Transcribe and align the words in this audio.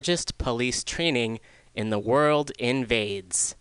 largest 0.00 0.38
police 0.38 0.82
training 0.82 1.38
in 1.74 1.90
the 1.90 1.98
world 1.98 2.50
invades. 2.58 3.54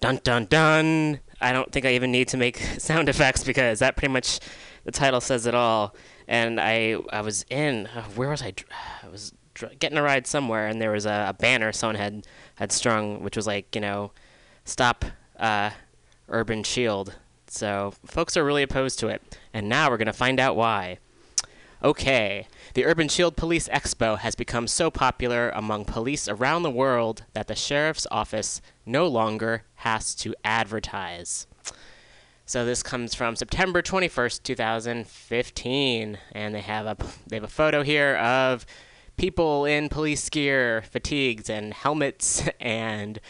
Dun 0.00 0.18
dun 0.24 0.46
dun! 0.46 1.20
I 1.40 1.52
don't 1.52 1.70
think 1.70 1.86
I 1.86 1.94
even 1.94 2.10
need 2.10 2.26
to 2.28 2.36
make 2.36 2.56
sound 2.78 3.08
effects 3.08 3.44
because 3.44 3.78
that 3.78 3.96
pretty 3.96 4.12
much 4.12 4.40
the 4.82 4.90
title 4.90 5.20
says 5.20 5.46
it 5.46 5.54
all. 5.54 5.94
And 6.26 6.60
I 6.60 6.96
I 7.12 7.20
was 7.20 7.44
in 7.50 7.86
uh, 7.86 8.02
where 8.16 8.30
was 8.30 8.42
I? 8.42 8.52
I 9.04 9.08
was 9.08 9.32
getting 9.78 9.96
a 9.96 10.02
ride 10.02 10.26
somewhere, 10.26 10.66
and 10.66 10.82
there 10.82 10.90
was 10.90 11.06
a, 11.06 11.26
a 11.28 11.34
banner 11.34 11.70
someone 11.70 11.94
had 11.94 12.26
had 12.56 12.72
strung, 12.72 13.22
which 13.22 13.36
was 13.36 13.46
like 13.46 13.72
you 13.72 13.80
know, 13.80 14.10
stop 14.64 15.04
uh, 15.38 15.70
Urban 16.28 16.64
Shield. 16.64 17.14
So 17.46 17.94
folks 18.04 18.36
are 18.36 18.44
really 18.44 18.64
opposed 18.64 18.98
to 18.98 19.06
it, 19.06 19.38
and 19.54 19.68
now 19.68 19.88
we're 19.88 19.98
gonna 19.98 20.12
find 20.12 20.40
out 20.40 20.56
why. 20.56 20.98
Okay, 21.80 22.48
the 22.74 22.84
Urban 22.84 23.08
Shield 23.08 23.36
Police 23.36 23.68
Expo 23.68 24.18
has 24.18 24.34
become 24.34 24.66
so 24.66 24.90
popular 24.90 25.50
among 25.50 25.84
police 25.84 26.28
around 26.28 26.62
the 26.62 26.70
world 26.70 27.24
that 27.32 27.48
the 27.48 27.56
sheriff's 27.56 28.06
office 28.10 28.60
no 28.86 29.06
longer 29.06 29.64
has 29.76 30.14
to 30.16 30.34
advertise. 30.44 31.46
So 32.46 32.64
this 32.64 32.82
comes 32.82 33.14
from 33.14 33.36
September 33.36 33.82
21st, 33.82 34.42
2015, 34.42 36.18
and 36.32 36.54
they 36.54 36.60
have 36.60 36.86
a 36.86 36.96
they 37.26 37.36
have 37.36 37.44
a 37.44 37.48
photo 37.48 37.82
here 37.82 38.16
of 38.16 38.66
people 39.16 39.64
in 39.64 39.88
police 39.88 40.28
gear, 40.28 40.82
fatigues 40.82 41.48
and 41.48 41.72
helmets 41.72 42.48
and 42.60 43.20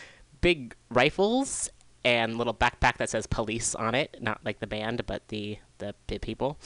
big 0.40 0.74
rifles 0.88 1.68
and 2.02 2.38
little 2.38 2.54
backpack 2.54 2.96
that 2.96 3.10
says 3.10 3.26
police 3.26 3.74
on 3.74 3.94
it, 3.94 4.16
not 4.20 4.40
like 4.44 4.60
the 4.60 4.66
band, 4.66 5.04
but 5.06 5.28
the 5.28 5.58
the, 5.78 5.94
the 6.06 6.18
people 6.18 6.58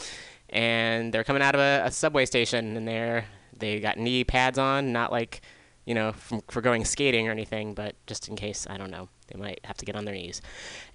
and 0.54 1.12
they're 1.12 1.24
coming 1.24 1.42
out 1.42 1.54
of 1.54 1.60
a, 1.60 1.82
a 1.84 1.90
subway 1.90 2.24
station, 2.24 2.76
and 2.76 2.88
they're 2.88 3.26
they 3.58 3.80
got 3.80 3.98
knee 3.98 4.24
pads 4.24 4.58
on, 4.58 4.92
not 4.92 5.12
like 5.12 5.42
you 5.84 5.94
know 5.94 6.12
from, 6.12 6.42
for 6.48 6.62
going 6.62 6.84
skating 6.84 7.28
or 7.28 7.32
anything, 7.32 7.74
but 7.74 7.96
just 8.06 8.28
in 8.28 8.36
case 8.36 8.66
I 8.70 8.78
don't 8.78 8.90
know, 8.90 9.08
they 9.26 9.38
might 9.38 9.60
have 9.64 9.76
to 9.78 9.84
get 9.84 9.96
on 9.96 10.04
their 10.04 10.14
knees. 10.14 10.40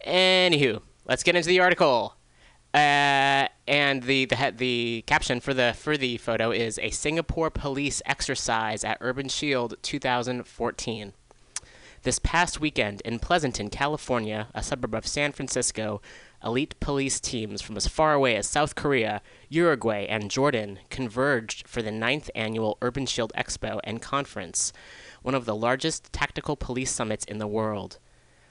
Anywho, 0.08 0.82
let's 1.06 1.24
get 1.24 1.36
into 1.36 1.50
the 1.50 1.60
article. 1.60 2.16
Uh, 2.74 3.48
and 3.68 4.04
the, 4.04 4.26
the 4.26 4.54
the 4.56 5.04
caption 5.08 5.40
for 5.40 5.54
the 5.54 5.74
for 5.76 5.98
the 5.98 6.18
photo 6.18 6.52
is 6.52 6.80
a 6.80 6.92
Singapore 6.92 7.50
police 7.50 8.02
exercise 8.06 8.84
at 8.84 8.98
Urban 9.02 9.28
Shield 9.28 9.76
2014. 9.82 11.14
This 12.04 12.20
past 12.20 12.62
weekend 12.62 13.02
in 13.02 13.20
Pleasanton, 13.20 13.70
California, 13.70 14.48
a 14.54 14.64
suburb 14.64 14.96
of 14.96 15.06
San 15.06 15.34
Francisco, 15.34 16.02
elite 16.44 16.80
police 16.80 17.20
teams 17.20 17.62
from 17.62 17.78
as 17.78 17.88
far 17.88 18.14
away 18.14 18.36
as 18.36 18.48
South 18.48 18.76
Korea, 18.76 19.22
Uruguay, 19.50 20.06
and 20.08 20.32
Jordan 20.32 20.80
converged 20.90 21.68
for 21.68 21.82
the 21.82 21.92
ninth 21.92 22.30
annual 22.36 22.78
Urban 22.82 23.06
Shield 23.06 23.34
Expo 23.38 23.80
and 23.84 24.02
Conference, 24.02 24.72
one 25.22 25.36
of 25.36 25.46
the 25.46 25.56
largest 25.56 26.12
tactical 26.14 26.56
police 26.56 26.92
summits 26.92 27.26
in 27.26 27.38
the 27.38 27.48
world. 27.48 28.00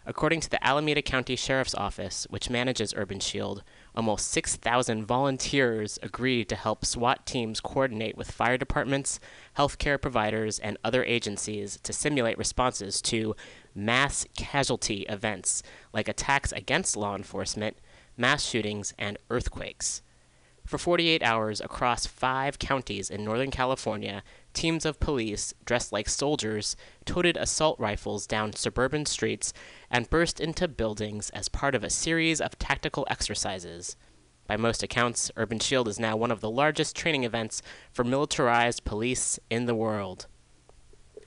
According 0.09 0.41
to 0.41 0.48
the 0.48 0.66
Alameda 0.66 1.03
County 1.03 1.36
Sheriff's 1.36 1.75
Office, 1.75 2.27
which 2.31 2.48
manages 2.48 2.94
Urban 2.97 3.20
Shield, 3.20 3.62
almost 3.94 4.28
6,000 4.28 5.05
volunteers 5.05 5.98
agreed 6.03 6.48
to 6.48 6.56
help 6.56 6.86
SWAT 6.86 7.27
teams 7.27 7.61
coordinate 7.61 8.16
with 8.16 8.31
fire 8.31 8.56
departments, 8.56 9.20
healthcare 9.59 10.00
providers, 10.00 10.59
and 10.61 10.78
other 10.83 11.05
agencies 11.05 11.78
to 11.83 11.92
simulate 11.92 12.39
responses 12.39 13.03
to 13.03 13.36
mass 13.79 14.27
casualty 14.37 15.03
events 15.09 15.62
like 15.93 16.09
attacks 16.09 16.53
against 16.53 16.97
law 16.97 17.15
enforcement, 17.15 17.79
mass 18.17 18.45
shootings, 18.45 18.93
and 18.98 19.17
earthquakes. 19.31 20.03
For 20.67 20.77
48 20.77 21.23
hours 21.23 21.62
across 21.62 22.05
five 22.05 22.59
counties 22.59 23.09
in 23.09 23.25
Northern 23.25 23.51
California, 23.51 24.23
teams 24.53 24.84
of 24.84 25.01
police, 25.01 25.55
dressed 25.65 25.93
like 25.93 26.11
soldiers, 26.11 26.77
toted 27.06 27.39
assault 27.39 27.81
rifles 27.81 28.27
down 28.27 28.53
suburban 28.53 29.06
streets 29.06 29.55
and 29.91 30.11
burst 30.11 30.41
into 30.41 30.69
buildings 30.69 31.31
as 31.31 31.49
part 31.49 31.75
of 31.75 31.83
a 31.83 31.89
series 31.89 32.39
of 32.39 32.59
tactical 32.59 33.06
exercises. 33.09 33.97
By 34.47 34.59
most 34.59 34.83
accounts, 34.83 35.31
Urban 35.37 35.59
Shield 35.59 35.89
is 35.89 35.99
now 35.99 36.16
one 36.16 36.31
of 36.31 36.43
the 36.43 36.50
largest 36.50 36.95
training 36.95 37.25
events 37.25 37.62
for 37.91 38.05
militarized 38.05 38.84
police 38.84 39.39
in 39.49 39.65
the 39.65 39.75
world. 39.75 40.27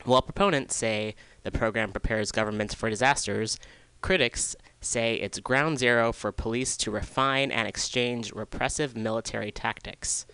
While 0.04 0.22
proponents 0.22 0.76
say 0.76 1.16
the 1.44 1.52
program 1.52 1.92
prepares 1.92 2.32
governments 2.32 2.74
for 2.74 2.90
disasters, 2.90 3.60
critics 4.02 4.56
say 4.80 5.16
it's 5.16 5.40
ground 5.40 5.80
zero 5.80 6.12
for 6.12 6.32
police 6.32 6.76
to 6.78 6.92
refine 6.92 7.52
and 7.52 7.68
exchange 7.68 8.32
repressive 8.34 8.96
military 8.96 9.52
tactics. 9.52 10.26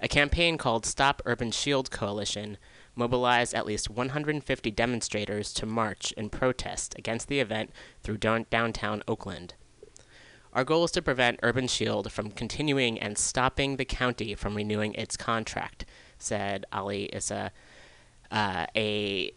A 0.00 0.08
campaign 0.08 0.58
called 0.58 0.86
Stop 0.86 1.20
Urban 1.24 1.50
Shield 1.50 1.90
Coalition 1.90 2.56
mobilized 2.94 3.54
at 3.54 3.66
least 3.66 3.90
150 3.90 4.70
demonstrators 4.70 5.52
to 5.52 5.66
march 5.66 6.12
in 6.12 6.30
protest 6.30 6.94
against 6.98 7.28
the 7.28 7.40
event 7.40 7.70
through 8.02 8.18
downtown 8.18 9.02
Oakland. 9.08 9.54
Our 10.52 10.64
goal 10.64 10.84
is 10.84 10.90
to 10.92 11.02
prevent 11.02 11.40
Urban 11.42 11.68
Shield 11.68 12.10
from 12.10 12.30
continuing 12.30 12.98
and 12.98 13.18
stopping 13.18 13.76
the 13.76 13.84
county 13.84 14.34
from 14.34 14.56
renewing 14.56 14.94
its 14.94 15.16
contract, 15.16 15.84
said 16.18 16.64
Ali 16.72 17.10
Issa, 17.12 17.52
uh, 18.30 18.66
a 18.74 19.32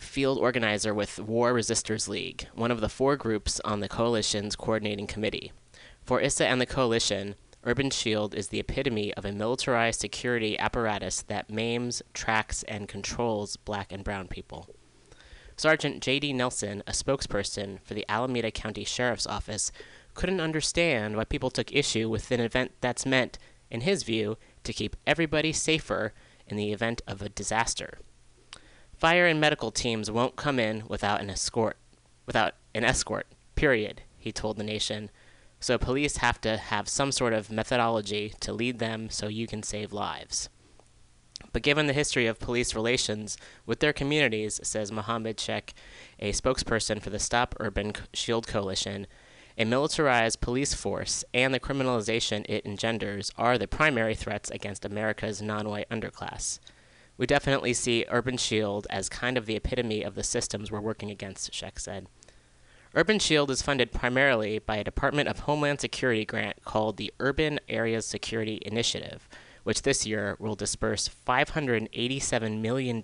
field 0.00 0.38
organizer 0.38 0.92
with 0.92 1.20
War 1.20 1.52
Resisters 1.52 2.08
League, 2.08 2.48
one 2.54 2.70
of 2.70 2.80
the 2.80 2.88
four 2.88 3.16
groups 3.16 3.60
on 3.60 3.80
the 3.80 3.88
coalition's 3.88 4.56
coordinating 4.56 5.06
committee. 5.06 5.52
For 6.02 6.20
Issa 6.20 6.46
and 6.46 6.60
the 6.60 6.66
coalition, 6.66 7.34
Urban 7.62 7.90
Shield 7.90 8.34
is 8.34 8.48
the 8.48 8.58
epitome 8.58 9.12
of 9.14 9.24
a 9.24 9.32
militarized 9.32 10.00
security 10.00 10.58
apparatus 10.58 11.22
that 11.22 11.50
maims, 11.50 12.02
tracks, 12.14 12.62
and 12.64 12.88
controls 12.88 13.56
black 13.56 13.92
and 13.92 14.02
brown 14.02 14.28
people. 14.28 14.68
Sergeant 15.56 16.02
J.D. 16.02 16.32
Nelson, 16.32 16.82
a 16.86 16.92
spokesperson 16.92 17.82
for 17.82 17.92
the 17.92 18.06
Alameda 18.08 18.50
County 18.50 18.82
Sheriff's 18.82 19.26
Office, 19.26 19.70
couldn't 20.14 20.40
understand 20.40 21.16
why 21.16 21.24
people 21.24 21.50
took 21.50 21.72
issue 21.72 22.08
with 22.08 22.30
an 22.30 22.40
event 22.40 22.72
that's 22.80 23.04
meant, 23.04 23.38
in 23.70 23.82
his 23.82 24.02
view, 24.02 24.38
to 24.64 24.72
keep 24.72 24.96
everybody 25.06 25.52
safer 25.52 26.14
in 26.46 26.56
the 26.56 26.72
event 26.72 27.02
of 27.06 27.20
a 27.20 27.28
disaster. 27.28 27.98
Fire 29.00 29.26
and 29.26 29.40
medical 29.40 29.70
teams 29.70 30.10
won't 30.10 30.36
come 30.36 30.58
in 30.58 30.82
without 30.86 31.22
an 31.22 31.30
escort, 31.30 31.78
without 32.26 32.52
an 32.74 32.84
escort. 32.84 33.26
Period, 33.54 34.02
he 34.18 34.30
told 34.30 34.58
the 34.58 34.62
nation. 34.62 35.08
So 35.58 35.78
police 35.78 36.18
have 36.18 36.38
to 36.42 36.58
have 36.58 36.86
some 36.86 37.10
sort 37.10 37.32
of 37.32 37.50
methodology 37.50 38.34
to 38.40 38.52
lead 38.52 38.78
them 38.78 39.08
so 39.08 39.28
you 39.28 39.46
can 39.46 39.62
save 39.62 39.94
lives. 39.94 40.50
But 41.50 41.62
given 41.62 41.86
the 41.86 41.94
history 41.94 42.26
of 42.26 42.38
police 42.38 42.74
relations 42.74 43.38
with 43.64 43.80
their 43.80 43.94
communities, 43.94 44.60
says 44.62 44.92
Mohammed 44.92 45.40
Sheikh, 45.40 45.72
a 46.18 46.32
spokesperson 46.32 47.00
for 47.00 47.08
the 47.08 47.18
Stop 47.18 47.54
Urban 47.58 47.94
Shield 48.12 48.46
Coalition, 48.46 49.06
a 49.56 49.64
militarized 49.64 50.42
police 50.42 50.74
force 50.74 51.24
and 51.32 51.54
the 51.54 51.60
criminalization 51.60 52.44
it 52.50 52.66
engenders 52.66 53.32
are 53.38 53.56
the 53.56 53.66
primary 53.66 54.14
threats 54.14 54.50
against 54.50 54.84
America's 54.84 55.40
non 55.40 55.70
white 55.70 55.88
underclass. 55.88 56.58
We 57.20 57.26
definitely 57.26 57.74
see 57.74 58.06
Urban 58.08 58.38
Shield 58.38 58.86
as 58.88 59.10
kind 59.10 59.36
of 59.36 59.44
the 59.44 59.54
epitome 59.54 60.02
of 60.02 60.14
the 60.14 60.22
systems 60.22 60.72
we're 60.72 60.80
working 60.80 61.10
against, 61.10 61.52
Sheikh 61.52 61.78
said. 61.78 62.06
Urban 62.94 63.18
Shield 63.18 63.50
is 63.50 63.60
funded 63.60 63.92
primarily 63.92 64.58
by 64.58 64.76
a 64.76 64.84
Department 64.84 65.28
of 65.28 65.40
Homeland 65.40 65.82
Security 65.82 66.24
grant 66.24 66.64
called 66.64 66.96
the 66.96 67.12
Urban 67.20 67.60
Areas 67.68 68.06
Security 68.06 68.62
Initiative, 68.64 69.28
which 69.64 69.82
this 69.82 70.06
year 70.06 70.34
will 70.38 70.54
disperse 70.54 71.10
$587 71.26 72.62
million 72.62 73.02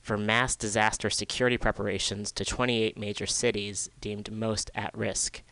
for 0.00 0.16
mass 0.16 0.54
disaster 0.54 1.10
security 1.10 1.58
preparations 1.58 2.30
to 2.30 2.44
28 2.44 2.96
major 2.96 3.26
cities 3.26 3.90
deemed 4.00 4.30
most 4.30 4.70
at 4.76 4.96
risk. 4.96 5.42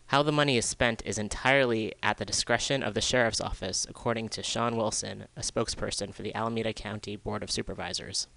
How 0.09 0.21
the 0.21 0.31
money 0.31 0.57
is 0.57 0.65
spent 0.65 1.01
is 1.03 1.17
entirely 1.17 1.93
at 2.03 2.17
the 2.17 2.25
discretion 2.25 2.83
of 2.83 2.93
the 2.93 3.01
Sheriff's 3.01 3.41
Office, 3.41 3.87
according 3.89 4.29
to 4.29 4.43
Sean 4.43 4.77
Wilson, 4.77 5.25
a 5.35 5.41
spokesperson 5.41 6.13
for 6.13 6.21
the 6.21 6.35
Alameda 6.35 6.73
County 6.73 7.15
Board 7.15 7.41
of 7.41 7.49
Supervisors. 7.49 8.27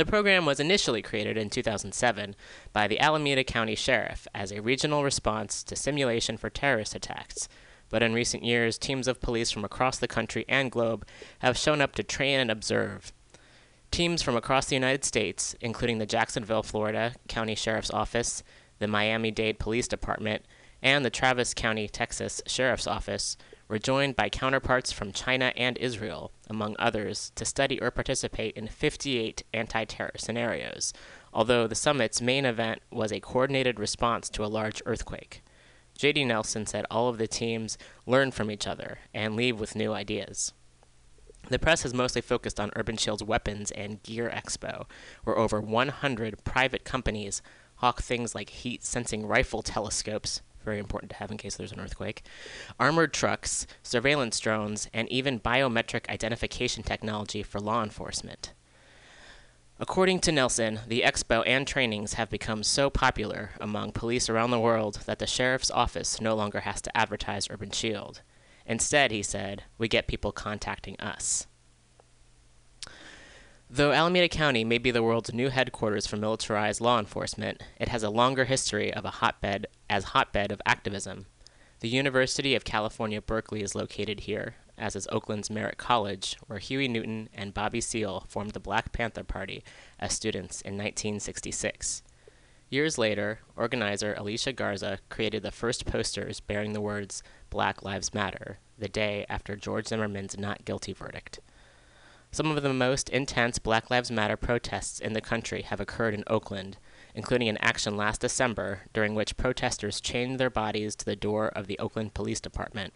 The 0.00 0.06
program 0.06 0.46
was 0.46 0.58
initially 0.58 1.02
created 1.02 1.36
in 1.36 1.50
2007 1.50 2.34
by 2.72 2.88
the 2.88 2.98
Alameda 3.00 3.44
County 3.44 3.74
Sheriff 3.74 4.26
as 4.34 4.50
a 4.50 4.62
regional 4.62 5.04
response 5.04 5.62
to 5.64 5.76
simulation 5.76 6.38
for 6.38 6.48
terrorist 6.48 6.94
attacks. 6.94 7.50
But 7.90 8.02
in 8.02 8.14
recent 8.14 8.42
years, 8.42 8.78
teams 8.78 9.06
of 9.06 9.20
police 9.20 9.50
from 9.50 9.62
across 9.62 9.98
the 9.98 10.08
country 10.08 10.46
and 10.48 10.70
globe 10.70 11.06
have 11.40 11.58
shown 11.58 11.82
up 11.82 11.94
to 11.96 12.02
train 12.02 12.40
and 12.40 12.50
observe. 12.50 13.12
Teams 13.90 14.22
from 14.22 14.36
across 14.36 14.64
the 14.64 14.74
United 14.74 15.04
States, 15.04 15.54
including 15.60 15.98
the 15.98 16.06
Jacksonville, 16.06 16.62
Florida 16.62 17.12
County 17.28 17.54
Sheriff's 17.54 17.90
Office, 17.90 18.42
the 18.78 18.88
Miami 18.88 19.30
Dade 19.30 19.58
Police 19.58 19.86
Department, 19.86 20.46
and 20.82 21.04
the 21.04 21.10
Travis 21.10 21.52
County, 21.52 21.88
Texas 21.88 22.40
Sheriff's 22.46 22.86
Office, 22.86 23.36
were 23.70 23.78
joined 23.78 24.16
by 24.16 24.28
counterparts 24.28 24.90
from 24.90 25.12
China 25.12 25.52
and 25.56 25.78
Israel, 25.78 26.32
among 26.48 26.74
others, 26.80 27.30
to 27.36 27.44
study 27.44 27.80
or 27.80 27.92
participate 27.92 28.56
in 28.56 28.66
58 28.66 29.44
anti 29.54 29.84
terror 29.84 30.10
scenarios, 30.16 30.92
although 31.32 31.68
the 31.68 31.76
summit's 31.76 32.20
main 32.20 32.44
event 32.44 32.82
was 32.90 33.12
a 33.12 33.20
coordinated 33.20 33.78
response 33.78 34.28
to 34.28 34.44
a 34.44 34.50
large 34.50 34.82
earthquake. 34.86 35.42
JD 35.96 36.26
Nelson 36.26 36.66
said 36.66 36.84
all 36.90 37.08
of 37.08 37.18
the 37.18 37.28
teams 37.28 37.78
learn 38.06 38.32
from 38.32 38.50
each 38.50 38.66
other 38.66 38.98
and 39.14 39.36
leave 39.36 39.60
with 39.60 39.76
new 39.76 39.92
ideas. 39.92 40.52
The 41.48 41.58
press 41.58 41.84
has 41.84 41.94
mostly 41.94 42.22
focused 42.22 42.58
on 42.58 42.72
Urban 42.74 42.96
Shield's 42.96 43.22
Weapons 43.22 43.70
and 43.70 44.02
Gear 44.02 44.28
Expo, 44.34 44.86
where 45.22 45.38
over 45.38 45.60
100 45.60 46.42
private 46.42 46.84
companies 46.84 47.40
hawk 47.76 48.02
things 48.02 48.34
like 48.34 48.50
heat 48.50 48.84
sensing 48.84 49.26
rifle 49.26 49.62
telescopes, 49.62 50.42
very 50.64 50.78
important 50.78 51.10
to 51.10 51.16
have 51.16 51.30
in 51.30 51.38
case 51.38 51.56
there's 51.56 51.72
an 51.72 51.80
earthquake, 51.80 52.22
armored 52.78 53.12
trucks, 53.12 53.66
surveillance 53.82 54.38
drones, 54.40 54.88
and 54.92 55.08
even 55.08 55.40
biometric 55.40 56.08
identification 56.08 56.82
technology 56.82 57.42
for 57.42 57.60
law 57.60 57.82
enforcement. 57.82 58.52
According 59.78 60.20
to 60.20 60.32
Nelson, 60.32 60.80
the 60.86 61.00
expo 61.00 61.42
and 61.46 61.66
trainings 61.66 62.12
have 62.14 62.28
become 62.28 62.62
so 62.62 62.90
popular 62.90 63.52
among 63.60 63.92
police 63.92 64.28
around 64.28 64.50
the 64.50 64.60
world 64.60 65.00
that 65.06 65.18
the 65.18 65.26
sheriff's 65.26 65.70
office 65.70 66.20
no 66.20 66.34
longer 66.34 66.60
has 66.60 66.82
to 66.82 66.94
advertise 66.94 67.48
Urban 67.48 67.70
Shield. 67.70 68.20
Instead, 68.66 69.10
he 69.10 69.22
said, 69.22 69.64
we 69.78 69.88
get 69.88 70.06
people 70.06 70.32
contacting 70.32 71.00
us. 71.00 71.46
Though 73.72 73.92
Alameda 73.92 74.28
County 74.28 74.64
may 74.64 74.78
be 74.78 74.90
the 74.90 75.02
world's 75.02 75.32
new 75.32 75.48
headquarters 75.48 76.04
for 76.04 76.16
militarized 76.16 76.80
law 76.80 76.98
enforcement, 76.98 77.62
it 77.78 77.86
has 77.86 78.02
a 78.02 78.10
longer 78.10 78.46
history 78.46 78.92
of 78.92 79.04
a 79.04 79.10
hotbed 79.10 79.68
as 79.88 80.06
hotbed 80.06 80.50
of 80.50 80.60
activism. 80.66 81.26
The 81.78 81.88
University 81.88 82.56
of 82.56 82.64
California, 82.64 83.22
Berkeley 83.22 83.62
is 83.62 83.76
located 83.76 84.20
here, 84.20 84.56
as 84.76 84.96
is 84.96 85.06
Oakland's 85.12 85.50
Merritt 85.50 85.78
College, 85.78 86.36
where 86.48 86.58
Huey 86.58 86.88
Newton 86.88 87.28
and 87.32 87.54
Bobby 87.54 87.80
Seale 87.80 88.26
formed 88.28 88.54
the 88.54 88.58
Black 88.58 88.90
Panther 88.90 89.22
Party 89.22 89.62
as 90.00 90.12
students 90.14 90.60
in 90.62 90.72
1966. 90.72 92.02
Years 92.70 92.98
later, 92.98 93.38
organizer 93.54 94.14
Alicia 94.14 94.52
Garza 94.52 94.98
created 95.10 95.44
the 95.44 95.52
first 95.52 95.86
posters 95.86 96.40
bearing 96.40 96.72
the 96.72 96.80
words 96.80 97.22
Black 97.50 97.84
Lives 97.84 98.12
Matter, 98.12 98.58
the 98.76 98.88
day 98.88 99.24
after 99.28 99.54
George 99.54 99.86
Zimmerman's 99.86 100.36
not 100.36 100.64
guilty 100.64 100.92
verdict. 100.92 101.38
Some 102.32 102.56
of 102.56 102.62
the 102.62 102.72
most 102.72 103.08
intense 103.08 103.58
Black 103.58 103.90
Lives 103.90 104.08
Matter 104.08 104.36
protests 104.36 105.00
in 105.00 105.14
the 105.14 105.20
country 105.20 105.62
have 105.62 105.80
occurred 105.80 106.14
in 106.14 106.22
Oakland, 106.28 106.78
including 107.12 107.48
an 107.48 107.58
action 107.58 107.96
last 107.96 108.20
December 108.20 108.82
during 108.92 109.16
which 109.16 109.36
protesters 109.36 110.00
chained 110.00 110.38
their 110.38 110.48
bodies 110.48 110.94
to 110.96 111.04
the 111.04 111.16
door 111.16 111.48
of 111.48 111.66
the 111.66 111.78
Oakland 111.80 112.14
Police 112.14 112.40
Department. 112.40 112.94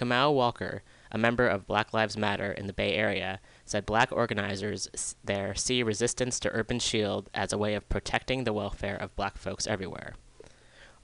Kamau 0.00 0.32
Walker, 0.32 0.82
a 1.12 1.18
member 1.18 1.46
of 1.46 1.66
Black 1.66 1.92
Lives 1.92 2.16
Matter 2.16 2.50
in 2.50 2.66
the 2.66 2.72
Bay 2.72 2.94
Area, 2.94 3.40
said 3.66 3.84
black 3.84 4.10
organizers 4.10 5.14
there 5.22 5.54
see 5.54 5.82
resistance 5.82 6.40
to 6.40 6.50
Urban 6.50 6.78
Shield 6.78 7.28
as 7.34 7.52
a 7.52 7.58
way 7.58 7.74
of 7.74 7.88
protecting 7.90 8.44
the 8.44 8.54
welfare 8.54 8.96
of 8.96 9.14
black 9.16 9.36
folks 9.36 9.66
everywhere. 9.66 10.14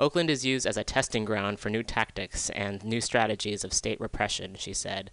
Oakland 0.00 0.31
is 0.31 0.46
used 0.46 0.66
as 0.66 0.78
a 0.78 0.84
testing 0.84 1.26
ground 1.26 1.60
for 1.60 1.69
new 1.69 1.82
tactics 1.82 2.49
and 2.50 2.82
new 2.82 3.00
strategies 3.00 3.62
of 3.62 3.75
state 3.75 4.00
repression, 4.00 4.54
she 4.54 4.72
said, 4.72 5.10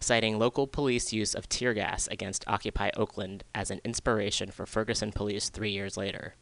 citing 0.00 0.38
local 0.38 0.66
police 0.66 1.12
use 1.12 1.34
of 1.34 1.48
tear 1.48 1.74
gas 1.74 2.06
against 2.08 2.46
Occupy 2.46 2.90
Oakland 2.96 3.44
as 3.54 3.70
an 3.70 3.80
inspiration 3.84 4.50
for 4.50 4.66
Ferguson 4.66 5.12
police 5.12 5.48
three 5.48 5.70
years 5.70 5.96
later. 5.96 6.34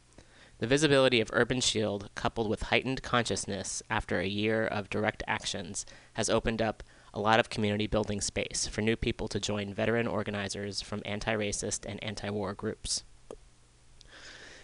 The 0.59 0.67
visibility 0.67 1.21
of 1.21 1.29
Urban 1.33 1.61
Shield, 1.61 2.09
coupled 2.15 2.49
with 2.49 2.63
heightened 2.63 3.03
consciousness 3.03 3.83
after 3.89 4.19
a 4.19 4.27
year 4.27 4.65
of 4.65 4.89
direct 4.89 5.21
actions, 5.27 5.85
has 6.13 6.29
opened 6.29 6.61
up 6.61 6.81
a 7.13 7.19
lot 7.19 7.39
of 7.39 7.49
community 7.49 7.85
building 7.85 8.21
space 8.21 8.67
for 8.67 8.81
new 8.81 8.95
people 8.95 9.27
to 9.27 9.39
join 9.39 9.73
veteran 9.73 10.07
organizers 10.07 10.81
from 10.81 11.03
anti 11.05 11.33
racist 11.35 11.85
and 11.87 12.03
anti 12.03 12.29
war 12.29 12.53
groups. 12.53 13.03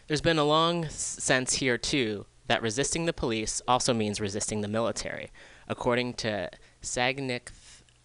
There's 0.07 0.22
been 0.22 0.40
a 0.40 0.44
long 0.44 0.90
sense 0.90 1.56
here, 1.56 1.78
too, 1.78 2.25
that 2.48 2.62
resisting 2.62 3.06
the 3.06 3.13
police 3.13 3.62
also 3.68 3.94
means 3.94 4.19
resisting 4.19 4.62
the 4.62 4.68
military, 4.68 5.31
according 5.68 6.16
to 6.16 6.50
Sagnik 6.81 7.50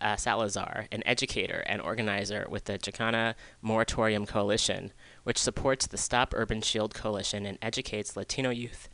uh, 0.01 0.17
Salazar, 0.17 0.87
an 0.93 1.03
educator 1.07 1.63
and 1.67 1.81
organizer 1.81 2.47
with 2.49 2.65
the 2.65 2.79
Chicana 2.79 3.35
Moratorium 3.63 4.27
Coalition, 4.27 4.93
which 5.25 5.39
supports 5.39 5.87
the 5.87 5.97
Stop 5.97 6.33
Urban 6.37 6.61
Shield 6.61 6.95
Coalition 6.95 7.47
and 7.47 7.59
educates 7.61 8.17
Latino 8.17 8.51
youth 8.51 8.89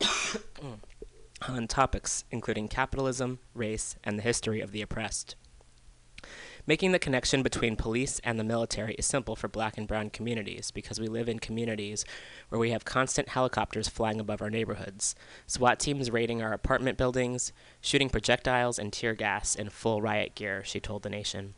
on 1.48 1.66
topics 1.66 2.24
including 2.30 2.68
capitalism, 2.68 3.38
race, 3.54 3.96
and 4.04 4.18
the 4.18 4.22
history 4.22 4.60
of 4.60 4.72
the 4.72 4.82
oppressed. 4.82 5.36
Making 6.66 6.92
the 6.92 6.98
connection 6.98 7.42
between 7.42 7.76
police 7.76 8.20
and 8.24 8.38
the 8.38 8.44
military 8.44 8.94
is 8.94 9.04
simple 9.04 9.36
for 9.36 9.48
black 9.48 9.76
and 9.76 9.86
brown 9.86 10.08
communities 10.08 10.70
because 10.70 10.98
we 10.98 11.08
live 11.08 11.28
in 11.28 11.38
communities 11.38 12.06
where 12.48 12.58
we 12.58 12.70
have 12.70 12.86
constant 12.86 13.28
helicopters 13.28 13.86
flying 13.88 14.18
above 14.18 14.40
our 14.40 14.48
neighborhoods, 14.48 15.14
SWAT 15.46 15.78
teams 15.78 16.10
raiding 16.10 16.40
our 16.42 16.54
apartment 16.54 16.96
buildings, 16.96 17.52
shooting 17.82 18.08
projectiles 18.08 18.78
and 18.78 18.94
tear 18.94 19.12
gas 19.12 19.54
in 19.54 19.68
full 19.68 20.00
riot 20.00 20.34
gear, 20.34 20.64
she 20.64 20.80
told 20.80 21.02
the 21.02 21.10
nation. 21.10 21.52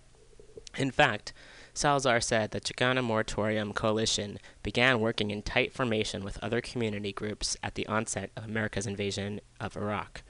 In 0.77 0.91
fact, 0.91 1.33
Salazar 1.73 2.21
said 2.21 2.51
the 2.51 2.61
Chicana 2.61 3.05
Moratorium 3.05 3.73
Coalition 3.75 4.41
began 4.65 4.99
working 4.99 5.31
in 5.31 5.41
tight 5.43 5.73
formation 5.73 6.25
with 6.25 6.43
other 6.43 6.61
community 6.61 7.13
groups 7.13 7.57
at 7.63 7.77
the 7.77 7.87
onset 7.87 8.31
of 8.37 8.45
America's 8.45 8.89
invasion 8.89 9.41
of 9.61 9.77
Iraq. 9.77 10.23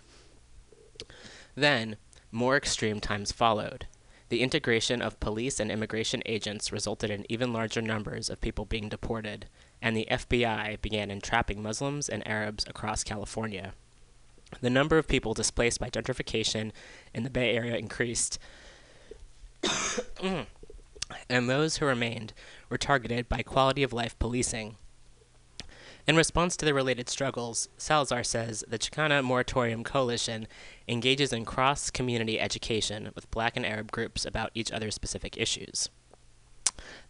Then, 1.54 1.96
more 2.30 2.58
extreme 2.58 3.00
times 3.00 3.32
followed. 3.32 3.86
The 4.28 4.42
integration 4.42 5.00
of 5.02 5.20
police 5.20 5.60
and 5.60 5.70
immigration 5.70 6.22
agents 6.26 6.72
resulted 6.72 7.10
in 7.10 7.30
even 7.30 7.52
larger 7.52 7.80
numbers 7.80 8.28
of 8.28 8.40
people 8.40 8.64
being 8.64 8.88
deported, 8.88 9.46
and 9.80 9.96
the 9.96 10.08
FBI 10.10 10.80
began 10.80 11.10
entrapping 11.10 11.62
Muslims 11.62 12.08
and 12.08 12.26
Arabs 12.26 12.64
across 12.68 13.04
California. 13.04 13.72
The 14.60 14.70
number 14.70 14.98
of 14.98 15.06
people 15.06 15.34
displaced 15.34 15.78
by 15.78 15.90
gentrification 15.90 16.72
in 17.14 17.22
the 17.22 17.30
Bay 17.30 17.54
Area 17.54 17.76
increased, 17.76 18.38
and 20.22 21.48
those 21.48 21.76
who 21.76 21.86
remained 21.86 22.32
were 22.68 22.78
targeted 22.78 23.28
by 23.28 23.42
quality 23.42 23.82
of 23.82 23.92
life 23.92 24.18
policing. 24.18 24.76
In 26.06 26.14
response 26.14 26.56
to 26.56 26.64
the 26.64 26.72
related 26.72 27.08
struggles, 27.08 27.68
Salazar 27.76 28.22
says 28.22 28.62
the 28.68 28.78
Chicana 28.78 29.24
Moratorium 29.24 29.82
Coalition 29.82 30.46
engages 30.86 31.32
in 31.32 31.44
cross 31.44 31.90
community 31.90 32.38
education 32.38 33.10
with 33.16 33.28
black 33.32 33.56
and 33.56 33.66
Arab 33.66 33.90
groups 33.90 34.24
about 34.24 34.52
each 34.54 34.70
other's 34.70 34.94
specific 34.94 35.36
issues. 35.36 35.90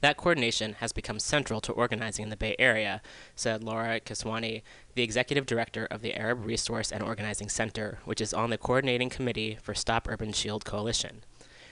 That 0.01 0.17
coordination 0.17 0.75
has 0.75 0.95
become 0.95 1.19
central 1.19 1.61
to 1.61 1.73
organizing 1.73 2.23
in 2.23 2.31
the 2.31 2.39
Bay 2.39 2.57
Area, 2.59 3.03
said 3.35 3.63
Lara 3.63 4.01
Kiswani, 4.01 4.63
the 4.95 5.03
executive 5.03 5.45
director 5.45 5.87
of 5.91 6.01
the 6.01 6.15
Arab 6.15 6.47
Resource 6.47 6.91
and 6.91 7.03
Organizing 7.03 7.51
Center, 7.51 7.99
which 8.07 8.23
is 8.23 8.33
on 8.33 8.49
the 8.49 8.57
coordinating 8.57 9.11
committee 9.11 9.59
for 9.61 9.75
Stop 9.75 10.09
Urban 10.09 10.33
Shield 10.33 10.65
Coalition. 10.65 11.23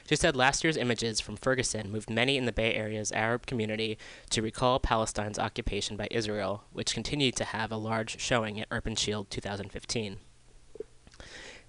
She 0.09 0.17
said 0.17 0.37
last 0.37 0.63
year's 0.63 0.77
images 0.77 1.21
from 1.21 1.37
Ferguson 1.37 1.91
moved 1.91 2.11
many 2.11 2.37
in 2.37 2.45
the 2.45 2.53
Bay 2.53 2.75
Area's 2.75 3.11
Arab 3.13 3.47
community 3.47 3.97
to 4.31 4.43
recall 4.43 4.79
Palestine's 4.79 5.39
occupation 5.39 5.97
by 5.97 6.09
Israel, 6.11 6.65
which 6.73 6.93
continued 6.93 7.37
to 7.37 7.45
have 7.45 7.73
a 7.73 7.77
large 7.77 8.21
showing 8.21 8.61
at 8.61 8.69
Urban 8.71 8.97
Shield 8.97 9.31
2015. 9.31 10.19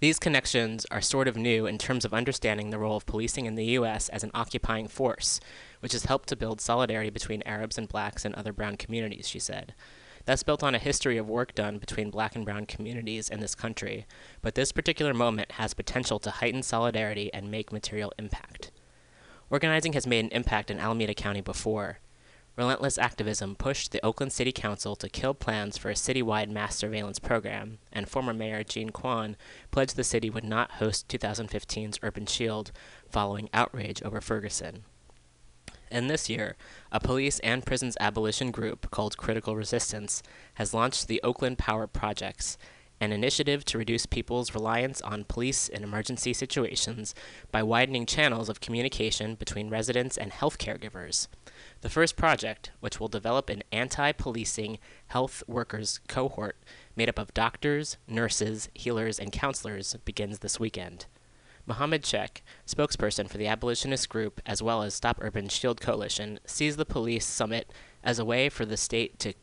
These 0.01 0.19
connections 0.19 0.85
are 0.91 0.99
sort 0.99 1.29
of 1.29 1.37
new 1.37 1.65
in 1.65 1.77
terms 1.77 2.03
of 2.03 2.13
understanding 2.13 2.69
the 2.69 2.77
role 2.77 2.97
of 2.97 3.05
policing 3.05 3.45
in 3.45 3.55
the 3.55 3.65
U.S. 3.65 4.09
as 4.09 4.25
an 4.25 4.31
occupying 4.33 4.89
force, 4.89 5.39
which 5.79 5.93
has 5.93 6.05
helped 6.05 6.27
to 6.29 6.35
build 6.35 6.59
solidarity 6.59 7.09
between 7.09 7.41
Arabs 7.43 7.77
and 7.77 7.87
blacks 7.87 8.25
and 8.25 8.35
other 8.35 8.51
brown 8.51 8.75
communities, 8.75 9.29
she 9.29 9.39
said. 9.39 9.73
That's 10.25 10.43
built 10.43 10.63
on 10.63 10.73
a 10.73 10.79
history 10.79 11.17
of 11.17 11.29
work 11.29 11.53
done 11.53 11.77
between 11.77 12.09
black 12.09 12.35
and 12.35 12.43
brown 12.43 12.65
communities 12.65 13.29
in 13.29 13.39
this 13.39 13.53
country, 13.53 14.07
but 14.41 14.55
this 14.55 14.71
particular 14.71 15.13
moment 15.13 15.53
has 15.53 15.75
potential 15.75 16.17
to 16.19 16.31
heighten 16.31 16.63
solidarity 16.63 17.31
and 17.31 17.51
make 17.51 17.71
material 17.71 18.11
impact. 18.17 18.71
Organizing 19.51 19.93
has 19.93 20.07
made 20.07 20.25
an 20.25 20.31
impact 20.31 20.71
in 20.71 20.79
Alameda 20.79 21.13
County 21.13 21.41
before. 21.41 21.99
Relentless 22.55 22.97
activism 22.97 23.55
pushed 23.55 23.91
the 23.91 24.03
Oakland 24.03 24.31
City 24.31 24.51
Council 24.51 24.95
to 24.95 25.09
kill 25.09 25.33
plans 25.33 25.77
for 25.77 25.89
a 25.91 25.93
citywide 25.93 26.49
mass 26.49 26.75
surveillance 26.75 27.19
program, 27.19 27.77
and 27.91 28.09
former 28.09 28.33
Mayor 28.33 28.63
Jean 28.63 28.89
Quan 28.89 29.35
pledged 29.69 29.95
the 29.95 30.03
city 30.03 30.29
would 30.29 30.45
not 30.45 30.71
host 30.71 31.07
2015's 31.09 31.99
Urban 32.01 32.25
Shield 32.25 32.71
following 33.09 33.49
outrage 33.53 34.01
over 34.01 34.21
Ferguson. 34.21 34.85
And 35.91 36.09
this 36.09 36.29
year, 36.29 36.55
a 36.91 36.99
police 36.99 37.39
and 37.39 37.65
prisons 37.65 37.97
abolition 37.99 38.51
group 38.51 38.89
called 38.91 39.17
Critical 39.17 39.55
Resistance 39.55 40.23
has 40.55 40.73
launched 40.73 41.07
the 41.07 41.21
Oakland 41.23 41.57
Power 41.57 41.87
Projects, 41.87 42.57
an 42.99 43.11
initiative 43.11 43.65
to 43.65 43.77
reduce 43.77 44.05
people's 44.05 44.53
reliance 44.53 45.01
on 45.01 45.25
police 45.25 45.67
in 45.67 45.83
emergency 45.83 46.33
situations 46.33 47.13
by 47.51 47.61
widening 47.61 48.05
channels 48.05 48.49
of 48.49 48.61
communication 48.61 49.35
between 49.35 49.69
residents 49.69 50.17
and 50.17 50.31
health 50.31 50.57
caregivers. 50.57 51.27
The 51.81 51.89
first 51.89 52.15
project, 52.15 52.71
which 52.79 52.99
will 52.99 53.07
develop 53.07 53.49
an 53.49 53.63
anti 53.71 54.11
policing 54.13 54.79
health 55.07 55.43
workers 55.47 55.99
cohort 56.07 56.57
made 56.95 57.09
up 57.09 57.19
of 57.19 57.33
doctors, 57.33 57.97
nurses, 58.07 58.69
healers, 58.73 59.19
and 59.19 59.31
counselors, 59.31 59.95
begins 60.05 60.39
this 60.39 60.59
weekend. 60.59 61.05
Mohammed 61.67 62.05
Sheikh, 62.05 62.43
spokesperson 62.67 63.27
for 63.27 63.37
the 63.37 63.47
abolitionist 63.47 64.07
group 64.07 64.39
as 64.45 64.61
well 64.61 64.83
as 64.83 64.93
Stop 64.93 65.17
Urban 65.21 65.49
Shield 65.49 65.81
Coalition, 65.81 66.39
sees 66.45 66.77
the 66.77 66.85
police 66.85 67.25
summit 67.25 67.71
as 68.03 68.19
a 68.19 68.25
way 68.25 68.49
for 68.49 68.65
the 68.65 68.77
state 68.77 69.17
to 69.19 69.33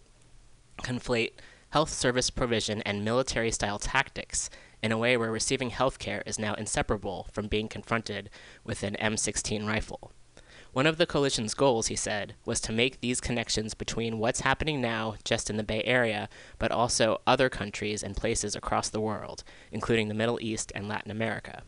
conflate 0.82 1.32
health 1.70 1.90
service 1.90 2.30
provision 2.30 2.80
and 2.82 3.04
military 3.04 3.50
style 3.50 3.78
tactics 3.78 4.50
in 4.82 4.92
a 4.92 4.98
way 4.98 5.16
where 5.16 5.32
receiving 5.32 5.70
health 5.70 5.98
care 5.98 6.22
is 6.26 6.38
now 6.38 6.54
inseparable 6.54 7.26
from 7.32 7.48
being 7.48 7.68
confronted 7.68 8.30
with 8.64 8.82
an 8.82 8.96
M16 9.00 9.66
rifle. 9.66 10.12
One 10.72 10.86
of 10.86 10.96
the 10.96 11.06
coalition's 11.06 11.54
goals, 11.54 11.88
he 11.88 11.96
said, 11.96 12.34
was 12.46 12.60
to 12.62 12.72
make 12.72 13.00
these 13.00 13.20
connections 13.20 13.74
between 13.74 14.18
what's 14.18 14.40
happening 14.40 14.80
now 14.80 15.16
just 15.24 15.50
in 15.50 15.56
the 15.56 15.62
Bay 15.62 15.82
Area, 15.84 16.28
but 16.58 16.72
also 16.72 17.20
other 17.26 17.50
countries 17.50 18.02
and 18.02 18.16
places 18.16 18.56
across 18.56 18.88
the 18.88 19.00
world, 19.00 19.44
including 19.70 20.08
the 20.08 20.14
Middle 20.14 20.38
East 20.40 20.72
and 20.74 20.88
Latin 20.88 21.10
America. 21.10 21.62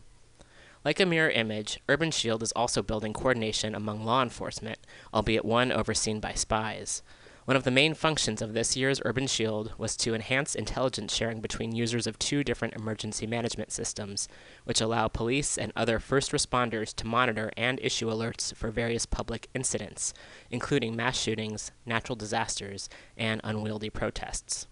Like 0.85 0.99
a 0.99 1.05
mirror 1.07 1.31
image, 1.31 1.79
Urban 1.89 2.11
Shield 2.11 2.43
is 2.43 2.51
also 2.51 2.83
building 2.83 3.11
coordination 3.11 3.73
among 3.73 4.05
law 4.05 4.21
enforcement, 4.21 4.77
albeit 5.11 5.43
one 5.43 5.71
overseen 5.71 6.19
by 6.19 6.33
spies. 6.33 7.01
One 7.45 7.57
of 7.57 7.63
the 7.63 7.71
main 7.71 7.95
functions 7.95 8.39
of 8.39 8.53
this 8.53 8.77
year's 8.77 9.01
Urban 9.03 9.25
Shield 9.25 9.73
was 9.79 9.97
to 9.97 10.13
enhance 10.13 10.53
intelligence 10.53 11.15
sharing 11.15 11.41
between 11.41 11.75
users 11.75 12.05
of 12.05 12.19
two 12.19 12.43
different 12.43 12.75
emergency 12.75 13.25
management 13.25 13.71
systems, 13.71 14.27
which 14.65 14.79
allow 14.79 15.07
police 15.07 15.57
and 15.57 15.73
other 15.75 15.97
first 15.97 16.31
responders 16.31 16.93
to 16.97 17.07
monitor 17.07 17.51
and 17.57 17.79
issue 17.81 18.07
alerts 18.07 18.53
for 18.53 18.69
various 18.69 19.07
public 19.07 19.49
incidents, 19.55 20.13
including 20.51 20.95
mass 20.95 21.19
shootings, 21.19 21.71
natural 21.87 22.15
disasters, 22.15 22.89
and 23.17 23.41
unwieldy 23.43 23.89
protests. 23.89 24.67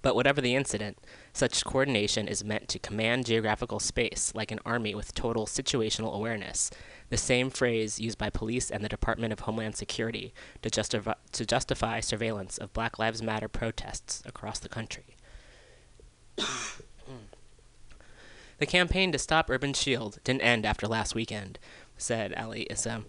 But 0.00 0.16
whatever 0.16 0.40
the 0.40 0.56
incident, 0.56 0.98
such 1.32 1.64
coordination 1.64 2.28
is 2.28 2.44
meant 2.44 2.68
to 2.68 2.78
command 2.78 3.26
geographical 3.26 3.80
space 3.80 4.32
like 4.34 4.50
an 4.50 4.60
army 4.66 4.94
with 4.94 5.14
total 5.14 5.46
situational 5.46 6.14
awareness, 6.14 6.70
the 7.08 7.16
same 7.16 7.48
phrase 7.48 7.98
used 7.98 8.18
by 8.18 8.28
police 8.28 8.70
and 8.70 8.84
the 8.84 8.88
Department 8.88 9.32
of 9.32 9.40
Homeland 9.40 9.74
Security 9.74 10.34
to, 10.60 10.70
justify, 10.70 11.14
to 11.32 11.46
justify 11.46 12.00
surveillance 12.00 12.58
of 12.58 12.72
Black 12.72 12.98
Lives 12.98 13.22
Matter 13.22 13.48
protests 13.48 14.22
across 14.26 14.58
the 14.58 14.68
country. 14.68 15.16
the 18.58 18.66
campaign 18.66 19.10
to 19.12 19.18
stop 19.18 19.48
Urban 19.48 19.72
Shield 19.72 20.18
didn't 20.24 20.42
end 20.42 20.66
after 20.66 20.86
last 20.86 21.14
weekend, 21.14 21.58
said 21.96 22.34
Ali 22.34 22.66
Issa. 22.68 23.04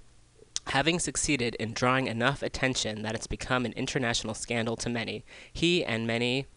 Having 0.67 0.99
succeeded 0.99 1.55
in 1.55 1.73
drawing 1.73 2.07
enough 2.07 2.41
attention 2.41 3.01
that 3.01 3.15
it's 3.15 3.27
become 3.27 3.65
an 3.65 3.73
international 3.73 4.33
scandal 4.33 4.77
to 4.77 4.87
many, 4.89 5.25
he 5.51 5.83
and 5.83 6.07
many 6.07 6.47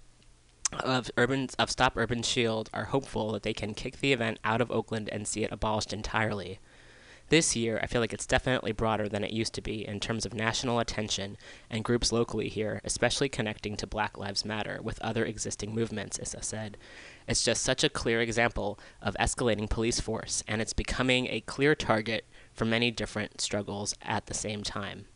of 0.73 1.11
urban 1.17 1.49
of 1.59 1.71
Stop 1.71 1.97
Urban 1.97 2.23
Shield 2.23 2.71
are 2.75 2.85
hopeful 2.85 3.33
that 3.33 3.43
they 3.43 3.55
can 3.55 3.75
kick 3.75 4.01
the 4.01 4.13
event 4.13 4.39
out 4.45 4.61
of 4.61 4.71
Oakland 4.71 5.09
and 5.11 5.27
see 5.27 5.45
it 5.45 5.53
abolished 5.53 5.93
entirely. 5.93 6.59
This 7.29 7.57
year, 7.57 7.81
I 7.83 7.87
feel 7.87 8.01
like 8.01 8.13
it's 8.13 8.27
definitely 8.27 8.71
broader 8.71 9.09
than 9.09 9.25
it 9.25 9.33
used 9.33 9.53
to 9.55 9.61
be 9.61 9.87
in 9.87 9.99
terms 9.99 10.25
of 10.25 10.33
national 10.33 10.79
attention 10.79 11.37
and 11.69 11.83
groups 11.83 12.13
locally 12.13 12.49
here, 12.49 12.81
especially 12.85 13.29
connecting 13.29 13.77
to 13.79 13.87
Black 13.87 14.17
Lives 14.17 14.45
Matter 14.45 14.79
with 14.81 15.03
other 15.03 15.25
existing 15.25 15.75
movements, 15.75 16.21
Issa 16.21 16.43
said. 16.43 16.77
It's 17.27 17.45
just 17.45 17.65
such 17.65 17.83
a 17.83 17.89
clear 17.89 18.21
example 18.21 18.79
of 19.03 19.17
escalating 19.19 19.69
police 19.69 19.99
force, 19.99 20.45
and 20.47 20.63
it's 20.63 20.73
becoming 20.73 21.27
a 21.27 21.41
clear 21.41 21.75
target 21.75 22.27
for 22.53 22.65
many 22.65 22.93
different 22.93 23.41
struggles 23.41 23.93
at 24.03 24.27
the 24.27 24.35
same 24.35 24.63
time. 24.63 25.07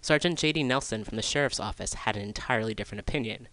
Sergeant 0.00 0.38
J.D. 0.38 0.62
Nelson 0.62 1.02
from 1.02 1.16
the 1.16 1.22
Sheriff's 1.22 1.58
Office 1.58 1.94
had 1.94 2.16
an 2.16 2.22
entirely 2.22 2.74
different 2.74 3.00
opinion. 3.00 3.48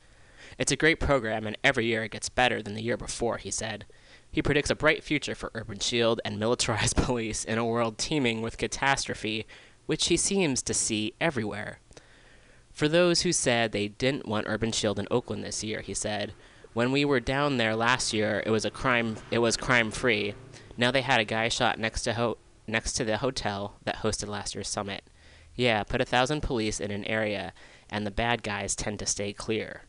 It's 0.57 0.71
a 0.71 0.75
great 0.77 0.99
program, 0.99 1.45
and 1.45 1.57
every 1.63 1.85
year 1.85 2.03
it 2.03 2.11
gets 2.11 2.29
better 2.29 2.61
than 2.61 2.73
the 2.73 2.81
year 2.81 2.97
before, 2.97 3.37
he 3.37 3.51
said. 3.51 3.85
He 4.31 4.41
predicts 4.41 4.69
a 4.69 4.75
bright 4.75 5.03
future 5.03 5.35
for 5.35 5.51
Urban 5.53 5.79
Shield 5.79 6.19
and 6.25 6.39
militarized 6.39 6.95
police 6.97 7.43
in 7.43 7.57
a 7.57 7.65
world 7.65 7.97
teeming 7.97 8.41
with 8.41 8.57
catastrophe, 8.57 9.45
which 9.85 10.07
he 10.07 10.17
seems 10.17 10.61
to 10.63 10.73
see 10.73 11.13
everywhere. 11.21 11.79
For 12.71 12.87
those 12.87 13.21
who 13.21 13.31
said 13.31 13.71
they 13.71 13.87
didn't 13.87 14.27
want 14.27 14.47
Urban 14.47 14.71
Shield 14.71 14.99
in 14.99 15.07
Oakland 15.09 15.43
this 15.43 15.63
year, 15.63 15.81
he 15.81 15.93
said, 15.93 16.33
when 16.77 16.91
we 16.91 17.05
were 17.05 17.19
down 17.19 17.57
there 17.57 17.75
last 17.75 18.13
year, 18.13 18.43
it 18.45 18.51
was 18.51 18.63
a 18.63 18.69
crime. 18.69 19.15
It 19.31 19.39
was 19.39 19.57
crime 19.57 19.89
free. 19.89 20.35
Now 20.77 20.91
they 20.91 21.01
had 21.01 21.19
a 21.19 21.25
guy 21.25 21.49
shot 21.49 21.79
next 21.79 22.03
to 22.03 22.13
ho- 22.13 22.37
next 22.67 22.93
to 22.93 23.03
the 23.03 23.17
hotel 23.17 23.79
that 23.85 24.03
hosted 24.03 24.27
last 24.27 24.53
year's 24.53 24.67
summit. 24.67 25.03
Yeah, 25.55 25.81
put 25.81 26.01
a 26.01 26.05
thousand 26.05 26.41
police 26.41 26.79
in 26.79 26.91
an 26.91 27.03
area, 27.05 27.53
and 27.89 28.05
the 28.05 28.11
bad 28.11 28.43
guys 28.43 28.75
tend 28.75 28.99
to 28.99 29.07
stay 29.07 29.33
clear. 29.33 29.85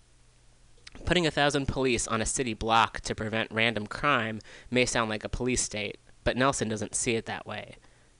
Putting 1.05 1.27
a 1.27 1.31
thousand 1.31 1.67
police 1.67 2.07
on 2.07 2.21
a 2.21 2.27
city 2.27 2.55
block 2.55 3.01
to 3.01 3.15
prevent 3.15 3.51
random 3.51 3.87
crime 3.87 4.41
may 4.71 4.85
sound 4.85 5.09
like 5.09 5.25
a 5.25 5.29
police 5.29 5.63
state, 5.63 5.99
but 6.25 6.37
Nelson 6.37 6.69
doesn't 6.69 6.95
see 6.95 7.15
it 7.15 7.27
that 7.27 7.47
way. 7.47 7.77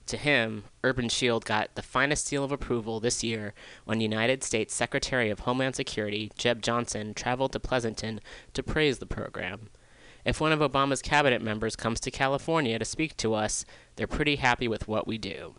To 0.07 0.17
him, 0.17 0.63
Urban 0.83 1.07
Shield 1.07 1.45
got 1.45 1.75
the 1.75 1.83
finest 1.83 2.25
seal 2.25 2.43
of 2.43 2.51
approval 2.51 2.99
this 2.99 3.23
year 3.23 3.53
when 3.85 4.01
United 4.01 4.43
States 4.43 4.73
Secretary 4.73 5.29
of 5.29 5.41
Homeland 5.41 5.75
Security 5.75 6.31
Jeh 6.35 6.59
Johnson 6.59 7.13
traveled 7.13 7.51
to 7.51 7.59
Pleasanton 7.59 8.19
to 8.53 8.63
praise 8.63 8.97
the 8.97 9.05
program. 9.05 9.69
If 10.25 10.41
one 10.41 10.51
of 10.51 10.59
Obama's 10.59 11.03
cabinet 11.03 11.43
members 11.43 11.75
comes 11.75 11.99
to 11.99 12.09
California 12.09 12.79
to 12.79 12.85
speak 12.85 13.17
to 13.17 13.35
us, 13.35 13.65
they're 13.97 14.07
pretty 14.07 14.37
happy 14.37 14.67
with 14.67 14.87
what 14.87 15.05
we 15.05 15.19
do. 15.19 15.53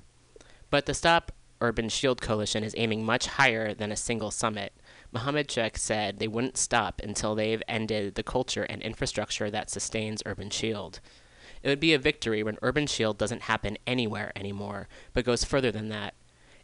But 0.69 0.87
the 0.87 0.95
Stop 0.95 1.31
Urban 1.61 1.89
Shield 1.89 2.21
Coalition 2.21 2.65
is 2.65 2.75
aiming 2.77 3.05
much 3.05 3.27
higher 3.27 3.73
than 3.73 3.93
a 3.93 3.97
single 3.97 4.33
summit. 4.33 4.73
Mohammed 5.13 5.51
Sheikh 5.51 5.77
said 5.77 6.19
they 6.19 6.29
wouldn't 6.29 6.57
stop 6.57 7.01
until 7.03 7.35
they've 7.35 7.63
ended 7.67 8.15
the 8.15 8.23
culture 8.23 8.63
and 8.63 8.81
infrastructure 8.81 9.51
that 9.51 9.69
sustains 9.69 10.23
Urban 10.25 10.51
Shield. 10.51 11.01
It 11.63 11.69
would 11.69 11.81
be 11.81 11.93
a 11.95 11.99
victory 11.99 12.43
when 12.43 12.59
Urban 12.63 12.87
Shield 12.87 13.19
doesn't 13.19 13.43
happen 13.43 13.77
anywhere 13.87 14.33
anymore, 14.37 14.89
but 15.13 15.25
goes 15.25 15.45
further 15.45 15.73
than 15.73 15.89
that. 15.89 16.15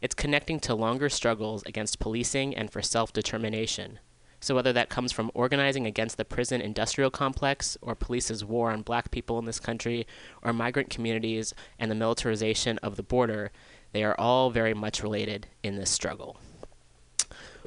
It's 0.01 0.15
connecting 0.15 0.61
to 0.61 0.75
longer 0.75 1.09
struggles 1.09 1.63
against 1.65 1.99
policing 1.99 2.55
and 2.55 2.71
for 2.71 2.83
self 2.83 3.13
determination. 3.13 3.99
So, 4.39 4.55
whether 4.55 4.73
that 4.75 4.91
comes 4.91 5.13
from 5.13 5.31
organizing 5.35 5.87
against 5.87 6.17
the 6.17 6.25
prison 6.25 6.61
industrial 6.61 7.11
complex, 7.11 7.77
or 7.81 7.95
police's 7.95 8.45
war 8.45 8.71
on 8.71 8.83
black 8.83 9.11
people 9.11 9.39
in 9.39 9.45
this 9.45 9.59
country, 9.59 10.07
or 10.43 10.53
migrant 10.53 10.91
communities 10.91 11.55
and 11.79 11.91
the 11.91 11.97
militarization 11.97 12.79
of 12.79 12.97
the 12.97 13.03
border, 13.03 13.51
they 13.93 14.05
are 14.05 14.19
all 14.21 14.51
very 14.51 14.75
much 14.75 15.03
related 15.03 15.49
in 15.63 15.77
this 15.77 15.91
struggle. 15.91 16.39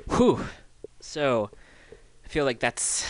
Whew. 0.08 0.46
So 1.10 1.50
I 2.24 2.28
feel 2.28 2.46
like 2.46 2.60
that's 2.60 3.04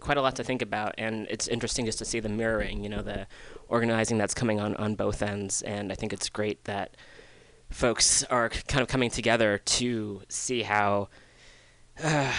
quite 0.00 0.16
a 0.16 0.20
lot 0.20 0.34
to 0.36 0.42
think 0.42 0.60
about, 0.60 0.96
and 0.98 1.28
it's 1.30 1.46
interesting 1.46 1.86
just 1.86 1.98
to 1.98 2.04
see 2.04 2.18
the 2.18 2.28
mirroring, 2.28 2.82
you 2.82 2.88
know, 2.88 3.00
the 3.00 3.28
organizing 3.68 4.18
that's 4.18 4.34
coming 4.34 4.58
on 4.58 4.74
on 4.74 4.96
both 4.96 5.22
ends, 5.22 5.62
and 5.62 5.92
I 5.92 5.94
think 5.94 6.12
it's 6.12 6.28
great 6.28 6.64
that 6.64 6.96
folks 7.70 8.24
are 8.24 8.48
kind 8.48 8.82
of 8.82 8.88
coming 8.88 9.08
together 9.08 9.58
to 9.58 10.22
see 10.28 10.62
how. 10.62 11.08
Uh, 12.02 12.32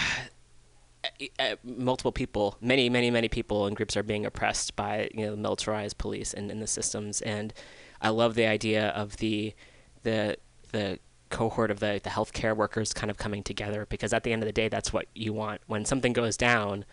multiple 1.62 2.10
people, 2.10 2.58
many, 2.60 2.90
many, 2.90 3.12
many 3.12 3.28
people 3.28 3.66
and 3.66 3.76
groups 3.76 3.96
are 3.96 4.02
being 4.02 4.26
oppressed 4.26 4.74
by 4.74 5.08
you 5.14 5.24
know 5.24 5.30
the 5.30 5.36
militarized 5.36 5.96
police 5.98 6.34
and, 6.34 6.50
and 6.50 6.60
the 6.60 6.66
systems. 6.66 7.22
And 7.22 7.54
I 8.02 8.08
love 8.08 8.34
the 8.34 8.46
idea 8.46 8.88
of 8.88 9.16
the 9.18 9.54
the 10.02 10.36
the 10.72 10.98
cohort 11.30 11.70
of 11.70 11.80
the, 11.80 12.00
the 12.02 12.10
healthcare 12.10 12.56
workers 12.56 12.92
kind 12.92 13.10
of 13.10 13.16
coming 13.16 13.42
together 13.42 13.86
because 13.88 14.12
at 14.12 14.22
the 14.22 14.32
end 14.32 14.42
of 14.42 14.46
the 14.46 14.52
day, 14.52 14.68
that's 14.68 14.92
what 14.92 15.06
you 15.14 15.32
want. 15.32 15.60
When 15.66 15.84
something 15.84 16.12
goes 16.12 16.36
down, 16.36 16.84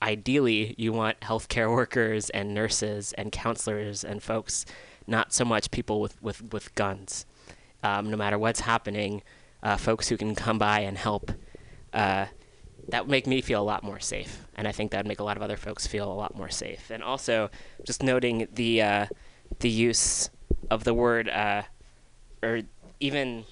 ideally, 0.00 0.74
you 0.78 0.92
want 0.92 1.20
healthcare 1.20 1.70
workers 1.74 2.30
and 2.30 2.54
nurses 2.54 3.12
and 3.14 3.32
counselors 3.32 4.04
and 4.04 4.22
folks, 4.22 4.66
not 5.06 5.32
so 5.32 5.44
much 5.44 5.70
people 5.70 6.00
with, 6.00 6.20
with, 6.22 6.52
with 6.52 6.74
guns. 6.74 7.26
Um, 7.82 8.10
no 8.10 8.16
matter 8.16 8.38
what's 8.38 8.60
happening, 8.60 9.22
uh, 9.62 9.76
folks 9.76 10.08
who 10.08 10.16
can 10.16 10.34
come 10.34 10.58
by 10.58 10.80
and 10.80 10.98
help. 10.98 11.32
Uh, 11.92 12.26
that 12.88 13.04
would 13.04 13.10
make 13.10 13.26
me 13.26 13.40
feel 13.40 13.60
a 13.60 13.64
lot 13.64 13.84
more 13.84 14.00
safe, 14.00 14.46
and 14.56 14.66
I 14.66 14.72
think 14.72 14.90
that 14.90 14.98
would 14.98 15.06
make 15.06 15.20
a 15.20 15.24
lot 15.24 15.36
of 15.36 15.42
other 15.42 15.56
folks 15.56 15.86
feel 15.86 16.10
a 16.10 16.14
lot 16.14 16.36
more 16.36 16.48
safe. 16.48 16.90
And 16.90 17.02
also, 17.02 17.50
just 17.84 18.02
noting 18.02 18.48
the 18.52 18.82
uh, 18.82 19.06
the 19.60 19.70
use 19.70 20.30
of 20.70 20.84
the 20.84 20.94
word, 20.94 21.28
uh, 21.28 21.62
or 22.42 22.62
even 22.98 23.44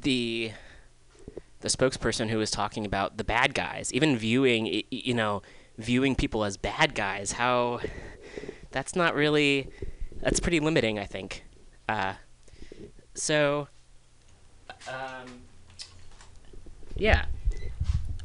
the 0.00 0.52
the 1.60 1.68
spokesperson 1.68 2.28
who 2.28 2.38
was 2.38 2.50
talking 2.50 2.84
about 2.84 3.16
the 3.16 3.24
bad 3.24 3.54
guys, 3.54 3.92
even 3.92 4.16
viewing 4.16 4.82
you 4.90 5.14
know 5.14 5.42
viewing 5.78 6.14
people 6.14 6.44
as 6.44 6.56
bad 6.56 6.94
guys, 6.94 7.32
how 7.32 7.80
that's 8.70 8.94
not 8.94 9.14
really 9.14 9.68
that's 10.20 10.40
pretty 10.40 10.60
limiting, 10.60 10.98
I 10.98 11.04
think. 11.04 11.44
Uh, 11.88 12.14
so, 13.14 13.68
um, 14.88 15.42
yeah, 16.96 17.26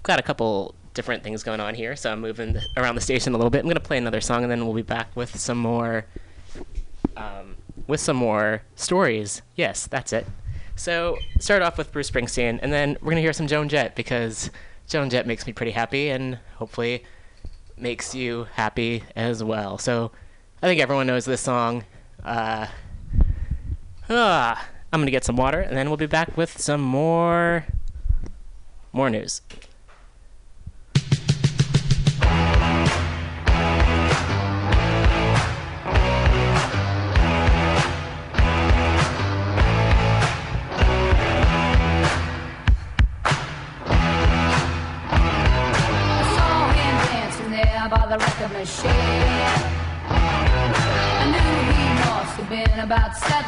got 0.04 0.20
a 0.20 0.24
couple 0.24 0.75
different 0.94 1.24
things 1.24 1.44
going 1.44 1.60
on 1.60 1.75
here, 1.75 1.96
so 1.96 2.12
I'm 2.12 2.22
moving 2.22 2.58
around 2.75 2.96
the 2.96 3.01
station 3.01 3.34
a 3.34 3.38
little 3.38 3.50
bit. 3.50 3.60
I'm 3.60 3.68
gonna 3.68 3.80
play 3.80 3.98
another 3.98 4.22
song, 4.22 4.44
and 4.44 4.51
then 4.51 4.66
we'll 4.66 4.75
be 4.75 4.82
back 4.82 5.16
with 5.16 5.40
some 5.40 5.58
more, 5.58 6.06
um, 7.16 7.56
with 7.88 8.00
some 8.00 8.18
more 8.18 8.63
stories. 8.75 9.42
Yes, 9.56 9.88
that's 9.88 10.13
it. 10.13 10.25
So 10.82 11.20
start 11.38 11.62
off 11.62 11.78
with 11.78 11.92
Bruce 11.92 12.10
Springsteen, 12.10 12.58
and 12.60 12.74
then 12.74 12.98
we're 13.02 13.12
gonna 13.12 13.22
hear 13.22 13.34
some 13.34 13.46
Joan 13.46 13.70
Jett 13.70 13.96
because 13.96 14.50
Joan 14.88 15.12
Jett 15.12 15.28
makes 15.28 15.46
me 15.46 15.54
pretty 15.54 15.74
happy, 15.74 16.10
and 16.10 16.40
hopefully 16.56 17.04
makes 17.78 18.16
you 18.16 18.48
happy 18.56 19.04
as 19.16 19.44
well. 19.44 19.78
So 19.78 20.12
I 20.60 20.66
think 20.66 20.82
everyone 20.82 21.06
knows 21.06 21.26
this 21.26 21.40
song. 21.40 21.84
Uh, 22.24 22.66
ah, 24.10 24.70
I'm 24.92 25.02
gonna 25.02 25.12
get 25.12 25.24
some 25.24 25.36
water, 25.36 25.60
and 25.60 25.78
then 25.78 25.88
we'll 25.88 25.98
be 25.98 26.08
back 26.08 26.36
with 26.36 26.60
some 26.60 26.82
more 26.82 27.68
more 28.92 29.12
news. 29.12 29.44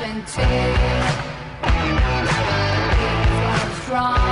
17. 0.04 0.44
He 1.64 1.94
was 1.94 3.84
strong, 3.84 4.23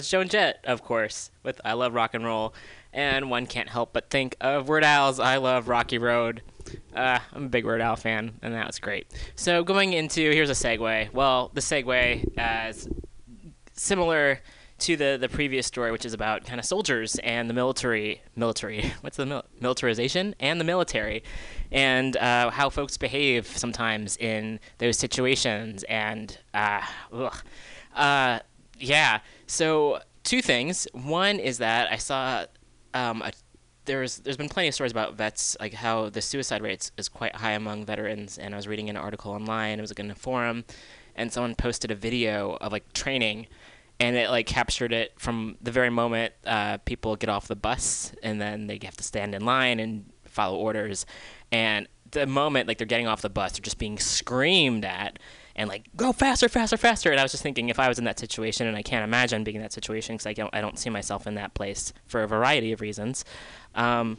was 0.00 0.08
Joan 0.08 0.30
Jett, 0.30 0.64
of 0.64 0.82
course, 0.82 1.30
with 1.42 1.60
I 1.62 1.74
Love 1.74 1.92
Rock 1.92 2.14
and 2.14 2.24
Roll. 2.24 2.54
And 2.90 3.28
one 3.28 3.44
can't 3.46 3.68
help 3.68 3.92
but 3.92 4.08
think 4.08 4.34
of 4.40 4.66
Weird 4.66 4.82
Al's 4.82 5.20
I 5.20 5.36
Love 5.36 5.68
Rocky 5.68 5.98
Road. 5.98 6.40
Uh, 6.96 7.18
I'm 7.34 7.44
a 7.44 7.48
big 7.50 7.66
Weird 7.66 7.82
Al 7.82 7.96
fan, 7.96 8.32
and 8.40 8.54
that 8.54 8.66
was 8.66 8.78
great. 8.78 9.12
So, 9.34 9.62
going 9.62 9.92
into 9.92 10.22
here's 10.30 10.48
a 10.48 10.54
segue. 10.54 11.12
Well, 11.12 11.50
the 11.52 11.60
segue 11.60 12.26
as 12.38 12.88
similar 13.74 14.40
to 14.78 14.96
the 14.96 15.18
the 15.20 15.28
previous 15.28 15.66
story, 15.66 15.92
which 15.92 16.06
is 16.06 16.14
about 16.14 16.46
kind 16.46 16.58
of 16.58 16.64
soldiers 16.64 17.16
and 17.16 17.50
the 17.50 17.54
military 17.54 18.22
military. 18.36 18.94
What's 19.02 19.18
the 19.18 19.26
mil- 19.26 19.44
militarization 19.60 20.34
and 20.40 20.58
the 20.58 20.64
military, 20.64 21.24
and 21.70 22.16
uh, 22.16 22.48
how 22.48 22.70
folks 22.70 22.96
behave 22.96 23.46
sometimes 23.46 24.16
in 24.16 24.60
those 24.78 24.96
situations. 24.96 25.82
And 25.90 26.38
uh, 26.54 26.80
ugh. 27.12 27.36
Uh, 27.94 28.38
yeah. 28.80 29.20
So 29.46 30.00
two 30.24 30.42
things. 30.42 30.88
One 30.92 31.38
is 31.38 31.58
that 31.58 31.92
I 31.92 31.96
saw 31.96 32.46
um, 32.94 33.22
a, 33.22 33.32
there's 33.84 34.18
there's 34.18 34.36
been 34.36 34.48
plenty 34.48 34.68
of 34.68 34.74
stories 34.74 34.92
about 34.92 35.14
vets, 35.14 35.56
like 35.60 35.74
how 35.74 36.10
the 36.10 36.22
suicide 36.22 36.62
rates 36.62 36.92
is 36.96 37.08
quite 37.08 37.36
high 37.36 37.52
among 37.52 37.84
veterans. 37.84 38.38
And 38.38 38.54
I 38.54 38.56
was 38.56 38.68
reading 38.68 38.90
an 38.90 38.96
article 38.96 39.32
online. 39.32 39.78
It 39.78 39.82
was 39.82 39.90
like 39.90 40.00
in 40.00 40.10
a 40.10 40.14
forum, 40.14 40.64
and 41.14 41.32
someone 41.32 41.54
posted 41.54 41.90
a 41.90 41.94
video 41.94 42.56
of 42.60 42.72
like 42.72 42.92
training, 42.92 43.46
and 43.98 44.16
it 44.16 44.30
like 44.30 44.46
captured 44.46 44.92
it 44.92 45.12
from 45.18 45.56
the 45.60 45.70
very 45.70 45.90
moment 45.90 46.34
uh, 46.46 46.78
people 46.78 47.16
get 47.16 47.30
off 47.30 47.48
the 47.48 47.56
bus, 47.56 48.12
and 48.22 48.40
then 48.40 48.66
they 48.66 48.78
have 48.82 48.96
to 48.96 49.04
stand 49.04 49.34
in 49.34 49.44
line 49.44 49.80
and 49.80 50.10
follow 50.24 50.56
orders, 50.58 51.06
and 51.50 51.88
the 52.12 52.26
moment 52.26 52.66
like 52.66 52.78
they're 52.78 52.86
getting 52.86 53.06
off 53.06 53.22
the 53.22 53.30
bus, 53.30 53.52
they're 53.52 53.62
just 53.62 53.78
being 53.78 53.98
screamed 53.98 54.84
at 54.84 55.18
and 55.56 55.68
like 55.68 55.88
go 55.96 56.12
faster, 56.12 56.48
faster, 56.48 56.76
faster. 56.76 57.10
And 57.10 57.20
I 57.20 57.22
was 57.22 57.32
just 57.32 57.42
thinking, 57.42 57.68
if 57.68 57.78
I 57.78 57.88
was 57.88 57.98
in 57.98 58.04
that 58.04 58.18
situation, 58.18 58.66
and 58.66 58.76
I 58.76 58.82
can't 58.82 59.04
imagine 59.04 59.44
being 59.44 59.56
in 59.56 59.62
that 59.62 59.72
situation 59.72 60.14
because 60.16 60.26
I 60.26 60.32
don't, 60.32 60.54
I 60.54 60.60
don't 60.60 60.78
see 60.78 60.90
myself 60.90 61.26
in 61.26 61.34
that 61.34 61.54
place 61.54 61.92
for 62.06 62.22
a 62.22 62.28
variety 62.28 62.72
of 62.72 62.80
reasons. 62.80 63.24
Um, 63.74 64.18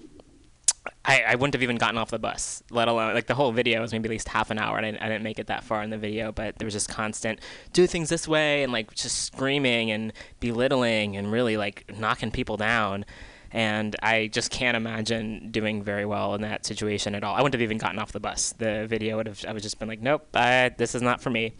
I, 1.05 1.23
I 1.29 1.35
wouldn't 1.35 1.53
have 1.53 1.63
even 1.63 1.77
gotten 1.77 1.97
off 1.97 2.09
the 2.09 2.19
bus, 2.19 2.63
let 2.71 2.87
alone 2.87 3.13
like 3.13 3.27
the 3.27 3.35
whole 3.35 3.51
video 3.51 3.81
was 3.81 3.91
maybe 3.91 4.07
at 4.07 4.11
least 4.11 4.27
half 4.27 4.49
an 4.49 4.57
hour. 4.57 4.77
and 4.77 4.97
I 4.97 5.05
I 5.05 5.09
didn't 5.09 5.23
make 5.23 5.37
it 5.37 5.47
that 5.47 5.63
far 5.63 5.83
in 5.83 5.89
the 5.89 5.97
video, 5.97 6.31
but 6.31 6.57
there 6.57 6.65
was 6.65 6.73
just 6.73 6.89
constant 6.89 7.39
do 7.73 7.85
things 7.85 8.09
this 8.09 8.27
way 8.27 8.63
and 8.63 8.71
like 8.71 8.93
just 8.95 9.25
screaming 9.25 9.91
and 9.91 10.11
belittling 10.39 11.17
and 11.17 11.31
really 11.31 11.57
like 11.57 11.85
knocking 11.99 12.31
people 12.31 12.57
down. 12.57 13.05
And 13.53 13.95
I 14.01 14.27
just 14.27 14.49
can't 14.51 14.77
imagine 14.77 15.51
doing 15.51 15.83
very 15.83 16.05
well 16.05 16.35
in 16.35 16.41
that 16.41 16.65
situation 16.65 17.15
at 17.15 17.23
all. 17.23 17.35
I 17.35 17.41
wouldn't 17.41 17.53
have 17.53 17.61
even 17.61 17.77
gotten 17.77 17.99
off 17.99 18.11
the 18.11 18.19
bus. 18.19 18.53
The 18.57 18.87
video 18.87 19.17
would 19.17 19.27
have, 19.27 19.43
I 19.47 19.53
would 19.53 19.63
just 19.63 19.77
been 19.79 19.87
like, 19.87 20.01
nope, 20.01 20.27
I, 20.33 20.71
this 20.77 20.95
is 20.95 21.01
not 21.01 21.21
for 21.21 21.29
me. 21.29 21.53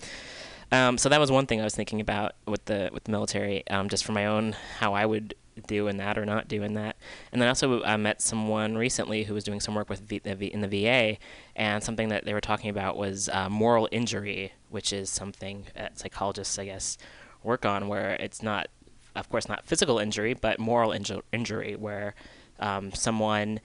Um, 0.71 0.97
so 0.97 1.09
that 1.09 1.19
was 1.19 1.31
one 1.31 1.47
thing 1.47 1.59
I 1.59 1.65
was 1.65 1.75
thinking 1.75 1.99
about 1.99 2.33
with 2.47 2.63
the 2.63 2.89
with 2.93 3.03
the 3.03 3.11
military, 3.11 3.67
um, 3.67 3.89
just 3.89 4.05
for 4.05 4.13
my 4.13 4.25
own 4.25 4.55
how 4.79 4.93
I 4.93 5.05
would 5.05 5.35
do 5.67 5.87
in 5.87 5.97
that 5.97 6.17
or 6.17 6.25
not 6.25 6.47
do 6.47 6.63
in 6.63 6.73
that. 6.75 6.95
And 7.31 7.41
then 7.41 7.49
also 7.49 7.83
I 7.83 7.97
met 7.97 8.21
someone 8.21 8.77
recently 8.77 9.23
who 9.23 9.33
was 9.33 9.43
doing 9.43 9.59
some 9.59 9.75
work 9.75 9.89
with 9.89 10.01
v, 10.01 10.19
the 10.19 10.35
v, 10.35 10.47
in 10.47 10.61
the 10.61 10.67
VA, 10.67 11.17
and 11.55 11.83
something 11.83 12.09
that 12.09 12.25
they 12.25 12.33
were 12.33 12.41
talking 12.41 12.69
about 12.69 12.97
was 12.97 13.29
uh, 13.29 13.49
moral 13.49 13.87
injury, 13.91 14.53
which 14.69 14.93
is 14.93 15.09
something 15.09 15.65
that 15.75 15.99
psychologists, 15.99 16.57
I 16.57 16.65
guess, 16.65 16.97
work 17.43 17.65
on, 17.65 17.87
where 17.87 18.11
it's 18.13 18.41
not, 18.41 18.67
of 19.15 19.29
course, 19.29 19.47
not 19.47 19.65
physical 19.65 19.99
injury, 19.99 20.33
but 20.33 20.59
moral 20.59 20.91
inju- 20.91 21.23
injury, 21.31 21.75
where 21.75 22.15
um, 22.59 22.91
someone 22.93 23.59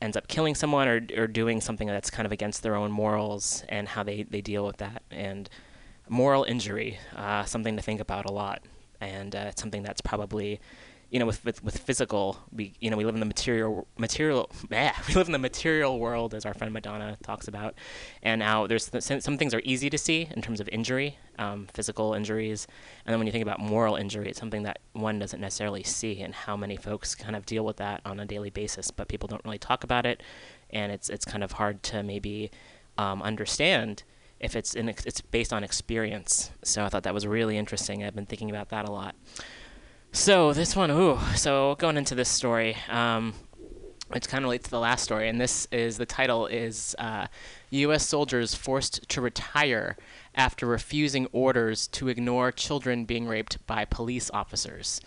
ends 0.00 0.16
up 0.16 0.28
killing 0.28 0.54
someone 0.54 0.88
or, 0.88 1.06
or 1.16 1.26
doing 1.26 1.60
something 1.60 1.86
that's 1.86 2.10
kind 2.10 2.26
of 2.26 2.32
against 2.32 2.62
their 2.62 2.74
own 2.74 2.90
morals 2.90 3.64
and 3.68 3.88
how 3.88 4.02
they, 4.02 4.22
they 4.22 4.40
deal 4.40 4.64
with 4.64 4.78
that. 4.78 5.02
And 5.10 5.48
moral 6.08 6.44
injury, 6.44 6.98
uh, 7.14 7.44
something 7.44 7.76
to 7.76 7.82
think 7.82 8.00
about 8.00 8.24
a 8.24 8.32
lot. 8.32 8.62
And 9.00 9.34
uh, 9.34 9.46
it's 9.48 9.60
something 9.60 9.82
that's 9.82 10.00
probably 10.00 10.60
you 11.10 11.18
know, 11.18 11.26
with, 11.26 11.44
with, 11.44 11.62
with 11.64 11.78
physical, 11.78 12.38
we 12.52 12.74
you 12.80 12.88
know 12.88 12.96
we 12.96 13.04
live 13.04 13.14
in 13.14 13.20
the 13.20 13.26
material 13.26 13.86
material 13.98 14.48
yeah, 14.70 14.94
we 15.08 15.14
live 15.14 15.26
in 15.26 15.32
the 15.32 15.38
material 15.38 15.98
world 15.98 16.34
as 16.34 16.46
our 16.46 16.54
friend 16.54 16.72
Madonna 16.72 17.16
talks 17.22 17.48
about, 17.48 17.74
and 18.22 18.38
now 18.38 18.66
there's 18.66 18.90
some 19.00 19.36
things 19.36 19.52
are 19.52 19.62
easy 19.64 19.90
to 19.90 19.98
see 19.98 20.28
in 20.34 20.40
terms 20.40 20.60
of 20.60 20.68
injury, 20.68 21.18
um, 21.38 21.66
physical 21.74 22.14
injuries, 22.14 22.68
and 23.04 23.12
then 23.12 23.18
when 23.18 23.26
you 23.26 23.32
think 23.32 23.42
about 23.42 23.58
moral 23.58 23.96
injury, 23.96 24.28
it's 24.28 24.38
something 24.38 24.62
that 24.62 24.78
one 24.92 25.18
doesn't 25.18 25.40
necessarily 25.40 25.82
see, 25.82 26.20
and 26.20 26.32
how 26.32 26.56
many 26.56 26.76
folks 26.76 27.14
kind 27.16 27.34
of 27.34 27.44
deal 27.44 27.64
with 27.64 27.78
that 27.78 28.00
on 28.04 28.20
a 28.20 28.24
daily 28.24 28.50
basis, 28.50 28.92
but 28.92 29.08
people 29.08 29.26
don't 29.26 29.44
really 29.44 29.58
talk 29.58 29.82
about 29.82 30.06
it, 30.06 30.22
and 30.70 30.92
it's 30.92 31.08
it's 31.08 31.24
kind 31.24 31.42
of 31.42 31.52
hard 31.52 31.82
to 31.82 32.04
maybe 32.04 32.52
um, 32.98 33.20
understand 33.22 34.04
if 34.38 34.56
it's 34.56 34.74
in, 34.74 34.88
it's 34.88 35.20
based 35.20 35.52
on 35.52 35.62
experience. 35.62 36.50
So 36.64 36.84
I 36.84 36.88
thought 36.88 37.02
that 37.02 37.14
was 37.14 37.26
really 37.26 37.58
interesting. 37.58 38.02
I've 38.02 38.14
been 38.14 38.26
thinking 38.26 38.48
about 38.48 38.70
that 38.70 38.88
a 38.88 38.90
lot. 38.90 39.14
So 40.12 40.52
this 40.52 40.74
one, 40.74 40.90
ooh. 40.90 41.20
So 41.36 41.76
going 41.76 41.96
into 41.96 42.16
this 42.16 42.28
story, 42.28 42.76
um, 42.88 43.32
it's 44.12 44.26
kind 44.26 44.42
of 44.42 44.46
relates 44.46 44.64
to 44.64 44.70
the 44.70 44.80
last 44.80 45.04
story, 45.04 45.28
and 45.28 45.40
this 45.40 45.68
is 45.70 45.98
the 45.98 46.06
title 46.06 46.46
is 46.46 46.96
uh, 46.98 47.28
U.S. 47.70 48.04
soldiers 48.06 48.52
forced 48.54 49.08
to 49.08 49.20
retire 49.20 49.96
after 50.34 50.66
refusing 50.66 51.28
orders 51.32 51.86
to 51.88 52.08
ignore 52.08 52.50
children 52.50 53.04
being 53.04 53.28
raped 53.28 53.64
by 53.68 53.84
police 53.84 54.32
officers. 54.32 55.00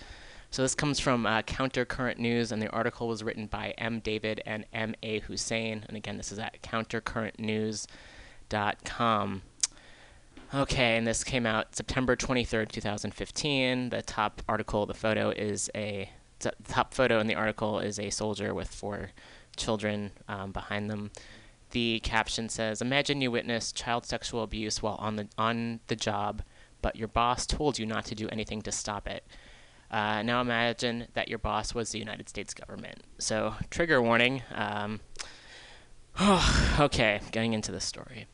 So 0.51 0.61
this 0.61 0.75
comes 0.75 1.01
from 1.01 1.25
uh, 1.25 1.41
Counter 1.41 1.83
Current 1.83 2.19
News, 2.19 2.53
and 2.53 2.61
the 2.61 2.69
article 2.69 3.09
was 3.09 3.23
written 3.23 3.47
by 3.47 3.73
M. 3.77 3.99
David 3.99 4.41
and 4.45 4.65
M. 4.71 4.95
A. 5.03 5.19
Hussein. 5.19 5.83
And 5.87 5.97
again, 5.97 6.15
this 6.15 6.31
is 6.31 6.39
at 6.39 6.61
countercurrentnews.com. 6.61 9.41
Okay, 10.55 10.97
and 10.97 11.07
this 11.07 11.23
came 11.23 11.47
out 11.47 11.75
September 11.75 12.15
23rd, 12.15 12.71
2015. 12.71 13.89
The 13.89 14.03
top 14.03 14.43
article, 14.47 14.85
the 14.85 14.93
photo 14.93 15.31
is 15.31 15.71
a 15.73 16.11
top 16.67 16.93
photo 16.93 17.19
in 17.19 17.25
the 17.25 17.33
article 17.33 17.79
is 17.79 17.97
a 17.97 18.11
soldier 18.11 18.53
with 18.53 18.67
four 18.67 19.11
children 19.55 20.11
um, 20.27 20.51
behind 20.51 20.91
them. 20.91 21.09
The 21.71 22.01
caption 22.01 22.49
says, 22.49 22.83
"Imagine 22.83 23.19
you 23.21 23.31
witnessed 23.31 23.75
child 23.75 24.05
sexual 24.05 24.43
abuse 24.43 24.83
while 24.83 24.95
on 24.95 25.15
the 25.15 25.27
on 25.39 25.79
the 25.87 25.95
job, 25.95 26.43
but 26.83 26.97
your 26.97 27.07
boss 27.07 27.47
told 27.47 27.79
you 27.79 27.87
not 27.87 28.05
to 28.05 28.15
do 28.15 28.29
anything 28.29 28.61
to 28.61 28.71
stop 28.71 29.07
it. 29.07 29.25
Uh, 29.89 30.21
now 30.21 30.39
imagine 30.39 31.07
that 31.13 31.29
your 31.29 31.39
boss 31.39 31.73
was 31.73 31.91
the 31.91 31.99
United 31.99 32.29
States 32.29 32.53
government." 32.53 33.01
So, 33.17 33.55
trigger 33.71 34.03
warning. 34.03 34.43
Um, 34.53 34.99
okay, 36.79 37.21
getting 37.31 37.53
into 37.53 37.71
the 37.71 37.79
story. 37.79 38.27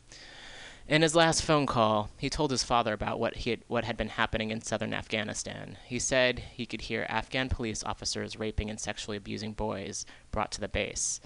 In 0.90 1.02
his 1.02 1.14
last 1.14 1.44
phone 1.44 1.66
call, 1.66 2.10
he 2.18 2.28
told 2.28 2.50
his 2.50 2.64
father 2.64 2.92
about 2.92 3.20
what, 3.20 3.36
he 3.36 3.50
had, 3.50 3.60
what 3.68 3.84
had 3.84 3.96
been 3.96 4.08
happening 4.08 4.50
in 4.50 4.60
southern 4.60 4.92
Afghanistan. 4.92 5.78
He 5.86 6.00
said 6.00 6.40
he 6.40 6.66
could 6.66 6.80
hear 6.80 7.06
Afghan 7.08 7.48
police 7.48 7.84
officers 7.84 8.36
raping 8.36 8.68
and 8.68 8.80
sexually 8.80 9.16
abusing 9.16 9.52
boys 9.52 10.04
brought 10.32 10.50
to 10.50 10.60
the 10.60 10.66
base. 10.66 11.20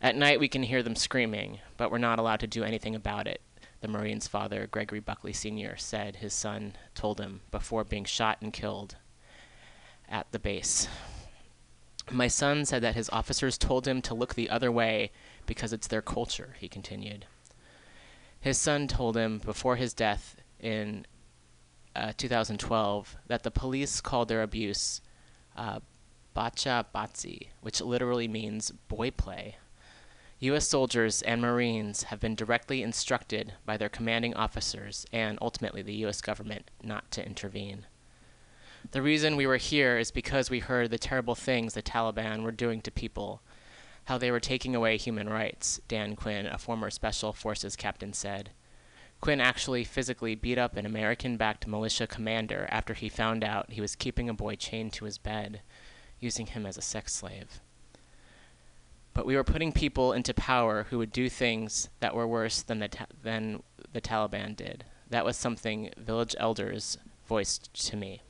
At 0.00 0.16
night, 0.16 0.40
we 0.40 0.48
can 0.48 0.62
hear 0.62 0.82
them 0.82 0.96
screaming, 0.96 1.58
but 1.76 1.90
we're 1.90 1.98
not 1.98 2.18
allowed 2.18 2.40
to 2.40 2.46
do 2.46 2.64
anything 2.64 2.94
about 2.94 3.26
it, 3.26 3.42
the 3.82 3.88
Marine's 3.88 4.28
father, 4.28 4.66
Gregory 4.66 5.00
Buckley 5.00 5.34
Sr., 5.34 5.76
said 5.76 6.16
his 6.16 6.32
son 6.32 6.72
told 6.94 7.20
him 7.20 7.42
before 7.50 7.84
being 7.84 8.06
shot 8.06 8.38
and 8.40 8.50
killed 8.50 8.96
at 10.08 10.32
the 10.32 10.38
base. 10.38 10.88
My 12.10 12.28
son 12.28 12.64
said 12.64 12.82
that 12.82 12.94
his 12.94 13.10
officers 13.10 13.58
told 13.58 13.86
him 13.86 14.00
to 14.00 14.14
look 14.14 14.36
the 14.36 14.48
other 14.48 14.72
way 14.72 15.10
because 15.44 15.74
it's 15.74 15.86
their 15.86 16.00
culture, 16.00 16.56
he 16.58 16.66
continued. 16.66 17.26
His 18.40 18.58
son 18.58 18.86
told 18.88 19.16
him 19.16 19.38
before 19.38 19.76
his 19.76 19.92
death 19.92 20.36
in 20.60 21.06
uh, 21.94 22.12
2012 22.16 23.16
that 23.26 23.42
the 23.42 23.50
police 23.50 24.00
called 24.00 24.28
their 24.28 24.42
abuse 24.42 25.00
uh, 25.56 25.80
bacha 26.34 26.86
bazi, 26.94 27.48
which 27.60 27.80
literally 27.80 28.28
means 28.28 28.70
boy 28.70 29.10
play. 29.10 29.56
U.S. 30.40 30.68
soldiers 30.68 31.22
and 31.22 31.40
Marines 31.40 32.04
have 32.04 32.20
been 32.20 32.34
directly 32.34 32.82
instructed 32.82 33.54
by 33.64 33.78
their 33.78 33.88
commanding 33.88 34.34
officers 34.34 35.06
and 35.10 35.38
ultimately 35.40 35.80
the 35.80 35.94
U.S. 35.94 36.20
government 36.20 36.70
not 36.82 37.10
to 37.12 37.24
intervene. 37.24 37.86
The 38.90 39.00
reason 39.00 39.34
we 39.34 39.46
were 39.46 39.56
here 39.56 39.96
is 39.96 40.10
because 40.10 40.50
we 40.50 40.60
heard 40.60 40.90
the 40.90 40.98
terrible 40.98 41.34
things 41.34 41.72
the 41.72 41.82
Taliban 41.82 42.42
were 42.42 42.52
doing 42.52 42.82
to 42.82 42.90
people 42.90 43.40
how 44.06 44.18
they 44.18 44.30
were 44.30 44.40
taking 44.40 44.74
away 44.74 44.96
human 44.96 45.28
rights, 45.28 45.80
Dan 45.88 46.16
Quinn, 46.16 46.46
a 46.46 46.58
former 46.58 46.90
Special 46.90 47.32
Forces 47.32 47.76
captain, 47.76 48.12
said. 48.12 48.50
Quinn 49.20 49.40
actually 49.40 49.82
physically 49.82 50.34
beat 50.34 50.58
up 50.58 50.76
an 50.76 50.86
American 50.86 51.36
backed 51.36 51.66
militia 51.66 52.06
commander 52.06 52.68
after 52.70 52.94
he 52.94 53.08
found 53.08 53.42
out 53.42 53.72
he 53.72 53.80
was 53.80 53.96
keeping 53.96 54.28
a 54.28 54.34
boy 54.34 54.54
chained 54.54 54.92
to 54.92 55.06
his 55.06 55.18
bed, 55.18 55.60
using 56.20 56.46
him 56.46 56.66
as 56.66 56.78
a 56.78 56.82
sex 56.82 57.14
slave. 57.14 57.60
But 59.12 59.26
we 59.26 59.34
were 59.34 59.44
putting 59.44 59.72
people 59.72 60.12
into 60.12 60.34
power 60.34 60.86
who 60.90 60.98
would 60.98 61.10
do 61.10 61.28
things 61.28 61.88
that 62.00 62.14
were 62.14 62.28
worse 62.28 62.62
than 62.62 62.78
the, 62.78 62.88
ta- 62.88 63.06
than 63.22 63.62
the 63.92 64.00
Taliban 64.00 64.54
did. 64.54 64.84
That 65.10 65.24
was 65.24 65.36
something 65.36 65.90
village 65.96 66.36
elders 66.38 66.98
voiced 67.26 67.74
to 67.88 67.96
me. 67.96 68.22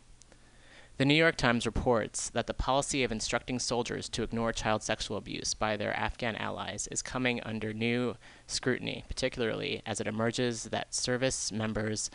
The 0.99 1.05
New 1.05 1.15
York 1.15 1.37
Times 1.37 1.67
reports 1.67 2.31
that 2.31 2.47
the 2.47 2.55
policy 2.55 3.05
of 3.05 3.13
instructing 3.13 3.59
soldiers 3.59 4.09
to 4.09 4.23
ignore 4.23 4.51
child 4.51 4.83
sexual 4.83 5.19
abuse 5.19 5.53
by 5.53 5.77
their 5.77 5.95
Afghan 5.95 6.37
allies 6.37 6.89
is 6.91 7.03
coming 7.03 7.39
under 7.43 7.75
new 7.75 8.17
scrutiny, 8.47 9.05
particularly 9.07 9.83
as 9.85 10.01
it 10.01 10.07
emerges 10.07 10.65
that 10.65 10.95
service 10.95 11.53
members 11.53 12.11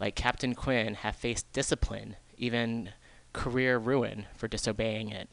like 0.00 0.14
Captain 0.14 0.54
Quinn 0.54 0.94
have 0.94 1.14
faced 1.14 1.52
discipline, 1.52 2.16
even 2.38 2.92
career 3.34 3.76
ruin, 3.76 4.24
for 4.34 4.48
disobeying 4.48 5.10
it. 5.10 5.28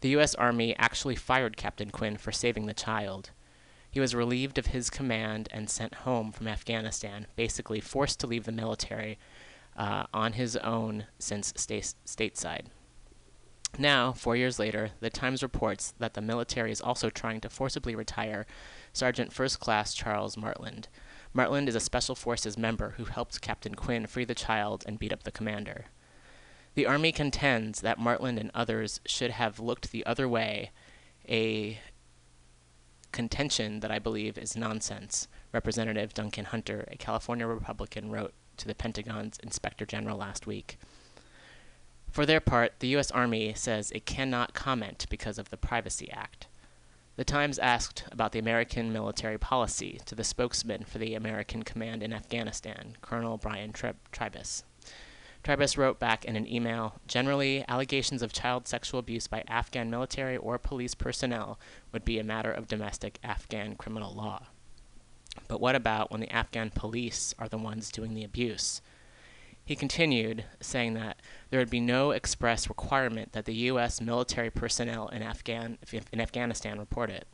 The 0.00 0.10
U.S. 0.10 0.36
Army 0.36 0.76
actually 0.78 1.16
fired 1.16 1.56
Captain 1.56 1.90
Quinn 1.90 2.18
for 2.18 2.30
saving 2.30 2.66
the 2.66 2.74
child. 2.74 3.30
He 3.90 3.98
was 3.98 4.14
relieved 4.14 4.58
of 4.58 4.66
his 4.66 4.90
command 4.90 5.48
and 5.50 5.68
sent 5.68 5.94
home 5.94 6.30
from 6.30 6.46
Afghanistan, 6.46 7.26
basically 7.34 7.80
forced 7.80 8.20
to 8.20 8.28
leave 8.28 8.44
the 8.44 8.52
military 8.52 9.18
uh, 9.76 10.04
on 10.12 10.34
his 10.34 10.56
own 10.56 11.06
since 11.18 11.52
stateside. 11.52 12.66
Now, 13.78 14.12
four 14.12 14.36
years 14.36 14.58
later, 14.58 14.92
the 15.00 15.10
Times 15.10 15.42
reports 15.42 15.92
that 15.98 16.14
the 16.14 16.22
military 16.22 16.72
is 16.72 16.80
also 16.80 17.10
trying 17.10 17.40
to 17.42 17.50
forcibly 17.50 17.94
retire 17.94 18.46
Sergeant 18.92 19.32
First 19.32 19.60
Class 19.60 19.92
Charles 19.92 20.36
Martland. 20.36 20.88
Martland 21.34 21.68
is 21.68 21.74
a 21.74 21.80
Special 21.80 22.14
Forces 22.14 22.56
member 22.56 22.94
who 22.96 23.04
helped 23.04 23.42
Captain 23.42 23.74
Quinn 23.74 24.06
free 24.06 24.24
the 24.24 24.34
child 24.34 24.82
and 24.86 24.98
beat 24.98 25.12
up 25.12 25.24
the 25.24 25.30
commander. 25.30 25.86
The 26.74 26.86
Army 26.86 27.12
contends 27.12 27.82
that 27.82 27.98
Martland 27.98 28.38
and 28.38 28.50
others 28.54 29.00
should 29.04 29.32
have 29.32 29.60
looked 29.60 29.90
the 29.90 30.06
other 30.06 30.26
way, 30.26 30.70
a 31.28 31.78
contention 33.12 33.80
that 33.80 33.90
I 33.90 33.98
believe 33.98 34.38
is 34.38 34.56
nonsense. 34.56 35.28
Representative 35.52 36.14
Duncan 36.14 36.46
Hunter, 36.46 36.86
a 36.90 36.96
California 36.96 37.46
Republican, 37.46 38.10
wrote 38.10 38.32
to 38.56 38.66
the 38.66 38.74
Pentagon's 38.74 39.38
Inspector 39.42 39.84
General 39.86 40.16
last 40.16 40.46
week. 40.46 40.78
For 42.10 42.24
their 42.24 42.40
part, 42.40 42.80
the 42.80 42.88
U.S. 42.88 43.10
Army 43.10 43.52
says 43.54 43.90
it 43.90 44.06
cannot 44.06 44.54
comment 44.54 45.06
because 45.10 45.38
of 45.38 45.50
the 45.50 45.56
Privacy 45.56 46.10
Act. 46.10 46.46
The 47.16 47.24
Times 47.24 47.58
asked 47.58 48.04
about 48.12 48.32
the 48.32 48.38
American 48.38 48.92
military 48.92 49.38
policy 49.38 50.00
to 50.04 50.14
the 50.14 50.24
spokesman 50.24 50.84
for 50.84 50.98
the 50.98 51.14
American 51.14 51.62
command 51.62 52.02
in 52.02 52.12
Afghanistan, 52.12 52.96
Colonel 53.00 53.38
Brian 53.38 53.72
Tri- 53.72 53.94
Tribus. 54.12 54.64
Tribus 55.42 55.78
wrote 55.78 55.98
back 55.98 56.24
in 56.24 56.36
an 56.36 56.46
email 56.46 57.00
Generally, 57.06 57.64
allegations 57.68 58.20
of 58.20 58.32
child 58.32 58.66
sexual 58.66 58.98
abuse 59.00 59.28
by 59.28 59.44
Afghan 59.46 59.88
military 59.88 60.36
or 60.36 60.58
police 60.58 60.94
personnel 60.94 61.58
would 61.92 62.04
be 62.04 62.18
a 62.18 62.24
matter 62.24 62.50
of 62.50 62.66
domestic 62.66 63.18
Afghan 63.22 63.76
criminal 63.76 64.12
law. 64.12 64.48
But 65.48 65.60
what 65.60 65.74
about 65.74 66.10
when 66.10 66.20
the 66.20 66.32
Afghan 66.32 66.70
police 66.70 67.34
are 67.38 67.48
the 67.48 67.58
ones 67.58 67.90
doing 67.90 68.14
the 68.14 68.24
abuse? 68.24 68.80
He 69.64 69.74
continued, 69.74 70.44
saying 70.60 70.94
that 70.94 71.20
there 71.50 71.58
would 71.58 71.70
be 71.70 71.80
no 71.80 72.12
express 72.12 72.68
requirement 72.68 73.32
that 73.32 73.46
the 73.46 73.54
U.S. 73.54 74.00
military 74.00 74.48
personnel 74.48 75.08
in, 75.08 75.22
Afghan, 75.22 75.78
in 76.12 76.20
Afghanistan 76.20 76.78
report 76.78 77.10
it. 77.10 77.26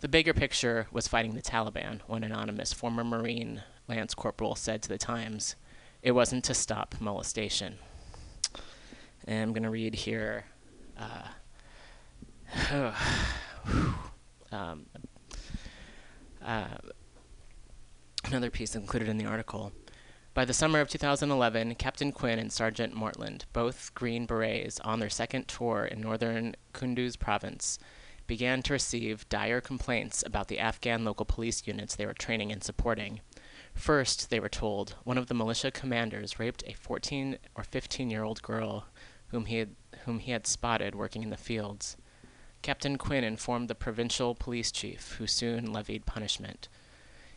The 0.00 0.08
bigger 0.08 0.34
picture 0.34 0.88
was 0.90 1.06
fighting 1.06 1.34
the 1.34 1.42
Taliban, 1.42 2.00
one 2.08 2.24
anonymous 2.24 2.72
former 2.72 3.04
Marine 3.04 3.62
Lance 3.86 4.14
Corporal 4.14 4.56
said 4.56 4.82
to 4.82 4.88
the 4.88 4.98
Times. 4.98 5.54
It 6.02 6.12
wasn't 6.12 6.42
to 6.44 6.54
stop 6.54 6.96
molestation. 6.98 7.78
And 9.26 9.42
I'm 9.42 9.52
going 9.52 9.62
to 9.62 9.70
read 9.70 9.94
here. 9.94 10.46
Uh, 10.98 11.28
um, 14.52 14.86
uh, 16.44 16.78
another 18.24 18.50
piece 18.50 18.74
included 18.74 19.08
in 19.08 19.18
the 19.18 19.26
article. 19.26 19.72
By 20.32 20.44
the 20.44 20.54
summer 20.54 20.80
of 20.80 20.88
2011, 20.88 21.74
Captain 21.74 22.12
Quinn 22.12 22.38
and 22.38 22.52
Sergeant 22.52 22.94
Martland, 22.94 23.46
both 23.52 23.92
Green 23.94 24.26
Berets, 24.26 24.78
on 24.80 25.00
their 25.00 25.10
second 25.10 25.48
tour 25.48 25.84
in 25.84 26.00
northern 26.00 26.54
Kunduz 26.72 27.18
province, 27.18 27.78
began 28.28 28.62
to 28.62 28.72
receive 28.72 29.28
dire 29.28 29.60
complaints 29.60 30.22
about 30.24 30.46
the 30.46 30.60
Afghan 30.60 31.04
local 31.04 31.26
police 31.26 31.66
units 31.66 31.96
they 31.96 32.06
were 32.06 32.14
training 32.14 32.52
and 32.52 32.62
supporting. 32.62 33.20
First, 33.74 34.30
they 34.30 34.38
were 34.38 34.48
told, 34.48 34.94
one 35.02 35.18
of 35.18 35.26
the 35.26 35.34
militia 35.34 35.72
commanders 35.72 36.38
raped 36.38 36.62
a 36.66 36.74
14 36.74 37.38
or 37.56 37.64
15 37.64 38.08
year 38.08 38.22
old 38.22 38.40
girl 38.40 38.86
whom 39.28 39.46
he, 39.46 39.56
had, 39.56 39.74
whom 40.04 40.20
he 40.20 40.30
had 40.30 40.46
spotted 40.46 40.94
working 40.94 41.24
in 41.24 41.30
the 41.30 41.36
fields. 41.36 41.96
Captain 42.62 42.98
Quinn 42.98 43.24
informed 43.24 43.68
the 43.68 43.74
provincial 43.74 44.34
police 44.34 44.70
chief, 44.70 45.14
who 45.18 45.26
soon 45.26 45.72
levied 45.72 46.04
punishment. 46.04 46.68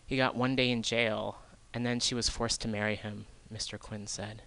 He 0.05 0.17
got 0.17 0.35
one 0.35 0.55
day 0.55 0.69
in 0.69 0.83
jail, 0.83 1.37
and 1.73 1.85
then 1.85 2.01
she 2.01 2.13
was 2.13 2.27
forced 2.27 2.59
to 2.61 2.67
marry 2.67 2.95
him, 2.95 3.25
Mr. 3.51 3.79
Quinn 3.79 4.05
said. 4.05 4.43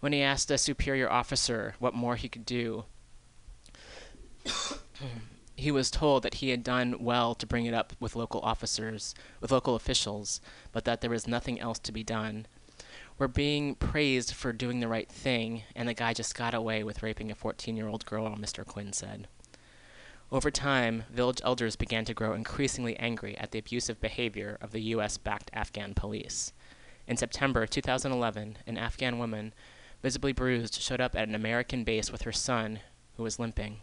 When 0.00 0.12
he 0.12 0.20
asked 0.20 0.50
a 0.50 0.58
superior 0.58 1.10
officer 1.10 1.76
what 1.78 1.94
more 1.94 2.16
he 2.16 2.28
could 2.28 2.44
do, 2.44 2.84
he 5.56 5.70
was 5.70 5.90
told 5.90 6.24
that 6.24 6.34
he 6.34 6.50
had 6.50 6.62
done 6.62 6.96
well 7.00 7.34
to 7.34 7.46
bring 7.46 7.64
it 7.64 7.72
up 7.72 7.94
with 7.98 8.16
local 8.16 8.42
officers, 8.42 9.14
with 9.40 9.50
local 9.50 9.74
officials, 9.74 10.42
but 10.72 10.84
that 10.84 11.00
there 11.00 11.08
was 11.10 11.26
nothing 11.26 11.58
else 11.58 11.78
to 11.78 11.92
be 11.92 12.04
done. 12.04 12.46
We're 13.18 13.28
being 13.28 13.76
praised 13.76 14.34
for 14.34 14.52
doing 14.52 14.80
the 14.80 14.88
right 14.88 15.08
thing, 15.08 15.62
and 15.74 15.88
the 15.88 15.94
guy 15.94 16.12
just 16.12 16.34
got 16.34 16.52
away 16.52 16.84
with 16.84 17.02
raping 17.02 17.30
a 17.30 17.34
14 17.34 17.78
year 17.78 17.88
old 17.88 18.04
girl, 18.04 18.36
Mr. 18.36 18.66
Quinn 18.66 18.92
said. 18.92 19.26
Over 20.34 20.50
time, 20.50 21.04
village 21.12 21.40
elders 21.44 21.76
began 21.76 22.04
to 22.06 22.12
grow 22.12 22.32
increasingly 22.32 22.96
angry 22.96 23.38
at 23.38 23.52
the 23.52 23.60
abusive 23.60 24.00
behavior 24.00 24.58
of 24.60 24.72
the 24.72 24.80
U.S. 24.80 25.16
backed 25.16 25.48
Afghan 25.54 25.94
police. 25.94 26.52
In 27.06 27.16
September 27.16 27.68
2011, 27.68 28.58
an 28.66 28.76
Afghan 28.76 29.20
woman, 29.20 29.54
visibly 30.02 30.32
bruised, 30.32 30.82
showed 30.82 31.00
up 31.00 31.14
at 31.14 31.28
an 31.28 31.36
American 31.36 31.84
base 31.84 32.10
with 32.10 32.22
her 32.22 32.32
son, 32.32 32.80
who 33.16 33.22
was 33.22 33.38
limping. 33.38 33.76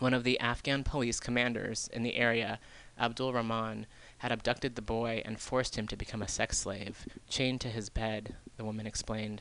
One 0.00 0.12
of 0.12 0.22
the 0.22 0.38
Afghan 0.38 0.84
police 0.84 1.18
commanders 1.18 1.88
in 1.94 2.02
the 2.02 2.16
area, 2.16 2.60
Abdul 3.00 3.32
Rahman, 3.32 3.86
had 4.18 4.30
abducted 4.30 4.74
the 4.74 4.82
boy 4.82 5.22
and 5.24 5.40
forced 5.40 5.76
him 5.76 5.88
to 5.88 5.96
become 5.96 6.20
a 6.20 6.28
sex 6.28 6.58
slave, 6.58 7.06
chained 7.26 7.62
to 7.62 7.70
his 7.70 7.88
bed, 7.88 8.36
the 8.58 8.66
woman 8.66 8.86
explained. 8.86 9.40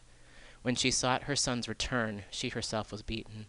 When 0.62 0.76
she 0.76 0.90
sought 0.90 1.24
her 1.24 1.36
son's 1.36 1.68
return, 1.68 2.24
she 2.32 2.48
herself 2.48 2.94
was 2.94 3.02
beaten. 3.02 3.48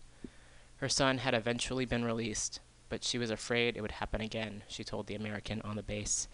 Her 0.78 0.88
son 0.88 1.18
had 1.18 1.34
eventually 1.34 1.84
been 1.84 2.04
released, 2.04 2.60
but 2.88 3.04
she 3.04 3.18
was 3.18 3.30
afraid 3.30 3.76
it 3.76 3.82
would 3.82 3.92
happen 3.92 4.20
again, 4.20 4.62
she 4.68 4.84
told 4.84 5.06
the 5.06 5.14
American 5.14 5.60
on 5.62 5.76
the 5.76 5.82
base. 5.82 6.28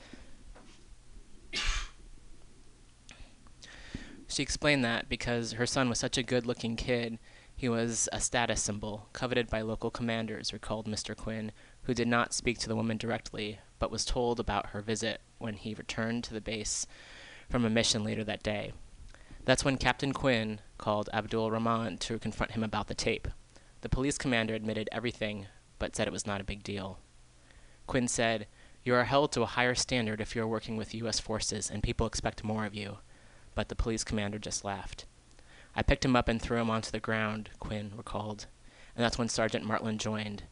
she 4.28 4.42
explained 4.42 4.84
that 4.84 5.08
because 5.08 5.52
her 5.52 5.66
son 5.66 5.88
was 5.88 5.98
such 5.98 6.18
a 6.18 6.22
good 6.22 6.46
looking 6.46 6.76
kid, 6.76 7.18
he 7.56 7.68
was 7.68 8.08
a 8.12 8.20
status 8.20 8.60
symbol, 8.62 9.08
coveted 9.12 9.48
by 9.48 9.62
local 9.62 9.90
commanders, 9.90 10.52
recalled 10.52 10.86
Mr. 10.86 11.16
Quinn, 11.16 11.52
who 11.84 11.94
did 11.94 12.08
not 12.08 12.34
speak 12.34 12.58
to 12.58 12.68
the 12.68 12.76
woman 12.76 12.98
directly, 12.98 13.60
but 13.78 13.90
was 13.90 14.04
told 14.04 14.40
about 14.40 14.70
her 14.70 14.80
visit 14.80 15.20
when 15.38 15.54
he 15.54 15.72
returned 15.74 16.24
to 16.24 16.34
the 16.34 16.40
base 16.40 16.86
from 17.48 17.64
a 17.64 17.70
mission 17.70 18.02
later 18.04 18.24
that 18.24 18.42
day. 18.42 18.72
That's 19.44 19.64
when 19.64 19.76
Captain 19.76 20.12
Quinn 20.12 20.60
called 20.78 21.08
Abdul 21.12 21.50
Rahman 21.50 21.98
to 21.98 22.18
confront 22.18 22.52
him 22.52 22.64
about 22.64 22.88
the 22.88 22.94
tape. 22.94 23.28
The 23.84 23.90
police 23.90 24.16
commander 24.16 24.54
admitted 24.54 24.88
everything, 24.90 25.46
but 25.78 25.94
said 25.94 26.08
it 26.08 26.12
was 26.12 26.26
not 26.26 26.40
a 26.40 26.44
big 26.44 26.62
deal. 26.62 27.00
Quinn 27.86 28.08
said, 28.08 28.46
You 28.82 28.94
are 28.94 29.04
held 29.04 29.30
to 29.32 29.42
a 29.42 29.46
higher 29.60 29.74
standard 29.74 30.22
if 30.22 30.34
you 30.34 30.40
are 30.40 30.48
working 30.48 30.78
with 30.78 30.94
U.S. 30.94 31.20
forces, 31.20 31.70
and 31.70 31.82
people 31.82 32.06
expect 32.06 32.42
more 32.42 32.64
of 32.64 32.74
you. 32.74 32.96
But 33.54 33.68
the 33.68 33.76
police 33.76 34.02
commander 34.02 34.38
just 34.38 34.64
laughed. 34.64 35.04
I 35.76 35.82
picked 35.82 36.02
him 36.02 36.16
up 36.16 36.28
and 36.28 36.40
threw 36.40 36.56
him 36.56 36.70
onto 36.70 36.90
the 36.90 36.98
ground, 36.98 37.50
Quinn 37.60 37.92
recalled, 37.94 38.46
and 38.96 39.04
that's 39.04 39.18
when 39.18 39.28
Sergeant 39.28 39.66
Martland 39.66 40.00
joined. 40.00 40.44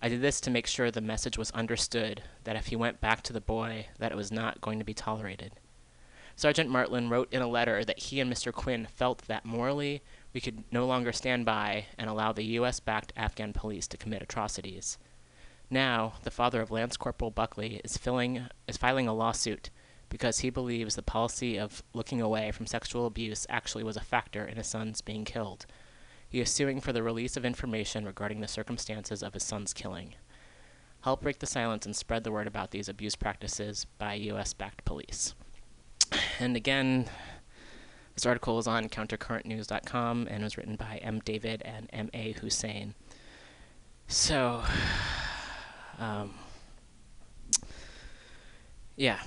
I 0.00 0.08
did 0.08 0.22
this 0.22 0.40
to 0.40 0.50
make 0.50 0.66
sure 0.66 0.90
the 0.90 1.02
message 1.02 1.36
was 1.36 1.50
understood 1.50 2.22
that 2.44 2.56
if 2.56 2.68
he 2.68 2.76
went 2.76 3.02
back 3.02 3.20
to 3.24 3.34
the 3.34 3.42
boy, 3.42 3.88
that 3.98 4.10
it 4.10 4.16
was 4.16 4.32
not 4.32 4.62
going 4.62 4.78
to 4.78 4.86
be 4.86 4.94
tolerated. 4.94 5.52
Sergeant 6.34 6.70
Martland 6.70 7.10
wrote 7.10 7.30
in 7.30 7.42
a 7.42 7.46
letter 7.46 7.84
that 7.84 7.98
he 7.98 8.20
and 8.20 8.32
Mr. 8.32 8.50
Quinn 8.50 8.88
felt 8.90 9.26
that 9.26 9.44
morally 9.44 10.00
we 10.32 10.40
could 10.40 10.64
no 10.72 10.86
longer 10.86 11.12
stand 11.12 11.44
by 11.44 11.86
and 11.98 12.08
allow 12.08 12.32
the 12.32 12.44
U.S. 12.44 12.80
backed 12.80 13.12
Afghan 13.16 13.52
police 13.52 13.86
to 13.88 13.96
commit 13.96 14.22
atrocities. 14.22 14.98
Now, 15.70 16.14
the 16.22 16.30
father 16.30 16.60
of 16.60 16.70
Lance 16.70 16.96
Corporal 16.96 17.30
Buckley 17.30 17.80
is, 17.84 17.96
filling, 17.96 18.46
is 18.66 18.76
filing 18.76 19.06
a 19.06 19.14
lawsuit 19.14 19.70
because 20.08 20.40
he 20.40 20.50
believes 20.50 20.96
the 20.96 21.02
policy 21.02 21.58
of 21.58 21.82
looking 21.94 22.20
away 22.20 22.50
from 22.50 22.66
sexual 22.66 23.06
abuse 23.06 23.46
actually 23.48 23.84
was 23.84 23.96
a 23.96 24.00
factor 24.00 24.44
in 24.44 24.56
his 24.56 24.66
son's 24.66 25.00
being 25.00 25.24
killed. 25.24 25.66
He 26.28 26.40
is 26.40 26.50
suing 26.50 26.80
for 26.80 26.92
the 26.92 27.02
release 27.02 27.36
of 27.36 27.44
information 27.44 28.04
regarding 28.04 28.40
the 28.40 28.48
circumstances 28.48 29.22
of 29.22 29.34
his 29.34 29.44
son's 29.44 29.72
killing. 29.72 30.14
Help 31.02 31.22
break 31.22 31.38
the 31.38 31.46
silence 31.46 31.86
and 31.86 31.96
spread 31.96 32.24
the 32.24 32.32
word 32.32 32.46
about 32.46 32.72
these 32.72 32.88
abuse 32.88 33.16
practices 33.16 33.86
by 33.98 34.14
U.S. 34.14 34.52
backed 34.52 34.84
police. 34.84 35.34
And 36.38 36.56
again, 36.56 37.08
this 38.14 38.26
article 38.26 38.58
is 38.58 38.66
on 38.66 38.88
countercurrentnews.com 38.88 40.28
and 40.30 40.44
was 40.44 40.56
written 40.56 40.76
by 40.76 40.98
M. 41.02 41.20
David 41.20 41.62
and 41.64 41.88
M. 41.92 42.10
A. 42.12 42.32
Hussein. 42.32 42.94
So, 44.08 44.62
um, 45.98 46.34
yeah. 48.96 49.20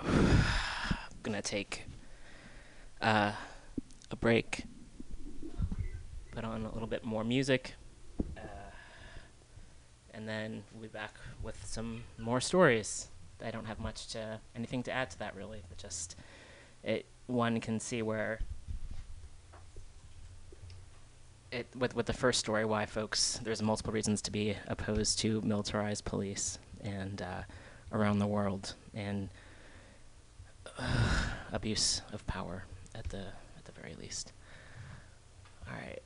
I'm 0.00 0.38
gonna 1.22 1.42
take 1.42 1.84
uh, 3.00 3.32
a 4.10 4.16
break 4.16 4.64
put 6.32 6.44
on 6.44 6.66
a 6.66 6.72
little 6.72 6.86
bit 6.86 7.02
more 7.02 7.24
music, 7.24 7.74
uh, 8.36 8.40
and 10.12 10.28
then 10.28 10.64
we'll 10.72 10.82
be 10.82 10.88
back 10.88 11.14
with 11.42 11.64
some 11.64 12.02
more 12.18 12.42
stories. 12.42 13.08
I 13.42 13.50
don't 13.50 13.64
have 13.64 13.80
much 13.80 14.08
to 14.08 14.40
anything 14.54 14.82
to 14.84 14.92
add 14.92 15.10
to 15.12 15.18
that 15.20 15.34
really, 15.34 15.62
but 15.68 15.78
just 15.78 16.16
it 16.82 17.06
one 17.26 17.60
can 17.60 17.80
see 17.80 18.02
where 18.02 18.40
it 21.52 21.66
with 21.76 21.94
with 21.94 22.06
the 22.06 22.12
first 22.12 22.40
story 22.40 22.64
why 22.64 22.86
folks 22.86 23.40
there's 23.42 23.62
multiple 23.62 23.92
reasons 23.92 24.20
to 24.20 24.30
be 24.30 24.56
opposed 24.66 25.18
to 25.18 25.40
militarized 25.42 26.04
police 26.04 26.58
and 26.82 27.22
uh, 27.22 27.42
around 27.92 28.18
the 28.18 28.26
world 28.26 28.74
and 28.94 29.28
uh, 30.78 31.18
abuse 31.52 32.02
of 32.12 32.26
power 32.26 32.64
at 32.94 33.08
the 33.08 33.24
at 33.56 33.64
the 33.64 33.72
very 33.72 33.94
least. 33.94 34.32
All 35.68 35.74
right. 35.76 36.02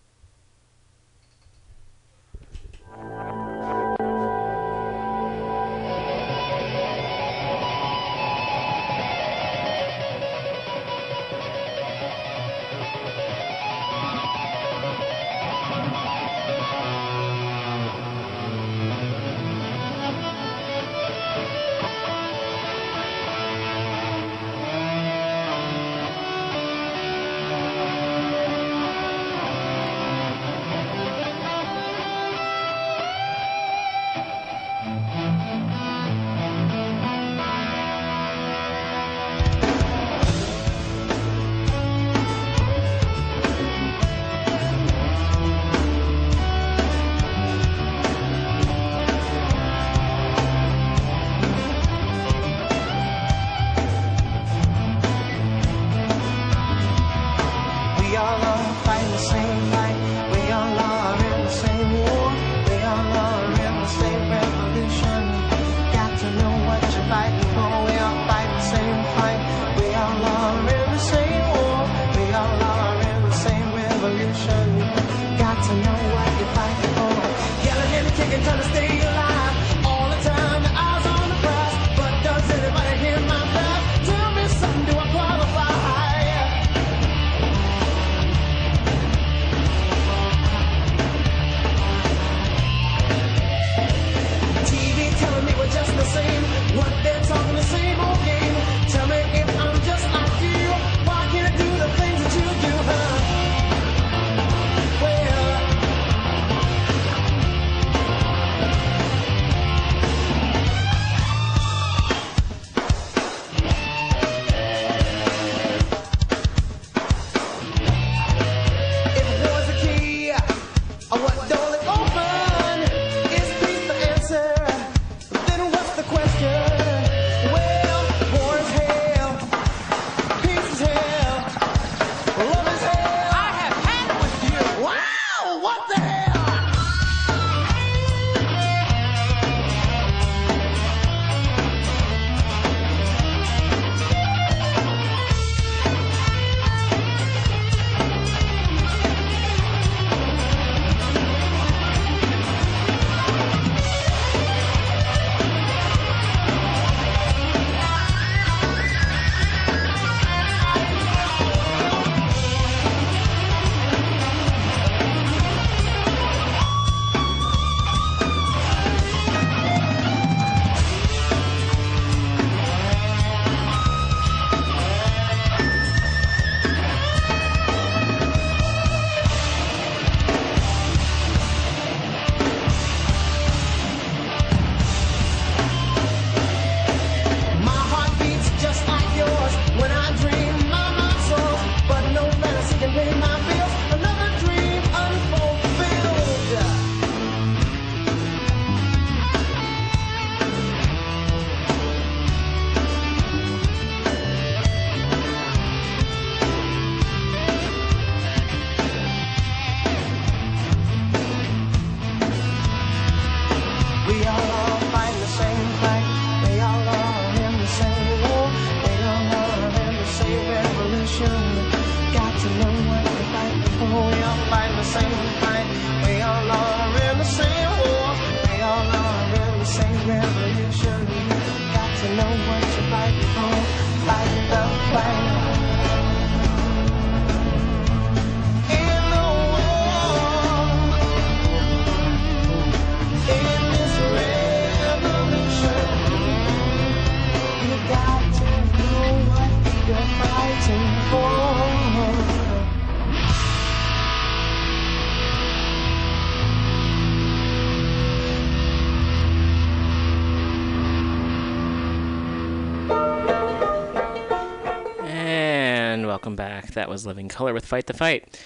That 266.75 266.89
was 266.89 267.07
Living 267.07 267.29
Colour 267.29 267.53
with 267.53 267.67
Fight 267.67 267.87
the 267.87 267.95
Fight. 267.95 268.41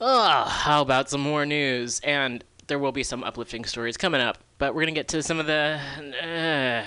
Oh, 0.00 0.44
how 0.44 0.82
about 0.82 1.10
some 1.10 1.20
more 1.20 1.44
news? 1.44 2.00
And 2.00 2.44
there 2.68 2.78
will 2.78 2.92
be 2.92 3.02
some 3.02 3.24
uplifting 3.24 3.64
stories 3.64 3.96
coming 3.96 4.20
up, 4.20 4.38
but 4.58 4.74
we're 4.74 4.82
going 4.82 4.94
to 4.94 4.98
get 4.98 5.08
to 5.08 5.22
some 5.22 5.40
of 5.40 5.46
the. 5.46 5.80
Uh, 6.22 6.84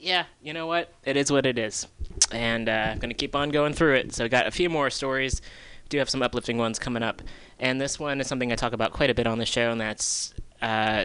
yeah, 0.00 0.24
you 0.42 0.52
know 0.52 0.66
what? 0.66 0.92
It 1.04 1.16
is 1.16 1.30
what 1.30 1.44
it 1.46 1.58
is. 1.58 1.86
And 2.32 2.68
uh, 2.68 2.90
I'm 2.92 2.98
going 2.98 3.10
to 3.10 3.14
keep 3.14 3.36
on 3.36 3.50
going 3.50 3.74
through 3.74 3.94
it. 3.96 4.14
So, 4.14 4.24
I 4.24 4.28
got 4.28 4.46
a 4.46 4.50
few 4.50 4.70
more 4.70 4.88
stories. 4.90 5.42
Do 5.88 5.98
have 5.98 6.08
some 6.08 6.22
uplifting 6.22 6.58
ones 6.58 6.78
coming 6.78 7.02
up. 7.02 7.22
And 7.58 7.80
this 7.80 7.98
one 7.98 8.20
is 8.20 8.26
something 8.26 8.50
I 8.52 8.54
talk 8.54 8.72
about 8.72 8.92
quite 8.92 9.10
a 9.10 9.14
bit 9.14 9.26
on 9.26 9.38
the 9.38 9.46
show, 9.46 9.70
and 9.70 9.80
that's 9.80 10.34
uh, 10.62 11.04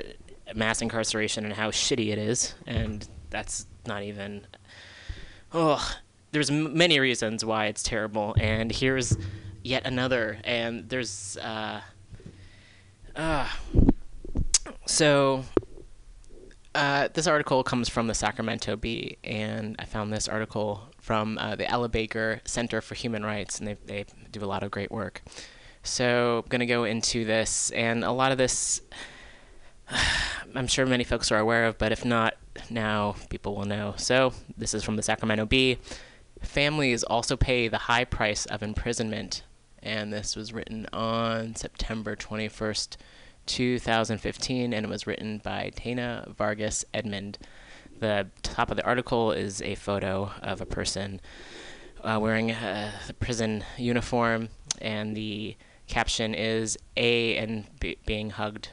mass 0.55 0.81
incarceration 0.81 1.45
and 1.45 1.53
how 1.53 1.71
shitty 1.71 2.11
it 2.11 2.17
is. 2.17 2.53
And 2.65 3.07
that's 3.29 3.65
not 3.85 4.03
even. 4.03 4.45
Oh, 5.53 5.95
there's 6.31 6.49
many 6.49 6.99
reasons 6.99 7.43
why 7.43 7.65
it's 7.65 7.83
terrible, 7.83 8.35
and 8.39 8.71
here's 8.71 9.17
yet 9.63 9.85
another. 9.85 10.39
And 10.43 10.89
there's 10.89 11.37
uh, 11.37 11.81
uh 13.15 13.49
so 14.85 15.43
uh, 16.73 17.09
this 17.13 17.27
article 17.27 17.63
comes 17.63 17.89
from 17.89 18.07
the 18.07 18.13
Sacramento 18.13 18.75
Bee, 18.75 19.17
and 19.23 19.75
I 19.79 19.85
found 19.85 20.13
this 20.13 20.27
article 20.27 20.81
from 20.99 21.37
uh, 21.37 21.55
the 21.55 21.69
Ella 21.69 21.89
Baker 21.89 22.41
Center 22.45 22.81
for 22.81 22.95
Human 22.95 23.23
Rights, 23.23 23.59
and 23.59 23.67
they 23.67 23.77
they 23.85 24.05
do 24.31 24.43
a 24.43 24.47
lot 24.47 24.63
of 24.63 24.71
great 24.71 24.91
work. 24.91 25.21
So 25.83 26.41
I'm 26.43 26.49
gonna 26.49 26.65
go 26.65 26.85
into 26.85 27.25
this, 27.25 27.71
and 27.71 28.03
a 28.03 28.11
lot 28.11 28.31
of 28.31 28.37
this. 28.37 28.81
I'm 30.55 30.67
sure 30.67 30.85
many 30.85 31.03
folks 31.03 31.31
are 31.31 31.37
aware 31.37 31.65
of, 31.65 31.77
but 31.77 31.91
if 31.91 32.03
not, 32.03 32.35
now 32.69 33.15
people 33.29 33.55
will 33.55 33.65
know. 33.65 33.93
So, 33.97 34.33
this 34.57 34.73
is 34.73 34.83
from 34.83 34.97
the 34.97 35.03
Sacramento 35.03 35.45
Bee. 35.45 35.77
Families 36.41 37.03
also 37.03 37.37
pay 37.37 37.67
the 37.67 37.77
high 37.77 38.05
price 38.05 38.45
of 38.45 38.63
imprisonment. 38.63 39.43
And 39.81 40.11
this 40.11 40.35
was 40.35 40.53
written 40.53 40.87
on 40.93 41.55
September 41.55 42.15
21st, 42.15 42.97
2015, 43.45 44.73
and 44.73 44.85
it 44.85 44.89
was 44.89 45.07
written 45.07 45.39
by 45.39 45.71
Taina 45.75 46.35
Vargas 46.35 46.85
Edmond. 46.93 47.37
The 47.99 48.27
top 48.43 48.69
of 48.69 48.77
the 48.77 48.85
article 48.85 49.31
is 49.31 49.61
a 49.61 49.75
photo 49.75 50.31
of 50.41 50.61
a 50.61 50.65
person 50.65 51.21
uh, 52.03 52.19
wearing 52.21 52.51
a 52.51 52.91
prison 53.19 53.63
uniform, 53.77 54.49
and 54.81 55.15
the 55.15 55.55
caption 55.87 56.33
is 56.33 56.77
A 56.97 57.37
and 57.37 57.65
B- 57.79 57.97
being 58.05 58.31
hugged 58.31 58.69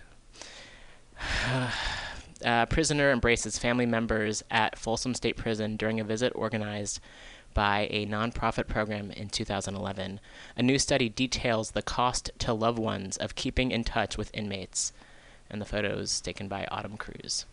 uh, 2.44 2.66
prisoner 2.66 3.10
embraces 3.10 3.58
family 3.58 3.86
members 3.86 4.42
at 4.50 4.78
Folsom 4.78 5.14
State 5.14 5.36
Prison 5.36 5.76
during 5.76 6.00
a 6.00 6.04
visit 6.04 6.32
organized 6.34 7.00
by 7.58 7.88
a 7.90 8.06
nonprofit 8.06 8.68
program 8.68 9.10
in 9.10 9.28
2011. 9.28 10.20
A 10.56 10.62
new 10.62 10.78
study 10.78 11.08
details 11.08 11.72
the 11.72 11.82
cost 11.82 12.30
to 12.38 12.52
loved 12.52 12.78
ones 12.78 13.16
of 13.16 13.34
keeping 13.34 13.72
in 13.72 13.82
touch 13.82 14.16
with 14.16 14.30
inmates. 14.32 14.92
And 15.50 15.60
the 15.60 15.64
photos 15.64 16.20
taken 16.20 16.46
by 16.46 16.68
Autumn 16.70 16.96
Cruz. 16.96 17.46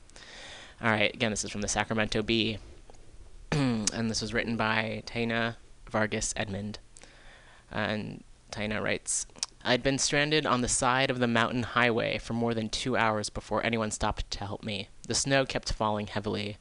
All 0.79 0.91
right, 0.91 1.11
again, 1.11 1.31
this 1.31 1.43
is 1.43 1.49
from 1.49 1.61
the 1.61 1.67
Sacramento 1.67 2.21
Bee. 2.21 2.59
and 3.51 4.11
this 4.11 4.21
was 4.21 4.31
written 4.31 4.55
by 4.55 5.01
Taina 5.07 5.55
Vargas 5.89 6.35
Edmond. 6.37 6.77
And 7.71 8.23
Taina 8.51 8.83
writes 8.83 9.25
I'd 9.63 9.81
been 9.81 9.97
stranded 9.97 10.45
on 10.45 10.61
the 10.61 10.67
side 10.67 11.09
of 11.09 11.17
the 11.17 11.25
mountain 11.25 11.63
highway 11.63 12.19
for 12.19 12.33
more 12.33 12.53
than 12.53 12.69
two 12.69 12.95
hours 12.95 13.31
before 13.31 13.65
anyone 13.65 13.89
stopped 13.89 14.29
to 14.29 14.45
help 14.45 14.61
me. 14.61 14.89
The 15.07 15.15
snow 15.15 15.47
kept 15.47 15.73
falling 15.73 16.05
heavily. 16.05 16.57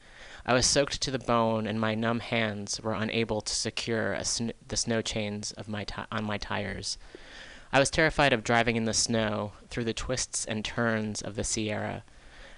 I 0.46 0.54
was 0.54 0.66
soaked 0.66 1.00
to 1.00 1.10
the 1.10 1.18
bone, 1.18 1.66
and 1.66 1.80
my 1.80 1.94
numb 1.94 2.20
hands 2.20 2.80
were 2.80 2.92
unable 2.92 3.40
to 3.40 3.54
secure 3.54 4.22
sn- 4.22 4.52
the 4.68 4.76
snow 4.76 5.02
chains 5.02 5.52
of 5.52 5.68
my 5.68 5.84
ti- 5.84 6.02
on 6.12 6.24
my 6.24 6.38
tires. 6.38 6.98
I 7.72 7.78
was 7.78 7.90
terrified 7.90 8.32
of 8.32 8.44
driving 8.44 8.76
in 8.76 8.84
the 8.84 8.94
snow 8.94 9.52
through 9.70 9.84
the 9.84 9.94
twists 9.94 10.44
and 10.44 10.64
turns 10.64 11.22
of 11.22 11.36
the 11.36 11.44
Sierra. 11.44 12.04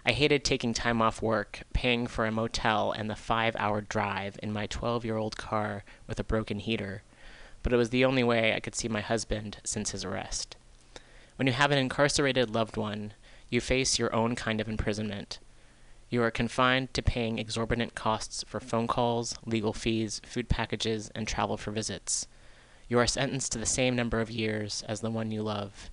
I 0.05 0.13
hated 0.13 0.45
taking 0.45 0.75
time 0.75 1.01
off 1.01 1.23
work, 1.23 1.63
paying 1.73 2.07
for 2.07 2.27
a 2.27 2.33
motel, 2.33 2.93
and 2.93 3.09
the 3.09 3.17
five 3.17 3.57
hour 3.57 3.81
drive 3.81 4.39
in 4.43 4.53
my 4.53 4.67
12 4.67 5.05
year 5.05 5.17
old 5.17 5.37
car 5.37 5.85
with 6.07 6.21
a 6.21 6.25
broken 6.25 6.59
heater 6.59 7.03
but 7.67 7.73
it 7.73 7.79
was 7.79 7.91
the 7.91 8.05
only 8.05 8.23
way 8.23 8.55
I 8.55 8.61
could 8.61 8.77
see 8.77 8.87
my 8.87 9.01
husband 9.01 9.57
since 9.65 9.91
his 9.91 10.05
arrest. 10.05 10.55
When 11.35 11.49
you 11.49 11.53
have 11.53 11.73
an 11.73 11.79
incarcerated 11.79 12.49
loved 12.49 12.77
one, 12.77 13.13
you 13.51 13.61
face 13.61 13.99
your 13.99 14.15
own 14.15 14.37
kind 14.37 14.61
of 14.61 14.69
imprisonment. 14.69 15.41
You 16.09 16.23
are 16.23 16.31
confined 16.31 16.95
to 16.95 17.03
paying 17.03 17.39
exorbitant 17.39 17.95
costs 17.95 18.45
for 18.47 18.61
phone 18.61 18.87
calls, 18.87 19.37
legal 19.45 19.73
fees, 19.73 20.21
food 20.25 20.49
packages, 20.49 21.11
and 21.15 21.27
travel 21.27 21.57
for 21.57 21.73
visits. 21.73 22.29
You 22.89 22.99
are 23.01 23.07
sentenced 23.09 23.51
to 23.53 23.59
the 23.59 23.67
same 23.67 23.97
number 23.97 24.21
of 24.21 24.31
years 24.31 24.85
as 24.87 25.01
the 25.01 25.11
one 25.11 25.33
you 25.33 25.43
love. 25.43 25.91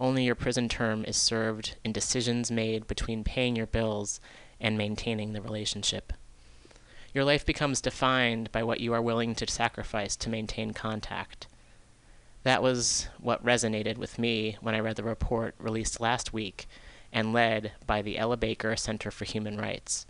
Only 0.00 0.24
your 0.24 0.34
prison 0.34 0.68
term 0.68 1.04
is 1.04 1.16
served 1.16 1.76
in 1.84 1.92
decisions 1.92 2.50
made 2.50 2.88
between 2.88 3.22
paying 3.22 3.54
your 3.54 3.66
bills 3.66 4.20
and 4.60 4.76
maintaining 4.76 5.32
the 5.32 5.40
relationship. 5.40 6.12
Your 7.14 7.24
life 7.24 7.46
becomes 7.46 7.80
defined 7.80 8.50
by 8.50 8.64
what 8.64 8.80
you 8.80 8.92
are 8.92 9.00
willing 9.00 9.34
to 9.36 9.50
sacrifice 9.50 10.16
to 10.16 10.28
maintain 10.28 10.72
contact. 10.72 11.46
That 12.42 12.62
was 12.62 13.08
what 13.20 13.44
resonated 13.44 13.96
with 13.96 14.18
me 14.18 14.56
when 14.60 14.74
I 14.74 14.80
read 14.80 14.96
the 14.96 15.02
report 15.04 15.54
released 15.58 16.00
last 16.00 16.32
week 16.32 16.66
and 17.16 17.32
led 17.32 17.72
by 17.86 18.02
the 18.02 18.18
Ella 18.18 18.36
Baker 18.36 18.76
Center 18.76 19.10
for 19.10 19.24
Human 19.24 19.56
Rights. 19.56 20.04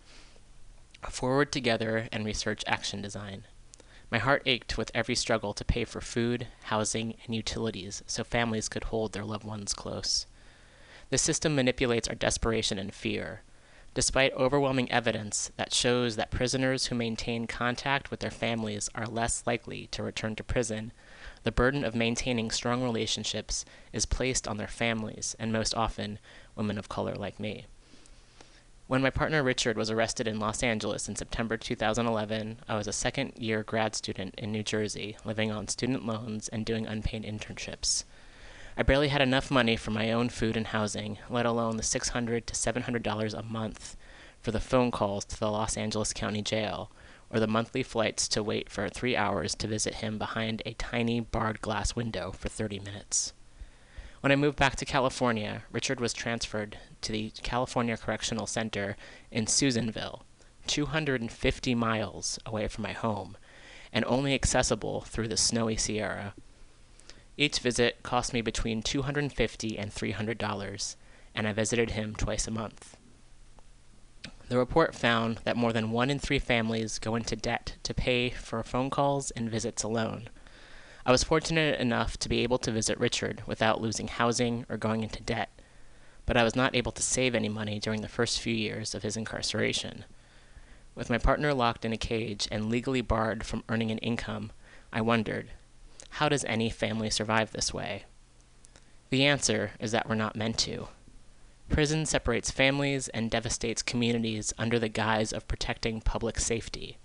Forward 1.09 1.52
Together 1.52 2.09
and 2.11 2.26
Research 2.26 2.64
Action 2.66 3.00
Design. 3.00 3.44
My 4.11 4.18
heart 4.18 4.42
ached 4.44 4.76
with 4.76 4.90
every 4.92 5.14
struggle 5.14 5.54
to 5.54 5.64
pay 5.64 5.84
for 5.84 6.00
food, 6.00 6.48
housing, 6.64 7.14
and 7.24 7.32
utilities 7.32 8.02
so 8.09 8.24
families 8.24 8.68
could 8.68 8.84
hold 8.84 9.12
their 9.12 9.24
loved 9.24 9.44
ones 9.44 9.72
close. 9.72 10.26
The 11.11 11.16
system 11.16 11.54
manipulates 11.54 12.09
our 12.09 12.16
desperation 12.16 12.76
and 12.76 12.92
fear. 12.92 13.42
Despite 13.94 14.34
overwhelming 14.34 14.90
evidence 14.90 15.52
that 15.57 15.72
shows 15.72 16.16
that 16.16 16.32
prisoners 16.32 16.86
who 16.86 16.96
maintain 16.96 17.46
contact 17.46 18.11
with 18.11 18.18
their 18.18 18.32
families 18.32 18.90
are 18.96 19.07
less 19.07 19.44
likely 19.46 19.86
to 19.92 20.02
return 20.02 20.34
to 20.36 20.44
prison, 20.44 20.92
the 21.44 21.52
burden 21.52 21.84
of 21.84 21.94
maintaining 21.94 22.50
strong 22.50 22.82
relationships 22.82 23.64
is 23.92 24.07
placed 24.07 24.48
on 24.48 24.57
their 24.57 24.66
families, 24.66 25.36
and 25.38 25.52
most 25.52 25.72
often, 25.74 26.18
women 26.57 26.78
of 26.78 26.88
color 26.88 27.14
like 27.14 27.38
me. 27.38 27.66
When 28.88 29.02
my 29.02 29.11
partner 29.11 29.42
Richard 29.42 29.76
was 29.76 29.90
arrested 29.90 30.28
in 30.28 30.38
Los 30.38 30.62
Angeles 30.62 31.09
in 31.09 31.16
September 31.16 31.57
2011, 31.57 32.61
I 32.68 32.76
was 32.76 32.86
a 32.86 32.92
second 32.92 33.32
year 33.36 33.62
grad 33.62 33.94
student 33.96 34.34
in 34.38 34.52
New 34.52 34.62
Jersey, 34.62 35.16
living 35.24 35.50
on 35.50 35.68
student 35.68 36.07
loans 36.07 36.48
and 36.48 36.64
doing 36.64 36.86
unpaid 36.86 37.24
internships. 37.24 38.04
I 38.76 38.82
barely 38.82 39.09
had 39.09 39.22
enough 39.22 39.50
money 39.50 39.76
for 39.76 39.90
my 39.90 40.12
own 40.12 40.28
food 40.28 40.57
and 40.57 40.68
housing, 40.68 41.18
let 41.28 41.46
alone 41.46 41.78
the 41.78 41.82
600 41.82 42.46
to 42.46 42.54
$700 42.54 43.34
a 43.34 43.42
month 43.42 43.96
for 44.40 44.52
the 44.52 44.61
phone 44.61 44.92
calls 44.92 45.24
to 45.24 45.40
the 45.40 45.50
Los 45.50 45.76
Angeles 45.76 46.12
County 46.12 46.40
Jail, 46.40 46.90
or 47.30 47.40
the 47.40 47.48
monthly 47.48 47.82
flights 47.82 48.28
to 48.28 48.42
wait 48.42 48.70
for 48.70 48.88
three 48.88 49.16
hours 49.16 49.57
to 49.57 49.66
visit 49.66 49.96
him 49.96 50.18
behind 50.18 50.62
a 50.64 50.74
tiny 50.74 51.18
barred 51.18 51.61
glass 51.61 51.96
window 51.96 52.30
for 52.30 52.48
30 52.48 52.78
minutes. 52.78 53.32
When 54.26 54.32
I 54.32 54.34
moved 54.34 54.58
back 54.58 54.74
to 54.74 54.84
California, 54.84 55.62
Richard 55.70 56.00
was 56.00 56.12
transferred 56.12 56.78
to 57.02 57.12
the 57.12 57.30
California 57.44 57.96
Correctional 57.96 58.48
Center 58.48 58.96
in 59.30 59.46
Susanville, 59.46 60.24
250 60.66 61.74
miles 61.76 62.36
away 62.44 62.66
from 62.66 62.82
my 62.82 62.90
home, 62.90 63.36
and 63.92 64.04
only 64.04 64.34
accessible 64.34 65.02
through 65.02 65.28
the 65.28 65.36
snowy 65.36 65.76
Sierra. 65.76 66.34
Each 67.36 67.60
visit 67.60 68.02
cost 68.02 68.32
me 68.32 68.40
between 68.40 68.82
250 68.82 69.78
and 69.78 69.92
$300, 69.92 70.96
and 71.32 71.46
I 71.46 71.52
visited 71.52 71.92
him 71.92 72.16
twice 72.16 72.48
a 72.48 72.50
month. 72.50 72.96
The 74.48 74.58
report 74.58 74.96
found 74.96 75.38
that 75.44 75.56
more 75.56 75.72
than 75.72 75.92
one 75.92 76.10
in 76.10 76.18
three 76.18 76.40
families 76.40 76.98
go 76.98 77.14
into 77.14 77.36
debt 77.36 77.76
to 77.84 77.94
pay 77.94 78.30
for 78.30 78.60
phone 78.64 78.90
calls 78.90 79.30
and 79.30 79.48
visits 79.48 79.84
alone. 79.84 80.30
I 81.07 81.12
was 81.12 81.22
fortunate 81.22 81.78
enough 81.78 82.16
to 82.18 82.28
be 82.28 82.40
able 82.40 82.59
to 82.59 82.72
visit 82.72 82.98
Richard 82.98 83.44
without 83.46 83.80
losing 83.80 84.09
housing 84.09 84.66
or 84.68 84.76
going 84.76 85.04
into 85.04 85.22
debt, 85.22 85.50
but 86.26 86.36
I 86.36 86.42
was 86.42 86.57
not 86.57 86.74
able 86.74 86.90
to 86.90 87.02
save 87.02 87.32
any 87.32 87.48
money 87.48 87.78
during 87.78 88.00
the 88.00 88.09
first 88.09 88.40
few 88.40 88.52
years 88.52 88.92
of 88.92 89.04
his 89.04 89.16
incarceration. 89.16 90.04
With 90.96 91.09
my 91.09 91.18
partner 91.18 91.54
locked 91.54 91.84
in 91.84 91.92
a 91.92 91.96
cage 91.96 92.48
and 92.50 92.68
legally 92.68 93.02
barred 93.02 93.46
from 93.46 93.62
earning 93.68 93.92
an 93.92 93.98
income, 93.98 94.50
I 94.92 95.00
wondered, 95.00 95.50
how 96.11 96.28
does 96.28 96.44
any 96.46 96.70
family 96.70 97.09
survive 97.09 97.52
this 97.52 97.72
way? 97.72 98.07
The 99.11 99.24
answer 99.24 99.70
is 99.78 99.92
that 99.92 100.09
we're 100.09 100.16
not 100.16 100.34
meant 100.34 100.59
to. 100.59 100.88
Prison 101.68 102.04
separates 102.04 102.50
families 102.50 103.07
and 103.11 103.30
devastates 103.30 103.80
communities 103.80 104.52
under 104.59 104.80
the 104.80 104.88
guise 104.88 105.32
of 105.32 105.46
protecting 105.46 106.00
public 106.00 106.40
safety. 106.40 106.98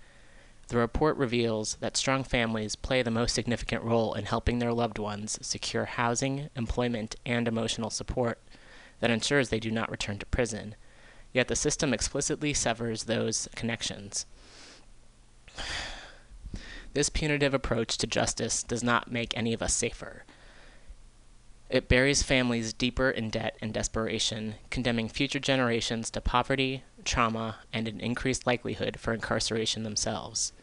The 0.72 0.78
report 0.78 1.18
reveals 1.18 1.76
that 1.80 1.98
strong 1.98 2.24
families 2.24 2.76
play 2.76 3.02
the 3.02 3.10
most 3.10 3.34
significant 3.34 3.82
role 3.82 4.14
in 4.14 4.24
helping 4.24 4.58
their 4.58 4.72
loved 4.72 4.98
ones 4.98 5.38
secure 5.42 5.84
housing, 5.84 6.48
employment, 6.56 7.14
and 7.26 7.46
emotional 7.46 7.90
support 7.90 8.40
that 9.00 9.10
ensures 9.10 9.50
they 9.50 9.60
do 9.60 9.70
not 9.70 9.90
return 9.90 10.16
to 10.16 10.24
prison. 10.24 10.74
Yet 11.34 11.48
the 11.48 11.56
system 11.56 11.92
explicitly 11.92 12.54
severs 12.54 13.04
those 13.04 13.50
connections. 13.54 14.24
This 16.94 17.10
punitive 17.10 17.52
approach 17.52 17.98
to 17.98 18.06
justice 18.06 18.62
does 18.62 18.82
not 18.82 19.12
make 19.12 19.36
any 19.36 19.52
of 19.52 19.60
us 19.60 19.74
safer. 19.74 20.24
It 21.68 21.86
buries 21.86 22.22
families 22.22 22.72
deeper 22.72 23.10
in 23.10 23.28
debt 23.28 23.58
and 23.60 23.74
desperation, 23.74 24.54
condemning 24.70 25.10
future 25.10 25.38
generations 25.38 26.08
to 26.12 26.22
poverty, 26.22 26.82
trauma, 27.04 27.58
and 27.74 27.86
an 27.86 28.00
increased 28.00 28.46
likelihood 28.46 28.98
for 28.98 29.12
incarceration 29.12 29.82
themselves. 29.82 30.54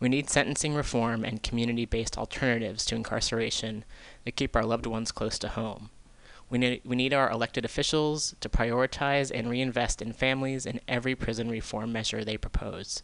We 0.00 0.08
need 0.08 0.30
sentencing 0.30 0.74
reform 0.74 1.24
and 1.24 1.42
community 1.42 1.84
based 1.84 2.16
alternatives 2.16 2.86
to 2.86 2.96
incarceration 2.96 3.84
that 4.24 4.36
keep 4.36 4.56
our 4.56 4.64
loved 4.64 4.86
ones 4.86 5.12
close 5.12 5.38
to 5.40 5.48
home. 5.48 5.90
We 6.48 6.58
need, 6.58 6.80
we 6.84 6.96
need 6.96 7.12
our 7.12 7.30
elected 7.30 7.64
officials 7.64 8.34
to 8.40 8.48
prioritize 8.48 9.30
and 9.32 9.48
reinvest 9.48 10.02
in 10.02 10.14
families 10.14 10.66
in 10.66 10.80
every 10.88 11.14
prison 11.14 11.48
reform 11.50 11.92
measure 11.92 12.24
they 12.24 12.38
propose. 12.38 13.02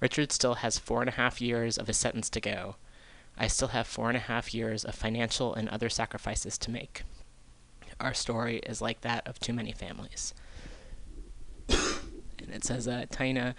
Richard 0.00 0.32
still 0.32 0.54
has 0.54 0.78
four 0.78 1.00
and 1.00 1.08
a 1.08 1.12
half 1.12 1.40
years 1.40 1.78
of 1.78 1.86
his 1.86 1.98
sentence 1.98 2.28
to 2.30 2.40
go. 2.40 2.76
I 3.36 3.46
still 3.46 3.68
have 3.68 3.86
four 3.86 4.08
and 4.08 4.16
a 4.16 4.20
half 4.20 4.54
years 4.54 4.84
of 4.84 4.94
financial 4.94 5.54
and 5.54 5.68
other 5.68 5.88
sacrifices 5.88 6.56
to 6.58 6.70
make. 6.70 7.02
Our 8.00 8.14
story 8.14 8.58
is 8.58 8.80
like 8.80 9.02
that 9.02 9.26
of 9.26 9.38
too 9.38 9.52
many 9.52 9.72
families. 9.72 10.34
and 11.68 12.50
it 12.52 12.64
says 12.64 12.88
uh, 12.88 13.06
Taina 13.10 13.54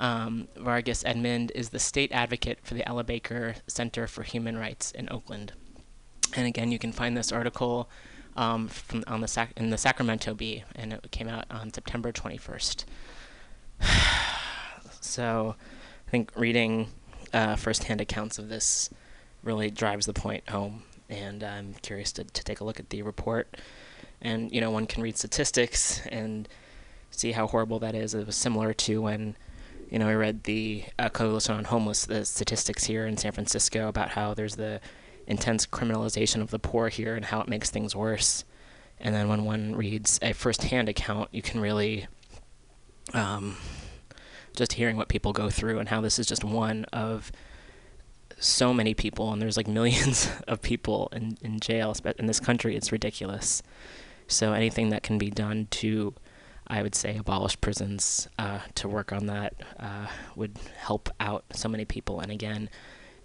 um, 0.00 0.48
Vargas 0.56 1.04
Edmond 1.04 1.52
is 1.54 1.68
the 1.68 1.78
state 1.78 2.10
advocate 2.10 2.58
for 2.62 2.74
the 2.74 2.86
Ella 2.88 3.04
Baker 3.04 3.56
Center 3.66 4.06
for 4.06 4.22
Human 4.22 4.56
Rights 4.56 4.90
in 4.90 5.08
Oakland. 5.12 5.52
And 6.34 6.46
again, 6.46 6.72
you 6.72 6.78
can 6.78 6.90
find 6.90 7.16
this 7.16 7.30
article 7.30 7.88
um, 8.34 8.68
from 8.68 9.04
on 9.06 9.20
the 9.20 9.28
Sac- 9.28 9.52
in 9.56 9.70
the 9.70 9.76
Sacramento 9.76 10.34
Bee, 10.34 10.64
and 10.74 10.94
it 10.94 11.10
came 11.10 11.28
out 11.28 11.44
on 11.50 11.72
September 11.72 12.12
21st. 12.12 12.84
so, 15.00 15.56
I 16.06 16.10
think 16.10 16.32
reading 16.34 16.88
uh, 17.34 17.56
firsthand 17.56 18.00
accounts 18.00 18.38
of 18.38 18.48
this 18.48 18.88
really 19.42 19.70
drives 19.70 20.06
the 20.06 20.14
point 20.14 20.48
home, 20.48 20.84
and 21.10 21.42
I'm 21.42 21.74
curious 21.82 22.12
to, 22.12 22.24
to 22.24 22.44
take 22.44 22.60
a 22.60 22.64
look 22.64 22.80
at 22.80 22.88
the 22.88 23.02
report. 23.02 23.54
And 24.22 24.50
you 24.50 24.62
know, 24.62 24.70
one 24.70 24.86
can 24.86 25.02
read 25.02 25.18
statistics 25.18 26.06
and 26.06 26.48
see 27.10 27.32
how 27.32 27.48
horrible 27.48 27.78
that 27.80 27.94
is. 27.94 28.14
It 28.14 28.26
was 28.26 28.36
similar 28.36 28.72
to 28.72 29.02
when 29.02 29.36
you 29.90 29.98
know 29.98 30.08
I 30.08 30.14
read 30.14 30.44
the 30.44 30.84
uh, 30.98 31.08
Coalition 31.08 31.56
on 31.56 31.64
Homeless 31.64 32.06
the 32.06 32.24
statistics 32.24 32.84
here 32.84 33.06
in 33.06 33.16
San 33.16 33.32
Francisco 33.32 33.88
about 33.88 34.10
how 34.10 34.34
there's 34.34 34.56
the 34.56 34.80
intense 35.26 35.66
criminalization 35.66 36.40
of 36.40 36.50
the 36.50 36.58
poor 36.58 36.88
here 36.88 37.14
and 37.14 37.24
how 37.24 37.40
it 37.40 37.48
makes 37.48 37.70
things 37.70 37.94
worse. 37.94 38.44
And 38.98 39.14
then 39.14 39.28
when 39.28 39.44
one 39.44 39.74
reads 39.76 40.18
a 40.22 40.32
firsthand 40.32 40.88
account, 40.88 41.30
you 41.32 41.40
can 41.40 41.60
really 41.60 42.06
um, 43.14 43.56
just 44.56 44.74
hearing 44.74 44.96
what 44.96 45.08
people 45.08 45.32
go 45.32 45.48
through 45.48 45.78
and 45.78 45.88
how 45.88 46.00
this 46.00 46.18
is 46.18 46.26
just 46.26 46.44
one 46.44 46.84
of 46.92 47.32
so 48.38 48.72
many 48.72 48.94
people, 48.94 49.32
and 49.32 49.40
there's 49.40 49.56
like 49.56 49.68
millions 49.80 50.30
of 50.48 50.62
people 50.62 51.08
in, 51.12 51.36
in 51.42 51.60
jail 51.60 51.94
in 52.18 52.26
this 52.26 52.40
country. 52.40 52.76
It's 52.76 52.92
ridiculous. 52.92 53.62
So 54.26 54.52
anything 54.52 54.90
that 54.90 55.02
can 55.02 55.18
be 55.18 55.30
done 55.30 55.66
to, 55.72 56.14
I 56.70 56.82
would 56.82 56.94
say, 56.94 57.16
abolish 57.16 57.60
prisons, 57.60 58.28
uh, 58.38 58.60
to 58.76 58.88
work 58.88 59.12
on 59.12 59.26
that, 59.26 59.54
uh, 59.78 60.06
would 60.36 60.56
help 60.76 61.10
out 61.18 61.44
so 61.52 61.68
many 61.68 61.84
people. 61.84 62.20
And 62.20 62.30
again, 62.30 62.70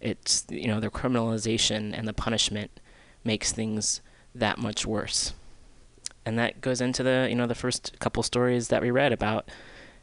it's 0.02 0.46
you 0.50 0.68
know 0.68 0.80
the 0.80 0.90
criminalization 0.90 1.98
and 1.98 2.08
the 2.08 2.14
punishment 2.14 2.72
makes 3.24 3.52
things 3.52 4.02
that 4.34 4.58
much 4.58 4.86
worse. 4.86 5.34
And 6.26 6.40
that 6.40 6.60
goes 6.60 6.82
into 6.82 7.04
the 7.04 7.28
you 7.30 7.36
know 7.36 7.48
the 7.48 7.56
first 7.56 7.98
couple 8.00 8.24
stories 8.24 8.70
that 8.70 8.82
we 8.82 8.90
read 8.90 9.14
about 9.14 9.50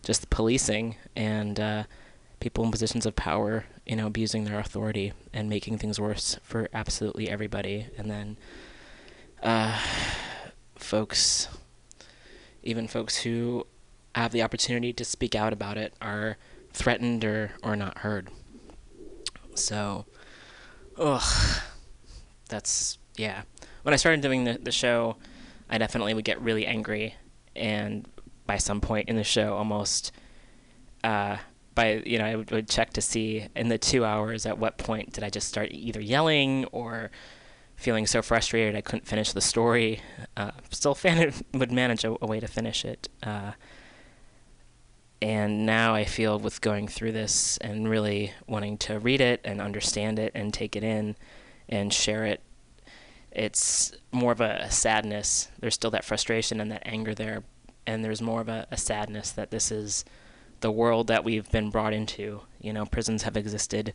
just 0.05 0.31
policing 0.31 0.97
and 1.17 1.59
uh, 1.59 1.85
people 2.41 2.65
in 2.65 2.71
positions 2.71 3.07
of 3.07 3.17
power, 3.17 3.65
you 3.87 3.97
know, 3.97 4.07
abusing 4.07 4.45
their 4.45 4.59
authority 4.59 5.13
and 5.33 5.49
making 5.49 5.79
things 5.79 6.01
worse 6.01 6.39
for 6.43 6.69
absolutely 6.73 7.29
everybody. 7.29 7.87
And 7.97 8.11
then 8.11 8.37
uh, 9.43 9.79
folks, 10.75 11.49
even 12.63 12.89
folks 12.89 13.19
who 13.19 13.67
have 14.15 14.33
the 14.33 14.43
opportunity 14.43 14.93
to 14.93 15.05
speak 15.05 15.35
out 15.35 15.53
about 15.53 15.79
it, 15.79 15.95
are 16.01 16.37
threatened 16.73 17.25
or, 17.25 17.53
or 17.63 17.77
not 17.77 17.99
heard. 17.99 18.29
So, 19.55 20.07
ugh, 20.99 21.61
that's, 22.49 22.99
yeah. 23.17 23.43
When 23.83 23.93
I 23.93 23.97
started 23.97 24.21
doing 24.21 24.45
the, 24.45 24.59
the 24.63 24.73
show, 24.73 25.17
I 25.69 25.79
definitely 25.79 26.15
would 26.15 26.25
get 26.25 26.41
really 26.41 26.67
angry 26.67 27.15
and 27.57 28.07
by 28.47 28.59
some 28.59 28.81
point 28.81 29.09
in 29.09 29.17
the 29.17 29.25
show 29.25 29.55
almost 29.55 30.13
uh, 31.05 31.37
by 31.75 32.03
you 32.05 32.19
know 32.19 32.25
I 32.25 32.37
would, 32.37 32.51
would, 32.51 32.69
check 32.69 32.93
to 32.95 33.01
see 33.01 33.47
in 33.57 33.69
the 33.69 33.79
two 33.79 34.05
hours 34.05 34.47
at 34.47 34.59
what 34.59 34.79
point 34.79 35.13
did 35.13 35.25
I 35.25 35.31
just 35.31 35.49
start 35.49 35.69
either 35.73 36.01
yelling 36.01 36.67
or 36.67 37.11
feeling 37.83 38.07
so 38.07 38.23
frustrated 38.23 38.77
I 38.77 38.81
couldn't 38.81 39.07
finish 39.07 39.33
the 39.33 39.41
story. 39.41 40.01
Uh, 40.37 40.53
still 40.71 40.95
fan- 40.95 41.35
would 41.55 41.73
manage 41.73 42.05
a, 42.05 42.17
a, 42.23 42.27
way 42.27 42.39
to 42.41 42.47
finish 42.47 42.85
it. 42.85 43.09
Uh, 43.23 43.53
and 45.21 45.67
now 45.67 45.95
I 45.95 46.05
feel 46.05 46.39
with 46.39 46.61
going 46.61 46.89
through 46.89 47.13
this 47.13 47.57
and 47.59 47.89
really 47.89 48.33
wanting 48.47 48.79
to 48.79 48.99
read 48.99 49.21
it 49.21 49.41
and 49.45 49.61
understand 49.61 50.19
it 50.19 50.33
and 50.35 50.55
take 50.55 50.77
it 50.77 50.85
in 50.85 51.17
and 51.69 51.93
share 51.93 52.25
it, 52.25 52.41
it's 53.31 53.93
more 54.13 54.33
of 54.33 54.41
a 54.41 54.71
sadness. 54.71 55.49
There's 55.61 55.75
still 55.75 55.91
that 55.91 56.05
frustration 56.05 56.61
and 56.61 56.71
that 56.71 56.83
anger 56.85 57.15
there, 57.15 57.45
and 57.87 58.05
there's 58.05 58.21
more 58.21 58.41
of 58.41 58.49
a, 58.49 58.67
a 58.71 58.77
sadness 58.77 59.31
that 59.33 59.51
this 59.51 59.71
is 59.71 60.05
the 60.61 60.71
world 60.71 61.07
that 61.09 61.25
we've 61.25 61.51
been 61.51 61.71
brought 61.71 61.93
into. 61.93 62.43
You 62.61 62.73
know, 62.73 62.85
prisons 62.85 63.23
have 63.23 63.37
existed. 63.37 63.95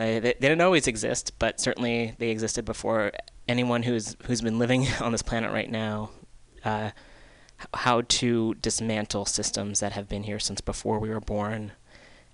Uh, 0.00 0.18
they, 0.18 0.20
they, 0.20 0.48
didn't 0.48 0.62
always 0.62 0.86
exist, 0.86 1.32
but 1.38 1.60
certainly 1.60 2.14
they 2.18 2.30
existed 2.30 2.64
before 2.64 3.12
anyone 3.46 3.82
who's 3.82 4.16
who's 4.24 4.40
been 4.40 4.58
living 4.58 4.86
on 5.00 5.12
this 5.12 5.22
planet 5.22 5.52
right 5.52 5.70
now. 5.70 6.10
Uh, 6.64 6.90
how 7.74 8.00
to 8.08 8.54
dismantle 8.54 9.26
systems 9.26 9.80
that 9.80 9.92
have 9.92 10.08
been 10.08 10.22
here 10.22 10.38
since 10.38 10.62
before 10.62 10.98
we 10.98 11.10
were 11.10 11.20
born, 11.20 11.72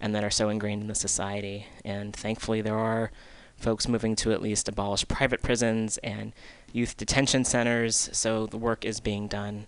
and 0.01 0.14
that 0.14 0.23
are 0.23 0.31
so 0.31 0.49
ingrained 0.49 0.83
in 0.83 0.89
the 0.89 0.95
society. 0.95 1.67
And 1.85 2.14
thankfully, 2.14 2.61
there 2.61 2.79
are 2.79 3.11
folks 3.57 3.89
moving 3.89 4.14
to 4.14 4.31
at 4.33 4.41
least 4.41 4.69
abolish 4.69 5.09
private 5.09 5.43
prisons 5.43 5.99
and 5.99 6.33
youth 6.73 6.97
detention 6.97 7.45
centers. 7.45 8.09
So 8.12 8.47
the 8.47 8.59
work 8.59 8.85
is 8.85 9.01
being 9.01 9.27
done 9.27 9.67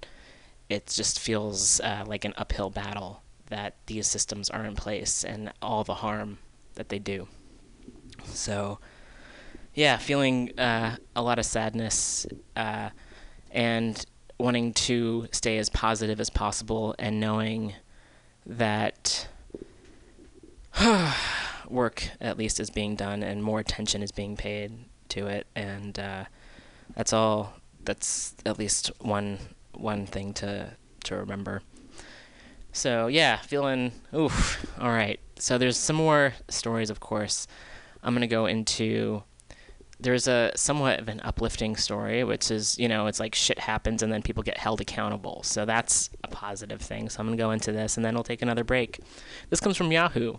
it 0.69 0.87
just 0.87 1.19
feels 1.19 1.81
uh, 1.81 2.05
like 2.07 2.25
an 2.25 2.35
uphill 2.37 2.71
battle 2.71 3.23
that 3.47 3.75
these 3.87 4.07
systems 4.07 4.51
are 4.51 4.65
in 4.65 4.77
place 4.77 5.25
and 5.25 5.53
all 5.63 5.85
the 5.85 5.95
harm 5.95 6.39
that 6.75 6.91
they 6.91 6.99
do. 6.99 7.27
So, 8.33 8.79
yeah, 9.75 9.97
feeling 9.97 10.59
uh, 10.59 10.97
a 11.15 11.23
lot 11.23 11.39
of 11.39 11.47
sadness 11.47 12.27
uh, 12.57 12.91
and 13.51 14.05
wanting 14.39 14.73
to 14.73 15.27
stay 15.33 15.59
as 15.59 15.69
positive 15.69 16.21
as 16.21 16.31
possible 16.31 16.95
and 16.99 17.19
knowing 17.21 17.75
that 18.47 19.29
work 21.69 22.11
at 22.21 22.39
least 22.39 22.61
is 22.61 22.71
being 22.71 22.95
done 22.95 23.23
and 23.23 23.43
more 23.43 23.61
attention 23.61 24.03
is 24.03 24.13
being 24.13 24.37
paid 24.37 24.73
to 25.09 25.27
it 25.27 25.47
and 25.57 25.99
uh, 25.99 26.25
that's 26.95 27.13
all 27.13 27.55
that's 27.85 28.35
at 28.45 28.59
least 28.59 28.91
one 29.01 29.39
one 29.73 30.07
thing 30.07 30.33
to 30.35 30.75
to 31.05 31.17
remember. 31.17 31.63
So 32.73 33.07
yeah, 33.07 33.39
feeling 33.39 33.93
oof. 34.15 34.67
All 34.81 34.91
right. 34.91 35.19
So 35.39 35.59
there's 35.59 35.77
some 35.77 35.97
more 35.97 36.35
stories, 36.49 36.91
of 36.91 37.01
course. 37.01 37.47
I'm 38.03 38.15
gonna 38.15 38.27
go 38.27 38.47
into. 38.47 39.23
There's 40.01 40.29
a 40.29 40.53
somewhat 40.55 41.01
of 41.01 41.09
an 41.09 41.21
uplifting 41.25 41.75
story, 41.75 42.23
which 42.23 42.51
is 42.51 42.79
you 42.79 42.89
know 42.89 43.07
it's 43.07 43.19
like 43.21 43.35
shit 43.35 43.59
happens 43.59 44.03
and 44.03 44.13
then 44.13 44.23
people 44.23 44.43
get 44.43 44.59
held 44.59 44.81
accountable. 44.81 45.43
So 45.43 45.65
that's 45.65 46.11
a 46.23 46.29
positive 46.29 46.81
thing. 46.81 47.09
So 47.09 47.21
I'm 47.21 47.27
gonna 47.27 47.37
go 47.37 47.51
into 47.51 47.73
this 47.73 47.97
and 47.97 48.05
then 48.05 48.15
we'll 48.15 48.25
take 48.25 48.43
another 48.43 48.65
break. 48.65 49.01
This 49.51 49.61
comes 49.61 49.77
from 49.77 49.91
Yahoo 49.91 50.35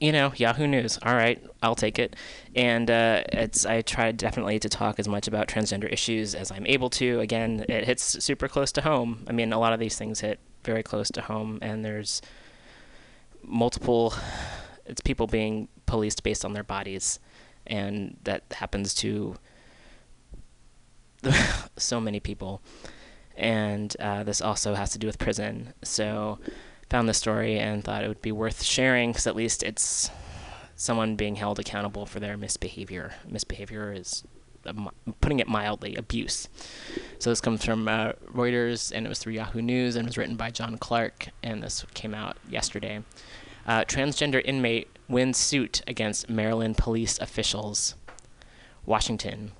you 0.00 0.12
know, 0.12 0.32
Yahoo 0.36 0.66
News. 0.66 0.98
All 1.02 1.14
right, 1.14 1.42
I'll 1.62 1.74
take 1.74 1.98
it. 1.98 2.16
And 2.54 2.90
uh, 2.90 3.22
it's 3.32 3.64
I 3.64 3.82
try 3.82 4.12
definitely 4.12 4.58
to 4.60 4.68
talk 4.68 4.98
as 4.98 5.08
much 5.08 5.28
about 5.28 5.48
transgender 5.48 5.90
issues 5.90 6.34
as 6.34 6.50
I'm 6.50 6.66
able 6.66 6.90
to. 6.90 7.20
Again, 7.20 7.64
it 7.68 7.84
hits 7.84 8.22
super 8.22 8.48
close 8.48 8.72
to 8.72 8.82
home. 8.82 9.24
I 9.28 9.32
mean, 9.32 9.52
a 9.52 9.58
lot 9.58 9.72
of 9.72 9.80
these 9.80 9.96
things 9.96 10.20
hit 10.20 10.40
very 10.64 10.82
close 10.82 11.10
to 11.12 11.22
home, 11.22 11.58
and 11.62 11.84
there's 11.84 12.20
multiple. 13.42 14.14
It's 14.86 15.00
people 15.00 15.26
being 15.26 15.68
policed 15.86 16.22
based 16.22 16.44
on 16.44 16.52
their 16.52 16.62
bodies, 16.62 17.18
and 17.66 18.16
that 18.24 18.42
happens 18.52 18.94
to 18.94 19.36
so 21.76 22.00
many 22.00 22.20
people. 22.20 22.60
And 23.36 23.96
uh, 23.98 24.22
this 24.22 24.40
also 24.40 24.74
has 24.74 24.90
to 24.90 24.98
do 24.98 25.06
with 25.06 25.18
prison. 25.18 25.74
So 25.82 26.38
found 26.90 27.08
the 27.08 27.14
story 27.14 27.58
and 27.58 27.82
thought 27.82 28.04
it 28.04 28.08
would 28.08 28.22
be 28.22 28.32
worth 28.32 28.62
sharing 28.62 29.10
because 29.10 29.26
at 29.26 29.34
least 29.34 29.62
it's 29.62 30.10
someone 30.76 31.16
being 31.16 31.36
held 31.36 31.58
accountable 31.58 32.06
for 32.06 32.20
their 32.20 32.36
misbehavior. 32.36 33.14
Misbehavior 33.26 33.92
is, 33.92 34.24
putting 35.20 35.40
it 35.40 35.48
mildly, 35.48 35.94
abuse. 35.96 36.48
So 37.18 37.30
this 37.30 37.40
comes 37.40 37.64
from 37.64 37.88
uh, 37.88 38.12
Reuters 38.32 38.92
and 38.94 39.06
it 39.06 39.08
was 39.08 39.18
through 39.18 39.34
Yahoo 39.34 39.62
News 39.62 39.96
and 39.96 40.06
was 40.06 40.16
written 40.16 40.36
by 40.36 40.50
John 40.50 40.78
Clark 40.78 41.28
and 41.42 41.62
this 41.62 41.84
came 41.94 42.14
out 42.14 42.36
yesterday. 42.48 43.02
Uh, 43.66 43.84
transgender 43.84 44.42
inmate 44.44 44.88
wins 45.08 45.36
suit 45.36 45.82
against 45.86 46.28
Maryland 46.28 46.76
police 46.78 47.18
officials. 47.18 47.94
Washington 48.86 49.52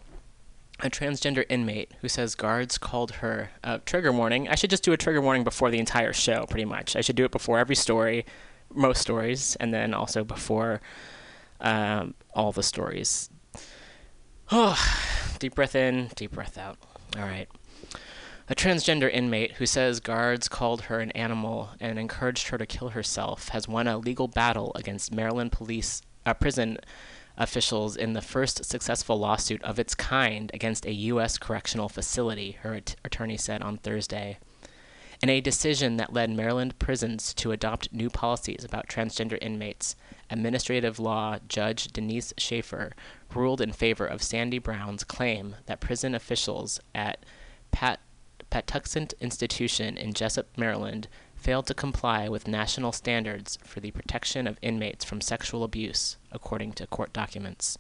a 0.81 0.91
transgender 0.91 1.45
inmate 1.49 1.93
who 2.01 2.09
says 2.09 2.35
guards 2.35 2.79
called 2.79 3.13
her 3.13 3.51
uh, 3.63 3.79
trigger 3.87 4.13
warning. 4.13 4.49
I 4.49 4.55
should 4.55 4.71
just 4.71 4.83
do 4.83 4.93
a 4.93 4.97
trigger 4.97 5.21
warning 5.21 5.45
before 5.45 5.71
the 5.71 5.79
entire 5.79 6.13
show, 6.13 6.47
pretty 6.47 6.65
much. 6.65 6.97
I 6.97 7.01
should 7.01 7.17
do 7.17 7.25
it 7.25 7.31
before 7.31 7.59
every 7.59 7.77
story, 7.77 8.27
most 8.73 9.01
stories, 9.01 9.57
and 9.57 9.73
then 9.73 9.95
also 9.95 10.25
before 10.25 10.81
um, 11.61 12.15
all 12.35 12.53
the 12.53 12.63
stories. 12.63 13.31
Oh, 14.51 14.77
deep 15.39 15.55
breath 15.55 15.75
in, 15.75 16.11
deep 16.17 16.33
breath 16.33 16.59
out. 16.59 16.77
All 17.17 17.23
right. 17.23 17.49
A 18.47 18.55
transgender 18.55 19.11
inmate 19.11 19.53
who 19.53 19.65
says 19.65 20.01
guards 20.01 20.49
called 20.49 20.83
her 20.83 21.01
an 21.01 21.13
animal 21.13 21.71
and 21.81 21.99
encouraged 21.99 22.49
her 22.49 22.59
to 22.59 22.67
kill 22.67 22.91
herself 22.91 23.49
has 23.49 23.67
won 23.67 23.89
a 23.89 23.97
legal 23.97 24.29
battle 24.29 24.71
against 24.75 25.15
Maryland 25.15 25.51
police 25.51 26.03
uh, 26.27 26.35
prison 26.35 26.77
officials 27.39 27.97
in 27.97 28.13
the 28.13 28.21
first 28.21 28.67
successful 28.67 29.19
lawsuit 29.19 29.63
of 29.63 29.79
its 29.79 29.95
kind 29.95 30.51
against 30.53 30.85
a 30.85 30.93
U.S. 30.93 31.39
correctional 31.39 31.89
facility, 31.89 32.53
her 32.61 32.75
at- 32.75 32.97
attorney 33.03 33.39
said 33.39 33.63
on 33.63 33.79
Thursday. 33.79 34.39
In 35.23 35.31
a 35.31 35.41
decision 35.41 35.97
that 35.97 36.13
led 36.13 36.29
Maryland 36.29 36.79
prisons 36.79 37.33
to 37.35 37.51
adopt 37.51 37.95
new 37.95 38.11
policies 38.11 38.63
about 38.63 38.89
transgender 38.89 39.39
inmates, 39.41 39.97
administrative 40.29 40.99
law 40.99 41.39
judge 41.49 41.89
Denise 41.89 42.35
Schaefer 42.37 42.93
ruled 43.35 43.63
in 43.63 43.73
favor 43.73 44.07
of 44.07 44.23
Sandy 44.23 44.59
Brown's 44.59 45.03
claim 45.03 45.57
that 45.65 45.81
prison 45.81 46.15
officials 46.15 46.79
at 46.95 47.25
Pat- 47.73 48.01
Patuxent 48.55 49.15
Institution 49.21 49.99
in 49.99 50.13
Jessup, 50.13 50.47
Maryland, 50.57 51.09
failed 51.35 51.67
to 51.67 51.75
comply 51.75 52.29
with 52.29 52.47
national 52.47 52.93
standards 52.93 53.59
for 53.65 53.81
the 53.81 53.91
protection 53.91 54.47
of 54.47 54.61
inmates 54.63 55.05
from 55.05 55.21
sexual 55.21 55.65
abuse, 55.65 56.19
according 56.31 56.73
to 56.75 56.87
court 56.87 57.13
documents. 57.13 57.77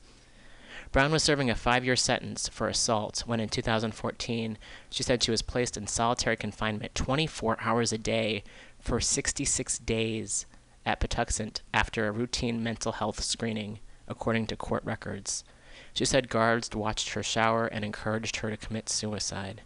Brown 0.90 1.12
was 1.12 1.22
serving 1.22 1.48
a 1.48 1.54
five 1.54 1.84
year 1.84 1.94
sentence 1.94 2.48
for 2.48 2.66
assault 2.66 3.22
when, 3.24 3.38
in 3.38 3.48
2014, 3.48 4.58
she 4.90 5.02
said 5.04 5.22
she 5.22 5.30
was 5.30 5.42
placed 5.42 5.76
in 5.76 5.86
solitary 5.86 6.36
confinement 6.36 6.96
24 6.96 7.56
hours 7.60 7.92
a 7.92 7.98
day 7.98 8.42
for 8.80 9.00
66 9.00 9.78
days 9.78 10.44
at 10.84 10.98
Patuxent 10.98 11.62
after 11.72 12.08
a 12.08 12.12
routine 12.12 12.64
mental 12.64 12.90
health 12.90 13.22
screening, 13.22 13.78
according 14.08 14.48
to 14.48 14.56
court 14.56 14.84
records. 14.84 15.44
She 15.92 16.04
said 16.04 16.28
guards 16.28 16.74
watched 16.74 17.10
her 17.10 17.22
shower 17.22 17.66
and 17.68 17.84
encouraged 17.84 18.38
her 18.38 18.50
to 18.50 18.56
commit 18.56 18.88
suicide. 18.88 19.62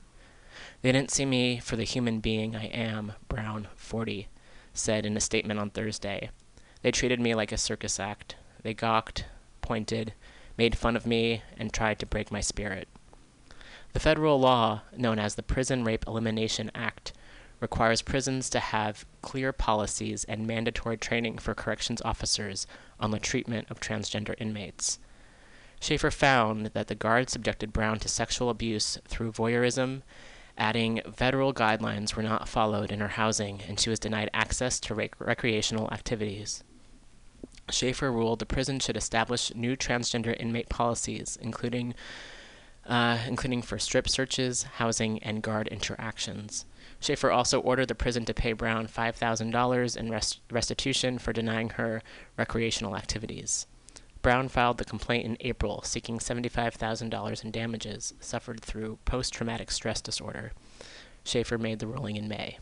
They 0.81 0.93
didn't 0.93 1.11
see 1.11 1.27
me 1.27 1.59
for 1.59 1.75
the 1.75 1.85
human 1.85 2.21
being 2.21 2.55
I 2.55 2.67
am, 2.67 3.13
Brown, 3.29 3.67
40, 3.75 4.29
said 4.73 5.05
in 5.05 5.17
a 5.17 5.21
statement 5.21 5.59
on 5.59 5.71
Thursday. 5.71 6.31
They 6.83 6.93
treated 6.93 7.21
me 7.21 7.35
like 7.35 7.51
a 7.51 7.59
circus 7.59 7.99
act. 7.99 8.37
They 8.63 8.75
gawked, 8.75 9.25
pointed, 9.61 10.15
made 10.57 10.79
fun 10.79 10.95
of 10.95 11.07
me, 11.07 11.43
and 11.57 11.73
tried 11.73 11.99
to 11.99 12.07
break 12.07 12.31
my 12.31 12.41
spirit. 12.41 12.87
The 13.93 14.01
federal 14.01 14.39
law, 14.39 14.83
known 14.97 15.19
as 15.19 15.35
the 15.35 15.43
Prison 15.43 15.83
Rape 15.83 16.05
Elimination 16.07 16.71
Act, 16.77 17.13
requires 17.59 18.03
prisons 18.03 18.49
to 18.51 18.61
have 18.61 19.05
clear 19.21 19.53
policies 19.53 20.23
and 20.25 20.47
mandatory 20.47 20.97
training 20.97 21.39
for 21.39 21.55
corrections 21.55 22.01
officers 22.03 22.69
on 23.01 23.11
the 23.11 23.19
treatment 23.19 23.69
of 23.69 23.81
transgender 23.81 24.37
inmates. 24.39 25.01
Schaefer 25.81 26.13
found 26.13 26.67
that 26.67 26.87
the 26.87 26.95
guards 26.95 27.33
subjected 27.33 27.73
Brown 27.73 27.99
to 28.01 28.09
sexual 28.09 28.51
abuse 28.51 28.99
through 29.09 29.33
voyeurism 29.33 30.03
adding 30.59 31.01
federal 31.15 31.55
guidelines 31.55 32.15
were 32.15 32.23
not 32.23 32.49
followed 32.49 32.93
in 32.93 33.01
her 33.01 33.09
housing 33.09 33.63
and 33.69 33.79
she 33.79 33.89
was 33.89 33.99
denied 33.99 34.29
access 34.35 34.79
to 34.81 34.95
rec- 34.95 35.19
recreational 35.19 35.89
activities. 35.93 36.63
Schaefer 37.71 38.11
ruled 38.11 38.41
the 38.41 38.47
prison 38.47 38.81
should 38.81 38.97
establish 38.97 39.55
new 39.55 39.77
transgender 39.77 40.39
inmate 40.39 40.69
policies, 40.69 41.39
including 41.41 41.95
uh, 42.87 43.19
including 43.27 43.61
for 43.61 43.79
strip 43.79 44.09
searches, 44.09 44.63
housing, 44.63 45.23
and 45.23 45.43
guard 45.43 45.69
interactions. 45.69 46.65
Schaefer 47.01 47.31
also 47.31 47.61
ordered 47.61 47.89
the 47.89 47.95
prison 47.95 48.25
to 48.25 48.33
pay 48.33 48.55
Brown 48.55 48.89
$5,000 48.89 49.97
in 49.97 50.11
rest- 50.11 50.41
restitution 50.51 51.19
for 51.19 51.35
denying 51.35 51.71
her 51.71 52.03
recreational 52.39 52.97
activities. 52.97 53.67
Brown 54.23 54.49
filed 54.49 54.79
the 54.79 54.85
complaint 54.85 55.25
in 55.25 55.37
April, 55.41 55.83
seeking 55.85 56.19
$75,000 56.19 57.45
in 57.45 57.51
damages 57.51 58.15
suffered 58.21 58.61
through 58.61 58.99
post 59.05 59.33
traumatic 59.33 59.71
stress 59.71 60.01
disorder. 60.01 60.53
Schaefer 61.25 61.59
made 61.59 61.79
the 61.79 61.87
ruling 61.87 62.17
in 62.17 62.29
May. 62.29 62.59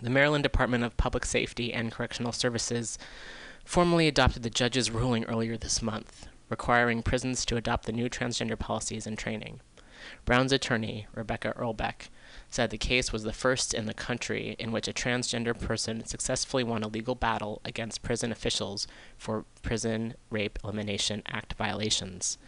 The 0.00 0.10
Maryland 0.10 0.44
Department 0.44 0.84
of 0.84 0.96
Public 0.96 1.24
Safety 1.24 1.72
and 1.72 1.92
Correctional 1.92 2.32
Services 2.32 2.98
formally 3.64 4.08
adopted 4.08 4.42
the 4.42 4.50
judge's 4.50 4.90
ruling 4.90 5.24
earlier 5.24 5.56
this 5.56 5.82
month, 5.82 6.28
requiring 6.48 7.02
prisons 7.02 7.44
to 7.44 7.56
adopt 7.56 7.86
the 7.86 7.92
new 7.92 8.08
transgender 8.08 8.58
policies 8.58 9.06
and 9.06 9.18
training. 9.18 9.60
Brown's 10.24 10.52
attorney, 10.52 11.06
Rebecca 11.14 11.52
Erlbeck, 11.58 12.08
said 12.50 12.70
the 12.70 12.78
case 12.78 13.12
was 13.12 13.24
the 13.24 13.32
first 13.32 13.74
in 13.74 13.86
the 13.86 13.94
country 13.94 14.56
in 14.58 14.72
which 14.72 14.88
a 14.88 14.92
transgender 14.92 15.58
person 15.58 16.04
successfully 16.04 16.64
won 16.64 16.82
a 16.82 16.88
legal 16.88 17.14
battle 17.14 17.60
against 17.64 18.02
prison 18.02 18.32
officials 18.32 18.86
for 19.16 19.44
Prison 19.62 20.14
Rape 20.30 20.58
Elimination 20.64 21.22
Act 21.26 21.54
violations. 21.54 22.38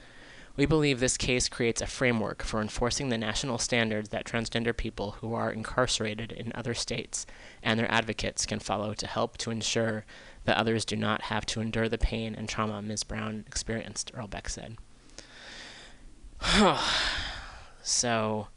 We 0.57 0.67
believe 0.67 1.01
this 1.01 1.17
case 1.17 1.49
creates 1.49 1.81
a 1.81 1.87
framework 1.87 2.43
for 2.43 2.61
enforcing 2.61 3.09
the 3.09 3.19
national 3.19 3.59
standards 3.59 4.09
that 4.11 4.27
transgender 4.27 4.77
people 4.77 5.13
who 5.13 5.33
are 5.33 5.51
incarcerated 5.51 6.33
in 6.33 6.53
other 6.55 6.75
states 6.75 7.25
and 7.63 7.79
their 7.79 7.91
advocates 7.91 8.47
can 8.47 8.59
follow 8.59 8.93
to 8.95 9.07
help 9.07 9.39
to 9.39 9.51
ensure 9.51 10.05
that 10.45 10.57
others 10.57 10.85
do 10.85 10.97
not 10.97 11.23
have 11.23 11.47
to 11.47 11.61
endure 11.61 11.89
the 11.89 11.99
pain 11.99 12.35
and 12.35 12.49
trauma 12.49 12.83
Ms. 12.83 13.05
Brown 13.05 13.45
experienced, 13.47 14.13
Erlbeck 14.13 14.49
said. 14.49 14.77
so, 17.83 18.49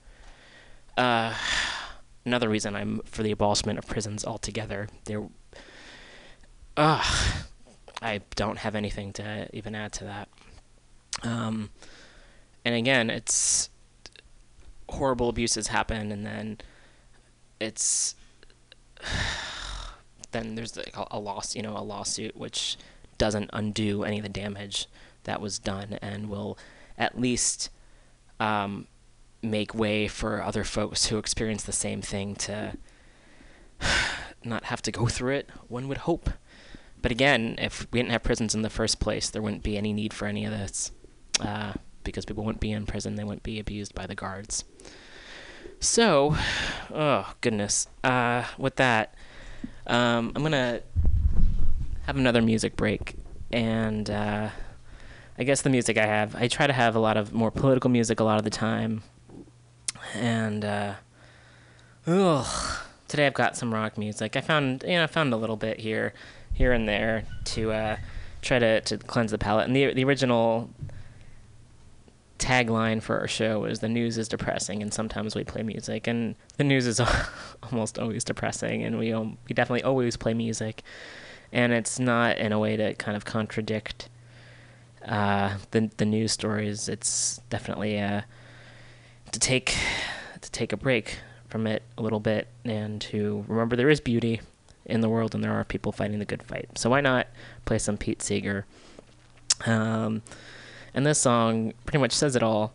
uh, 0.97 1.33
another 2.25 2.49
reason 2.49 2.75
I'm 2.75 3.01
for 3.05 3.23
the 3.23 3.31
abolishment 3.31 3.79
of 3.79 3.87
prisons 3.87 4.25
altogether. 4.25 4.87
There, 5.05 5.23
uh, 6.77 7.03
I 8.01 8.21
don't 8.35 8.59
have 8.59 8.75
anything 8.75 9.13
to 9.13 9.47
even 9.53 9.75
add 9.75 9.93
to 9.93 10.03
that. 10.05 10.29
Um, 11.23 11.69
and 12.65 12.75
again, 12.75 13.09
it's 13.09 13.69
horrible 14.89 15.29
abuses 15.29 15.67
happen, 15.67 16.11
and 16.11 16.25
then 16.25 16.57
it's 17.59 18.15
then 20.31 20.55
there's 20.55 20.77
a, 20.77 20.83
a 21.11 21.19
loss, 21.19 21.55
you 21.55 21.61
know, 21.61 21.77
a 21.77 21.83
lawsuit 21.83 22.35
which 22.35 22.77
doesn't 23.17 23.49
undo 23.53 24.03
any 24.03 24.17
of 24.17 24.23
the 24.23 24.29
damage 24.29 24.87
that 25.23 25.39
was 25.39 25.59
done, 25.59 25.97
and 26.01 26.29
will 26.29 26.57
at 26.97 27.19
least 27.19 27.69
um, 28.39 28.87
make 29.43 29.75
way 29.75 30.07
for 30.07 30.41
other 30.41 30.63
folks 30.63 31.07
who 31.07 31.17
experience 31.17 31.63
the 31.63 31.71
same 31.71 32.01
thing 32.01 32.35
to 32.35 32.77
not 34.43 34.65
have 34.65 34.81
to 34.83 34.91
go 34.91 35.07
through 35.07 35.35
it. 35.35 35.49
One 35.67 35.87
would 35.87 35.99
hope. 35.99 36.29
But 37.01 37.11
again, 37.11 37.55
if 37.57 37.87
we 37.91 37.99
didn't 37.99 38.11
have 38.11 38.23
prisons 38.23 38.55
in 38.55 38.61
the 38.61 38.69
first 38.69 38.99
place, 38.99 39.29
there 39.29 39.41
wouldn't 39.41 39.63
be 39.63 39.77
any 39.77 39.91
need 39.91 40.13
for 40.13 40.25
any 40.25 40.45
of 40.45 40.51
this. 40.51 40.91
Uh, 41.39 41.73
because 42.03 42.25
people 42.25 42.43
wouldn't 42.43 42.61
be 42.61 42.71
in 42.71 42.85
prison, 42.85 43.15
they 43.15 43.23
wouldn't 43.23 43.43
be 43.43 43.59
abused 43.59 43.93
by 43.93 44.05
the 44.05 44.15
guards. 44.15 44.63
So, 45.79 46.37
oh 46.93 47.33
goodness. 47.41 47.87
Uh, 48.03 48.45
with 48.57 48.77
that, 48.77 49.15
um, 49.87 50.31
I'm 50.35 50.43
gonna 50.43 50.81
have 52.05 52.17
another 52.17 52.41
music 52.41 52.75
break, 52.75 53.15
and 53.51 54.09
uh, 54.09 54.49
I 55.37 55.43
guess 55.43 55.61
the 55.61 55.69
music 55.69 55.97
I 55.97 56.05
have, 56.05 56.35
I 56.35 56.47
try 56.47 56.67
to 56.67 56.73
have 56.73 56.95
a 56.95 56.99
lot 56.99 57.17
of 57.17 57.33
more 57.33 57.51
political 57.51 57.89
music 57.89 58.19
a 58.19 58.23
lot 58.23 58.37
of 58.37 58.43
the 58.43 58.49
time, 58.49 59.03
and 60.13 60.65
uh, 60.65 60.93
ugh, 62.07 62.77
today 63.07 63.27
I've 63.27 63.33
got 63.33 63.55
some 63.55 63.73
rock 63.73 63.97
music. 63.97 64.35
I 64.35 64.41
found, 64.41 64.83
you 64.83 64.93
know, 64.93 65.03
I 65.03 65.07
found 65.07 65.33
a 65.33 65.37
little 65.37 65.55
bit 65.55 65.79
here, 65.79 66.13
here 66.53 66.71
and 66.71 66.87
there 66.87 67.25
to 67.45 67.71
uh, 67.71 67.97
try 68.41 68.59
to, 68.59 68.81
to 68.81 68.97
cleanse 68.97 69.31
the 69.31 69.37
palate. 69.37 69.67
And 69.67 69.75
the 69.75 69.93
the 69.93 70.03
original 70.03 70.69
tagline 72.39 73.01
for 73.01 73.19
our 73.19 73.27
show 73.27 73.59
was 73.59 73.79
"The 73.79 73.89
news 73.89 74.17
is 74.17 74.27
depressing, 74.27 74.81
and 74.81 74.93
sometimes 74.93 75.35
we 75.35 75.43
play 75.43 75.63
music." 75.63 76.07
And 76.07 76.35
the 76.57 76.63
news 76.63 76.87
is 76.87 76.99
almost 77.63 77.97
always 77.97 78.23
depressing, 78.23 78.83
and 78.83 78.99
we 78.99 79.13
um, 79.13 79.37
we 79.47 79.53
definitely 79.53 79.83
always 79.83 80.17
play 80.17 80.33
music. 80.33 80.83
And 81.51 81.71
it's 81.71 81.99
not 81.99 82.39
in 82.39 82.51
a 82.51 82.59
way 82.59 82.75
to 82.77 82.95
kind 82.95 83.15
of 83.15 83.25
contradict 83.25 84.09
uh, 85.05 85.57
the 85.71 85.89
the 85.97 86.05
news 86.05 86.31
stories. 86.31 86.89
It's 86.89 87.39
definitely 87.49 87.99
uh, 87.99 88.21
to 89.33 89.39
take 89.39 89.75
to 90.41 90.51
take 90.51 90.71
a 90.71 90.77
break 90.77 91.19
from 91.49 91.67
it 91.67 91.83
a 91.97 92.01
little 92.01 92.19
bit 92.19 92.47
and 92.63 93.01
to 93.01 93.43
remember 93.47 93.75
there 93.75 93.89
is 93.89 93.99
beauty 93.99 94.41
in 94.85 95.01
the 95.01 95.09
world 95.09 95.35
and 95.35 95.43
there 95.43 95.51
are 95.51 95.63
people 95.63 95.91
fighting 95.91 96.19
the 96.19 96.25
good 96.25 96.43
fight. 96.43 96.69
So 96.75 96.89
why 96.89 97.01
not 97.01 97.27
play 97.65 97.77
some 97.77 97.97
Pete 97.97 98.21
Seeger? 98.21 98.65
Um, 99.65 100.21
and 100.93 101.05
this 101.05 101.19
song 101.19 101.73
pretty 101.85 101.99
much 101.99 102.11
says 102.11 102.35
it 102.35 102.43
all. 102.43 102.73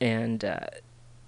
And 0.00 0.44
uh, 0.44 0.60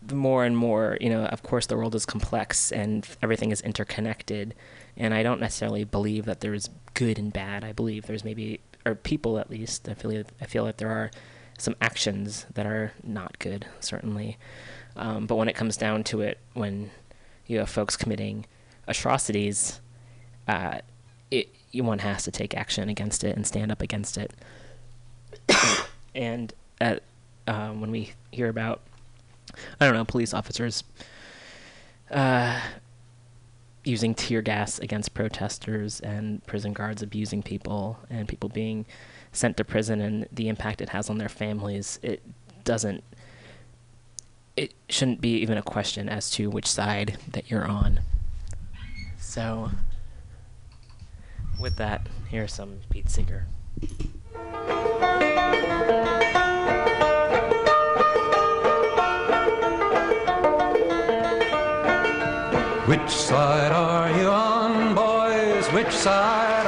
the 0.02 0.14
more 0.14 0.44
and 0.44 0.56
more, 0.56 0.96
you 1.00 1.11
know, 1.11 1.24
of 1.26 1.42
course, 1.42 1.66
the 1.66 1.76
world 1.76 1.94
is 1.94 2.06
complex 2.06 2.72
and 2.72 3.06
everything 3.22 3.50
is 3.50 3.61
interconnected. 3.61 4.54
And 4.96 5.14
I 5.14 5.22
don't 5.22 5.40
necessarily 5.40 5.84
believe 5.84 6.24
that 6.24 6.40
there's 6.40 6.70
good 6.94 7.18
and 7.18 7.32
bad. 7.32 7.64
I 7.64 7.72
believe 7.72 8.06
there's 8.06 8.24
maybe, 8.24 8.61
or 8.84 8.94
people 8.94 9.38
at 9.38 9.50
least. 9.50 9.88
I 9.88 9.94
feel 9.94 10.24
I 10.40 10.46
feel 10.46 10.64
that 10.64 10.78
there 10.78 10.90
are 10.90 11.11
some 11.59 11.76
actions 11.80 12.46
that 12.54 12.66
are 12.66 12.92
not 13.02 13.38
good, 13.38 13.66
certainly. 13.80 14.38
Um, 14.96 15.26
but 15.26 15.36
when 15.36 15.48
it 15.48 15.54
comes 15.54 15.76
down 15.76 16.04
to 16.04 16.20
it, 16.20 16.38
when 16.54 16.90
you 17.46 17.59
have 17.59 17.70
folks 17.70 17.96
committing 17.96 18.46
atrocities, 18.86 19.80
uh, 20.46 20.80
it 21.30 21.48
one 21.74 21.98
has 22.00 22.24
to 22.24 22.30
take 22.30 22.56
action 22.56 22.88
against 22.88 23.22
it 23.22 23.36
and 23.36 23.46
stand 23.46 23.70
up 23.70 23.82
against 23.82 24.16
it. 24.16 24.32
and 26.14 26.52
at, 26.80 27.02
uh, 27.46 27.68
when 27.70 27.90
we 27.90 28.12
hear 28.32 28.48
about, 28.48 28.80
I 29.80 29.84
don't 29.84 29.94
know, 29.94 30.04
police 30.04 30.32
officers 30.32 30.82
uh, 32.11 32.61
using 33.84 34.14
tear 34.14 34.42
gas 34.42 34.78
against 34.78 35.14
protesters 35.14 36.00
and 36.00 36.44
prison 36.46 36.72
guards 36.72 37.02
abusing 37.02 37.42
people 37.42 37.98
and 38.11 38.28
people 38.28 38.48
being 38.48 38.86
sent 39.32 39.56
to 39.56 39.64
prison 39.64 40.00
and 40.00 40.26
the 40.32 40.48
impact 40.48 40.80
it 40.80 40.90
has 40.90 41.08
on 41.10 41.18
their 41.18 41.28
families, 41.28 41.98
it 42.02 42.22
doesn't 42.64 43.02
it 44.58 44.74
shouldn't 44.88 45.20
be 45.20 45.36
even 45.36 45.56
a 45.56 45.62
question 45.62 46.08
as 46.08 46.30
to 46.30 46.50
which 46.50 46.66
side 46.66 47.16
that 47.30 47.48
you're 47.48 47.64
on. 47.64 48.00
So, 49.20 49.70
with 51.60 51.76
that, 51.76 52.08
here's 52.28 52.52
some 52.52 52.80
Pete 52.90 53.08
Seeger. 53.08 53.46
Which 62.86 63.10
side 63.10 63.70
are 63.70 64.10
you 64.18 64.28
on, 64.28 64.94
boys? 64.96 65.68
Which 65.72 65.92
side 65.92 66.67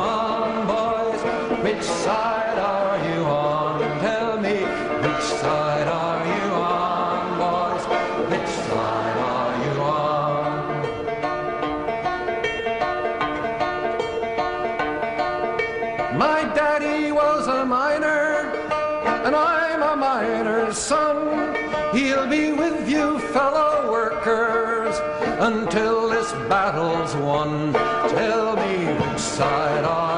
battle's 26.49 27.15
won. 27.15 27.73
Tell 27.73 28.55
me, 28.55 28.85
which 28.93 29.19
side 29.19 29.83
are 29.83 30.10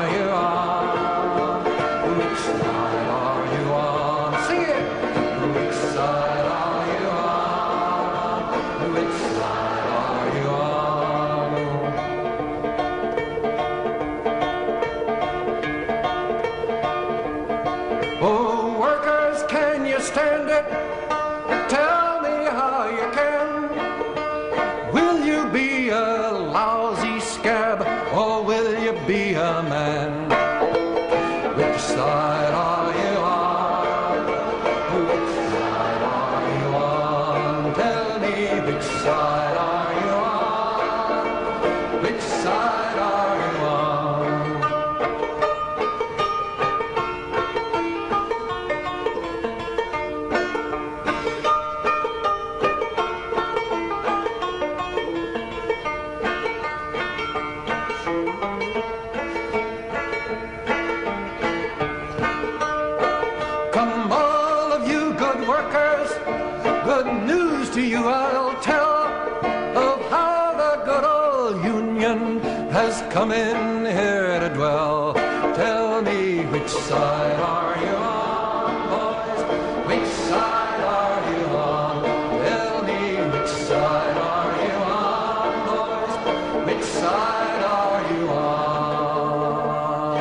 come 73.13 73.31
in 73.31 73.85
here 73.85 74.39
to 74.39 74.49
dwell. 74.49 75.13
Tell 75.53 76.01
me 76.01 76.45
which 76.45 76.67
side 76.67 77.39
are 77.39 77.77
you 77.77 77.95
on, 77.95 78.89
boys? 78.89 79.43
Which 79.87 80.09
side 80.09 80.81
are 80.81 81.31
you 81.31 81.45
on? 81.55 82.01
Tell 82.43 82.83
me 82.83 83.17
which 83.37 83.49
side 83.49 84.17
are 84.17 84.65
you 84.65 84.73
on, 84.73 85.65
boys? 85.67 86.65
Which 86.65 86.83
side 86.83 87.63
are 87.63 88.13
you 88.13 88.29
on? 88.29 90.17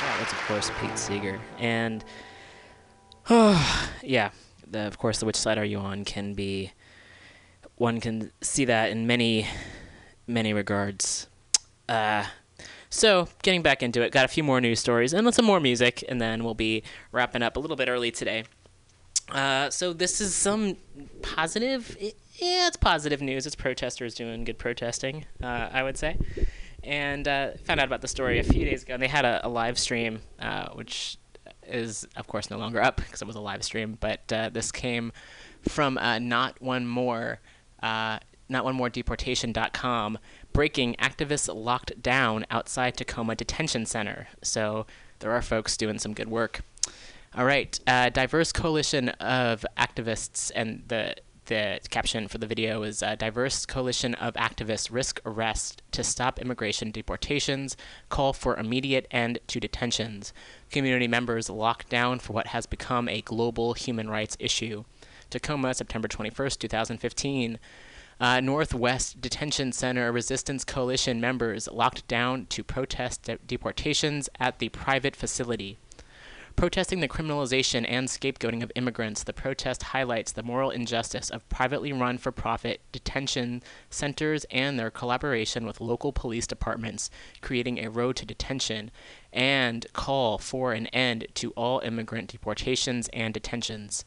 That 0.00 0.16
was, 0.20 0.30
of 0.30 0.38
course, 0.46 0.70
Pete 0.80 0.96
Seeger. 0.96 1.40
And, 1.58 2.04
yeah, 3.28 4.30
the, 4.70 4.86
of 4.86 4.96
course, 4.96 5.18
the 5.18 5.26
which 5.26 5.34
side 5.34 5.58
are 5.58 5.64
you 5.64 5.78
on 5.78 6.04
can 6.04 6.34
be. 6.34 6.70
One 7.76 8.00
can 8.00 8.32
see 8.40 8.64
that 8.64 8.90
in 8.90 9.06
many, 9.06 9.46
many 10.26 10.52
regards. 10.52 11.28
Uh, 11.88 12.24
so, 12.88 13.28
getting 13.42 13.62
back 13.62 13.82
into 13.82 14.02
it, 14.02 14.12
got 14.12 14.24
a 14.24 14.28
few 14.28 14.42
more 14.42 14.60
news 14.60 14.80
stories 14.80 15.12
and 15.12 15.32
some 15.34 15.44
more 15.44 15.60
music, 15.60 16.02
and 16.08 16.20
then 16.20 16.42
we'll 16.44 16.54
be 16.54 16.82
wrapping 17.12 17.42
up 17.42 17.56
a 17.56 17.60
little 17.60 17.76
bit 17.76 17.88
early 17.88 18.10
today. 18.10 18.44
Uh, 19.28 19.68
so, 19.70 19.92
this 19.92 20.20
is 20.20 20.34
some 20.34 20.76
positive. 21.22 21.96
Yeah, 22.00 22.68
it's 22.68 22.76
positive 22.76 23.20
news. 23.20 23.46
It's 23.46 23.56
protesters 23.56 24.14
doing 24.14 24.44
good 24.44 24.58
protesting, 24.58 25.26
uh, 25.42 25.68
I 25.72 25.82
would 25.82 25.96
say 25.98 26.16
and 26.86 27.26
uh, 27.26 27.50
found 27.64 27.80
out 27.80 27.86
about 27.86 28.00
the 28.00 28.08
story 28.08 28.38
a 28.38 28.44
few 28.44 28.64
days 28.64 28.84
ago. 28.84 28.94
And 28.94 29.02
they 29.02 29.08
had 29.08 29.24
a, 29.24 29.44
a 29.44 29.48
live 29.48 29.78
stream, 29.78 30.20
uh, 30.38 30.68
which 30.70 31.18
is 31.66 32.06
of 32.16 32.28
course 32.28 32.48
no 32.48 32.58
longer 32.58 32.80
up 32.80 32.96
because 32.96 33.20
it 33.20 33.26
was 33.26 33.36
a 33.36 33.40
live 33.40 33.64
stream. 33.64 33.98
But 34.00 34.32
uh, 34.32 34.50
this 34.50 34.70
came 34.70 35.12
from 35.68 35.98
uh, 35.98 36.20
not 36.20 36.62
one 36.62 36.86
more, 36.86 37.40
uh, 37.86 38.18
not 38.48 38.64
one 38.64 38.74
more 38.74 38.88
deportation.com. 38.88 40.18
Breaking 40.52 40.94
activists 40.96 41.52
locked 41.54 42.02
down 42.02 42.46
outside 42.50 42.96
Tacoma 42.96 43.34
Detention 43.34 43.86
Center. 43.86 44.28
So 44.42 44.86
there 45.20 45.30
are 45.30 45.42
folks 45.42 45.76
doing 45.76 45.98
some 45.98 46.14
good 46.14 46.28
work. 46.28 46.60
All 47.36 47.44
right, 47.44 47.78
uh, 47.86 48.08
diverse 48.08 48.52
coalition 48.52 49.10
of 49.10 49.64
activists, 49.76 50.50
and 50.54 50.82
the 50.88 51.16
the 51.46 51.78
caption 51.90 52.26
for 52.26 52.38
the 52.38 52.46
video 52.46 52.82
is 52.82 53.04
uh, 53.04 53.14
diverse 53.14 53.66
coalition 53.66 54.14
of 54.14 54.34
activists 54.34 54.90
risk 54.90 55.20
arrest 55.24 55.80
to 55.92 56.02
stop 56.02 56.40
immigration 56.40 56.90
deportations, 56.90 57.76
call 58.08 58.32
for 58.32 58.56
immediate 58.56 59.06
end 59.12 59.38
to 59.46 59.60
detentions. 59.60 60.32
Community 60.72 61.06
members 61.06 61.48
locked 61.48 61.88
down 61.88 62.18
for 62.18 62.32
what 62.32 62.48
has 62.48 62.66
become 62.66 63.08
a 63.08 63.20
global 63.20 63.74
human 63.74 64.10
rights 64.10 64.36
issue. 64.40 64.82
Tacoma, 65.30 65.74
September 65.74 66.08
21st, 66.08 66.58
2015. 66.58 67.58
Uh, 68.18 68.40
Northwest 68.40 69.20
Detention 69.20 69.72
Center 69.72 70.10
Resistance 70.10 70.64
Coalition 70.64 71.20
members 71.20 71.68
locked 71.68 72.08
down 72.08 72.46
to 72.46 72.64
protest 72.64 73.24
de- 73.24 73.36
deportations 73.46 74.30
at 74.40 74.58
the 74.58 74.70
private 74.70 75.14
facility. 75.14 75.76
Protesting 76.56 77.00
the 77.00 77.08
criminalization 77.08 77.84
and 77.86 78.08
scapegoating 78.08 78.62
of 78.62 78.72
immigrants, 78.74 79.22
the 79.22 79.34
protest 79.34 79.82
highlights 79.82 80.32
the 80.32 80.42
moral 80.42 80.70
injustice 80.70 81.28
of 81.28 81.46
privately 81.50 81.92
run 81.92 82.16
for 82.16 82.32
profit 82.32 82.80
detention 82.92 83.62
centers 83.90 84.46
and 84.50 84.78
their 84.78 84.90
collaboration 84.90 85.66
with 85.66 85.82
local 85.82 86.12
police 86.12 86.46
departments, 86.46 87.10
creating 87.42 87.78
a 87.78 87.90
road 87.90 88.16
to 88.16 88.24
detention, 88.24 88.90
and 89.34 89.84
call 89.92 90.38
for 90.38 90.72
an 90.72 90.86
end 90.86 91.26
to 91.34 91.50
all 91.50 91.80
immigrant 91.80 92.30
deportations 92.30 93.10
and 93.12 93.34
detentions. 93.34 94.06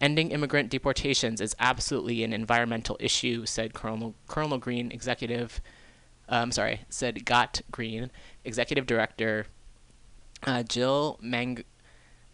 Ending 0.00 0.30
immigrant 0.30 0.70
deportations 0.70 1.40
is 1.40 1.56
absolutely 1.58 2.22
an 2.22 2.32
environmental 2.32 2.96
issue, 3.00 3.46
said 3.46 3.74
Colonel, 3.74 4.14
Colonel 4.28 4.58
Green, 4.58 4.92
executive. 4.92 5.60
Um, 6.28 6.52
sorry, 6.52 6.82
said 6.88 7.24
Got 7.24 7.62
Green, 7.70 8.10
executive 8.44 8.86
director. 8.86 9.46
Uh, 10.42 10.62
Jill 10.62 11.18
Mang- 11.22 11.64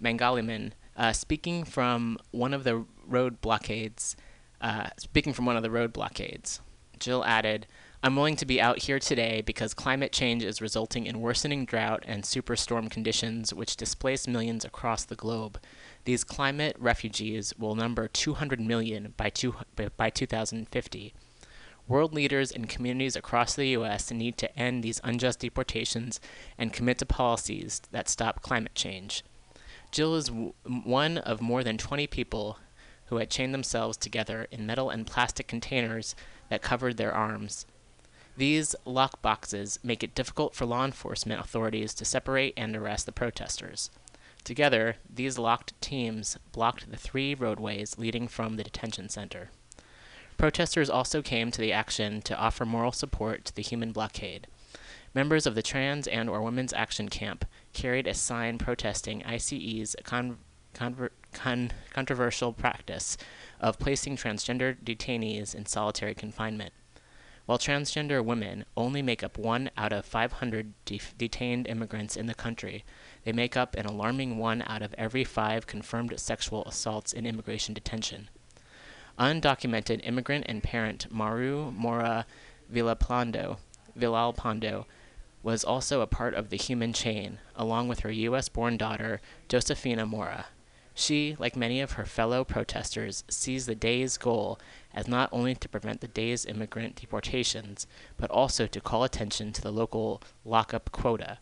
Mangaliman, 0.03 0.73
uh, 0.97 1.13
speaking 1.13 1.65
from 1.65 2.19
one 2.33 2.53
of 2.53 2.65
the 2.65 2.85
road 3.07 3.41
blockades. 3.41 4.17
Uh, 4.61 4.89
speaking 4.97 5.33
from 5.33 5.45
one 5.45 5.57
of 5.57 5.63
the 5.63 5.71
road 5.71 5.93
blockades, 5.93 6.61
Jill 6.99 7.25
added, 7.25 7.67
I'm 8.05 8.17
willing 8.17 8.37
to 8.37 8.47
be 8.47 8.61
out 8.61 8.79
here 8.79 8.99
today 8.99 9.43
because 9.43 9.75
climate 9.75 10.13
change 10.13 10.43
is 10.43 10.61
resulting 10.61 11.07
in 11.07 11.21
worsening 11.21 11.65
drought 11.65 12.03
and 12.07 12.25
superstorm 12.25 12.91
conditions 12.91 13.55
which 13.55 13.77
displace 13.77 14.27
millions 14.27 14.65
across 14.65 15.05
the 15.05 15.15
globe. 15.15 15.61
These 16.05 16.25
climate 16.25 16.77
refugees 16.79 17.55
will 17.59 17.75
number 17.75 18.09
200 18.09 18.61
million 18.61 19.15
by, 19.17 19.31
two, 19.31 19.55
by 19.97 20.11
2050. 20.11 21.15
World 21.89 22.15
leaders 22.15 22.51
and 22.51 22.69
communities 22.69 23.17
across 23.17 23.55
the 23.55 23.69
U.S. 23.69 24.11
need 24.11 24.37
to 24.39 24.59
end 24.59 24.83
these 24.83 25.01
unjust 25.05 25.41
deportations 25.41 26.21
and 26.59 26.73
commit 26.73 26.99
to 26.99 27.07
policies 27.07 27.83
that 27.91 28.09
stop 28.09 28.43
climate 28.43 28.75
change. 28.75 29.25
Jill 29.91 30.15
is 30.15 30.27
w- 30.27 30.55
one 30.65 31.19
of 31.19 31.41
more 31.41 31.63
than 31.63 31.79
20 31.79 32.07
people 32.07 32.59
who 33.07 33.17
had 33.17 33.31
chained 33.31 33.53
themselves 33.53 33.97
together 33.97 34.47
in 34.51 34.65
metal 34.65 34.91
and 34.91 35.07
plastic 35.07 35.47
containers 35.47 36.17
that 36.49 36.63
covered 36.63 36.97
their 36.97 37.13
arms. 37.13 37.67
These 38.37 38.75
lock 38.87 39.21
boxes 39.21 39.79
make 39.83 40.03
it 40.03 40.15
difficult 40.15 40.55
for 40.55 40.65
law 40.65 40.85
enforcement 40.85 41.41
authorities 41.41 41.93
to 41.95 42.05
separate 42.05 42.55
and 42.57 42.75
arrest 42.75 43.05
the 43.07 43.13
protesters. 43.13 43.91
Together, 44.45 44.97
these 45.09 45.39
locked 45.39 45.81
teams 45.81 46.37
blocked 46.51 46.91
the 46.91 46.97
three 46.97 47.35
roadways 47.35 47.97
leading 47.97 48.27
from 48.27 48.57
the 48.57 48.65
detention 48.65 49.09
center. 49.09 49.51
Protesters 50.37 50.91
also 50.91 51.23
came 51.23 51.51
to 51.51 51.61
the 51.61 51.73
action 51.73 52.21
to 52.23 52.37
offer 52.37 52.65
moral 52.65 52.93
support 52.93 53.45
to 53.45 53.55
the 53.55 53.63
human 53.63 53.93
blockade. 53.93 54.49
Members 55.15 55.47
of 55.47 55.55
the 55.55 55.63
Trans 55.63 56.09
and 56.09 56.29
or 56.29 56.43
Women's 56.43 56.73
Action 56.73 57.09
Camp 57.09 57.45
carried 57.73 58.07
a 58.07 58.15
sign 58.15 58.59
protesting 58.59 59.23
ICE's 59.25 59.95
con- 60.03 60.39
con- 60.73 61.71
controversial 61.93 62.53
practice 62.53 63.17
of 63.61 63.79
placing 63.79 64.17
transgender 64.17 64.75
detainees 64.83 65.55
in 65.55 65.67
solitary 65.67 66.15
confinement. 66.15 66.73
While 67.45 67.59
transgender 67.59 68.25
women 68.25 68.65
only 68.77 69.03
make 69.03 69.23
up 69.23 69.37
one 69.37 69.71
out 69.77 69.93
of 69.93 70.07
500 70.07 70.73
de- 70.85 71.01
detained 71.19 71.67
immigrants 71.67 72.17
in 72.17 72.27
the 72.27 72.35
country, 72.35 72.85
they 73.25 73.33
make 73.33 73.57
up 73.57 73.75
an 73.77 73.87
alarming 73.87 74.39
one 74.39 74.63
out 74.67 74.83
of 74.83 74.95
every 74.99 75.25
five 75.25 75.67
confirmed 75.67 76.19
sexual 76.19 76.65
assaults 76.65 77.13
in 77.13 77.27
immigration 77.27 77.75
detention. 77.75 78.29
Undocumented 79.19 80.01
immigrant 80.05 80.47
and 80.49 80.63
parent 80.63 81.07
Maru 81.11 81.71
Mora 81.71 82.27
Villalpando, 82.73 83.59
Villalpando 83.97 84.87
was 85.43 85.65
also 85.65 86.01
a 86.01 86.07
part 86.07 86.35
of 86.35 86.51
the 86.51 86.57
human 86.57 86.93
chain, 86.93 87.39
along 87.57 87.89
with 87.89 88.01
her 88.01 88.11
U.S. 88.11 88.49
born 88.49 88.77
daughter, 88.77 89.21
Josefina 89.49 90.07
Mora. 90.07 90.47
She, 90.95 91.37
like 91.39 91.57
many 91.57 91.81
of 91.81 91.93
her 91.93 92.05
fellow 92.05 92.45
protesters, 92.45 93.25
sees 93.29 93.67
the 93.67 93.75
day's 93.75 94.19
goal 94.19 94.59
as 94.95 95.09
not 95.09 95.31
only 95.33 95.55
to 95.55 95.69
prevent 95.69 96.01
the 96.01 96.09
day's 96.09 96.45
immigrant 96.45 96.97
deportations, 96.97 97.87
but 98.17 98.31
also 98.31 98.67
to 98.67 98.81
call 98.81 99.03
attention 99.03 99.53
to 99.53 99.63
the 99.63 99.73
local 99.73 100.23
lockup 100.45 100.93
quota, 100.93 101.39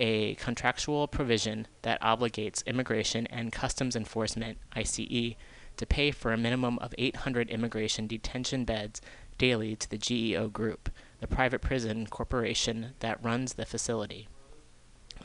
a 0.00 0.34
contractual 0.36 1.06
provision 1.06 1.68
that 1.82 2.00
obligates 2.00 2.64
Immigration 2.66 3.26
and 3.26 3.52
Customs 3.52 3.94
Enforcement, 3.94 4.58
ICE, 4.74 5.36
to 5.76 5.86
pay 5.86 6.10
for 6.10 6.32
a 6.32 6.38
minimum 6.38 6.78
of 6.78 6.94
800 6.98 7.50
immigration 7.50 8.06
detention 8.06 8.64
beds 8.64 9.00
daily 9.38 9.76
to 9.76 9.88
the 9.88 9.98
GEO 9.98 10.48
Group, 10.48 10.90
the 11.20 11.26
private 11.26 11.60
prison 11.60 12.06
corporation 12.06 12.94
that 13.00 13.22
runs 13.22 13.54
the 13.54 13.66
facility. 13.66 14.26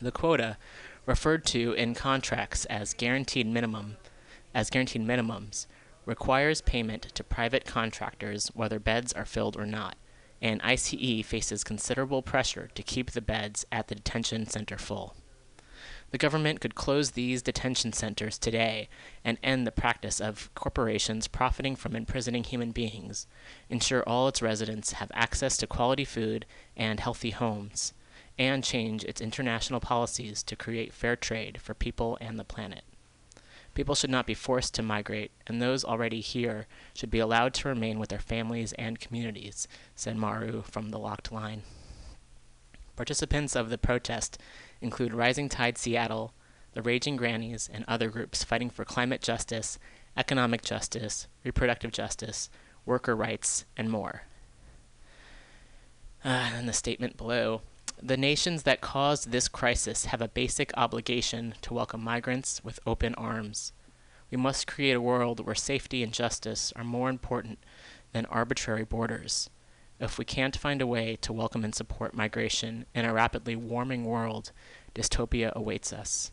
The 0.01 0.11
quota, 0.11 0.57
referred 1.05 1.45
to 1.47 1.71
in 1.73 1.95
contracts 1.95 2.65
as 2.65 2.93
guaranteed 2.93 3.47
minimum, 3.47 3.95
as 4.53 4.69
guaranteed 4.69 5.07
minimums, 5.07 5.67
requires 6.05 6.61
payment 6.61 7.03
to 7.15 7.23
private 7.23 7.65
contractors 7.65 8.47
whether 8.53 8.79
beds 8.79 9.13
are 9.13 9.25
filled 9.25 9.57
or 9.57 9.65
not, 9.65 9.95
and 10.41 10.61
ICE 10.63 11.23
faces 11.25 11.63
considerable 11.63 12.21
pressure 12.21 12.69
to 12.75 12.83
keep 12.83 13.11
the 13.11 13.21
beds 13.21 13.65
at 13.71 13.87
the 13.87 13.95
detention 13.95 14.45
center 14.47 14.77
full. 14.77 15.15
The 16.11 16.17
government 16.17 16.61
could 16.61 16.75
close 16.75 17.11
these 17.11 17.41
detention 17.41 17.91
centers 17.91 18.37
today 18.37 18.87
and 19.23 19.37
end 19.43 19.67
the 19.67 19.71
practice 19.71 20.21
of 20.21 20.49
corporations 20.55 21.27
profiting 21.27 21.75
from 21.75 21.95
imprisoning 21.95 22.43
human 22.43 22.71
beings, 22.71 23.27
ensure 23.69 24.03
all 24.03 24.27
its 24.27 24.41
residents 24.41 24.93
have 24.93 25.11
access 25.13 25.57
to 25.57 25.67
quality 25.67 26.05
food 26.05 26.45
and 26.77 26.99
healthy 26.99 27.31
homes, 27.31 27.93
and 28.37 28.63
change 28.63 29.03
its 29.03 29.19
international 29.19 29.79
policies 29.79 30.43
to 30.43 30.55
create 30.55 30.93
fair 30.93 31.15
trade 31.15 31.59
for 31.61 31.73
people 31.73 32.17
and 32.21 32.39
the 32.39 32.45
planet. 32.45 32.83
People 33.75 33.93
should 33.93 34.09
not 34.09 34.25
be 34.25 34.33
forced 34.33 34.73
to 34.73 34.81
migrate, 34.81 35.31
and 35.45 35.61
those 35.61 35.83
already 35.83 36.21
here 36.21 36.65
should 36.93 37.11
be 37.11 37.19
allowed 37.19 37.53
to 37.55 37.67
remain 37.67 37.99
with 37.99 38.09
their 38.09 38.19
families 38.19 38.73
and 38.73 38.99
communities, 38.99 39.67
said 39.95 40.15
Maru 40.15 40.63
from 40.63 40.89
the 40.89 40.97
locked 40.97 41.31
line. 41.31 41.61
Participants 42.95 43.53
of 43.53 43.69
the 43.69 43.77
protest 43.77 44.41
include 44.81 45.13
Rising 45.13 45.49
Tide 45.49 45.77
Seattle, 45.77 46.33
the 46.73 46.81
Raging 46.81 47.17
Grannies, 47.17 47.69
and 47.71 47.83
other 47.85 48.09
groups 48.09 48.45
fighting 48.45 48.69
for 48.69 48.85
climate 48.85 49.21
justice, 49.21 49.77
economic 50.15 50.61
justice, 50.61 51.27
reproductive 51.43 51.91
justice, 51.91 52.49
worker 52.85 53.15
rights, 53.15 53.65
and 53.75 53.91
more. 53.91 54.23
Uh, 56.23 56.51
and 56.55 56.69
the 56.69 56.73
statement 56.73 57.17
below 57.17 57.61
the 58.01 58.17
nations 58.17 58.63
that 58.63 58.81
caused 58.81 59.31
this 59.31 59.47
crisis 59.47 60.05
have 60.05 60.21
a 60.21 60.27
basic 60.27 60.71
obligation 60.75 61.55
to 61.61 61.73
welcome 61.73 62.03
migrants 62.03 62.63
with 62.63 62.79
open 62.85 63.15
arms. 63.15 63.73
We 64.29 64.37
must 64.37 64.67
create 64.67 64.93
a 64.93 65.01
world 65.01 65.45
where 65.45 65.55
safety 65.55 66.03
and 66.03 66.11
justice 66.11 66.73
are 66.75 66.83
more 66.83 67.09
important 67.09 67.59
than 68.11 68.25
arbitrary 68.25 68.83
borders. 68.83 69.49
If 69.99 70.17
we 70.17 70.25
can't 70.25 70.57
find 70.57 70.81
a 70.81 70.87
way 70.87 71.15
to 71.21 71.31
welcome 71.31 71.63
and 71.63 71.73
support 71.73 72.13
migration 72.13 72.85
in 72.93 73.05
a 73.05 73.13
rapidly 73.13 73.55
warming 73.55 74.03
world, 74.03 74.51
dystopia 74.93 75.53
awaits 75.53 75.93
us. 75.93 76.31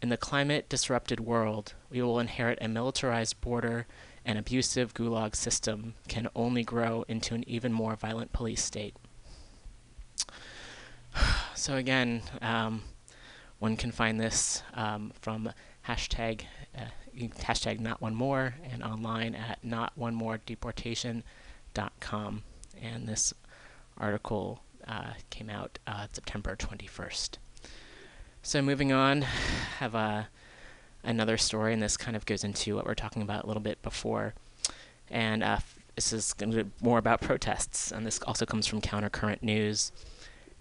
In 0.00 0.08
the 0.08 0.16
climate 0.16 0.68
disrupted 0.68 1.20
world, 1.20 1.74
we 1.90 2.00
will 2.00 2.18
inherit 2.18 2.58
a 2.62 2.68
militarized 2.68 3.40
border 3.40 3.86
and 4.24 4.38
abusive 4.38 4.94
gulag 4.94 5.36
system 5.36 5.94
can 6.06 6.28
only 6.34 6.64
grow 6.64 7.04
into 7.08 7.34
an 7.34 7.46
even 7.48 7.72
more 7.72 7.96
violent 7.96 8.32
police 8.32 8.62
state. 8.62 8.96
So 11.68 11.76
again, 11.76 12.22
um, 12.40 12.80
one 13.58 13.76
can 13.76 13.90
find 13.90 14.18
this 14.18 14.62
um, 14.72 15.12
from 15.20 15.50
hashtag 15.86 16.44
uh, 16.74 16.86
hashtag 17.14 17.78
not 17.78 18.00
one 18.00 18.14
more 18.14 18.54
and 18.72 18.82
online 18.82 19.34
at 19.34 19.62
not 19.62 19.92
one 19.94 20.14
more 20.14 20.38
deportation.com. 20.38 22.42
And 22.80 23.06
this 23.06 23.34
article 23.98 24.62
uh, 24.86 25.12
came 25.28 25.50
out 25.50 25.78
uh, 25.86 26.06
September 26.10 26.56
21st. 26.56 27.36
So 28.42 28.62
moving 28.62 28.90
on, 28.90 29.20
have 29.20 29.94
a 29.94 30.30
another 31.04 31.36
story, 31.36 31.74
and 31.74 31.82
this 31.82 31.98
kind 31.98 32.16
of 32.16 32.24
goes 32.24 32.44
into 32.44 32.76
what 32.76 32.86
we're 32.86 32.94
talking 32.94 33.20
about 33.20 33.44
a 33.44 33.46
little 33.46 33.62
bit 33.62 33.82
before. 33.82 34.32
And 35.10 35.44
uh, 35.44 35.58
this 35.96 36.14
is 36.14 36.34
more 36.80 36.96
about 36.96 37.20
protests, 37.20 37.92
and 37.92 38.06
this 38.06 38.22
also 38.22 38.46
comes 38.46 38.66
from 38.66 38.80
Countercurrent 38.80 39.42
News 39.42 39.92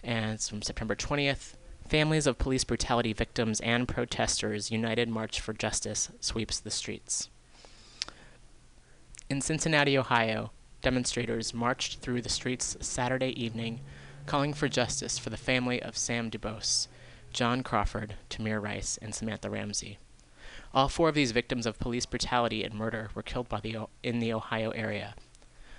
and 0.03 0.33
it's 0.33 0.49
from 0.49 0.61
September 0.61 0.95
20th. 0.95 1.53
Families 1.87 2.27
of 2.27 2.37
police 2.37 2.63
brutality 2.63 3.13
victims 3.13 3.59
and 3.61 3.87
protesters 3.87 4.71
united 4.71 5.07
march 5.09 5.39
for 5.39 5.53
justice 5.53 6.09
sweeps 6.19 6.59
the 6.59 6.71
streets. 6.71 7.29
In 9.29 9.41
Cincinnati, 9.41 9.97
Ohio, 9.97 10.51
demonstrators 10.81 11.53
marched 11.53 11.99
through 11.99 12.21
the 12.21 12.29
streets 12.29 12.77
Saturday 12.79 13.31
evening, 13.41 13.81
calling 14.25 14.53
for 14.53 14.67
justice 14.69 15.17
for 15.17 15.29
the 15.29 15.37
family 15.37 15.81
of 15.81 15.97
Sam 15.97 16.29
DuBose, 16.29 16.87
John 17.33 17.63
Crawford, 17.63 18.15
Tamir 18.29 18.61
Rice, 18.61 18.97
and 19.01 19.13
Samantha 19.13 19.49
Ramsey. 19.49 19.97
All 20.73 20.89
four 20.89 21.09
of 21.09 21.15
these 21.15 21.31
victims 21.31 21.65
of 21.65 21.79
police 21.79 22.05
brutality 22.05 22.63
and 22.63 22.73
murder 22.73 23.09
were 23.15 23.23
killed 23.23 23.49
by 23.49 23.59
the, 23.59 23.87
in 24.03 24.19
the 24.19 24.33
Ohio 24.33 24.71
area. 24.71 25.15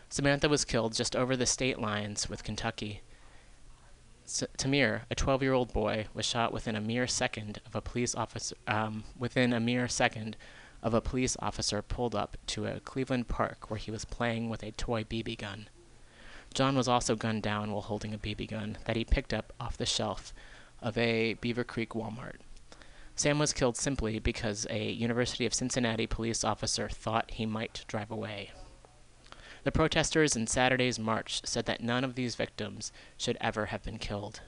Samantha 0.08 0.48
was 0.48 0.64
killed 0.64 0.94
just 0.94 1.14
over 1.14 1.36
the 1.36 1.46
state 1.46 1.78
lines 1.78 2.28
with 2.28 2.44
Kentucky. 2.44 3.02
S- 4.29 4.45
Tamir, 4.59 5.03
a 5.11 5.14
12-year-old 5.14 5.72
boy, 5.72 6.07
was 6.12 6.26
shot 6.26 6.53
within 6.53 6.76
a 6.76 6.83
mere 6.83 7.07
second 7.07 7.61
of 7.64 7.74
a 7.74 7.81
police 7.81 8.14
officer. 8.14 8.55
Um, 8.66 9.05
within 9.18 9.55
a 9.55 9.61
mere 9.61 9.89
second 9.89 10.37
of 10.83 10.93
a 10.93 11.01
police 11.01 11.37
officer 11.41 11.81
pulled 11.81 12.14
up 12.14 12.37
to 12.49 12.66
a 12.66 12.81
Cleveland 12.81 13.29
park 13.29 13.70
where 13.70 13.79
he 13.79 13.91
was 13.91 14.05
playing 14.05 14.51
with 14.51 14.62
a 14.62 14.72
toy 14.72 15.03
BB 15.03 15.39
gun. 15.39 15.68
John 16.53 16.76
was 16.76 16.89
also 16.89 17.16
gunned 17.16 17.43
down 17.43 17.72
while 17.72 17.81
holding 17.83 18.12
a 18.12 18.18
BB 18.18 18.51
gun 18.51 18.79
that 18.85 18.97
he 18.97 19.05
picked 19.05 19.33
up 19.33 19.53
off 19.59 19.76
the 19.79 19.87
shelf 19.87 20.33
of 20.83 20.97
a 20.99 21.35
Beavercreek 21.37 21.89
Walmart. 21.89 22.37
Sam 23.16 23.39
was 23.39 23.53
killed 23.53 23.76
simply 23.76 24.18
because 24.18 24.66
a 24.70 24.93
University 24.93 25.47
of 25.47 25.55
Cincinnati 25.55 26.07
police 26.07 26.45
officer 26.45 26.89
thought 26.89 27.33
he 27.33 27.47
might 27.47 27.85
drive 27.89 28.11
away. 28.11 28.53
The 29.64 29.72
protesters 29.72 30.36
in 30.36 30.46
Saturday's 30.46 30.98
march 30.98 31.40
said 31.44 31.66
that 31.66 31.82
none 31.82 32.04
of 32.04 32.14
these 32.14 32.36
victims 32.36 32.92
should 33.16 33.36
ever 33.40 33.66
have 33.66 33.82
been 33.82 33.98
killed. 33.98 34.40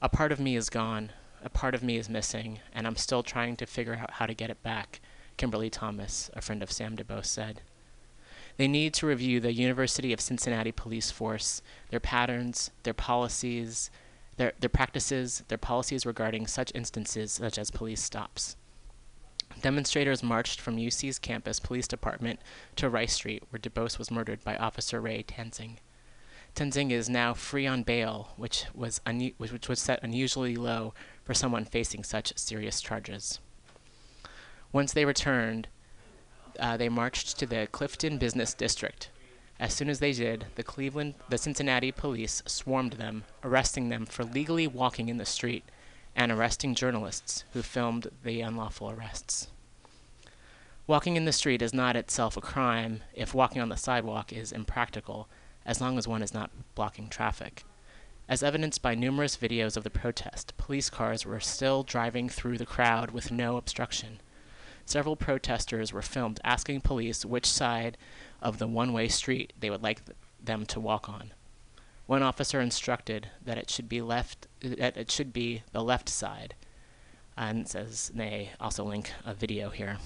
A 0.00 0.08
part 0.08 0.32
of 0.32 0.40
me 0.40 0.56
is 0.56 0.70
gone, 0.70 1.12
a 1.42 1.50
part 1.50 1.74
of 1.74 1.82
me 1.82 1.96
is 1.96 2.08
missing, 2.08 2.60
and 2.72 2.86
I'm 2.86 2.96
still 2.96 3.22
trying 3.22 3.56
to 3.56 3.66
figure 3.66 3.94
out 3.94 4.12
how 4.12 4.26
to 4.26 4.34
get 4.34 4.50
it 4.50 4.62
back, 4.62 5.00
Kimberly 5.36 5.70
Thomas, 5.70 6.30
a 6.34 6.40
friend 6.40 6.62
of 6.62 6.72
Sam 6.72 6.96
DuBose, 6.96 7.26
said. 7.26 7.62
They 8.56 8.66
need 8.66 8.92
to 8.94 9.06
review 9.06 9.38
the 9.38 9.52
University 9.52 10.12
of 10.12 10.20
Cincinnati 10.20 10.72
police 10.72 11.12
force, 11.12 11.62
their 11.90 12.00
patterns, 12.00 12.70
their 12.82 12.94
policies, 12.94 13.90
their, 14.36 14.52
their 14.58 14.68
practices, 14.68 15.44
their 15.48 15.58
policies 15.58 16.04
regarding 16.04 16.46
such 16.46 16.72
instances 16.74 17.32
such 17.32 17.56
as 17.56 17.70
police 17.70 18.02
stops. 18.02 18.56
Demonstrators 19.60 20.22
marched 20.22 20.60
from 20.60 20.76
UC's 20.76 21.18
campus 21.18 21.58
police 21.58 21.88
department 21.88 22.40
to 22.76 22.88
Rice 22.88 23.14
Street, 23.14 23.42
where 23.50 23.58
DuBose 23.58 23.98
was 23.98 24.10
murdered 24.10 24.44
by 24.44 24.56
Officer 24.56 25.00
Ray 25.00 25.22
Tensing. 25.22 25.78
Tensing 26.54 26.90
is 26.90 27.08
now 27.08 27.34
free 27.34 27.66
on 27.66 27.82
bail, 27.82 28.30
which 28.36 28.66
was, 28.74 29.00
unu- 29.06 29.34
which 29.38 29.68
was 29.68 29.80
set 29.80 30.02
unusually 30.02 30.56
low 30.56 30.94
for 31.24 31.34
someone 31.34 31.64
facing 31.64 32.04
such 32.04 32.36
serious 32.38 32.80
charges. 32.80 33.40
Once 34.72 34.92
they 34.92 35.04
returned, 35.04 35.68
uh, 36.60 36.76
they 36.76 36.88
marched 36.88 37.38
to 37.38 37.46
the 37.46 37.68
Clifton 37.70 38.18
Business 38.18 38.54
District, 38.54 39.10
as 39.60 39.74
soon 39.74 39.88
as 39.88 39.98
they 39.98 40.12
did, 40.12 40.46
the 40.54 40.62
Cleveland, 40.62 41.14
the 41.28 41.38
Cincinnati 41.38 41.90
police 41.90 42.42
swarmed 42.46 42.92
them, 42.92 43.24
arresting 43.42 43.88
them 43.88 44.06
for 44.06 44.24
legally 44.24 44.68
walking 44.68 45.08
in 45.08 45.16
the 45.16 45.24
street 45.24 45.64
and 46.18 46.32
arresting 46.32 46.74
journalists 46.74 47.44
who 47.52 47.62
filmed 47.62 48.08
the 48.24 48.40
unlawful 48.40 48.90
arrests. 48.90 49.46
Walking 50.88 51.16
in 51.16 51.26
the 51.26 51.32
street 51.32 51.62
is 51.62 51.72
not 51.72 51.94
itself 51.94 52.36
a 52.36 52.40
crime 52.40 53.02
if 53.14 53.34
walking 53.34 53.62
on 53.62 53.68
the 53.68 53.76
sidewalk 53.76 54.32
is 54.32 54.50
impractical, 54.50 55.28
as 55.64 55.80
long 55.80 55.96
as 55.96 56.08
one 56.08 56.20
is 56.20 56.34
not 56.34 56.50
blocking 56.74 57.08
traffic. 57.08 57.62
As 58.28 58.42
evidenced 58.42 58.82
by 58.82 58.96
numerous 58.96 59.36
videos 59.36 59.76
of 59.76 59.84
the 59.84 59.90
protest, 59.90 60.56
police 60.56 60.90
cars 60.90 61.24
were 61.24 61.38
still 61.38 61.84
driving 61.84 62.28
through 62.28 62.58
the 62.58 62.66
crowd 62.66 63.12
with 63.12 63.30
no 63.30 63.56
obstruction. 63.56 64.20
Several 64.84 65.14
protesters 65.14 65.92
were 65.92 66.02
filmed 66.02 66.40
asking 66.42 66.80
police 66.80 67.24
which 67.24 67.46
side 67.46 67.96
of 68.42 68.58
the 68.58 68.66
one 68.66 68.92
way 68.92 69.06
street 69.06 69.52
they 69.60 69.70
would 69.70 69.84
like 69.84 70.04
th- 70.04 70.16
them 70.42 70.66
to 70.66 70.80
walk 70.80 71.08
on. 71.08 71.32
One 72.08 72.22
officer 72.22 72.58
instructed 72.58 73.28
that 73.44 73.58
it 73.58 73.68
should 73.68 73.86
be 73.86 74.00
left 74.00 74.46
that 74.62 74.96
it 74.96 75.10
should 75.10 75.30
be 75.30 75.62
the 75.72 75.84
left 75.84 76.08
side, 76.08 76.54
and 77.36 77.68
says 77.68 78.10
they 78.14 78.52
also 78.58 78.82
link 78.82 79.12
a 79.26 79.34
video 79.34 79.68
here. 79.68 79.98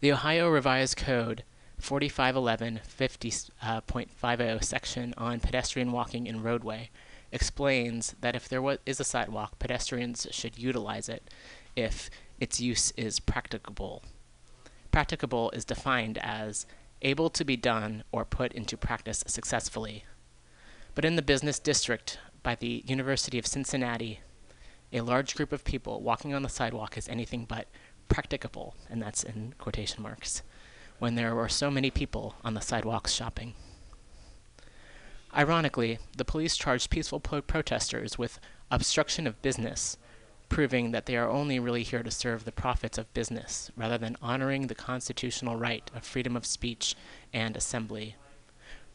The 0.00 0.10
Ohio 0.10 0.48
Revised 0.48 0.96
Code 0.96 1.44
4511.50.50 1.80 4.40
uh, 4.40 4.60
section 4.60 5.14
on 5.16 5.38
pedestrian 5.38 5.92
walking 5.92 6.26
in 6.26 6.42
roadway 6.42 6.90
explains 7.30 8.16
that 8.20 8.34
if 8.34 8.48
there 8.48 8.76
is 8.84 8.98
a 8.98 9.04
sidewalk, 9.04 9.60
pedestrians 9.60 10.26
should 10.32 10.58
utilize 10.58 11.08
it 11.08 11.30
if 11.76 12.10
its 12.40 12.60
use 12.60 12.92
is 12.96 13.20
practicable. 13.20 14.02
Practicable 14.90 15.52
is 15.52 15.64
defined 15.64 16.18
as 16.18 16.66
able 17.02 17.30
to 17.30 17.44
be 17.44 17.56
done 17.56 18.02
or 18.10 18.24
put 18.24 18.52
into 18.52 18.76
practice 18.76 19.22
successfully. 19.28 20.04
But 20.96 21.04
in 21.04 21.14
the 21.14 21.22
business 21.22 21.58
district 21.58 22.18
by 22.42 22.54
the 22.54 22.82
University 22.86 23.38
of 23.38 23.46
Cincinnati, 23.46 24.20
a 24.90 25.02
large 25.02 25.34
group 25.34 25.52
of 25.52 25.62
people 25.62 26.00
walking 26.00 26.32
on 26.32 26.42
the 26.42 26.48
sidewalk 26.48 26.96
is 26.96 27.06
anything 27.06 27.44
but 27.44 27.68
practicable, 28.08 28.74
and 28.88 29.02
that's 29.02 29.22
in 29.22 29.52
quotation 29.58 30.02
marks, 30.02 30.42
when 30.98 31.14
there 31.14 31.34
were 31.34 31.50
so 31.50 31.70
many 31.70 31.90
people 31.90 32.34
on 32.42 32.54
the 32.54 32.62
sidewalks 32.62 33.12
shopping. 33.12 33.52
Ironically, 35.36 35.98
the 36.16 36.24
police 36.24 36.56
charged 36.56 36.88
peaceful 36.88 37.20
pro- 37.20 37.42
protesters 37.42 38.16
with 38.16 38.40
obstruction 38.70 39.26
of 39.26 39.42
business, 39.42 39.98
proving 40.48 40.92
that 40.92 41.04
they 41.04 41.18
are 41.18 41.28
only 41.28 41.58
really 41.58 41.82
here 41.82 42.02
to 42.02 42.10
serve 42.10 42.46
the 42.46 42.52
profits 42.52 42.96
of 42.96 43.12
business 43.12 43.70
rather 43.76 43.98
than 43.98 44.16
honoring 44.22 44.68
the 44.68 44.74
constitutional 44.74 45.56
right 45.56 45.90
of 45.94 46.06
freedom 46.06 46.36
of 46.36 46.46
speech 46.46 46.96
and 47.34 47.54
assembly. 47.54 48.16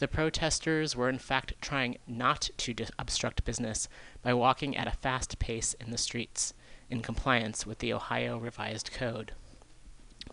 The 0.01 0.07
protesters 0.07 0.95
were 0.95 1.09
in 1.09 1.19
fact 1.19 1.53
trying 1.61 1.99
not 2.07 2.49
to 2.57 2.73
dis- 2.73 2.89
obstruct 2.97 3.43
business 3.43 3.87
by 4.23 4.33
walking 4.33 4.75
at 4.75 4.87
a 4.87 4.97
fast 4.97 5.37
pace 5.37 5.75
in 5.75 5.91
the 5.91 5.97
streets, 5.99 6.55
in 6.89 7.03
compliance 7.03 7.67
with 7.67 7.77
the 7.77 7.93
Ohio 7.93 8.39
Revised 8.39 8.91
Code. 8.91 9.33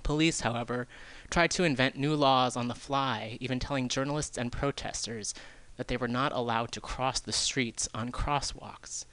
Police, 0.03 0.41
however, 0.41 0.89
tried 1.29 1.51
to 1.51 1.65
invent 1.65 1.99
new 1.99 2.15
laws 2.15 2.57
on 2.57 2.69
the 2.69 2.75
fly, 2.75 3.37
even 3.43 3.59
telling 3.59 3.91
journalists 3.91 4.39
and 4.39 4.51
protesters 4.51 5.35
that 5.77 5.89
they 5.89 5.99
were 5.99 6.09
not 6.09 6.33
allowed 6.33 6.73
to 6.73 6.81
cross 6.81 7.21
the 7.21 7.31
streets 7.31 7.91
on 7.93 8.11
crosswalks 8.11 9.05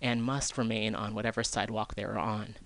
and 0.00 0.24
must 0.24 0.58
remain 0.58 0.96
on 0.96 1.14
whatever 1.14 1.44
sidewalk 1.44 1.94
they 1.94 2.04
were 2.04 2.18
on. 2.18 2.56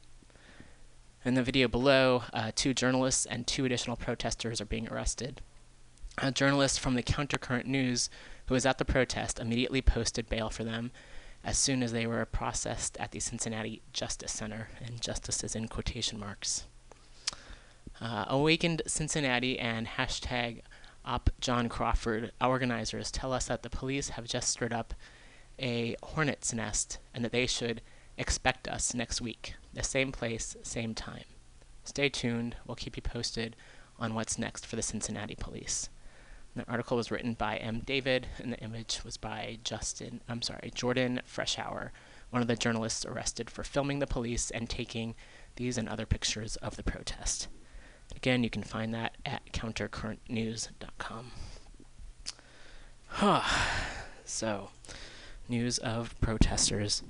In 1.23 1.35
the 1.35 1.43
video 1.43 1.69
below, 1.69 2.23
uh, 2.33 2.53
two 2.55 2.73
journalists 2.73 3.27
and 3.27 3.47
two 3.47 3.67
additional 3.67 3.99
protesters 3.99 4.59
are 4.63 4.65
being 4.65 4.89
arrested. 4.89 5.43
A 6.19 6.33
journalist 6.33 6.81
from 6.81 6.95
the 6.95 7.03
Countercurrent 7.03 7.67
News 7.67 8.09
who 8.47 8.55
was 8.55 8.65
at 8.65 8.79
the 8.79 8.85
protest 8.85 9.39
immediately 9.39 9.83
posted 9.83 10.29
bail 10.29 10.49
for 10.49 10.65
them 10.65 10.91
as 11.45 11.59
soon 11.59 11.83
as 11.83 11.93
they 11.93 12.07
were 12.07 12.25
processed 12.25 12.97
at 12.99 13.13
the 13.13 13.21
Cincinnati 13.21 13.83
Justice 13.93 14.33
Center, 14.33 14.69
and 14.85 15.01
justice 15.01 15.45
is 15.45 15.55
in 15.55 15.69
quotation 15.69 16.19
marks. 16.19 16.65
Uh, 18.01 18.25
Awakened 18.29 18.83
Cincinnati 18.87 19.59
and 19.59 19.87
hashtag 19.87 20.63
Op 21.05 21.31
John 21.41 21.69
Crawford 21.69 22.33
organizers 22.41 23.11
tell 23.11 23.33
us 23.33 23.47
that 23.47 23.63
the 23.63 23.71
police 23.71 24.11
have 24.11 24.25
just 24.25 24.49
stirred 24.49 24.73
up 24.73 24.95
a 25.59 25.97
hornet's 26.03 26.53
nest 26.53 26.99
and 27.15 27.25
that 27.25 27.33
they 27.33 27.47
should 27.47 27.81
expect 28.19 28.67
us 28.69 28.95
next 28.95 29.21
week. 29.21 29.55
The 29.73 29.83
same 29.83 30.13
place, 30.13 30.57
same 30.63 30.95
time. 30.95 31.25
Stay 31.85 32.09
tuned. 32.09 32.57
We'll 32.67 32.75
keep 32.75 32.97
you 32.97 33.03
posted 33.03 33.55
on 33.99 34.15
what's 34.15 34.39
next 34.39 34.67
for 34.67 34.77
the 34.77 34.83
Cincinnati 34.83 35.37
police. 35.37 35.89
The 36.57 36.67
article 36.71 36.97
was 36.97 37.11
written 37.11 37.35
by 37.35 37.59
M. 37.59 37.83
David, 37.85 38.29
and 38.39 38.51
the 38.51 38.59
image 38.61 39.03
was 39.05 39.19
by 39.19 39.59
Justin, 39.63 40.23
I'm 40.27 40.41
sorry, 40.41 40.73
Jordan 40.75 41.21
Freshour, 41.29 41.91
one 42.31 42.41
of 42.41 42.49
the 42.49 42.57
journalists 42.57 43.05
arrested 43.05 43.51
for 43.51 43.63
filming 43.63 43.99
the 43.99 44.07
police 44.07 44.51
and 44.51 44.69
taking 44.69 45.15
these 45.57 45.77
and 45.77 45.87
other 45.87 46.07
pictures 46.07 46.57
of 46.57 46.77
the 46.77 46.83
protest. 46.83 47.49
Again, 48.15 48.43
you 48.43 48.49
can 48.49 48.63
find 48.63 48.95
that 48.95 49.19
at 49.27 49.53
countercurrentnews.com. 49.53 51.33
Huh. 53.09 53.43
so, 54.25 54.71
news 55.51 55.77
of 55.79 56.19
protesters. 56.23 57.03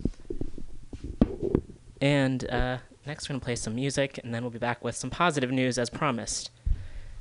And 2.01 2.51
uh, 2.51 2.79
next, 3.07 3.29
we're 3.29 3.35
going 3.35 3.41
to 3.41 3.45
play 3.45 3.57
some 3.57 3.77
music, 3.77 4.19
and 4.25 4.35
then 4.35 4.43
we'll 4.43 4.51
be 4.51 4.59
back 4.59 4.83
with 4.83 4.97
some 4.97 5.11
positive 5.11 5.53
news 5.53 5.79
as 5.79 5.89
promised. 5.89 6.51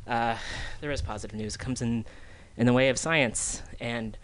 Uh, 0.07 0.37
there 0.81 0.91
is 0.91 1.01
positive 1.01 1.35
news. 1.35 1.55
It 1.55 1.59
comes 1.59 1.81
in, 1.81 2.05
in 2.57 2.65
the 2.65 2.73
way 2.73 2.89
of 2.89 2.97
science 2.97 3.63
and 3.79 4.17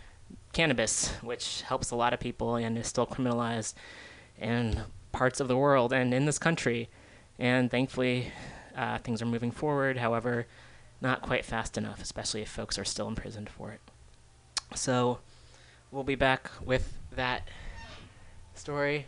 cannabis, 0.54 1.10
which 1.22 1.62
helps 1.62 1.92
a 1.92 1.96
lot 1.96 2.14
of 2.14 2.20
people 2.20 2.56
and 2.56 2.78
is 2.78 2.88
still 2.88 3.08
criminalized 3.08 3.74
in 4.40 4.82
parts 5.12 5.40
of 5.40 5.48
the 5.48 5.58
world 5.58 5.92
and 5.94 6.14
in 6.14 6.26
this 6.26 6.38
country. 6.40 6.90
And 7.40 7.72
thankfully, 7.72 8.32
uh, 8.76 9.00
things 9.00 9.22
are 9.22 9.26
moving 9.26 9.52
forward. 9.52 9.98
However, 9.98 10.46
not 11.02 11.22
quite 11.22 11.46
fast 11.46 11.78
enough, 11.78 12.02
especially 12.02 12.42
if 12.42 12.50
folks 12.50 12.78
are 12.78 12.86
still 12.86 13.08
imprisoned 13.08 13.50
for 13.50 13.72
it. 13.72 13.82
So, 14.76 15.20
we'll 15.92 16.04
be 16.04 16.16
back 16.16 16.50
with 16.64 16.98
that 17.16 17.48
story. 18.54 19.08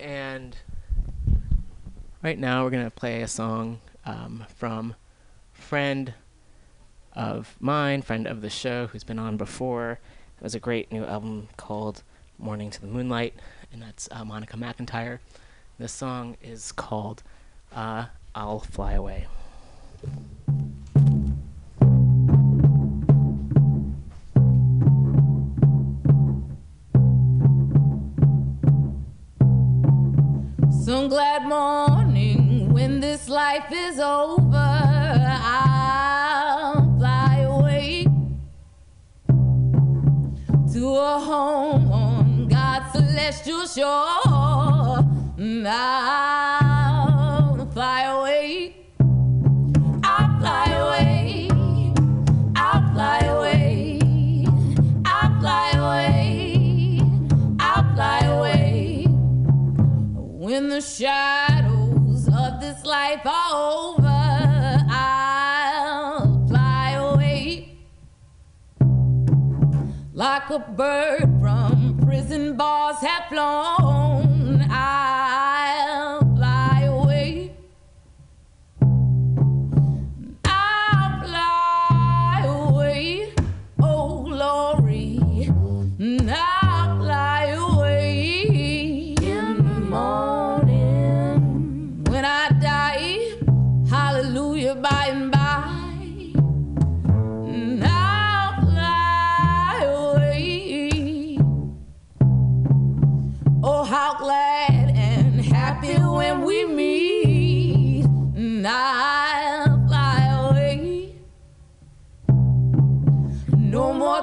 And 0.00 0.56
right 2.22 2.38
now 2.38 2.64
we're 2.64 2.70
gonna 2.70 2.90
play 2.90 3.22
a 3.22 3.28
song 3.28 3.80
um, 4.04 4.46
from 4.56 4.94
friend 5.66 6.14
of 7.12 7.56
mine, 7.58 8.00
friend 8.00 8.28
of 8.28 8.40
the 8.40 8.48
show, 8.48 8.86
who's 8.86 9.02
been 9.02 9.18
on 9.18 9.36
before. 9.36 9.98
It 10.38 10.44
was 10.44 10.54
a 10.54 10.60
great 10.60 10.92
new 10.92 11.04
album 11.04 11.48
called 11.56 12.04
Morning 12.38 12.70
to 12.70 12.80
the 12.80 12.86
Moonlight, 12.86 13.34
and 13.72 13.82
that's 13.82 14.08
uh, 14.12 14.24
Monica 14.24 14.56
McIntyre. 14.56 15.18
This 15.76 15.90
song 15.90 16.36
is 16.40 16.70
called 16.70 17.24
uh, 17.74 18.06
I'll 18.32 18.60
Fly 18.60 18.92
Away. 18.92 19.26
Some 30.70 31.08
glad 31.08 31.48
morning 31.48 32.72
when 32.72 33.00
this 33.00 33.28
life 33.28 33.72
is 33.72 33.98
over, 33.98 34.95
I'll 35.08 36.98
fly 36.98 37.38
away 37.40 38.06
to 40.72 40.94
a 40.94 41.18
home 41.18 41.92
on 41.92 42.48
God's 42.48 42.92
celestial 42.92 43.66
shore. 43.66 45.04
I'll 45.68 47.66
fly 47.72 48.02
away. 48.02 48.74
I'll 50.02 50.38
fly 50.40 50.66
away. 50.84 51.48
I'll 52.56 52.82
fly 52.92 53.20
away. 53.34 53.98
I'll 57.60 57.94
fly 57.94 58.20
away. 58.20 59.06
When 60.46 60.68
the 60.68 60.80
like 70.16 70.48
a 70.48 70.58
bird 70.58 71.28
from 71.42 71.98
prison 72.02 72.56
bars 72.56 72.96
have 73.02 73.28
flown. 73.28 74.25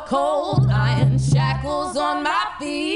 Cold 0.07 0.69
iron 0.69 1.17
shackles 1.17 1.97
on 1.97 2.23
my 2.23 2.45
feet. 2.59 2.92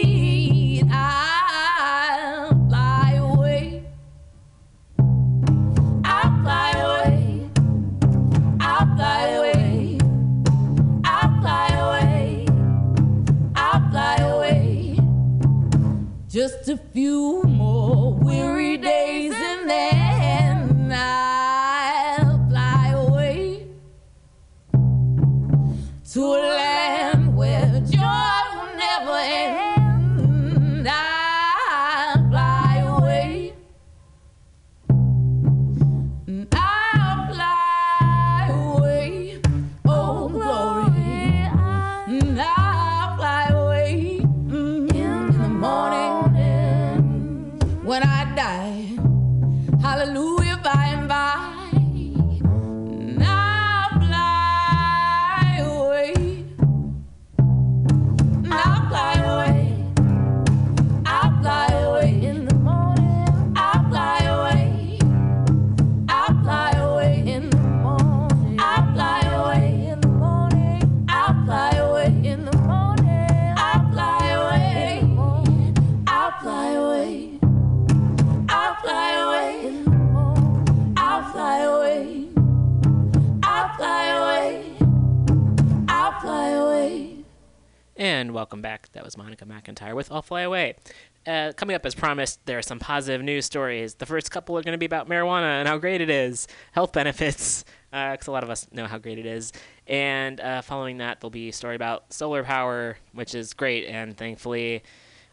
Coming 91.68 91.76
up 91.76 91.86
as 91.86 91.96
promised, 91.96 92.46
there 92.46 92.58
are 92.58 92.62
some 92.62 92.80
positive 92.80 93.22
news 93.22 93.46
stories. 93.46 93.96
The 93.96 94.06
first 94.06 94.32
couple 94.32 94.58
are 94.58 94.64
going 94.64 94.72
to 94.72 94.78
be 94.78 94.86
about 94.86 95.10
marijuana 95.10 95.60
and 95.60 95.68
how 95.68 95.78
great 95.78 96.00
it 96.00 96.10
is, 96.10 96.48
health 96.72 96.94
benefits, 96.94 97.66
because 97.92 98.28
a 98.28 98.32
lot 98.32 98.42
of 98.42 98.50
us 98.50 98.70
know 98.72 98.86
how 98.86 98.98
great 98.98 99.20
it 99.20 99.26
is. 99.26 99.52
And 99.86 100.40
uh, 100.40 100.62
following 100.62 101.00
that, 101.00 101.20
there'll 101.20 101.30
be 101.30 101.50
a 101.50 101.52
story 101.52 101.76
about 101.76 102.14
solar 102.14 102.42
power, 102.46 102.96
which 103.12 103.36
is 103.36 103.54
great, 103.54 103.86
and 103.86 104.16
thankfully 104.16 104.82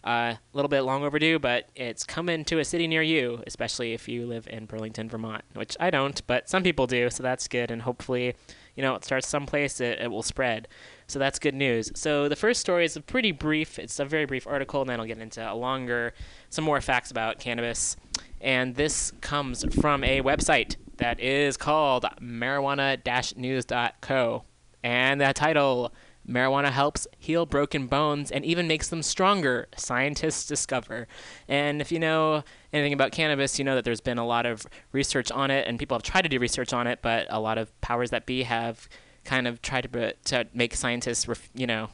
uh, 0.03 0.35
a 0.35 0.39
little 0.55 0.69
bit 0.69 0.81
long 0.81 1.05
overdue, 1.05 1.39
but 1.39 1.69
it's 1.77 2.03
coming 2.03 2.45
to 2.47 2.59
a 2.59 2.65
city 2.65 2.89
near 2.89 3.03
you, 3.03 3.41
especially 3.47 3.93
if 3.93 4.09
you 4.09 4.27
live 4.27 4.49
in 4.49 4.67
Burlington, 4.67 5.09
Vermont, 5.09 5.45
which 5.53 5.77
I 5.79 5.91
don't, 5.91 6.21
but 6.27 6.49
some 6.51 6.65
people 6.65 6.89
do, 6.89 7.11
so 7.11 7.23
that's 7.23 7.47
good. 7.47 7.71
And 7.71 7.83
hopefully, 7.83 8.35
you 8.75 8.83
know, 8.83 8.97
it 8.97 9.05
starts 9.05 9.29
someplace, 9.29 9.81
it, 9.81 10.01
it 10.01 10.11
will 10.11 10.25
spread. 10.25 10.67
So 11.07 11.19
that's 11.19 11.39
good 11.39 11.55
news. 11.55 11.93
So 11.95 12.29
the 12.29 12.37
first 12.37 12.61
story 12.61 12.85
is 12.85 12.97
a 12.97 13.01
pretty 13.01 13.33
brief, 13.33 13.79
it's 13.79 13.99
a 14.01 14.05
very 14.05 14.25
brief 14.25 14.47
article, 14.47 14.81
and 14.81 14.91
then 14.91 15.01
I'll 15.01 15.07
get 15.07 15.19
into 15.19 15.41
a 15.41 15.55
longer, 15.55 16.13
some 16.51 16.65
more 16.65 16.81
facts 16.81 17.11
about 17.11 17.39
cannabis. 17.39 17.97
And 18.41 18.75
this 18.75 19.13
comes 19.21 19.65
from 19.75 20.05
a 20.05 20.23
website 20.23 20.77
that 20.97 21.21
is 21.21 21.57
called 21.57 22.05
marijuana-news.co. 22.21 24.45
And 24.83 25.21
the 25.21 25.33
title 25.33 25.93
Marijuana 26.29 26.71
helps 26.71 27.07
heal 27.19 27.45
broken 27.45 27.87
bones 27.87 28.31
and 28.31 28.45
even 28.45 28.67
makes 28.67 28.89
them 28.89 29.03
stronger, 29.03 29.69
scientists 29.77 30.47
discover. 30.47 31.07
And 31.49 31.81
if 31.81 31.93
you 31.93 31.99
know 31.99 32.45
anything 32.73 32.95
about 32.95 33.13
cannabis, 33.13 33.59
you 33.59 33.65
know 33.65 33.75
that 33.75 33.85
there's 33.85 34.01
been 34.01 34.19
a 34.19 34.27
lot 34.27 34.47
of 34.47 34.67
research 34.93 35.31
on 35.31 35.51
it, 35.51 35.69
and 35.69 35.79
people 35.79 35.97
have 35.97 36.03
tried 36.03 36.23
to 36.23 36.29
do 36.29 36.39
research 36.39 36.73
on 36.73 36.87
it, 36.87 37.01
but 37.03 37.27
a 37.29 37.41
lot 37.41 37.59
of 37.59 37.79
powers 37.83 38.11
that 38.11 38.25
be 38.25 38.45
have 38.45 38.89
kind 39.25 39.47
of 39.47 39.63
try 39.63 39.81
to, 39.81 40.13
to 40.13 40.47
make 40.53 40.75
scientists, 40.75 41.27
ref, 41.27 41.49
you 41.55 41.67
know, 41.67 41.89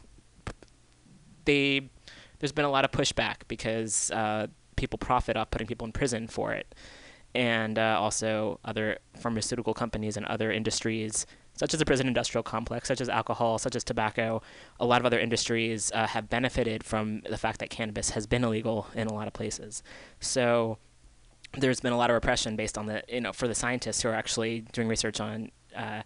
they 1.45 1.89
there's 2.39 2.53
been 2.53 2.65
a 2.65 2.71
lot 2.71 2.85
of 2.85 2.91
pushback 2.91 3.37
because 3.49 4.11
uh, 4.13 4.47
people 4.77 4.99
profit 4.99 5.37
off 5.37 5.51
putting 5.51 5.67
people 5.67 5.87
in 5.87 5.93
prison 5.93 6.27
for 6.27 6.53
it, 6.53 6.75
and 7.35 7.79
uh, 7.79 7.99
also 8.01 8.59
other 8.65 8.99
pharmaceutical 9.19 9.75
companies 9.75 10.17
and 10.17 10.27
other 10.27 10.51
industries 10.51 11.27
such 11.61 11.75
as 11.75 11.79
the 11.79 11.85
prison 11.85 12.09
industrial 12.09 12.43
complex, 12.43 12.89
such 12.89 13.03
as 13.03 13.11
alcohol, 13.11 13.59
such 13.59 13.77
as 13.77 13.85
tobacco, 13.85 14.41
a 14.79 14.87
lot 14.87 14.99
of 14.99 15.05
other 15.05 15.19
industries 15.19 15.93
uh, 15.95 16.07
have 16.07 16.31
benefited 16.31 16.83
from 16.83 17.21
the 17.29 17.37
fact 17.37 17.61
that 17.61 17.69
cannabis 17.69 18.11
has 18.11 18.27
been 18.27 18.43
illegal 18.43 18.87
in 18.95 19.07
a 19.07 19.13
lot 19.13 19.27
of 19.27 19.35
places. 19.35 19.83
So 20.21 20.79
there's 21.59 21.81
been 21.81 21.93
a 21.93 21.99
lot 21.99 22.09
of 22.09 22.15
repression 22.15 22.57
based 22.57 22.79
on 22.79 22.87
the, 22.87 23.03
you 23.09 23.21
know, 23.21 23.35
for 23.35 23.47
the 23.47 23.55
scientists 23.55 24.01
who 24.01 24.09
are 24.09 24.15
actually 24.15 24.61
doing 24.73 24.89
research 24.89 25.21
on 25.21 25.51
uh, 25.77 26.01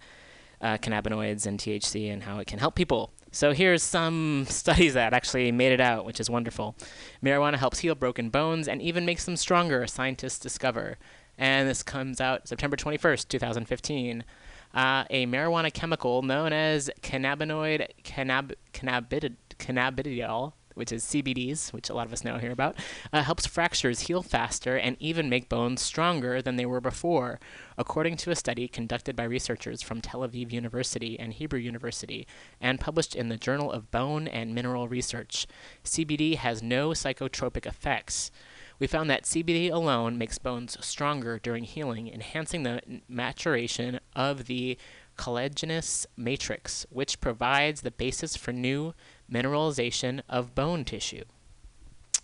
uh, 0.60 0.78
cannabinoids 0.78 1.46
and 1.46 1.58
THC 1.58 2.12
and 2.12 2.22
how 2.22 2.38
it 2.38 2.46
can 2.46 2.58
help 2.58 2.74
people. 2.74 3.12
So 3.32 3.52
here's 3.52 3.82
some 3.82 4.46
studies 4.48 4.94
that 4.94 5.12
actually 5.12 5.50
made 5.52 5.72
it 5.72 5.80
out, 5.80 6.04
which 6.04 6.20
is 6.20 6.30
wonderful. 6.30 6.76
Marijuana 7.22 7.56
helps 7.56 7.80
heal 7.80 7.94
broken 7.94 8.30
bones 8.30 8.68
and 8.68 8.80
even 8.80 9.04
makes 9.04 9.24
them 9.24 9.36
stronger, 9.36 9.86
scientists 9.86 10.38
discover. 10.38 10.98
And 11.36 11.68
this 11.68 11.82
comes 11.82 12.20
out 12.20 12.46
September 12.46 12.76
21st, 12.76 13.28
2015. 13.28 14.24
Uh, 14.72 15.04
a 15.10 15.26
marijuana 15.26 15.72
chemical 15.72 16.22
known 16.22 16.52
as 16.52 16.90
cannabinoid 17.00 17.88
cannab- 18.02 18.54
cannabid- 18.72 19.36
cannabidiol, 19.58 20.52
which 20.74 20.92
is 20.92 21.04
CBDs, 21.04 21.72
which 21.72 21.88
a 21.88 21.94
lot 21.94 22.06
of 22.06 22.12
us 22.12 22.24
now 22.24 22.38
hear 22.38 22.52
about, 22.52 22.76
uh, 23.12 23.22
helps 23.22 23.46
fractures 23.46 24.00
heal 24.00 24.22
faster 24.22 24.76
and 24.76 24.96
even 25.00 25.28
make 25.28 25.48
bones 25.48 25.82
stronger 25.82 26.42
than 26.42 26.56
they 26.56 26.66
were 26.66 26.80
before, 26.80 27.40
according 27.78 28.16
to 28.16 28.30
a 28.30 28.36
study 28.36 28.68
conducted 28.68 29.16
by 29.16 29.24
researchers 29.24 29.82
from 29.82 30.00
Tel 30.00 30.20
Aviv 30.20 30.52
University 30.52 31.18
and 31.18 31.32
Hebrew 31.32 31.58
University 31.58 32.26
and 32.60 32.80
published 32.80 33.14
in 33.14 33.28
the 33.28 33.36
Journal 33.36 33.70
of 33.70 33.90
Bone 33.90 34.28
and 34.28 34.54
Mineral 34.54 34.88
Research. 34.88 35.46
CBD 35.84 36.36
has 36.36 36.62
no 36.62 36.90
psychotropic 36.90 37.66
effects. 37.66 38.30
We 38.78 38.86
found 38.86 39.08
that 39.08 39.24
CBD 39.24 39.70
alone 39.70 40.18
makes 40.18 40.38
bones 40.38 40.76
stronger 40.84 41.38
during 41.38 41.64
healing, 41.64 42.08
enhancing 42.08 42.64
the 42.64 42.82
maturation 43.08 44.00
of 44.16 44.46
the 44.46 44.76
collagenous 45.16 46.06
matrix, 46.16 46.84
which 46.90 47.20
provides 47.20 47.82
the 47.82 47.90
basis 47.92 48.36
for 48.36 48.52
new 48.52 48.94
mineralization 49.34 50.22
of 50.28 50.54
bone 50.54 50.84
tissue. 50.84 51.24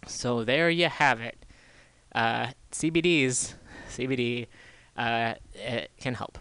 So 0.07 0.45
there 0.45 0.71
you 0.71 0.89
have 0.89 1.21
it. 1.21 1.45
Uh, 2.15 2.49
CBDs, 2.73 3.55
CBD 3.91 4.47
uh, 4.97 5.35
can 5.99 6.15
help. 6.15 6.39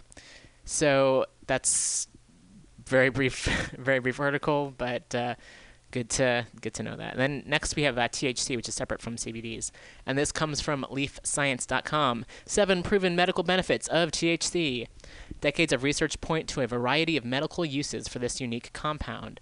So 0.65 1.25
that's 1.47 2.07
very 2.85 3.09
brief, 3.09 3.45
very 3.77 3.99
brief 3.99 4.19
article, 4.19 4.73
but 4.77 5.13
uh, 5.13 5.35
good 5.91 6.09
to 6.09 6.45
good 6.61 6.73
to 6.75 6.83
know 6.83 6.95
that. 6.95 7.17
then 7.17 7.43
next 7.45 7.75
we 7.75 7.83
have 7.83 7.97
uh, 7.97 8.07
THC, 8.07 8.55
which 8.55 8.69
is 8.69 8.75
separate 8.75 9.01
from 9.01 9.15
CBDs, 9.15 9.71
and 10.05 10.17
this 10.17 10.31
comes 10.31 10.61
from 10.61 10.85
LeafScience.com. 10.91 12.25
Seven 12.45 12.83
proven 12.83 13.15
medical 13.15 13.43
benefits 13.43 13.87
of 13.87 14.11
THC. 14.11 14.87
Decades 15.41 15.71
of 15.71 15.83
research 15.83 16.19
point 16.19 16.49
to 16.49 16.61
a 16.61 16.67
variety 16.67 17.15
of 17.15 17.23
medical 17.23 17.65
uses 17.65 18.07
for 18.07 18.19
this 18.19 18.41
unique 18.41 18.71
compound. 18.73 19.39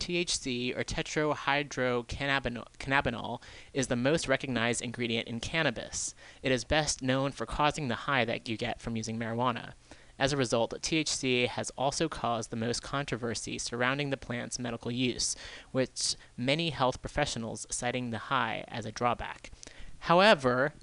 THC, 0.00 0.76
or 0.76 0.82
tetrahydrocannabinol, 0.82 3.40
is 3.72 3.86
the 3.86 3.96
most 3.96 4.26
recognized 4.26 4.82
ingredient 4.82 5.28
in 5.28 5.38
cannabis. 5.38 6.16
It 6.42 6.50
is 6.50 6.64
best 6.64 7.02
known 7.02 7.30
for 7.32 7.46
causing 7.46 7.88
the 7.88 7.94
high 7.94 8.24
that 8.24 8.48
you 8.48 8.56
get 8.56 8.80
from 8.80 8.96
using 8.96 9.18
marijuana. 9.18 9.72
As 10.18 10.32
a 10.32 10.36
result, 10.36 10.74
THC 10.82 11.46
has 11.48 11.70
also 11.78 12.08
caused 12.08 12.50
the 12.50 12.56
most 12.56 12.82
controversy 12.82 13.58
surrounding 13.58 14.10
the 14.10 14.16
plant's 14.16 14.58
medical 14.58 14.90
use, 14.90 15.36
with 15.72 16.16
many 16.36 16.70
health 16.70 17.00
professionals 17.00 17.66
citing 17.70 18.10
the 18.10 18.18
high 18.18 18.64
as 18.68 18.84
a 18.84 18.92
drawback. 18.92 19.50
However, 20.00 20.74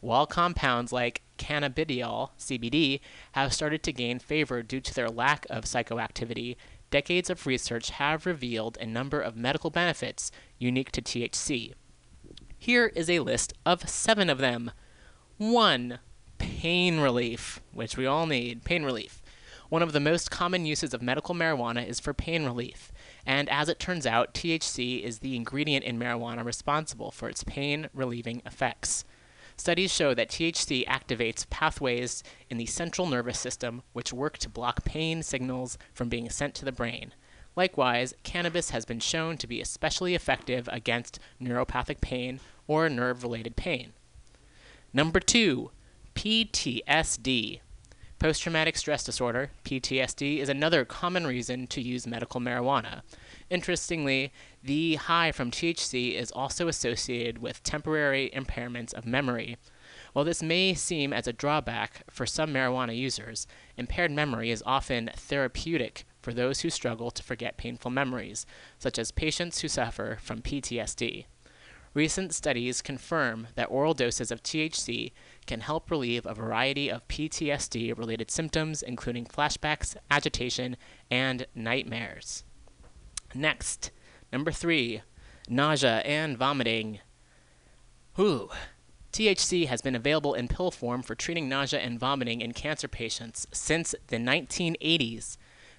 while 0.00 0.26
compounds 0.26 0.92
like 0.92 1.22
cannabidiol, 1.38 2.30
CBD, 2.38 3.00
have 3.32 3.52
started 3.52 3.82
to 3.82 3.92
gain 3.92 4.18
favor 4.18 4.62
due 4.62 4.80
to 4.80 4.94
their 4.94 5.08
lack 5.08 5.46
of 5.50 5.64
psychoactivity, 5.64 6.56
decades 6.90 7.30
of 7.30 7.46
research 7.46 7.90
have 7.90 8.26
revealed 8.26 8.78
a 8.80 8.86
number 8.86 9.20
of 9.20 9.36
medical 9.36 9.70
benefits 9.70 10.30
unique 10.58 10.92
to 10.92 11.02
THC. 11.02 11.74
Here 12.58 12.86
is 12.94 13.08
a 13.08 13.20
list 13.20 13.52
of 13.64 13.88
seven 13.88 14.28
of 14.28 14.38
them. 14.38 14.72
1. 15.36 15.98
Pain 16.38 17.00
relief, 17.00 17.60
which 17.72 17.96
we 17.96 18.06
all 18.06 18.26
need. 18.26 18.64
Pain 18.64 18.84
relief. 18.84 19.22
One 19.68 19.82
of 19.82 19.92
the 19.92 20.00
most 20.00 20.30
common 20.30 20.64
uses 20.64 20.94
of 20.94 21.02
medical 21.02 21.34
marijuana 21.34 21.86
is 21.86 22.00
for 22.00 22.14
pain 22.14 22.44
relief, 22.44 22.90
and 23.26 23.50
as 23.50 23.68
it 23.68 23.78
turns 23.78 24.06
out, 24.06 24.32
THC 24.32 25.02
is 25.02 25.18
the 25.18 25.36
ingredient 25.36 25.84
in 25.84 25.98
marijuana 25.98 26.42
responsible 26.42 27.10
for 27.10 27.28
its 27.28 27.44
pain 27.44 27.90
relieving 27.92 28.40
effects. 28.46 29.04
Studies 29.58 29.92
show 29.92 30.14
that 30.14 30.30
THC 30.30 30.86
activates 30.86 31.50
pathways 31.50 32.22
in 32.48 32.58
the 32.58 32.66
central 32.66 33.08
nervous 33.08 33.40
system 33.40 33.82
which 33.92 34.12
work 34.12 34.38
to 34.38 34.48
block 34.48 34.84
pain 34.84 35.20
signals 35.20 35.76
from 35.92 36.08
being 36.08 36.30
sent 36.30 36.54
to 36.54 36.64
the 36.64 36.72
brain. 36.72 37.12
Likewise, 37.56 38.14
cannabis 38.22 38.70
has 38.70 38.84
been 38.84 39.00
shown 39.00 39.36
to 39.36 39.48
be 39.48 39.60
especially 39.60 40.14
effective 40.14 40.68
against 40.72 41.18
neuropathic 41.42 42.00
pain 42.00 42.38
or 42.68 42.88
nerve 42.88 43.24
related 43.24 43.56
pain. 43.56 43.92
Number 44.92 45.18
two, 45.18 45.72
PTSD. 46.14 47.58
Post 48.20 48.42
traumatic 48.42 48.76
stress 48.76 49.02
disorder, 49.02 49.50
PTSD, 49.64 50.38
is 50.38 50.48
another 50.48 50.84
common 50.84 51.26
reason 51.26 51.66
to 51.66 51.82
use 51.82 52.06
medical 52.06 52.40
marijuana. 52.40 53.02
Interestingly, 53.50 54.32
the 54.62 54.96
high 54.96 55.32
from 55.32 55.50
THC 55.50 56.14
is 56.14 56.30
also 56.32 56.68
associated 56.68 57.38
with 57.38 57.62
temporary 57.62 58.30
impairments 58.34 58.92
of 58.92 59.06
memory. 59.06 59.56
While 60.12 60.26
this 60.26 60.42
may 60.42 60.74
seem 60.74 61.12
as 61.12 61.26
a 61.26 61.32
drawback 61.32 62.02
for 62.10 62.26
some 62.26 62.52
marijuana 62.52 62.96
users, 62.96 63.46
impaired 63.76 64.10
memory 64.10 64.50
is 64.50 64.62
often 64.66 65.10
therapeutic 65.16 66.04
for 66.20 66.34
those 66.34 66.60
who 66.60 66.70
struggle 66.70 67.10
to 67.10 67.22
forget 67.22 67.56
painful 67.56 67.90
memories, 67.90 68.44
such 68.78 68.98
as 68.98 69.10
patients 69.10 69.60
who 69.60 69.68
suffer 69.68 70.18
from 70.20 70.42
PTSD. 70.42 71.24
Recent 71.94 72.34
studies 72.34 72.82
confirm 72.82 73.48
that 73.54 73.70
oral 73.70 73.94
doses 73.94 74.30
of 74.30 74.42
THC 74.42 75.12
can 75.46 75.62
help 75.62 75.90
relieve 75.90 76.26
a 76.26 76.34
variety 76.34 76.90
of 76.90 77.08
PTSD 77.08 77.96
related 77.96 78.30
symptoms, 78.30 78.82
including 78.82 79.24
flashbacks, 79.24 79.96
agitation, 80.10 80.76
and 81.10 81.46
nightmares. 81.54 82.44
Next, 83.34 83.90
number 84.32 84.50
three, 84.50 85.02
nausea 85.48 85.98
and 85.98 86.36
vomiting. 86.36 87.00
Whew. 88.16 88.50
THC 89.12 89.66
has 89.66 89.80
been 89.80 89.94
available 89.94 90.34
in 90.34 90.48
pill 90.48 90.70
form 90.70 91.02
for 91.02 91.14
treating 91.14 91.48
nausea 91.48 91.80
and 91.80 91.98
vomiting 91.98 92.40
in 92.40 92.52
cancer 92.52 92.88
patients 92.88 93.46
since 93.52 93.94
the 94.08 94.16
1980s. 94.16 95.36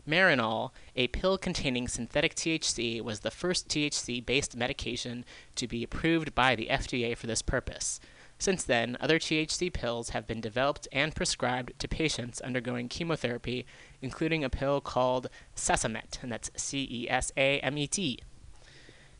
Marinol, 0.07 0.71
a 0.95 1.07
pill 1.07 1.37
containing 1.37 1.87
synthetic 1.87 2.35
THC, 2.35 3.01
was 3.01 3.19
the 3.19 3.31
first 3.31 3.67
THC 3.67 4.25
based 4.25 4.55
medication 4.55 5.23
to 5.55 5.67
be 5.67 5.83
approved 5.83 6.33
by 6.33 6.55
the 6.55 6.67
FDA 6.71 7.15
for 7.15 7.27
this 7.27 7.41
purpose. 7.41 7.99
Since 8.39 8.63
then, 8.63 8.97
other 9.01 9.19
THC 9.19 9.71
pills 9.71 10.11
have 10.11 10.25
been 10.25 10.39
developed 10.39 10.87
and 10.93 11.13
prescribed 11.13 11.77
to 11.77 11.89
patients 11.89 12.39
undergoing 12.39 12.87
chemotherapy, 12.87 13.65
including 14.01 14.45
a 14.45 14.49
pill 14.49 14.79
called 14.79 15.29
Cesamet, 15.57 16.23
and 16.23 16.31
that's 16.31 16.49
C 16.55 16.87
E 16.89 17.09
S 17.09 17.33
A 17.35 17.59
M 17.59 17.77
E 17.77 17.85
T. 17.85 18.19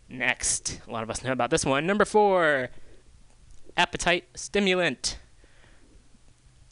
Next, 0.07 0.79
a 0.87 0.91
lot 0.91 1.03
of 1.03 1.09
us 1.09 1.21
know 1.21 1.33
about 1.33 1.49
this 1.49 1.65
one. 1.65 1.85
Number 1.85 2.05
four, 2.05 2.69
appetite 3.75 4.25
stimulant. 4.35 5.19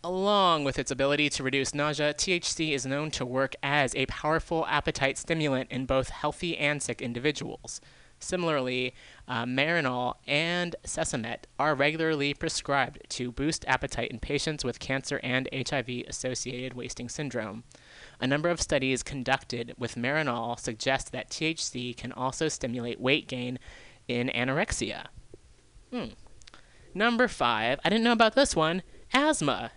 Along 0.01 0.63
with 0.63 0.79
its 0.79 0.89
ability 0.89 1.29
to 1.31 1.43
reduce 1.43 1.73
nausea, 1.73 2.13
THC 2.13 2.71
is 2.71 2.85
known 2.85 3.11
to 3.11 3.25
work 3.25 3.55
as 3.61 3.93
a 3.93 4.05
powerful 4.05 4.65
appetite 4.67 5.17
stimulant 5.17 5.69
in 5.69 5.85
both 5.85 6.09
healthy 6.09 6.57
and 6.57 6.81
sick 6.81 7.01
individuals. 7.01 7.81
Similarly, 8.19 8.93
uh, 9.27 9.45
Marinol 9.45 10.15
and 10.25 10.75
Cesamet 10.83 11.43
are 11.59 11.75
regularly 11.75 12.33
prescribed 12.33 12.99
to 13.09 13.31
boost 13.31 13.63
appetite 13.67 14.09
in 14.09 14.19
patients 14.19 14.65
with 14.65 14.79
cancer 14.79 15.19
and 15.21 15.47
HIV 15.53 16.05
associated 16.07 16.73
wasting 16.73 17.09
syndrome. 17.09 17.63
A 18.19 18.27
number 18.27 18.49
of 18.49 18.61
studies 18.61 19.03
conducted 19.03 19.75
with 19.77 19.95
Marinol 19.95 20.59
suggest 20.59 21.11
that 21.11 21.29
THC 21.29 21.95
can 21.95 22.11
also 22.11 22.47
stimulate 22.47 22.99
weight 22.99 23.27
gain 23.27 23.59
in 24.07 24.29
anorexia. 24.29 25.07
Hmm. 25.91 26.07
Number 26.93 27.27
five, 27.27 27.79
I 27.85 27.89
didn't 27.89 28.03
know 28.03 28.11
about 28.11 28.33
this 28.33 28.55
one 28.55 28.81
asthma. 29.13 29.71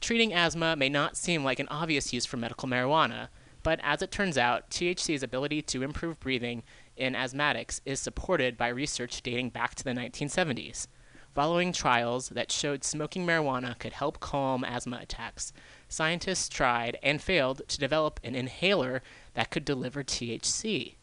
Treating 0.00 0.32
asthma 0.32 0.76
may 0.76 0.88
not 0.88 1.16
seem 1.16 1.44
like 1.44 1.58
an 1.58 1.68
obvious 1.68 2.12
use 2.12 2.26
for 2.26 2.36
medical 2.36 2.68
marijuana, 2.68 3.28
but 3.62 3.80
as 3.82 4.02
it 4.02 4.10
turns 4.10 4.38
out, 4.38 4.70
THC's 4.70 5.22
ability 5.22 5.62
to 5.62 5.82
improve 5.82 6.20
breathing 6.20 6.62
in 7.00 7.14
asthmatics 7.14 7.80
is 7.84 7.98
supported 7.98 8.56
by 8.56 8.68
research 8.68 9.22
dating 9.22 9.50
back 9.50 9.74
to 9.74 9.84
the 9.84 9.92
1970s. 9.92 10.86
Following 11.34 11.72
trials 11.72 12.28
that 12.30 12.52
showed 12.52 12.84
smoking 12.84 13.24
marijuana 13.24 13.78
could 13.78 13.92
help 13.92 14.20
calm 14.20 14.64
asthma 14.64 14.98
attacks, 15.00 15.52
scientists 15.88 16.48
tried 16.48 16.98
and 17.02 17.22
failed 17.22 17.62
to 17.68 17.78
develop 17.78 18.20
an 18.22 18.34
inhaler 18.34 19.02
that 19.34 19.50
could 19.50 19.64
deliver 19.64 20.04
THC. 20.04 20.96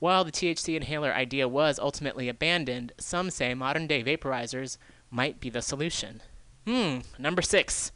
While 0.00 0.24
the 0.24 0.32
THC 0.32 0.76
inhaler 0.76 1.12
idea 1.12 1.48
was 1.48 1.78
ultimately 1.78 2.28
abandoned, 2.28 2.92
some 2.98 3.30
say 3.30 3.54
modern 3.54 3.86
day 3.86 4.02
vaporizers 4.02 4.78
might 5.10 5.40
be 5.40 5.48
the 5.48 5.62
solution. 5.62 6.22
Hmm, 6.66 6.98
number 7.18 7.42
six 7.42 7.92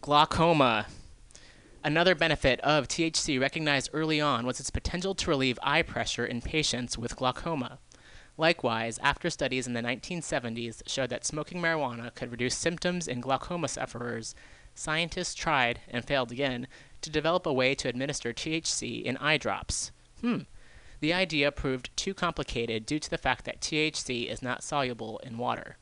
glaucoma. 0.00 0.86
Another 1.86 2.16
benefit 2.16 2.58
of 2.62 2.88
THC 2.88 3.40
recognized 3.40 3.90
early 3.92 4.20
on 4.20 4.44
was 4.44 4.58
its 4.58 4.70
potential 4.70 5.14
to 5.14 5.30
relieve 5.30 5.56
eye 5.62 5.82
pressure 5.82 6.26
in 6.26 6.40
patients 6.40 6.98
with 6.98 7.14
glaucoma. 7.14 7.78
Likewise, 8.36 8.98
after 9.04 9.30
studies 9.30 9.68
in 9.68 9.72
the 9.72 9.82
1970s 9.82 10.82
showed 10.88 11.10
that 11.10 11.24
smoking 11.24 11.62
marijuana 11.62 12.12
could 12.12 12.32
reduce 12.32 12.56
symptoms 12.56 13.06
in 13.06 13.20
glaucoma 13.20 13.68
sufferers, 13.68 14.34
scientists 14.74 15.32
tried, 15.32 15.78
and 15.88 16.04
failed 16.04 16.32
again, 16.32 16.66
to 17.02 17.08
develop 17.08 17.46
a 17.46 17.52
way 17.52 17.72
to 17.76 17.88
administer 17.88 18.32
THC 18.32 19.04
in 19.04 19.16
eye 19.18 19.36
drops. 19.36 19.92
hmm, 20.22 20.38
the 20.98 21.12
idea 21.12 21.52
proved 21.52 21.96
too 21.96 22.14
complicated 22.14 22.84
due 22.84 22.98
to 22.98 23.08
the 23.08 23.16
fact 23.16 23.44
that 23.44 23.60
THC 23.60 24.28
is 24.28 24.42
not 24.42 24.64
soluble 24.64 25.18
in 25.18 25.38
water. 25.38 25.76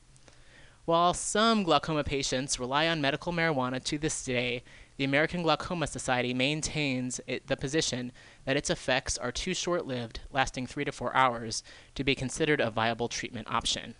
While 0.85 1.15
some 1.15 1.63
glaucoma 1.63 2.03
patients 2.03 2.59
rely 2.59 2.87
on 2.87 3.01
medical 3.01 3.33
marijuana 3.33 3.83
to 3.85 3.97
this 3.97 4.23
day, 4.23 4.61
the 4.97 5.03
American 5.03 5.43
Glaucoma 5.43 5.87
Society 5.87 6.33
maintains 6.33 7.19
it, 7.27 7.47
the 7.47 7.57
position 7.57 8.11
that 8.45 8.55
its 8.55 8.69
effects 8.69 9.17
are 9.17 9.31
too 9.31 9.53
short 9.53 9.85
lived, 9.85 10.21
lasting 10.31 10.67
three 10.67 10.85
to 10.85 10.91
four 10.91 11.15
hours, 11.15 11.63
to 11.95 12.03
be 12.03 12.15
considered 12.15 12.61
a 12.61 12.71
viable 12.71 13.07
treatment 13.07 13.51
option. 13.51 13.95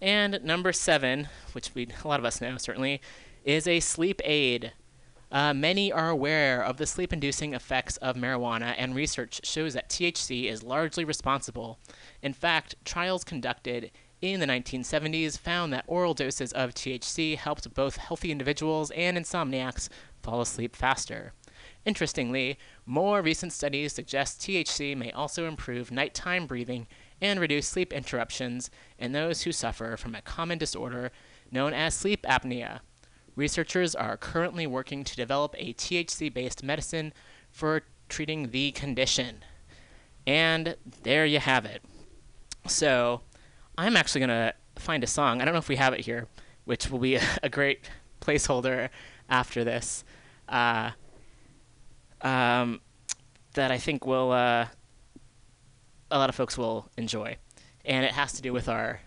And 0.00 0.42
number 0.42 0.72
seven, 0.72 1.28
which 1.52 1.74
we 1.74 1.88
a 2.04 2.08
lot 2.08 2.18
of 2.18 2.26
us 2.26 2.40
know 2.40 2.56
certainly, 2.56 3.00
is 3.44 3.68
a 3.68 3.80
sleep 3.80 4.20
aid. 4.24 4.72
Uh, 5.30 5.54
many 5.54 5.90
are 5.90 6.10
aware 6.10 6.62
of 6.62 6.76
the 6.76 6.86
sleep 6.86 7.12
inducing 7.12 7.54
effects 7.54 7.96
of 7.98 8.16
marijuana, 8.16 8.74
and 8.76 8.94
research 8.94 9.40
shows 9.44 9.72
that 9.74 9.88
THC 9.88 10.50
is 10.50 10.62
largely 10.62 11.04
responsible. 11.04 11.78
In 12.20 12.32
fact, 12.32 12.74
trials 12.84 13.24
conducted 13.24 13.92
in 14.22 14.40
the 14.40 14.46
1970s 14.46 15.36
found 15.36 15.72
that 15.72 15.84
oral 15.88 16.14
doses 16.14 16.52
of 16.52 16.72
THC 16.72 17.36
helped 17.36 17.74
both 17.74 17.96
healthy 17.96 18.30
individuals 18.30 18.92
and 18.92 19.18
insomniacs 19.18 19.88
fall 20.22 20.40
asleep 20.40 20.76
faster. 20.76 21.32
Interestingly, 21.84 22.58
more 22.86 23.20
recent 23.20 23.52
studies 23.52 23.92
suggest 23.92 24.40
THC 24.40 24.96
may 24.96 25.10
also 25.10 25.46
improve 25.48 25.90
nighttime 25.90 26.46
breathing 26.46 26.86
and 27.20 27.40
reduce 27.40 27.66
sleep 27.66 27.92
interruptions 27.92 28.70
in 28.98 29.12
those 29.12 29.42
who 29.42 29.52
suffer 29.52 29.96
from 29.96 30.14
a 30.14 30.22
common 30.22 30.58
disorder 30.58 31.10
known 31.50 31.74
as 31.74 31.94
sleep 31.94 32.22
apnea. 32.22 32.80
Researchers 33.34 33.94
are 33.94 34.16
currently 34.16 34.66
working 34.66 35.02
to 35.02 35.16
develop 35.16 35.54
a 35.58 35.74
THC 35.74 36.32
based 36.32 36.62
medicine 36.62 37.12
for 37.50 37.82
treating 38.08 38.50
the 38.50 38.70
condition. 38.72 39.44
And 40.26 40.76
there 41.02 41.26
you 41.26 41.40
have 41.40 41.64
it. 41.64 41.82
So, 42.68 43.22
I'm 43.78 43.96
actually 43.96 44.20
going 44.20 44.28
to 44.28 44.54
find 44.76 45.02
a 45.02 45.06
song. 45.06 45.40
I 45.40 45.44
don't 45.44 45.54
know 45.54 45.58
if 45.58 45.68
we 45.68 45.76
have 45.76 45.92
it 45.94 46.00
here, 46.00 46.26
which 46.64 46.90
will 46.90 46.98
be 46.98 47.16
a, 47.16 47.22
a 47.42 47.48
great 47.48 47.88
placeholder 48.20 48.88
after 49.28 49.64
this. 49.64 50.04
Uh, 50.48 50.90
um, 52.20 52.80
that 53.54 53.70
I 53.70 53.78
think 53.78 54.06
will 54.06 54.32
uh, 54.32 54.66
a 56.10 56.18
lot 56.18 56.28
of 56.28 56.34
folks 56.34 56.56
will 56.56 56.88
enjoy, 56.96 57.36
and 57.84 58.04
it 58.04 58.12
has 58.12 58.32
to 58.34 58.42
do 58.42 58.52
with 58.52 58.68
our 58.68 59.00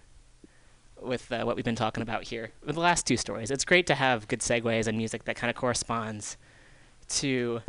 with 1.02 1.32
uh, 1.32 1.44
what 1.44 1.56
we've 1.56 1.66
been 1.66 1.76
talking 1.76 2.02
about 2.02 2.24
here 2.24 2.52
with 2.66 2.76
the 2.76 2.82
last 2.82 3.06
two 3.06 3.18
stories. 3.18 3.52
It's 3.52 3.66
great 3.66 3.88
to 3.88 3.96
have 3.96 4.28
good 4.28 4.40
segues 4.40 4.88
and 4.88 4.98
music 4.98 5.26
that 5.26 5.36
kind 5.36 5.50
of 5.50 5.56
corresponds 5.56 6.38
to 7.10 7.62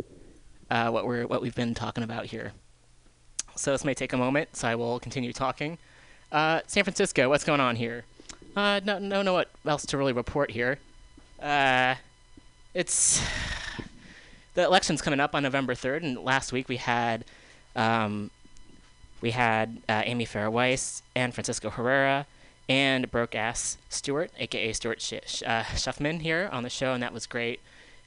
uh, 0.69 0.89
what 0.89 1.05
we're 1.05 1.27
what 1.27 1.41
we've 1.41 1.55
been 1.55 1.73
talking 1.73 2.03
about 2.03 2.25
here. 2.25 2.53
So 3.55 3.71
this 3.71 3.85
may 3.85 3.93
take 3.93 4.13
a 4.13 4.17
moment, 4.17 4.55
so 4.55 4.67
I 4.67 4.75
will 4.75 4.99
continue 4.99 5.33
talking. 5.33 5.77
Uh, 6.31 6.61
San 6.67 6.83
Francisco, 6.83 7.29
what's 7.29 7.43
going 7.43 7.59
on 7.59 7.75
here? 7.75 8.03
Uh, 8.55 8.81
no, 8.83 8.99
no, 8.99 9.21
know 9.21 9.33
what 9.33 9.49
else 9.65 9.85
to 9.85 9.97
really 9.97 10.13
report 10.13 10.51
here. 10.51 10.79
Uh, 11.41 11.95
it's 12.73 13.21
the 14.55 14.63
election's 14.63 15.01
coming 15.01 15.19
up 15.19 15.35
on 15.35 15.43
November 15.43 15.73
3rd, 15.73 16.03
and 16.03 16.17
last 16.17 16.51
week 16.51 16.67
we 16.67 16.77
had 16.77 17.23
um, 17.75 18.31
we 19.21 19.31
had 19.31 19.81
uh, 19.87 20.01
Amy 20.05 20.25
Farah 20.25 20.51
Weiss 20.51 21.01
and 21.15 21.33
Francisco 21.33 21.69
Herrera 21.69 22.25
and 22.67 23.09
Broke 23.09 23.35
Ass 23.35 23.77
Stuart, 23.89 24.31
aka 24.37 24.73
Stuart 24.73 25.01
Sh- 25.01 25.13
Sh- 25.25 25.43
uh, 25.45 25.63
Shuffman, 25.63 26.19
here 26.19 26.49
on 26.51 26.63
the 26.63 26.69
show, 26.69 26.93
and 26.93 27.01
that 27.01 27.13
was 27.13 27.25
great. 27.25 27.59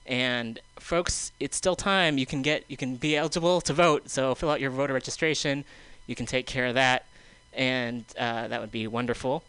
And 0.07 0.61
folks, 0.79 1.33
it's 1.41 1.57
still 1.57 1.77
time. 1.77 2.19
You 2.19 2.27
can 2.27 2.43
get 2.43 2.65
you 2.69 2.77
can 2.77 2.97
be 2.97 3.17
eligible 3.17 3.61
to 3.63 3.73
vote, 3.73 4.11
so 4.11 4.35
fill 4.35 4.51
out 4.51 4.61
your 4.61 4.71
voter 4.71 4.93
registration. 4.93 5.65
You 6.07 6.15
can 6.15 6.27
take 6.27 6.47
care 6.47 6.67
of 6.67 6.75
that, 6.75 7.05
and 7.53 8.05
uh, 8.19 8.49
that 8.49 8.61
would 8.61 8.73
be 8.73 8.87
wonderful. 8.87 9.45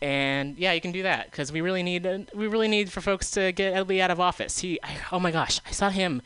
And 0.00 0.58
yeah, 0.58 0.72
you 0.72 0.80
can 0.80 0.92
do 0.92 1.04
that 1.04 1.30
because 1.30 1.52
we 1.52 1.60
really 1.60 1.82
need 1.82 2.06
uh, 2.06 2.18
we 2.34 2.46
really 2.46 2.68
need 2.68 2.90
for 2.90 3.00
folks 3.00 3.30
to 3.32 3.52
get 3.52 3.74
Ed 3.74 3.88
Lee 3.88 4.00
out 4.00 4.10
of 4.10 4.18
office. 4.18 4.58
He, 4.58 4.80
I, 4.82 4.96
oh 5.12 5.20
my 5.20 5.30
gosh, 5.30 5.60
I 5.66 5.70
saw 5.70 5.90
him. 5.90 6.22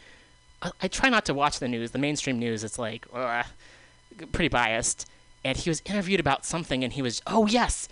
I, 0.63 0.71
I 0.83 0.89
try 0.89 1.09
not 1.11 1.27
to 1.27 1.35
watch 1.35 1.59
the 1.59 1.69
news, 1.69 1.91
the 1.91 1.99
mainstream 1.99 2.39
news. 2.39 2.65
It's 2.65 2.79
like 2.79 3.07
uh, 3.13 3.43
pretty 4.33 4.49
biased. 4.49 5.07
And 5.45 5.57
he 5.57 5.71
was 5.71 5.83
interviewed 5.85 6.19
about 6.19 6.45
something, 6.45 6.83
and 6.83 6.93
he 6.93 7.03
was, 7.03 7.23
oh 7.27 7.47
yes, 7.47 7.89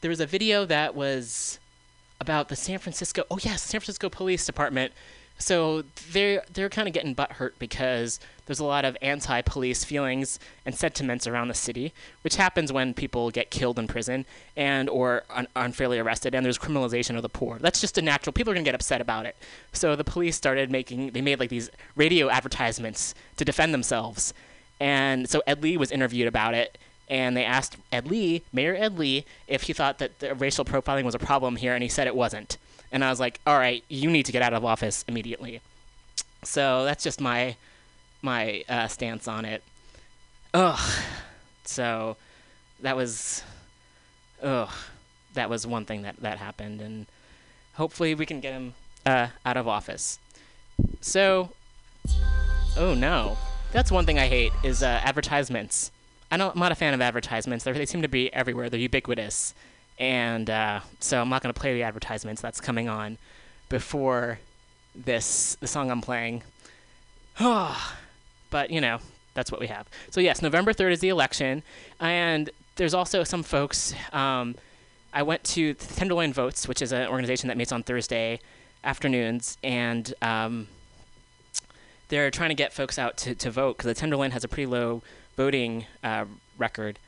there 0.00 0.08
was 0.08 0.20
a 0.20 0.26
video 0.26 0.64
that 0.66 0.94
was 0.94 1.58
about 2.20 2.48
the 2.48 2.56
San 2.56 2.78
Francisco. 2.78 3.24
Oh 3.30 3.38
yes, 3.42 3.62
San 3.62 3.80
Francisco 3.80 4.08
Police 4.08 4.46
Department. 4.46 4.92
So 5.38 5.82
they're 6.12 6.44
they're 6.52 6.68
kind 6.68 6.86
of 6.86 6.94
getting 6.94 7.12
butt 7.12 7.32
hurt 7.32 7.58
because 7.58 8.20
there's 8.46 8.60
a 8.60 8.64
lot 8.64 8.84
of 8.84 8.96
anti-police 9.00 9.84
feelings 9.84 10.38
and 10.66 10.74
sentiments 10.74 11.26
around 11.26 11.48
the 11.48 11.54
city, 11.54 11.92
which 12.22 12.36
happens 12.36 12.72
when 12.72 12.94
people 12.94 13.30
get 13.30 13.50
killed 13.50 13.78
in 13.78 13.86
prison 13.86 14.26
and 14.56 14.88
or 14.88 15.22
un- 15.30 15.48
unfairly 15.56 15.98
arrested, 15.98 16.34
and 16.34 16.44
there's 16.44 16.58
criminalization 16.58 17.16
of 17.16 17.22
the 17.22 17.28
poor. 17.28 17.58
That's 17.58 17.80
just 17.80 17.98
a 17.98 18.02
natural. 18.02 18.32
People 18.32 18.52
are 18.52 18.54
gonna 18.54 18.64
get 18.64 18.74
upset 18.74 19.00
about 19.00 19.26
it. 19.26 19.36
So 19.72 19.96
the 19.96 20.04
police 20.04 20.36
started 20.36 20.70
making. 20.70 21.10
They 21.10 21.20
made 21.20 21.40
like 21.40 21.50
these 21.50 21.70
radio 21.96 22.28
advertisements 22.28 23.14
to 23.36 23.44
defend 23.44 23.72
themselves, 23.72 24.34
and 24.78 25.28
so 25.28 25.42
Ed 25.46 25.62
Lee 25.62 25.76
was 25.76 25.90
interviewed 25.90 26.28
about 26.28 26.54
it. 26.54 26.78
And 27.06 27.36
they 27.36 27.44
asked 27.44 27.76
Ed 27.92 28.06
Lee, 28.06 28.42
Mayor 28.50 28.74
Ed 28.74 28.98
Lee, 28.98 29.26
if 29.46 29.64
he 29.64 29.74
thought 29.74 29.98
that 29.98 30.20
the 30.20 30.34
racial 30.34 30.64
profiling 30.64 31.04
was 31.04 31.14
a 31.14 31.18
problem 31.18 31.56
here, 31.56 31.74
and 31.74 31.82
he 31.82 31.88
said 31.88 32.06
it 32.06 32.16
wasn't. 32.16 32.56
And 32.90 33.04
I 33.04 33.10
was 33.10 33.20
like, 33.20 33.40
all 33.46 33.58
right, 33.58 33.84
you 33.90 34.10
need 34.10 34.24
to 34.24 34.32
get 34.32 34.40
out 34.40 34.54
of 34.54 34.64
office 34.64 35.04
immediately. 35.06 35.60
So 36.44 36.84
that's 36.84 37.04
just 37.04 37.20
my 37.20 37.56
my 38.24 38.64
uh, 38.68 38.88
stance 38.88 39.28
on 39.28 39.44
it. 39.44 39.62
Ugh. 40.52 40.90
So 41.64 42.16
that 42.80 42.96
was 42.96 43.42
ugh. 44.42 44.70
That 45.34 45.50
was 45.50 45.66
one 45.66 45.84
thing 45.84 46.02
that 46.02 46.16
that 46.20 46.38
happened, 46.38 46.80
and 46.80 47.06
hopefully 47.74 48.14
we 48.14 48.26
can 48.26 48.40
get 48.40 48.52
him 48.52 48.74
uh, 49.04 49.28
out 49.44 49.56
of 49.56 49.66
office. 49.66 50.18
So, 51.00 51.50
oh 52.76 52.94
no, 52.94 53.36
that's 53.72 53.90
one 53.90 54.06
thing 54.06 54.18
I 54.18 54.26
hate 54.26 54.52
is 54.62 54.82
uh, 54.82 55.00
advertisements. 55.04 55.90
I 56.30 56.36
I'm 56.36 56.58
not 56.58 56.72
a 56.72 56.74
fan 56.74 56.94
of 56.94 57.00
advertisements. 57.00 57.64
They're, 57.64 57.74
they 57.74 57.86
seem 57.86 58.02
to 58.02 58.08
be 58.08 58.32
everywhere. 58.32 58.68
They're 58.68 58.80
ubiquitous 58.80 59.54
and 59.98 60.50
uh, 60.50 60.80
so 61.00 61.20
I'm 61.20 61.28
not 61.28 61.42
going 61.42 61.52
to 61.52 61.60
play 61.60 61.74
the 61.74 61.82
advertisements 61.82 62.42
that's 62.42 62.60
coming 62.60 62.88
on 62.88 63.18
before 63.68 64.38
this 64.94 65.56
the 65.60 65.66
song 65.66 65.90
I'm 65.90 66.00
playing. 66.00 66.42
but 68.54 68.70
you 68.70 68.80
know 68.80 68.98
that's 69.34 69.50
what 69.50 69.60
we 69.60 69.66
have. 69.66 69.88
So 70.10 70.20
yes, 70.20 70.40
November 70.40 70.72
3rd 70.72 70.92
is 70.92 71.00
the 71.00 71.08
election, 71.08 71.64
and 71.98 72.50
there's 72.76 72.94
also 72.94 73.24
some 73.24 73.42
folks. 73.42 73.92
Um, 74.12 74.54
I 75.12 75.24
went 75.24 75.42
to 75.54 75.74
Tenderloin 75.74 76.32
Votes, 76.32 76.68
which 76.68 76.80
is 76.80 76.92
an 76.92 77.08
organization 77.08 77.48
that 77.48 77.56
meets 77.56 77.72
on 77.72 77.82
Thursday 77.82 78.38
afternoons, 78.84 79.58
and 79.64 80.14
um, 80.22 80.68
they're 82.10 82.30
trying 82.30 82.50
to 82.50 82.54
get 82.54 82.72
folks 82.72 82.96
out 82.96 83.16
to, 83.16 83.34
to 83.34 83.50
vote 83.50 83.76
because 83.76 83.88
the 83.88 84.00
Tenderloin 84.00 84.30
has 84.30 84.44
a 84.44 84.48
pretty 84.48 84.66
low 84.66 85.02
voting 85.36 85.86
uh, 86.04 86.24
record. 86.56 87.00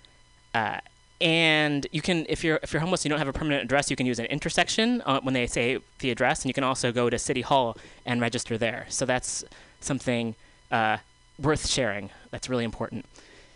Uh, 0.53 0.81
and 1.21 1.87
you 1.93 2.03
can 2.03 2.27
if 2.29 2.43
you're 2.43 2.59
if 2.65 2.73
you're 2.73 2.81
homeless 2.81 3.03
and 3.03 3.05
you 3.05 3.11
don't 3.11 3.21
have 3.21 3.29
a 3.29 3.33
permanent 3.33 3.63
address 3.63 3.89
you 3.89 3.97
can 3.97 4.05
use 4.05 4.19
an 4.19 4.27
intersection 4.27 5.01
uh, 5.07 5.21
when 5.21 5.33
they 5.33 5.47
say 5.47 5.79
the 6.01 6.11
address 6.11 6.43
and 6.43 6.51
you 6.51 6.53
can 6.53 6.65
also 6.65 6.93
go 6.93 7.09
to 7.09 7.19
city 7.19 7.41
hall 7.41 7.75
and 8.05 8.21
register 8.21 8.59
there 8.59 8.85
so 8.91 9.07
that's 9.07 9.43
something 9.81 10.35
uh, 10.71 10.99
worth 11.41 11.67
sharing. 11.67 12.11
That's 12.31 12.49
really 12.49 12.65
important. 12.65 13.07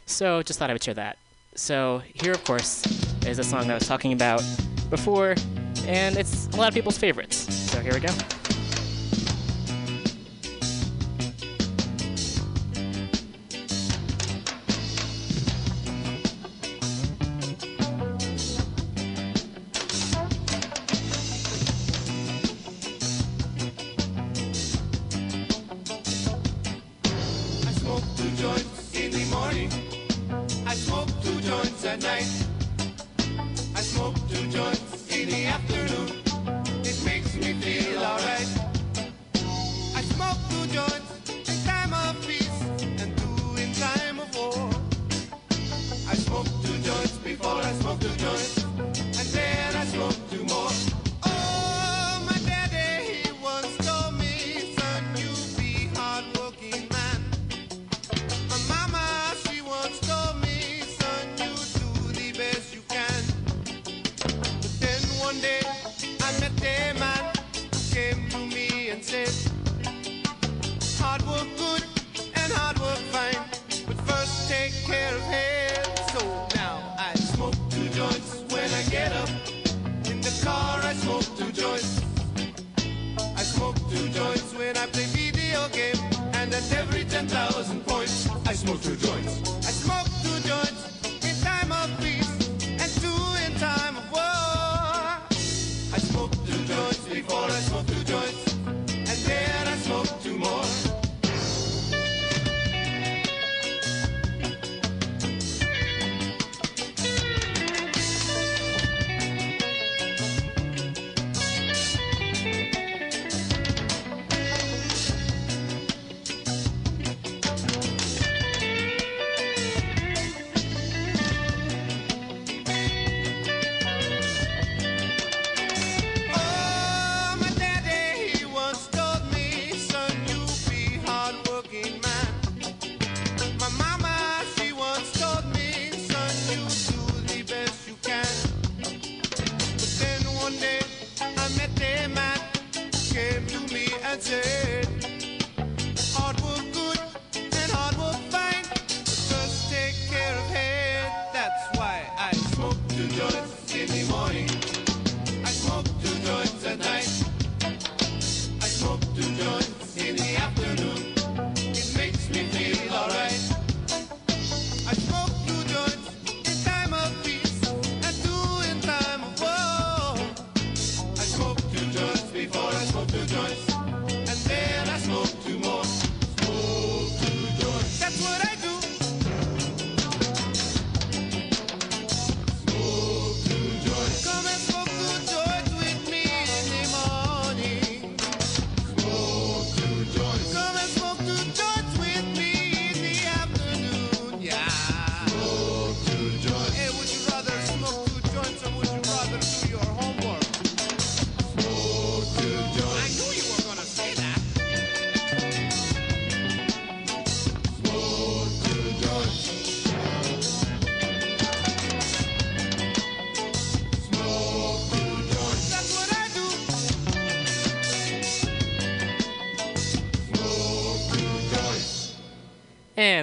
So 0.07 0.43
just 0.43 0.59
thought 0.59 0.71
i 0.71 0.73
would 0.73 0.83
share 0.83 0.95
that. 0.95 1.19
So 1.55 2.03
here 2.15 2.33
of 2.33 2.45
course 2.45 2.85
is 3.27 3.39
a 3.39 3.45
song 3.45 3.67
that 3.67 3.73
i 3.73 3.75
was 3.75 3.89
talking 3.89 4.13
about 4.13 4.43
before 4.89 5.35
and 5.87 6.17
it's 6.17 6.47
a 6.49 6.57
lot 6.57 6.69
of 6.69 6.75
people's 6.75 6.99
favorites. 6.99 7.37
So 7.71 7.81
here 7.81 7.95
we 7.95 8.01
go 8.01 8.40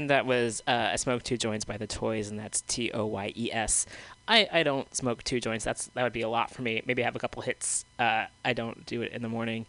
That 0.08 0.26
was 0.26 0.62
uh, 0.68 0.90
I 0.92 0.96
Smoke 0.96 1.24
Two 1.24 1.38
Joints 1.38 1.66
by 1.66 1.78
The 1.78 1.88
Toyes, 1.88 2.30
and 2.30 2.40
that's 2.40 2.62
T 2.62 2.92
O 2.92 3.06
Y 3.06 3.34
E 3.36 3.52
S. 3.52 3.86
I, 4.28 4.48
I 4.52 4.64
don't 4.64 4.94
smoke 4.94 5.24
two 5.24 5.40
joints. 5.40 5.64
That's 5.64 5.88
that 5.88 6.04
would 6.04 6.14
be 6.14 6.22
a 6.22 6.30
lot 6.30 6.52
for 6.52 6.62
me. 6.62 6.82
Maybe 6.86 7.02
I 7.02 7.06
have 7.06 7.16
a 7.16 7.20
couple 7.20 7.42
hits. 7.42 7.86
Uh, 7.98 8.26
I 8.44 8.54
don't 8.54 8.86
do 8.86 9.02
it 9.02 9.14
in 9.14 9.22
the 9.22 9.30
morning, 9.30 9.66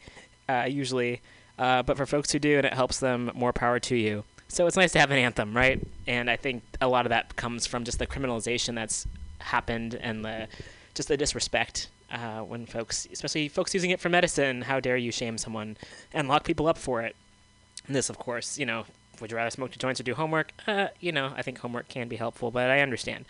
uh, 0.49 0.67
usually. 0.69 1.21
Uh, 1.59 1.83
but 1.83 1.97
for 1.97 2.07
folks 2.07 2.33
who 2.33 2.39
do, 2.39 2.57
and 2.57 2.67
it 2.67 2.75
helps 2.75 3.01
them, 3.01 3.31
more 3.35 3.53
power 3.53 3.79
to 3.81 3.97
you. 3.97 4.25
So 4.49 4.67
it's 4.67 4.77
nice 4.77 4.93
to 4.93 4.99
have 4.99 5.11
an 5.11 5.19
anthem, 5.19 5.55
right? 5.55 5.87
And 6.07 6.31
I 6.31 6.37
think 6.37 6.63
a 6.81 6.89
lot 6.89 7.05
of 7.05 7.11
that 7.11 7.37
comes 7.37 7.67
from 7.67 7.85
just 7.85 7.99
the 7.99 8.07
criminalization 8.07 8.75
that's 8.75 9.07
happened 9.41 9.95
and 9.95 10.25
the 10.25 10.49
just 10.95 11.09
the 11.09 11.17
disrespect 11.17 11.89
uh, 12.11 12.41
when 12.41 12.67
folks, 12.67 13.07
especially 13.13 13.49
folks 13.49 13.75
using 13.75 13.91
it 13.91 14.01
for 14.01 14.09
medicine. 14.09 14.63
How 14.63 14.81
dare 14.81 14.97
you 14.97 15.13
shame 15.13 15.39
someone 15.39 15.77
and 16.13 16.29
lock 16.29 16.45
people 16.45 16.67
up 16.67 16.79
for 16.79 17.03
it? 17.03 17.15
And 17.87 17.95
this, 17.95 18.11
of 18.11 18.19
course, 18.19 18.59
you 18.59 18.67
know, 18.67 18.87
would 19.21 19.31
you 19.31 19.37
rather 19.37 19.51
smoke 19.51 19.71
two 19.71 19.79
joints 19.79 20.01
or 20.01 20.05
do 20.05 20.15
homework? 20.15 20.53
Uh, 20.67 20.89
you 21.01 21.13
know, 21.13 21.33
I 21.37 21.43
think 21.43 21.59
homework 21.59 21.89
can 21.89 22.09
be 22.09 22.17
helpful, 22.17 22.51
but 22.51 22.71
I 22.71 22.81
understand. 22.81 23.25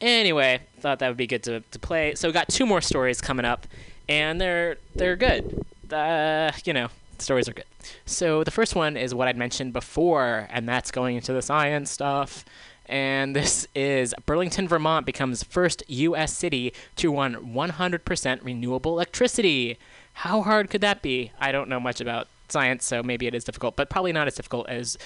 Anyway, 0.00 0.60
thought 0.78 0.98
that 1.00 1.08
would 1.08 1.16
be 1.16 1.26
good 1.26 1.42
to, 1.44 1.60
to 1.60 1.78
play. 1.78 2.14
So 2.14 2.28
we 2.28 2.32
got 2.32 2.48
two 2.48 2.64
more 2.64 2.80
stories 2.80 3.20
coming 3.20 3.44
up, 3.44 3.66
and 4.08 4.40
they're 4.40 4.78
they're 4.94 5.16
good. 5.16 5.64
Uh, 5.92 6.52
you 6.64 6.72
know, 6.72 6.88
stories 7.18 7.48
are 7.48 7.52
good. 7.52 7.64
So 8.06 8.44
the 8.44 8.50
first 8.50 8.74
one 8.74 8.96
is 8.96 9.14
what 9.14 9.28
I'd 9.28 9.36
mentioned 9.36 9.72
before, 9.72 10.48
and 10.50 10.68
that's 10.68 10.90
going 10.90 11.16
into 11.16 11.32
the 11.32 11.42
science 11.42 11.90
stuff. 11.90 12.44
And 12.86 13.36
this 13.36 13.68
is 13.74 14.14
Burlington, 14.26 14.66
Vermont 14.66 15.06
becomes 15.06 15.44
first 15.44 15.84
U.S. 15.86 16.32
city 16.32 16.72
to 16.96 17.14
run 17.14 17.54
100% 17.54 18.44
renewable 18.44 18.92
electricity. 18.92 19.78
How 20.14 20.42
hard 20.42 20.70
could 20.70 20.80
that 20.80 21.00
be? 21.00 21.30
I 21.38 21.52
don't 21.52 21.68
know 21.68 21.78
much 21.78 22.00
about 22.00 22.26
science, 22.52 22.84
so 22.84 23.02
maybe 23.02 23.26
it 23.26 23.34
is 23.34 23.44
difficult, 23.44 23.76
but 23.76 23.90
probably 23.90 24.12
not 24.12 24.26
as 24.26 24.34
difficult 24.34 24.68
as 24.68 24.98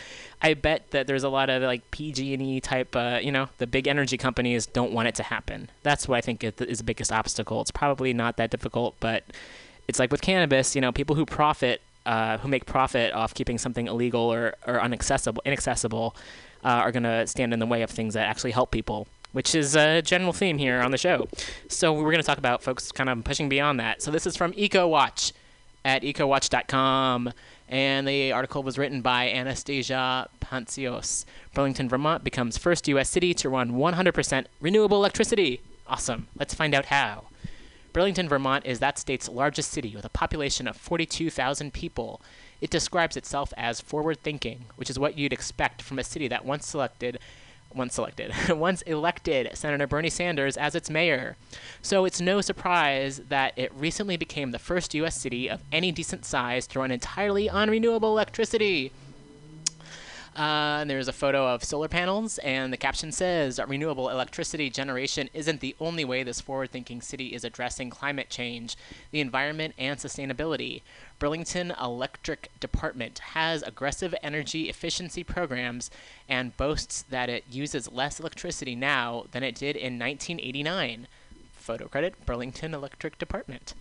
I 0.42 0.54
bet 0.54 0.90
that 0.90 1.06
there's 1.06 1.24
a 1.24 1.28
lot 1.28 1.50
of 1.50 1.62
like 1.62 1.90
PG&E 1.90 2.60
type, 2.60 2.94
uh, 2.96 3.18
you 3.22 3.32
know, 3.32 3.48
the 3.58 3.66
big 3.66 3.86
energy 3.88 4.16
companies 4.16 4.66
don't 4.66 4.92
want 4.92 5.08
it 5.08 5.14
to 5.16 5.22
happen. 5.22 5.70
That's 5.82 6.08
what 6.08 6.16
I 6.16 6.20
think 6.20 6.44
is 6.44 6.78
the 6.78 6.84
biggest 6.84 7.12
obstacle. 7.12 7.60
It's 7.60 7.70
probably 7.70 8.12
not 8.12 8.36
that 8.36 8.50
difficult, 8.50 8.96
but 9.00 9.24
it's 9.88 9.98
like 9.98 10.10
with 10.10 10.22
cannabis, 10.22 10.74
you 10.74 10.80
know, 10.80 10.92
people 10.92 11.16
who 11.16 11.26
profit, 11.26 11.80
uh, 12.06 12.38
who 12.38 12.48
make 12.48 12.66
profit 12.66 13.12
off 13.12 13.34
keeping 13.34 13.58
something 13.58 13.86
illegal 13.86 14.20
or, 14.22 14.54
or 14.66 14.78
inaccessible, 14.78 15.42
inaccessible, 15.44 16.16
uh, 16.64 16.68
are 16.68 16.92
going 16.92 17.02
to 17.02 17.26
stand 17.26 17.52
in 17.52 17.58
the 17.58 17.66
way 17.66 17.82
of 17.82 17.90
things 17.90 18.14
that 18.14 18.26
actually 18.26 18.50
help 18.50 18.70
people, 18.70 19.06
which 19.32 19.54
is 19.54 19.76
a 19.76 20.00
general 20.02 20.32
theme 20.32 20.58
here 20.58 20.80
on 20.80 20.90
the 20.90 20.98
show. 20.98 21.28
So 21.68 21.92
we're 21.92 22.04
going 22.04 22.16
to 22.16 22.22
talk 22.22 22.38
about 22.38 22.62
folks 22.62 22.90
kind 22.90 23.10
of 23.10 23.22
pushing 23.24 23.48
beyond 23.48 23.78
that. 23.80 24.02
So 24.02 24.10
this 24.10 24.26
is 24.26 24.36
from 24.36 24.52
EcoWatch 24.52 25.32
at 25.84 26.02
ecowatch.com. 26.02 27.32
And 27.68 28.06
the 28.06 28.32
article 28.32 28.62
was 28.62 28.78
written 28.78 29.00
by 29.00 29.28
Anastasia 29.30 30.28
Pantsios. 30.40 31.24
Burlington, 31.54 31.88
Vermont 31.88 32.22
becomes 32.22 32.58
first 32.58 32.88
U.S. 32.88 33.08
city 33.08 33.34
to 33.34 33.48
run 33.48 33.72
100% 33.72 34.46
renewable 34.60 34.98
electricity. 34.98 35.60
Awesome. 35.86 36.28
Let's 36.36 36.54
find 36.54 36.74
out 36.74 36.86
how. 36.86 37.24
Burlington, 37.92 38.28
Vermont 38.28 38.66
is 38.66 38.80
that 38.80 38.98
state's 38.98 39.28
largest 39.28 39.70
city 39.70 39.94
with 39.94 40.04
a 40.04 40.10
population 40.10 40.66
of 40.66 40.76
42,000 40.76 41.72
people. 41.72 42.20
It 42.60 42.70
describes 42.70 43.16
itself 43.16 43.52
as 43.56 43.80
forward 43.80 44.20
thinking, 44.22 44.64
which 44.76 44.90
is 44.90 44.98
what 44.98 45.16
you'd 45.16 45.32
expect 45.32 45.80
from 45.80 45.98
a 45.98 46.04
city 46.04 46.26
that 46.28 46.44
once 46.44 46.66
selected 46.66 47.18
once 47.74 47.94
selected, 47.94 48.32
once 48.48 48.82
elected 48.82 49.50
Senator 49.54 49.86
Bernie 49.86 50.10
Sanders 50.10 50.56
as 50.56 50.74
its 50.74 50.90
mayor. 50.90 51.36
So 51.82 52.04
it's 52.04 52.20
no 52.20 52.40
surprise 52.40 53.20
that 53.28 53.52
it 53.56 53.72
recently 53.74 54.16
became 54.16 54.50
the 54.50 54.58
first 54.58 54.94
U.S. 54.94 55.16
city 55.20 55.48
of 55.48 55.60
any 55.72 55.92
decent 55.92 56.24
size 56.24 56.66
to 56.68 56.78
run 56.78 56.90
entirely 56.90 57.48
on 57.48 57.70
renewable 57.70 58.12
electricity. 58.12 58.92
Uh, 60.36 60.78
and 60.80 60.90
there's 60.90 61.06
a 61.06 61.12
photo 61.12 61.46
of 61.46 61.62
solar 61.62 61.86
panels, 61.86 62.38
and 62.38 62.72
the 62.72 62.76
caption 62.76 63.12
says 63.12 63.60
Renewable 63.68 64.08
electricity 64.08 64.68
generation 64.68 65.30
isn't 65.32 65.60
the 65.60 65.76
only 65.78 66.04
way 66.04 66.24
this 66.24 66.40
forward 66.40 66.70
thinking 66.70 67.00
city 67.00 67.28
is 67.28 67.44
addressing 67.44 67.88
climate 67.88 68.28
change, 68.30 68.76
the 69.12 69.20
environment, 69.20 69.74
and 69.78 69.98
sustainability. 69.98 70.82
Burlington 71.18 71.72
Electric 71.80 72.50
Department 72.60 73.18
has 73.18 73.62
aggressive 73.62 74.14
energy 74.22 74.68
efficiency 74.68 75.24
programs 75.24 75.90
and 76.28 76.56
boasts 76.56 77.02
that 77.02 77.28
it 77.28 77.44
uses 77.50 77.90
less 77.90 78.20
electricity 78.20 78.74
now 78.74 79.26
than 79.32 79.42
it 79.42 79.54
did 79.54 79.76
in 79.76 79.98
1989. 79.98 81.06
Photo 81.52 81.88
credit 81.88 82.26
Burlington 82.26 82.74
Electric 82.74 83.18
Department. 83.18 83.74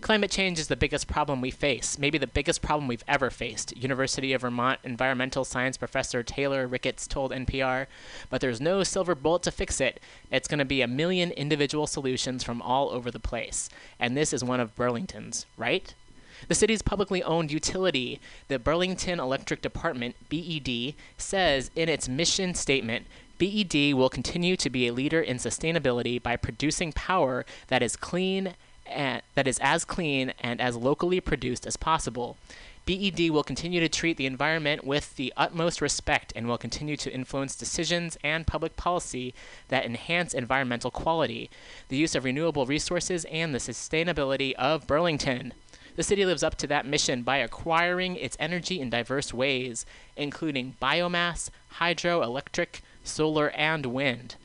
Climate 0.00 0.30
change 0.30 0.58
is 0.58 0.68
the 0.68 0.76
biggest 0.76 1.06
problem 1.06 1.40
we 1.40 1.50
face, 1.50 1.98
maybe 1.98 2.18
the 2.18 2.26
biggest 2.26 2.60
problem 2.60 2.88
we've 2.88 3.04
ever 3.06 3.30
faced, 3.30 3.76
University 3.76 4.32
of 4.32 4.40
Vermont 4.40 4.80
environmental 4.84 5.44
science 5.44 5.76
professor 5.76 6.22
Taylor 6.22 6.66
Ricketts 6.66 7.06
told 7.06 7.30
NPR. 7.30 7.86
But 8.28 8.40
there's 8.40 8.60
no 8.60 8.82
silver 8.82 9.14
bullet 9.14 9.42
to 9.44 9.50
fix 9.50 9.80
it. 9.80 10.00
It's 10.30 10.48
going 10.48 10.58
to 10.58 10.64
be 10.64 10.82
a 10.82 10.88
million 10.88 11.30
individual 11.30 11.86
solutions 11.86 12.42
from 12.42 12.60
all 12.62 12.90
over 12.90 13.10
the 13.10 13.20
place. 13.20 13.68
And 13.98 14.16
this 14.16 14.32
is 14.32 14.42
one 14.42 14.60
of 14.60 14.74
Burlington's, 14.74 15.46
right? 15.56 15.94
The 16.48 16.54
city's 16.54 16.82
publicly 16.82 17.22
owned 17.22 17.50
utility, 17.50 18.20
the 18.48 18.58
Burlington 18.58 19.20
Electric 19.20 19.62
Department, 19.62 20.16
BED, 20.28 20.94
says 21.16 21.70
in 21.74 21.88
its 21.88 22.08
mission 22.08 22.54
statement 22.54 23.06
BED 23.38 23.94
will 23.94 24.08
continue 24.08 24.56
to 24.56 24.70
be 24.70 24.86
a 24.86 24.92
leader 24.92 25.20
in 25.20 25.36
sustainability 25.36 26.22
by 26.22 26.36
producing 26.36 26.92
power 26.92 27.44
that 27.68 27.82
is 27.82 27.96
clean 27.96 28.54
and 28.86 29.20
that 29.34 29.48
is 29.48 29.58
as 29.60 29.84
clean 29.84 30.32
and 30.40 30.60
as 30.60 30.76
locally 30.76 31.20
produced 31.20 31.66
as 31.66 31.76
possible. 31.76 32.36
BED 32.86 33.30
will 33.30 33.42
continue 33.42 33.80
to 33.80 33.88
treat 33.88 34.16
the 34.16 34.26
environment 34.26 34.84
with 34.84 35.16
the 35.16 35.32
utmost 35.36 35.80
respect 35.80 36.32
and 36.36 36.46
will 36.46 36.56
continue 36.56 36.96
to 36.96 37.12
influence 37.12 37.56
decisions 37.56 38.16
and 38.22 38.46
public 38.46 38.76
policy 38.76 39.34
that 39.68 39.84
enhance 39.84 40.32
environmental 40.32 40.92
quality, 40.92 41.50
the 41.88 41.96
use 41.96 42.14
of 42.14 42.24
renewable 42.24 42.64
resources, 42.64 43.24
and 43.24 43.52
the 43.52 43.58
sustainability 43.58 44.52
of 44.54 44.86
Burlington. 44.86 45.52
The 45.96 46.02
city 46.02 46.26
lives 46.26 46.42
up 46.42 46.56
to 46.56 46.66
that 46.66 46.86
mission 46.86 47.22
by 47.22 47.38
acquiring 47.38 48.16
its 48.16 48.36
energy 48.38 48.80
in 48.80 48.90
diverse 48.90 49.32
ways, 49.32 49.86
including 50.14 50.76
biomass, 50.80 51.48
hydroelectric, 51.78 52.80
solar, 53.02 53.50
and 53.50 53.86
wind. 53.86 54.36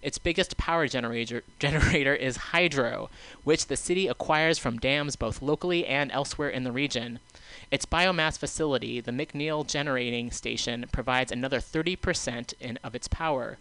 Its 0.00 0.18
biggest 0.18 0.56
power 0.56 0.86
generator, 0.86 1.42
generator 1.58 2.14
is 2.14 2.36
hydro, 2.36 3.10
which 3.44 3.66
the 3.66 3.76
city 3.76 4.06
acquires 4.06 4.58
from 4.58 4.78
dams 4.78 5.16
both 5.16 5.42
locally 5.42 5.86
and 5.86 6.10
elsewhere 6.12 6.48
in 6.48 6.64
the 6.64 6.72
region. 6.72 7.18
Its 7.70 7.84
biomass 7.84 8.38
facility, 8.38 9.00
the 9.00 9.12
McNeil 9.12 9.66
Generating 9.66 10.30
Station, 10.30 10.86
provides 10.92 11.30
another 11.32 11.58
30% 11.58 12.54
in, 12.60 12.78
of 12.82 12.94
its 12.94 13.08
power. 13.08 13.58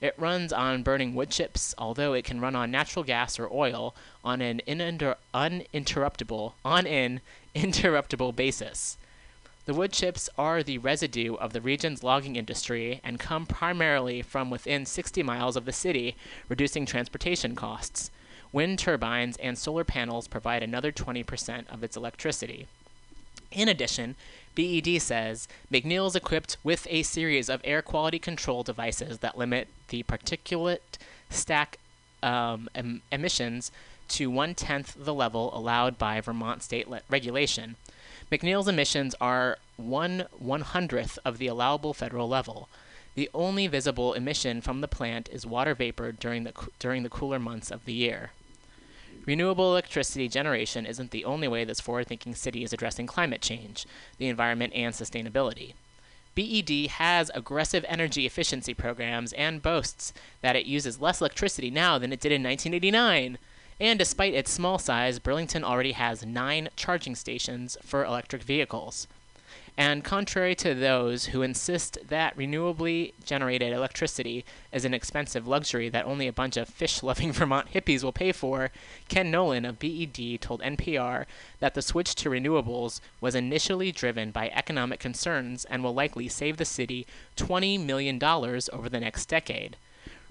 It 0.00 0.14
runs 0.16 0.52
on 0.52 0.84
burning 0.84 1.14
wood 1.14 1.30
chips, 1.30 1.74
although 1.76 2.12
it 2.12 2.24
can 2.24 2.40
run 2.40 2.54
on 2.54 2.70
natural 2.70 3.04
gas 3.04 3.38
or 3.38 3.52
oil 3.52 3.94
on 4.24 4.40
an 4.40 4.60
ininter- 4.66 5.16
uninterruptible 5.34 6.52
on 6.64 6.86
an 6.86 7.20
interruptible 7.54 8.34
basis. 8.36 8.96
The 9.66 9.74
wood 9.74 9.92
chips 9.92 10.30
are 10.38 10.62
the 10.62 10.78
residue 10.78 11.34
of 11.34 11.52
the 11.52 11.60
region's 11.60 12.02
logging 12.02 12.36
industry 12.36 13.00
and 13.04 13.20
come 13.20 13.44
primarily 13.44 14.22
from 14.22 14.50
within 14.50 14.86
60 14.86 15.22
miles 15.22 15.56
of 15.56 15.66
the 15.66 15.72
city, 15.72 16.16
reducing 16.48 16.86
transportation 16.86 17.54
costs. 17.54 18.10
Wind 18.50 18.78
turbines 18.78 19.36
and 19.36 19.58
solar 19.58 19.84
panels 19.84 20.26
provide 20.26 20.62
another 20.62 20.90
20% 20.90 21.68
of 21.68 21.84
its 21.84 21.96
electricity. 21.98 22.66
In 23.50 23.68
addition, 23.68 24.16
BED 24.58 25.00
says 25.00 25.46
McNeil 25.72 26.08
is 26.08 26.16
equipped 26.16 26.56
with 26.64 26.88
a 26.90 27.04
series 27.04 27.48
of 27.48 27.60
air 27.62 27.80
quality 27.80 28.18
control 28.18 28.64
devices 28.64 29.18
that 29.18 29.38
limit 29.38 29.68
the 29.86 30.02
particulate 30.02 30.98
stack 31.30 31.78
um, 32.24 32.68
em- 32.74 33.02
emissions 33.12 33.70
to 34.08 34.28
one 34.28 34.56
tenth 34.56 34.96
the 34.98 35.14
level 35.14 35.56
allowed 35.56 35.96
by 35.96 36.20
Vermont 36.20 36.64
state 36.64 36.88
le- 36.88 37.02
regulation. 37.08 37.76
McNeil's 38.32 38.66
emissions 38.66 39.14
are 39.20 39.58
one 39.76 40.24
one 40.40 40.62
hundredth 40.62 41.20
of 41.24 41.38
the 41.38 41.46
allowable 41.46 41.94
federal 41.94 42.28
level. 42.28 42.68
The 43.14 43.30
only 43.32 43.68
visible 43.68 44.12
emission 44.12 44.60
from 44.60 44.80
the 44.80 44.88
plant 44.88 45.28
is 45.32 45.46
water 45.46 45.76
vapor 45.76 46.10
during 46.10 46.42
the 46.42 46.52
during 46.80 47.04
the 47.04 47.08
cooler 47.08 47.38
months 47.38 47.70
of 47.70 47.84
the 47.84 47.92
year. 47.92 48.32
Renewable 49.28 49.72
electricity 49.72 50.26
generation 50.26 50.86
isn't 50.86 51.10
the 51.10 51.26
only 51.26 51.46
way 51.46 51.62
this 51.62 51.82
forward 51.82 52.06
thinking 52.06 52.34
city 52.34 52.64
is 52.64 52.72
addressing 52.72 53.06
climate 53.06 53.42
change, 53.42 53.86
the 54.16 54.26
environment, 54.26 54.72
and 54.74 54.94
sustainability. 54.94 55.74
BED 56.34 56.88
has 56.92 57.30
aggressive 57.34 57.84
energy 57.88 58.24
efficiency 58.24 58.72
programs 58.72 59.34
and 59.34 59.60
boasts 59.60 60.14
that 60.40 60.56
it 60.56 60.64
uses 60.64 61.02
less 61.02 61.20
electricity 61.20 61.70
now 61.70 61.98
than 61.98 62.10
it 62.10 62.20
did 62.20 62.32
in 62.32 62.42
1989. 62.42 63.36
And 63.78 63.98
despite 63.98 64.32
its 64.32 64.50
small 64.50 64.78
size, 64.78 65.18
Burlington 65.18 65.62
already 65.62 65.92
has 65.92 66.24
nine 66.24 66.70
charging 66.74 67.14
stations 67.14 67.76
for 67.82 68.06
electric 68.06 68.42
vehicles. 68.42 69.08
And 69.78 70.02
contrary 70.02 70.56
to 70.56 70.74
those 70.74 71.26
who 71.26 71.42
insist 71.42 71.98
that 72.08 72.36
renewably 72.36 73.12
generated 73.24 73.72
electricity 73.72 74.44
is 74.72 74.84
an 74.84 74.92
expensive 74.92 75.46
luxury 75.46 75.88
that 75.88 76.04
only 76.04 76.26
a 76.26 76.32
bunch 76.32 76.56
of 76.56 76.68
fish 76.68 77.00
loving 77.00 77.30
Vermont 77.32 77.72
hippies 77.72 78.02
will 78.02 78.10
pay 78.10 78.32
for, 78.32 78.72
Ken 79.06 79.30
Nolan 79.30 79.64
of 79.64 79.78
BED 79.78 80.40
told 80.40 80.62
NPR 80.62 81.26
that 81.60 81.74
the 81.74 81.82
switch 81.82 82.16
to 82.16 82.28
renewables 82.28 83.00
was 83.20 83.36
initially 83.36 83.92
driven 83.92 84.32
by 84.32 84.48
economic 84.48 84.98
concerns 84.98 85.64
and 85.66 85.84
will 85.84 85.94
likely 85.94 86.26
save 86.26 86.56
the 86.56 86.64
city 86.64 87.06
$20 87.36 87.78
million 87.78 88.20
over 88.20 88.88
the 88.88 88.98
next 88.98 89.26
decade. 89.26 89.76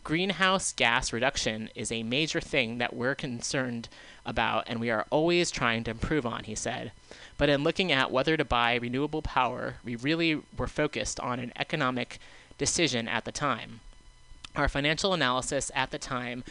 Greenhouse 0.04 0.74
gas 0.74 1.12
reduction 1.12 1.70
is 1.76 1.92
a 1.92 2.04
major 2.04 2.40
thing 2.40 2.78
that 2.80 2.94
we're 2.94 3.16
concerned 3.16 3.88
about 4.26 4.64
and 4.68 4.80
we 4.80 4.90
are 4.90 5.06
always 5.10 5.52
trying 5.52 5.84
to 5.84 5.92
improve 5.92 6.26
on, 6.26 6.46
he 6.46 6.56
said. 6.56 6.92
But 7.38 7.50
in 7.50 7.64
looking 7.64 7.92
at 7.92 8.12
whether 8.12 8.36
to 8.36 8.46
buy 8.46 8.76
renewable 8.76 9.22
power, 9.22 9.76
we 9.84 9.96
really 9.96 10.42
were 10.58 10.68
focused 10.68 11.20
on 11.20 11.40
an 11.40 11.54
economic 11.56 12.20
decision 12.58 13.08
at 13.08 13.26
the 13.26 13.32
time. 13.32 13.82
Our 14.56 14.68
financial 14.68 15.14
analysis 15.14 15.72
at 15.76 15.92
the 15.92 16.00
time 16.00 16.44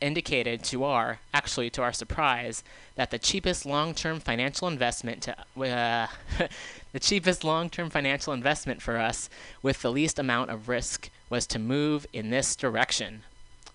indicated 0.00 0.62
to 0.62 0.84
our, 0.84 1.20
actually 1.32 1.70
to 1.70 1.82
our 1.82 1.92
surprise, 1.92 2.62
that 2.94 3.10
the 3.10 3.18
cheapest 3.18 3.64
long-term 3.64 4.20
financial 4.20 4.68
investment 4.68 5.22
to, 5.22 5.36
uh, 5.62 6.06
the 6.92 7.00
cheapest 7.00 7.42
long-term 7.42 7.88
financial 7.88 8.34
investment 8.34 8.82
for 8.82 8.98
us 8.98 9.30
with 9.62 9.80
the 9.80 9.90
least 9.90 10.18
amount 10.18 10.50
of 10.50 10.68
risk 10.68 11.08
was 11.30 11.46
to 11.46 11.58
move 11.58 12.06
in 12.12 12.28
this 12.28 12.54
direction. 12.54 13.22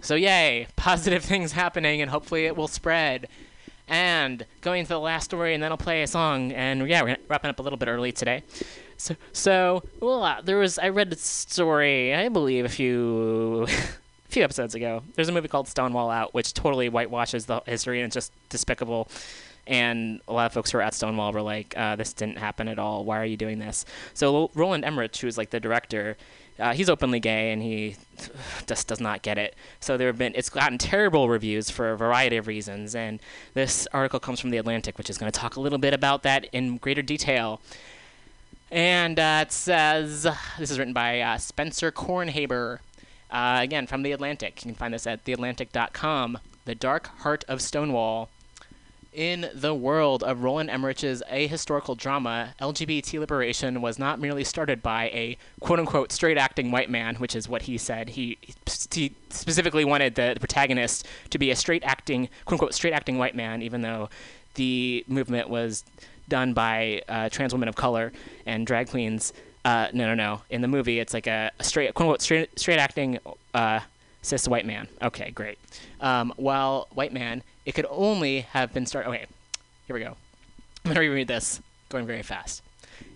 So 0.02 0.14
yay, 0.16 0.68
positive 0.76 1.24
things 1.24 1.54
happening 1.54 2.02
and 2.02 2.12
hopefully 2.12 2.46
it 2.46 2.56
will 2.56 2.68
spread. 2.68 3.28
And 3.90 4.46
going 4.62 4.84
to 4.86 4.90
the 4.90 5.00
last 5.00 5.26
story, 5.26 5.56
and 5.56 5.64
then 5.64 5.72
I'll 5.72 5.78
play 5.78 6.04
a 6.04 6.08
song. 6.08 6.52
And 6.52 6.88
yeah, 6.88 7.02
we're 7.02 7.18
wrapping 7.28 7.50
up 7.50 7.60
a 7.60 7.64
little 7.64 7.78
bit 7.78 7.90
early 7.90 8.12
today. 8.12 8.44
So, 8.98 9.16
so 9.34 9.84
well, 10.00 10.24
uh, 10.24 10.42
there 10.42 10.58
was 10.58 10.78
I 10.78 10.90
read 10.90 11.12
a 11.12 11.16
story, 11.16 12.14
I 12.14 12.30
believe, 12.30 12.66
a 12.66 12.70
few, 12.70 13.64
a 13.68 14.30
few 14.30 14.44
episodes 14.44 14.76
ago. 14.76 15.02
There's 15.16 15.30
a 15.30 15.32
movie 15.32 15.48
called 15.48 15.68
Stonewall 15.68 16.12
Out, 16.12 16.34
which 16.34 16.54
totally 16.54 16.88
whitewashes 16.88 17.46
the 17.46 17.62
history 17.66 18.00
and 18.00 18.08
it's 18.08 18.14
just 18.14 18.32
despicable. 18.50 19.10
And 19.66 20.22
a 20.28 20.34
lot 20.34 20.48
of 20.48 20.54
folks 20.54 20.72
who 20.72 20.80
were 20.80 20.82
at 20.82 20.94
Stonewall 20.94 21.32
were 21.32 21.42
like, 21.42 21.78
uh, 21.78 21.96
"This 21.96 22.14
didn't 22.14 22.38
happen 22.38 22.68
at 22.68 22.80
all. 22.80 23.06
Why 23.06 23.20
are 23.20 23.26
you 23.26 23.38
doing 23.38 23.60
this?" 23.60 23.86
So 24.14 24.52
Roland 24.54 24.84
Emmerich, 24.84 25.16
who's 25.18 25.38
like 25.38 25.50
the 25.52 25.60
director, 25.60 26.18
uh, 26.60 26.74
he's 26.74 26.90
openly 26.90 27.20
gay 27.20 27.52
and 27.52 27.62
he 27.62 27.96
just 28.68 28.88
does 28.88 29.00
not 29.00 29.22
get 29.22 29.38
it. 29.38 29.56
So 29.80 29.98
there 29.98 30.08
have 30.08 30.18
been 30.18 30.34
it's 30.36 30.50
gotten 30.50 30.78
terrible 30.78 31.30
reviews 31.30 31.70
for 31.70 31.92
a 31.92 31.98
variety 31.98 32.38
of 32.38 32.48
reasons. 32.48 32.96
And 32.96 33.20
this 33.54 33.88
article 33.94 34.20
comes 34.20 34.40
from 34.40 34.50
the 34.50 34.58
Atlantic, 34.58 34.98
which 34.98 35.10
is 35.10 35.18
going 35.18 35.32
to 35.32 35.40
talk 35.40 35.56
a 35.56 35.62
little 35.62 35.80
bit 35.80 35.94
about 35.94 36.24
that 36.24 36.46
in 36.52 36.78
greater 36.78 37.02
detail. 37.02 37.62
And 38.72 39.20
uh, 39.20 39.46
it 39.48 39.52
says 39.52 40.28
this 40.58 40.72
is 40.72 40.78
written 40.78 40.94
by 40.94 41.22
uh, 41.22 41.38
Spencer 41.38 41.92
Kornhaber. 41.92 42.80
Uh, 43.32 43.60
again, 43.62 43.86
from 43.86 44.02
the 44.02 44.12
Atlantic. 44.12 44.64
You 44.66 44.72
can 44.72 44.76
find 44.76 44.94
this 44.94 45.06
at 45.06 45.24
theatlantic.com. 45.24 46.40
The 46.66 46.76
Dark 46.76 47.08
Heart 47.20 47.46
of 47.48 47.62
Stonewall. 47.62 48.30
In 49.12 49.50
the 49.56 49.74
world 49.74 50.24
of 50.24 50.44
Roland 50.44 50.70
Emmerich's 50.70 51.24
ahistorical 51.32 51.98
drama, 51.98 52.54
LGBT 52.62 53.20
liberation 53.20 53.82
was 53.82 53.98
not 53.98 54.20
merely 54.20 54.44
started 54.44 54.84
by 54.84 55.06
a 55.06 55.36
quote 55.60 55.80
unquote 55.80 56.12
straight 56.12 56.38
acting 56.38 56.70
white 56.70 56.92
man, 56.92 57.16
which 57.16 57.36
is 57.36 57.50
what 57.50 57.64
he 57.64 57.78
said. 57.78 58.10
He, 58.10 58.38
he 58.92 59.16
specifically 59.30 59.84
wanted 59.84 60.14
the, 60.14 60.32
the 60.36 60.40
protagonist 60.40 61.08
to 61.32 61.40
be 61.40 61.50
a 61.50 61.56
straight 61.56 61.84
acting, 61.84 62.30
quote 62.46 62.56
unquote, 62.60 62.76
straight 62.76 62.94
acting 62.94 63.18
white 63.18 63.36
man, 63.36 63.64
even 63.64 63.82
though 63.82 64.10
the 64.54 65.04
movement 65.08 65.50
was 65.50 65.84
done 66.28 66.54
by 66.54 67.02
uh, 67.10 67.30
trans 67.30 67.52
women 67.52 67.68
of 67.68 67.76
color 67.76 68.14
and 68.46 68.68
drag 68.68 68.90
queens. 68.90 69.34
Uh, 69.66 69.88
no, 69.92 70.06
no, 70.06 70.14
no. 70.14 70.42
In 70.52 70.62
the 70.62 70.68
movie, 70.68 71.00
it's 71.00 71.16
like 71.16 71.26
a, 71.26 71.52
a 71.60 71.64
straight, 71.64 71.96
quote 71.96 72.06
unquote, 72.06 72.22
straight, 72.22 72.60
straight 72.60 72.78
acting 72.78 73.18
uh, 73.56 73.80
cis 74.22 74.48
white 74.48 74.66
man. 74.66 74.88
Okay, 75.02 75.32
great. 75.32 75.58
Um, 76.00 76.34
while 76.38 76.88
white 76.92 77.14
man, 77.14 77.44
it 77.66 77.74
could 77.74 77.88
only 77.90 78.42
have 78.42 78.74
been 78.74 78.86
started. 78.86 79.10
Okay, 79.10 79.26
here 79.88 79.94
we 79.94 80.02
go. 80.02 80.16
I'm 80.86 80.92
gonna 80.92 81.02
reread 81.02 81.28
this, 81.28 81.62
going 81.90 82.06
very 82.06 82.24
fast. 82.24 82.62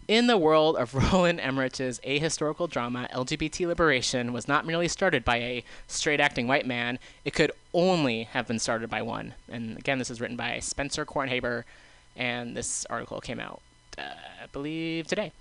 In 0.07 0.27
the 0.27 0.37
world 0.37 0.75
of 0.75 0.93
Roland 1.13 1.39
Emmerich's 1.39 1.99
ahistorical 2.01 2.69
drama, 2.69 3.07
LGBT 3.13 3.67
liberation 3.67 4.33
was 4.33 4.47
not 4.47 4.65
merely 4.65 4.87
started 4.87 5.23
by 5.23 5.37
a 5.37 5.63
straight 5.87 6.19
acting 6.19 6.47
white 6.47 6.65
man, 6.65 6.99
it 7.23 7.33
could 7.33 7.51
only 7.73 8.23
have 8.23 8.47
been 8.47 8.59
started 8.59 8.89
by 8.89 9.01
one. 9.01 9.33
And 9.49 9.77
again, 9.77 9.99
this 9.99 10.09
is 10.09 10.19
written 10.19 10.35
by 10.35 10.59
Spencer 10.59 11.05
Kornhaber, 11.05 11.63
and 12.15 12.55
this 12.55 12.85
article 12.89 13.21
came 13.21 13.39
out, 13.39 13.61
uh, 13.97 14.01
I 14.43 14.45
believe, 14.51 15.07
today. 15.07 15.31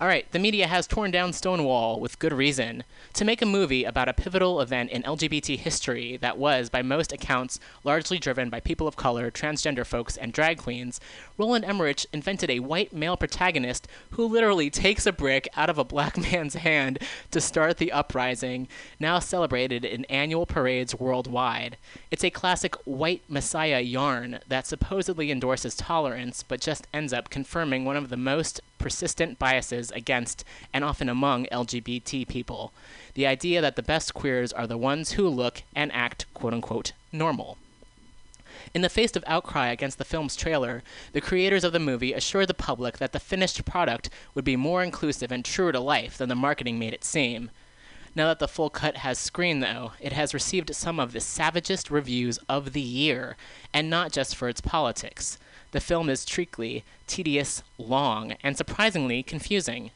All 0.00 0.08
right, 0.08 0.24
the 0.32 0.38
media 0.38 0.66
has 0.66 0.86
torn 0.86 1.10
down 1.10 1.34
Stonewall 1.34 2.00
with 2.00 2.18
good 2.18 2.32
reason. 2.32 2.84
To 3.12 3.24
make 3.24 3.42
a 3.42 3.46
movie 3.46 3.84
about 3.84 4.08
a 4.08 4.14
pivotal 4.14 4.62
event 4.62 4.90
in 4.90 5.02
LGBT 5.02 5.58
history 5.58 6.16
that 6.22 6.38
was, 6.38 6.70
by 6.70 6.80
most 6.80 7.12
accounts, 7.12 7.60
largely 7.84 8.18
driven 8.18 8.48
by 8.48 8.60
people 8.60 8.88
of 8.88 8.96
color, 8.96 9.30
transgender 9.30 9.84
folks, 9.84 10.16
and 10.16 10.32
drag 10.32 10.56
queens, 10.56 11.00
Roland 11.36 11.66
Emmerich 11.66 12.06
invented 12.14 12.48
a 12.48 12.60
white 12.60 12.94
male 12.94 13.18
protagonist 13.18 13.86
who 14.12 14.24
literally 14.24 14.70
takes 14.70 15.04
a 15.04 15.12
brick 15.12 15.46
out 15.54 15.68
of 15.68 15.76
a 15.76 15.84
black 15.84 16.16
man's 16.32 16.54
hand 16.54 16.98
to 17.30 17.38
start 17.38 17.76
the 17.76 17.92
uprising, 17.92 18.68
now 18.98 19.18
celebrated 19.18 19.84
in 19.84 20.06
annual 20.06 20.46
parades 20.46 20.94
worldwide. 20.94 21.76
It's 22.10 22.24
a 22.24 22.30
classic 22.30 22.74
white 22.86 23.22
messiah 23.28 23.80
yarn 23.80 24.38
that 24.48 24.66
supposedly 24.66 25.30
endorses 25.30 25.74
tolerance, 25.74 26.42
but 26.42 26.62
just 26.62 26.86
ends 26.94 27.12
up 27.12 27.28
confirming 27.28 27.84
one 27.84 27.98
of 27.98 28.08
the 28.08 28.16
most 28.16 28.62
persistent 28.80 29.38
biases 29.38 29.92
against 29.92 30.44
and 30.72 30.82
often 30.82 31.08
among 31.08 31.46
LGBT 31.46 32.26
people 32.26 32.72
the 33.14 33.26
idea 33.26 33.60
that 33.60 33.76
the 33.76 33.82
best 33.82 34.14
queers 34.14 34.52
are 34.52 34.66
the 34.66 34.78
ones 34.78 35.12
who 35.12 35.28
look 35.28 35.62
and 35.76 35.92
act 35.92 36.26
quote 36.34 36.52
unquote 36.52 36.92
normal. 37.12 37.58
In 38.74 38.82
the 38.82 38.88
face 38.88 39.16
of 39.16 39.24
outcry 39.26 39.68
against 39.68 39.98
the 39.98 40.04
film's 40.04 40.36
trailer, 40.36 40.82
the 41.12 41.20
creators 41.20 41.64
of 41.64 41.72
the 41.72 41.78
movie 41.78 42.12
assured 42.12 42.48
the 42.48 42.54
public 42.54 42.98
that 42.98 43.12
the 43.12 43.20
finished 43.20 43.64
product 43.64 44.10
would 44.34 44.44
be 44.44 44.56
more 44.56 44.82
inclusive 44.82 45.32
and 45.32 45.44
truer 45.44 45.72
to 45.72 45.80
life 45.80 46.18
than 46.18 46.28
the 46.28 46.34
marketing 46.34 46.78
made 46.78 46.94
it 46.94 47.04
seem. 47.04 47.50
Now 48.14 48.26
that 48.26 48.38
the 48.38 48.48
full 48.48 48.70
cut 48.70 48.98
has 48.98 49.18
screened, 49.18 49.62
though, 49.62 49.92
it 50.00 50.12
has 50.12 50.34
received 50.34 50.74
some 50.74 50.98
of 50.98 51.12
the 51.12 51.20
savagest 51.20 51.90
reviews 51.90 52.38
of 52.48 52.72
the 52.72 52.80
year, 52.80 53.36
and 53.72 53.88
not 53.88 54.12
just 54.12 54.34
for 54.34 54.48
its 54.48 54.60
politics. 54.60 55.38
The 55.72 55.80
film 55.80 56.08
is 56.08 56.24
treacly, 56.24 56.84
tedious, 57.06 57.62
long, 57.78 58.34
and 58.42 58.56
surprisingly 58.56 59.22
confusing. 59.22 59.90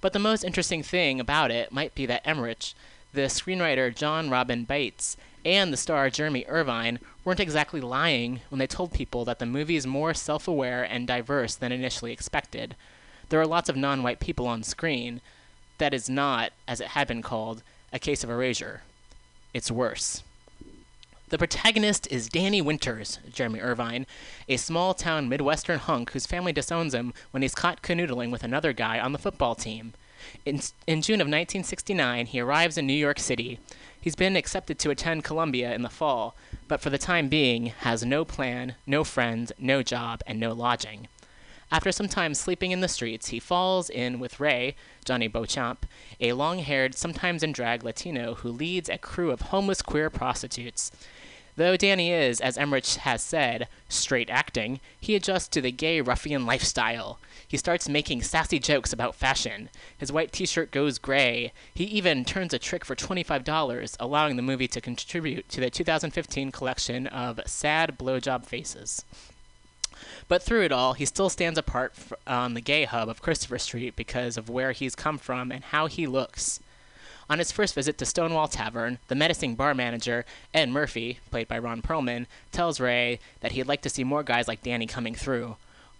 But 0.00 0.12
the 0.12 0.18
most 0.18 0.44
interesting 0.44 0.82
thing 0.82 1.20
about 1.20 1.50
it 1.50 1.72
might 1.72 1.94
be 1.94 2.06
that 2.06 2.26
Emmerich, 2.26 2.72
the 3.12 3.22
screenwriter 3.22 3.94
Jon 3.94 4.30
Robin 4.30 4.66
Baitz, 4.66 5.16
and 5.44 5.72
the 5.72 5.76
star 5.76 6.08
Jeremy 6.10 6.44
Irvine 6.48 6.98
weren't 7.24 7.40
exactly 7.40 7.80
lying 7.80 8.40
when 8.48 8.58
they 8.58 8.66
told 8.66 8.92
people 8.92 9.24
that 9.26 9.38
the 9.38 9.46
movie 9.46 9.76
is 9.76 9.86
more 9.86 10.14
self 10.14 10.48
aware 10.48 10.82
and 10.82 11.06
diverse 11.06 11.54
than 11.54 11.72
initially 11.72 12.12
expected. 12.12 12.76
There 13.28 13.40
are 13.40 13.46
lots 13.46 13.68
of 13.68 13.76
non 13.76 14.02
white 14.02 14.20
people 14.20 14.46
on 14.46 14.62
screen. 14.62 15.20
That 15.78 15.92
is 15.92 16.08
not, 16.08 16.52
as 16.68 16.80
it 16.80 16.88
had 16.88 17.08
been 17.08 17.22
called, 17.22 17.62
a 17.92 17.98
case 17.98 18.24
of 18.24 18.30
erasure. 18.30 18.82
It's 19.52 19.70
worse. 19.70 20.22
The 21.34 21.38
protagonist 21.38 22.06
is 22.12 22.28
Danny 22.28 22.62
Winters, 22.62 23.18
Jeremy 23.28 23.58
Irvine, 23.58 24.06
a 24.48 24.56
small 24.56 24.94
town 24.94 25.28
Midwestern 25.28 25.80
hunk 25.80 26.12
whose 26.12 26.28
family 26.28 26.52
disowns 26.52 26.94
him 26.94 27.12
when 27.32 27.42
he's 27.42 27.56
caught 27.56 27.82
canoodling 27.82 28.30
with 28.30 28.44
another 28.44 28.72
guy 28.72 29.00
on 29.00 29.10
the 29.10 29.18
football 29.18 29.56
team. 29.56 29.94
In, 30.46 30.60
in 30.86 31.02
June 31.02 31.20
of 31.20 31.26
1969, 31.26 32.26
he 32.26 32.38
arrives 32.38 32.78
in 32.78 32.86
New 32.86 32.92
York 32.92 33.18
City. 33.18 33.58
He's 34.00 34.14
been 34.14 34.36
accepted 34.36 34.78
to 34.78 34.90
attend 34.90 35.24
Columbia 35.24 35.74
in 35.74 35.82
the 35.82 35.88
fall, 35.88 36.36
but 36.68 36.80
for 36.80 36.90
the 36.90 36.98
time 36.98 37.28
being 37.28 37.66
has 37.78 38.04
no 38.04 38.24
plan, 38.24 38.76
no 38.86 39.02
friends, 39.02 39.50
no 39.58 39.82
job, 39.82 40.22
and 40.28 40.38
no 40.38 40.52
lodging. 40.52 41.08
After 41.72 41.90
some 41.90 42.06
time 42.06 42.34
sleeping 42.34 42.70
in 42.70 42.80
the 42.80 42.86
streets, 42.86 43.30
he 43.30 43.40
falls 43.40 43.90
in 43.90 44.20
with 44.20 44.38
Ray, 44.38 44.76
Jonny 45.04 45.26
Beauchamp, 45.26 45.86
a 46.20 46.32
long 46.34 46.60
haired, 46.60 46.94
sometimes 46.94 47.42
in 47.42 47.50
drag 47.50 47.82
Latino 47.82 48.34
who 48.36 48.50
leads 48.50 48.88
a 48.88 48.98
crew 48.98 49.32
of 49.32 49.40
homeless 49.40 49.82
queer 49.82 50.08
prostitutes. 50.10 50.92
Though 51.56 51.76
Danny 51.76 52.10
is, 52.10 52.40
as 52.40 52.58
Emmerich 52.58 52.86
has 52.94 53.22
said, 53.22 53.68
straight 53.88 54.28
acting, 54.28 54.80
he 55.00 55.14
adjusts 55.14 55.48
to 55.48 55.60
the 55.60 55.70
gay 55.70 56.00
ruffian 56.00 56.46
lifestyle. 56.46 57.18
He 57.46 57.56
starts 57.56 57.88
making 57.88 58.22
sassy 58.22 58.58
jokes 58.58 58.92
about 58.92 59.14
fashion. 59.14 59.68
His 59.96 60.10
white 60.10 60.32
t 60.32 60.46
shirt 60.46 60.72
goes 60.72 60.98
gray. 60.98 61.52
He 61.72 61.84
even 61.84 62.24
turns 62.24 62.52
a 62.52 62.58
trick 62.58 62.84
for 62.84 62.96
$25, 62.96 63.96
allowing 64.00 64.34
the 64.34 64.42
movie 64.42 64.66
to 64.66 64.80
contribute 64.80 65.48
to 65.50 65.60
the 65.60 65.70
2015 65.70 66.50
collection 66.50 67.06
of 67.06 67.40
sad 67.46 67.96
blowjob 67.96 68.44
faces. 68.44 69.04
But 70.26 70.42
through 70.42 70.64
it 70.64 70.72
all, 70.72 70.94
he 70.94 71.06
still 71.06 71.30
stands 71.30 71.58
apart 71.58 71.94
on 72.26 72.54
the 72.54 72.60
gay 72.60 72.84
hub 72.84 73.08
of 73.08 73.22
Christopher 73.22 73.58
Street 73.58 73.94
because 73.94 74.36
of 74.36 74.50
where 74.50 74.72
he's 74.72 74.96
come 74.96 75.18
from 75.18 75.52
and 75.52 75.62
how 75.62 75.86
he 75.86 76.08
looks. 76.08 76.58
On 77.28 77.38
his 77.38 77.52
first 77.52 77.74
visit 77.74 77.96
to 77.98 78.06
Stonewall 78.06 78.48
Tavern, 78.48 78.98
the 79.08 79.14
menacing 79.14 79.54
bar 79.54 79.74
manager, 79.74 80.24
Ed 80.52 80.68
Murphy, 80.68 81.20
played 81.30 81.48
by 81.48 81.58
Ron 81.58 81.80
Perlman, 81.80 82.26
tells 82.52 82.80
Ray 82.80 83.18
that 83.40 83.52
he'd 83.52 83.66
like 83.66 83.80
to 83.82 83.88
see 83.88 84.04
more 84.04 84.22
guys 84.22 84.46
like 84.46 84.62
Danny 84.62 84.86
coming 84.86 85.14
through. 85.14 85.56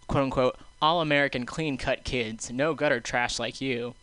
Quote 0.07 0.25
unquote, 0.25 0.59
all 0.83 1.01
American 1.01 1.47
clean 1.47 1.79
cut 1.79 2.05
kids, 2.05 2.51
no 2.51 2.75
gutter 2.75 3.01
trash 3.01 3.39
like 3.39 3.61
you. 3.61 3.95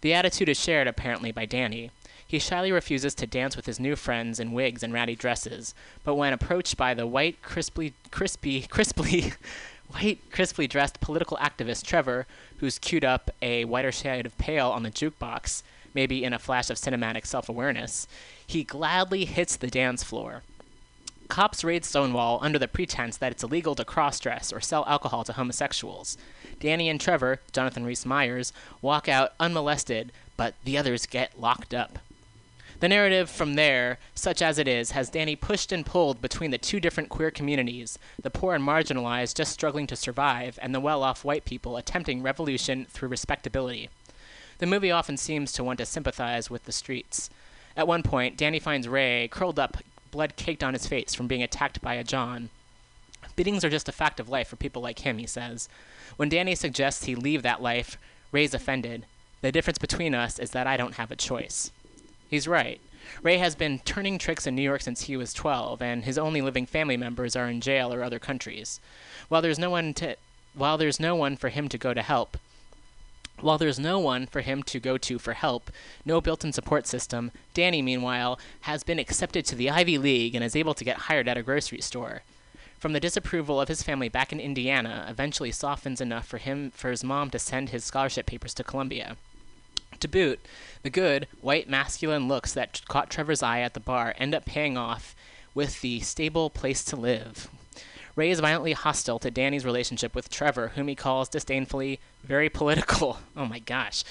The 0.00 0.14
attitude 0.14 0.48
is 0.48 0.58
shared 0.58 0.86
apparently 0.88 1.32
by 1.32 1.44
Danny. 1.44 1.90
He 2.26 2.38
shyly 2.38 2.72
refuses 2.72 3.14
to 3.16 3.26
dance 3.26 3.56
with 3.56 3.66
his 3.66 3.80
new 3.80 3.96
friends 3.96 4.40
in 4.40 4.52
wigs 4.52 4.82
and 4.82 4.92
ratty 4.92 5.16
dresses, 5.16 5.74
but 6.04 6.14
when 6.14 6.32
approached 6.32 6.76
by 6.76 6.94
the 6.94 7.06
white, 7.06 7.42
crisply, 7.42 7.92
crispy, 8.10 8.62
crisply, 8.62 9.34
white, 9.88 10.20
crisply 10.30 10.66
dressed 10.66 11.00
political 11.00 11.36
activist 11.38 11.84
Trevor, 11.84 12.26
who's 12.58 12.78
queued 12.78 13.04
up 13.04 13.30
a 13.42 13.64
whiter 13.64 13.92
shade 13.92 14.26
of 14.26 14.38
pale 14.38 14.70
on 14.70 14.84
the 14.84 14.90
jukebox, 14.90 15.62
maybe 15.94 16.24
in 16.24 16.32
a 16.32 16.38
flash 16.38 16.70
of 16.70 16.76
cinematic 16.76 17.26
self 17.26 17.48
awareness, 17.48 18.06
he 18.46 18.64
gladly 18.64 19.24
hits 19.24 19.56
the 19.56 19.68
dance 19.68 20.02
floor. 20.02 20.42
Cops 21.28 21.62
raid 21.62 21.84
Stonewall 21.84 22.40
under 22.42 22.58
the 22.58 22.66
pretense 22.66 23.16
that 23.16 23.30
it's 23.30 23.44
illegal 23.44 23.76
to 23.76 23.84
cross 23.84 24.18
dress 24.18 24.52
or 24.52 24.60
sell 24.60 24.84
alcohol 24.88 25.22
to 25.24 25.34
homosexuals. 25.34 26.18
Danny 26.58 26.88
and 26.88 27.00
Trevor, 27.00 27.40
Jonathan 27.52 27.84
Rhys 27.84 28.04
Myers, 28.04 28.52
walk 28.82 29.08
out 29.08 29.32
unmolested, 29.38 30.10
but 30.36 30.54
the 30.64 30.76
others 30.76 31.06
get 31.06 31.40
locked 31.40 31.72
up. 31.72 32.00
The 32.80 32.88
narrative 32.88 33.28
from 33.28 33.54
there, 33.54 33.98
such 34.14 34.40
as 34.40 34.58
it 34.58 34.66
is, 34.66 34.92
has 34.92 35.10
Danny 35.10 35.36
pushed 35.36 35.70
and 35.70 35.84
pulled 35.84 36.22
between 36.22 36.50
the 36.50 36.58
two 36.58 36.80
different 36.80 37.10
queer 37.10 37.30
communities 37.30 37.98
the 38.20 38.30
poor 38.30 38.54
and 38.54 38.64
marginalized 38.64 39.36
just 39.36 39.52
struggling 39.52 39.86
to 39.86 39.96
survive, 39.96 40.58
and 40.62 40.74
the 40.74 40.80
well 40.80 41.02
off 41.02 41.24
white 41.24 41.44
people 41.44 41.76
attempting 41.76 42.22
revolution 42.22 42.86
through 42.86 43.08
respectability. 43.10 43.90
The 44.60 44.66
movie 44.66 44.90
often 44.90 45.16
seems 45.16 45.52
to 45.52 45.64
want 45.64 45.78
to 45.78 45.86
sympathize 45.86 46.50
with 46.50 46.64
the 46.64 46.72
streets. 46.72 47.30
At 47.78 47.88
one 47.88 48.02
point, 48.02 48.36
Danny 48.36 48.58
finds 48.58 48.88
Ray 48.88 49.26
curled 49.26 49.58
up, 49.58 49.78
blood 50.10 50.36
caked 50.36 50.62
on 50.62 50.74
his 50.74 50.86
face 50.86 51.14
from 51.14 51.26
being 51.26 51.42
attacked 51.42 51.80
by 51.80 51.94
a 51.94 52.04
John. 52.04 52.50
Beatings 53.36 53.64
are 53.64 53.70
just 53.70 53.88
a 53.88 53.92
fact 53.92 54.20
of 54.20 54.28
life 54.28 54.48
for 54.48 54.56
people 54.56 54.82
like 54.82 54.98
him, 54.98 55.16
he 55.16 55.26
says. 55.26 55.70
When 56.16 56.28
Danny 56.28 56.54
suggests 56.54 57.04
he 57.04 57.14
leave 57.14 57.42
that 57.42 57.62
life, 57.62 57.96
Ray's 58.32 58.52
offended. 58.52 59.06
The 59.40 59.50
difference 59.50 59.78
between 59.78 60.14
us 60.14 60.38
is 60.38 60.50
that 60.50 60.66
I 60.66 60.76
don't 60.76 60.96
have 60.96 61.10
a 61.10 61.16
choice. 61.16 61.72
He's 62.28 62.46
right. 62.46 62.82
Ray 63.22 63.38
has 63.38 63.54
been 63.54 63.78
turning 63.78 64.18
tricks 64.18 64.46
in 64.46 64.54
New 64.54 64.62
York 64.62 64.82
since 64.82 65.04
he 65.04 65.16
was 65.16 65.32
12, 65.32 65.80
and 65.80 66.04
his 66.04 66.18
only 66.18 66.42
living 66.42 66.66
family 66.66 66.98
members 66.98 67.34
are 67.34 67.48
in 67.48 67.62
jail 67.62 67.94
or 67.94 68.02
other 68.02 68.18
countries. 68.18 68.78
While 69.30 69.40
there's 69.40 69.58
no 69.58 69.70
one 69.70 69.94
to 69.94 70.16
while 70.52 70.76
there's 70.76 71.00
no 71.00 71.16
one 71.16 71.38
for 71.38 71.48
him 71.48 71.68
to 71.70 71.78
go 71.78 71.94
to 71.94 72.02
help, 72.02 72.36
while 73.42 73.58
there's 73.58 73.78
no 73.78 73.98
one 73.98 74.26
for 74.26 74.40
him 74.40 74.62
to 74.64 74.80
go 74.80 74.98
to 74.98 75.18
for 75.18 75.32
help, 75.32 75.70
no 76.04 76.20
built 76.20 76.44
in 76.44 76.52
support 76.52 76.86
system, 76.86 77.30
Danny, 77.54 77.82
meanwhile, 77.82 78.38
has 78.62 78.82
been 78.82 78.98
accepted 78.98 79.44
to 79.46 79.54
the 79.54 79.70
Ivy 79.70 79.98
League 79.98 80.34
and 80.34 80.44
is 80.44 80.56
able 80.56 80.74
to 80.74 80.84
get 80.84 80.96
hired 80.98 81.28
at 81.28 81.38
a 81.38 81.42
grocery 81.42 81.80
store. 81.80 82.22
From 82.78 82.94
the 82.94 83.00
disapproval 83.00 83.60
of 83.60 83.68
his 83.68 83.82
family 83.82 84.08
back 84.08 84.32
in 84.32 84.40
Indiana, 84.40 85.06
eventually 85.08 85.52
softens 85.52 86.00
enough 86.00 86.26
for 86.26 86.38
him 86.38 86.70
for 86.70 86.90
his 86.90 87.04
mom 87.04 87.28
to 87.30 87.38
send 87.38 87.68
his 87.68 87.84
scholarship 87.84 88.26
papers 88.26 88.54
to 88.54 88.64
Columbia. 88.64 89.16
To 90.00 90.08
boot, 90.08 90.40
the 90.82 90.88
good, 90.88 91.28
white, 91.42 91.68
masculine 91.68 92.26
looks 92.26 92.54
that 92.54 92.80
caught 92.88 93.10
Trevor's 93.10 93.42
eye 93.42 93.60
at 93.60 93.74
the 93.74 93.80
bar 93.80 94.14
end 94.16 94.34
up 94.34 94.46
paying 94.46 94.78
off 94.78 95.14
with 95.54 95.82
the 95.82 96.00
stable 96.00 96.48
place 96.48 96.82
to 96.84 96.96
live. 96.96 97.50
Ray 98.20 98.30
is 98.30 98.40
violently 98.40 98.74
hostile 98.74 99.18
to 99.20 99.30
Danny's 99.30 99.64
relationship 99.64 100.14
with 100.14 100.28
Trevor, 100.28 100.72
whom 100.74 100.88
he 100.88 100.94
calls 100.94 101.26
disdainfully 101.26 102.00
very 102.22 102.50
political. 102.50 103.16
Oh 103.34 103.46
my 103.46 103.60
gosh. 103.60 104.04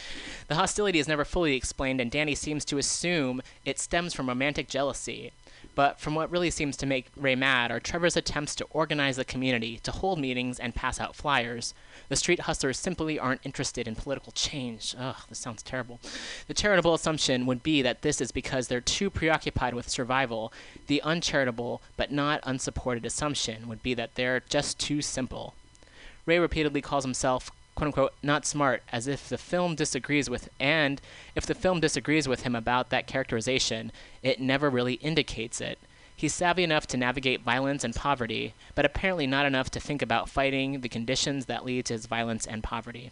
The 0.47 0.55
hostility 0.55 0.97
is 0.97 1.07
never 1.07 1.23
fully 1.23 1.55
explained, 1.55 2.01
and 2.01 2.09
Danny 2.09 2.33
seems 2.33 2.65
to 2.65 2.79
assume 2.79 3.43
it 3.63 3.77
stems 3.77 4.15
from 4.15 4.27
romantic 4.27 4.67
jealousy. 4.67 5.31
But 5.79 5.97
from 5.97 6.13
what 6.13 6.29
really 6.29 6.51
seems 6.51 6.75
to 6.75 6.85
make 6.85 7.07
Ray 7.15 7.35
mad 7.35 7.71
are 7.71 7.79
Trevor's 7.79 8.17
attempts 8.17 8.53
to 8.55 8.67
organize 8.71 9.15
the 9.15 9.23
community, 9.23 9.79
to 9.83 9.91
hold 9.91 10.19
meetings, 10.19 10.59
and 10.59 10.75
pass 10.75 10.99
out 10.99 11.15
flyers. 11.15 11.73
The 12.09 12.17
street 12.17 12.41
hustlers 12.41 12.77
simply 12.77 13.17
aren't 13.17 13.45
interested 13.45 13.87
in 13.87 13.95
political 13.95 14.33
change. 14.33 14.93
Ugh, 14.99 15.15
this 15.29 15.39
sounds 15.39 15.63
terrible. 15.63 16.01
The 16.47 16.53
charitable 16.53 16.93
assumption 16.93 17.45
would 17.45 17.63
be 17.63 17.81
that 17.81 18.01
this 18.01 18.19
is 18.19 18.33
because 18.33 18.67
they're 18.67 18.81
too 18.81 19.09
preoccupied 19.09 19.73
with 19.73 19.87
survival. 19.87 20.51
The 20.87 21.01
uncharitable, 21.01 21.81
but 21.95 22.11
not 22.11 22.41
unsupported 22.43 23.05
assumption 23.05 23.69
would 23.69 23.81
be 23.81 23.93
that 23.93 24.15
they're 24.15 24.41
just 24.49 24.79
too 24.79 25.01
simple. 25.01 25.53
Ray 26.25 26.39
repeatedly 26.39 26.81
calls 26.81 27.05
himself 27.05 27.51
quote 27.79 27.87
unquote 27.87 28.13
not 28.21 28.45
smart 28.45 28.83
as 28.91 29.07
if 29.07 29.29
the 29.29 29.37
film 29.37 29.73
disagrees 29.73 30.29
with 30.29 30.49
and 30.59 30.99
if 31.33 31.45
the 31.45 31.55
film 31.55 31.79
disagrees 31.79 32.27
with 32.27 32.43
him 32.43 32.53
about 32.53 32.89
that 32.89 33.07
characterization, 33.07 33.93
it 34.21 34.41
never 34.41 34.69
really 34.69 34.95
indicates 34.95 35.61
it. 35.61 35.79
He's 36.13 36.33
savvy 36.33 36.65
enough 36.65 36.87
to 36.87 36.97
navigate 36.97 37.39
violence 37.39 37.85
and 37.85 37.95
poverty, 37.95 38.53
but 38.75 38.83
apparently 38.83 39.27
not 39.27 39.45
enough 39.45 39.69
to 39.71 39.79
think 39.79 40.01
about 40.01 40.27
fighting 40.27 40.81
the 40.81 40.89
conditions 40.89 41.45
that 41.45 41.63
lead 41.63 41.85
to 41.85 41.93
his 41.93 42.05
violence 42.05 42.45
and 42.45 42.61
poverty. 42.61 43.11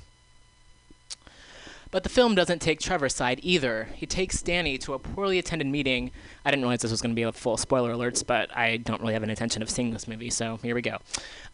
But 1.90 2.04
the 2.04 2.10
film 2.10 2.36
doesn't 2.36 2.60
take 2.60 2.80
Trevor's 2.80 3.16
side 3.16 3.40
either. 3.44 3.88
He 3.96 4.06
takes 4.06 4.42
Danny 4.42 4.78
to 4.80 4.94
a 4.94 5.00
poorly 5.00 5.38
attended 5.38 5.68
meeting. 5.68 6.12
I 6.44 6.52
didn't 6.52 6.64
realize 6.64 6.82
this 6.82 6.92
was 6.92 7.02
going 7.02 7.12
to 7.12 7.16
be 7.16 7.24
a 7.24 7.32
full 7.32 7.58
spoiler 7.58 7.94
alerts, 7.94 8.26
but 8.26 8.56
I 8.56 8.78
don't 8.78 9.02
really 9.02 9.14
have 9.14 9.24
an 9.24 9.30
intention 9.30 9.62
of 9.62 9.70
seeing 9.70 9.92
this 9.92 10.08
movie, 10.08 10.30
so 10.30 10.58
here 10.64 10.76
we 10.76 10.82
go. 10.82 10.98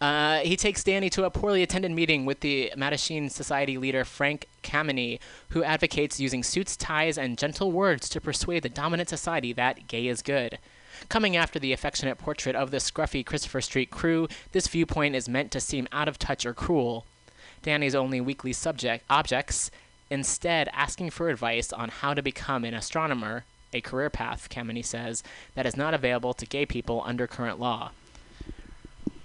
Uh, 0.02 0.40
he 0.40 0.56
takes 0.56 0.84
Danny 0.84 1.10
to 1.12 1.26
a 1.26 1.30
poorly 1.30 1.62
attended 1.62 1.92
meeting 1.92 2.26
with 2.26 2.40
the 2.40 2.72
Mattachine 2.76 3.30
Society 3.30 3.78
leader 3.78 4.04
Frank 4.04 4.48
Kameny, 4.64 5.20
who 5.50 5.64
advocates 5.64 6.20
using 6.20 6.44
suits, 6.44 6.76
ties, 6.76 7.18
and 7.18 7.38
gentle 7.38 7.72
words 7.72 8.10
to 8.10 8.20
persuade 8.20 8.64
the 8.64 8.70
dominant 8.70 9.10
society 9.10 9.54
that 9.54 9.88
gay 9.88 10.08
is 10.08 10.22
good. 10.22 10.58
Coming 11.10 11.36
after 11.36 11.60
the 11.60 11.74
affectionate 11.74 12.18
portrait 12.18 12.56
of 12.56 12.72
the 12.72 12.78
scruffy 12.78 13.26
Christopher 13.26 13.62
Street 13.62 13.92
crew, 13.92 14.28
this 14.52 14.68
viewpoint 14.68 15.16
is 15.16 15.30
meant 15.30 15.52
to 15.52 15.60
seem 15.60 15.88
out 15.92 16.08
of 16.08 16.18
touch 16.18 16.46
or 16.46 16.54
cruel. 16.54 17.06
Danny's 17.62 17.96
only 17.96 18.20
weekly 18.20 18.54
subject 18.54 19.06
objects, 19.10 19.72
instead 20.14 20.70
asking 20.74 21.10
for 21.10 21.30
advice 21.30 21.74
on 21.74 21.90
how 21.90 22.14
to 22.14 22.22
become 22.22 22.64
an 22.64 22.76
astronomer, 22.76 23.46
a 23.74 23.82
career 23.82 24.12
path, 24.12 24.48
Kameny 24.48 24.86
says, 24.86 25.24
that 25.56 25.66
is 25.66 25.76
not 25.76 25.96
available 25.96 26.36
to 26.36 26.46
gay 26.46 26.68
people 26.68 27.02
under 27.04 27.26
current 27.26 27.60
law. 27.60 27.90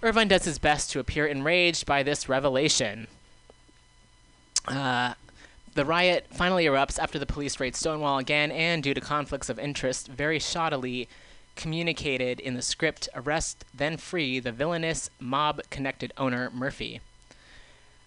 Irvine 0.03 0.29
does 0.29 0.45
his 0.45 0.59
best 0.59 0.91
to 0.91 0.99
appear 0.99 1.27
enraged 1.27 1.85
by 1.85 2.03
this 2.03 2.27
revelation. 2.29 3.07
Uh, 4.67 5.13
the 5.75 5.85
riot 5.85 6.27
finally 6.31 6.65
erupts 6.65 6.99
after 6.99 7.19
the 7.19 7.27
police 7.27 7.61
raid 7.61 7.77
Stonewall 7.77 8.17
again, 8.17 8.51
and 8.51 8.83
due 8.83 8.95
to 8.95 9.01
conflicts 9.01 9.51
of 9.51 9.59
interest, 9.59 10.09
very 10.09 10.39
shoddily 10.39 11.07
communicated 11.55 12.41
in 12.41 12.55
the 12.55 12.63
script 12.63 13.11
arrest, 13.15 13.67
then 13.75 13.99
free 13.99 14.41
the 14.41 14.53
villainous 14.53 15.11
mob 15.21 15.61
connected 15.69 16.15
owner, 16.17 16.49
Murphy. 16.51 17.03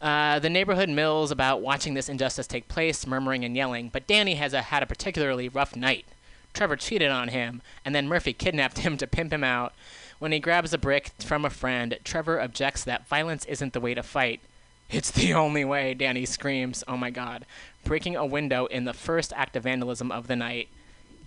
Uh, 0.02 0.40
the 0.40 0.50
neighborhood 0.50 0.90
mills 0.90 1.30
about 1.30 1.62
watching 1.62 1.94
this 1.94 2.10
injustice 2.10 2.48
take 2.48 2.68
place, 2.68 3.06
murmuring 3.06 3.46
and 3.46 3.56
yelling, 3.56 3.90
but 3.90 4.08
Danny 4.08 4.36
has 4.36 4.54
a, 4.54 4.64
had 4.64 4.82
a 4.82 4.88
particularly 4.88 5.48
rough 5.48 5.76
night. 5.76 6.06
Trevor 6.54 6.76
cheated 6.76 7.12
on 7.12 7.28
him, 7.28 7.62
and 7.86 7.94
then 7.94 8.08
Murphy 8.08 8.34
kidnapped 8.34 8.80
him 8.80 8.98
to 8.98 9.08
pimp 9.08 9.32
him 9.32 9.44
out. 9.44 9.74
When 10.18 10.32
he 10.32 10.40
grabs 10.40 10.74
a 10.74 10.78
brick 10.78 11.12
from 11.20 11.46
a 11.46 11.50
friend, 11.50 11.98
Trevor 12.04 12.42
objects 12.42 12.84
that 12.84 13.08
violence 13.08 13.46
isn't 13.46 13.74
the 13.74 13.80
way 13.80 13.94
to 13.94 14.04
fight. 14.04 14.42
It's 14.90 15.10
the 15.10 15.34
only 15.34 15.64
way, 15.64 15.94
Danny 15.94 16.26
screams. 16.26 16.84
Oh 16.88 16.98
my 16.98 17.12
god. 17.12 17.46
Breaking 17.86 18.18
a 18.18 18.26
window 18.26 18.66
in 18.66 18.84
the 18.84 18.94
first 18.94 19.32
act 19.36 19.56
of 19.56 19.64
vandalism 19.64 20.12
of 20.12 20.28
the 20.28 20.36
night. 20.36 20.68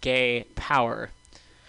Gay 0.03 0.45
power. 0.55 1.11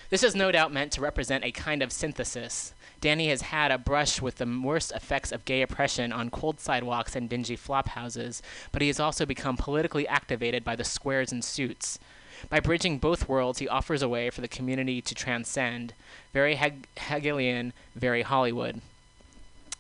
This 0.10 0.22
is 0.22 0.36
no 0.36 0.52
doubt 0.52 0.73
meant 0.73 0.91
to 0.91 1.02
represent 1.02 1.45
a 1.45 1.52
kind 1.52 1.82
of 1.82 1.91
synthesis. 1.91 2.73
Danny 3.06 3.27
has 3.27 3.44
had 3.44 3.69
a 3.72 3.77
brush 3.77 4.19
with 4.19 4.38
the 4.38 4.61
worst 4.64 4.91
effects 4.91 5.32
of 5.32 5.45
gay 5.45 5.61
oppression 5.61 6.11
on 6.11 6.32
cold 6.32 6.60
sidewalks 6.60 7.15
and 7.15 7.30
dingy 7.30 7.56
flop 7.56 7.90
houses, 7.90 8.41
but 8.72 8.82
he 8.82 8.88
has 8.88 8.99
also 8.99 9.27
become 9.27 9.57
politically 9.57 10.07
activated 10.07 10.64
by 10.64 10.76
the 10.76 10.84
squares 10.84 11.32
and 11.32 11.45
suits. 11.45 11.99
By 12.49 12.60
bridging 12.60 12.98
both 12.98 13.30
worlds, 13.30 13.60
he 13.60 13.68
offers 13.68 14.02
a 14.02 14.10
way 14.10 14.32
for 14.32 14.41
the 14.41 14.48
community 14.48 15.03
to 15.03 15.14
transcend. 15.14 15.94
Very 16.34 16.56
Heg- 16.56 16.88
Hegelian, 16.98 17.73
very 17.95 18.23
Hollywood. 18.23 18.82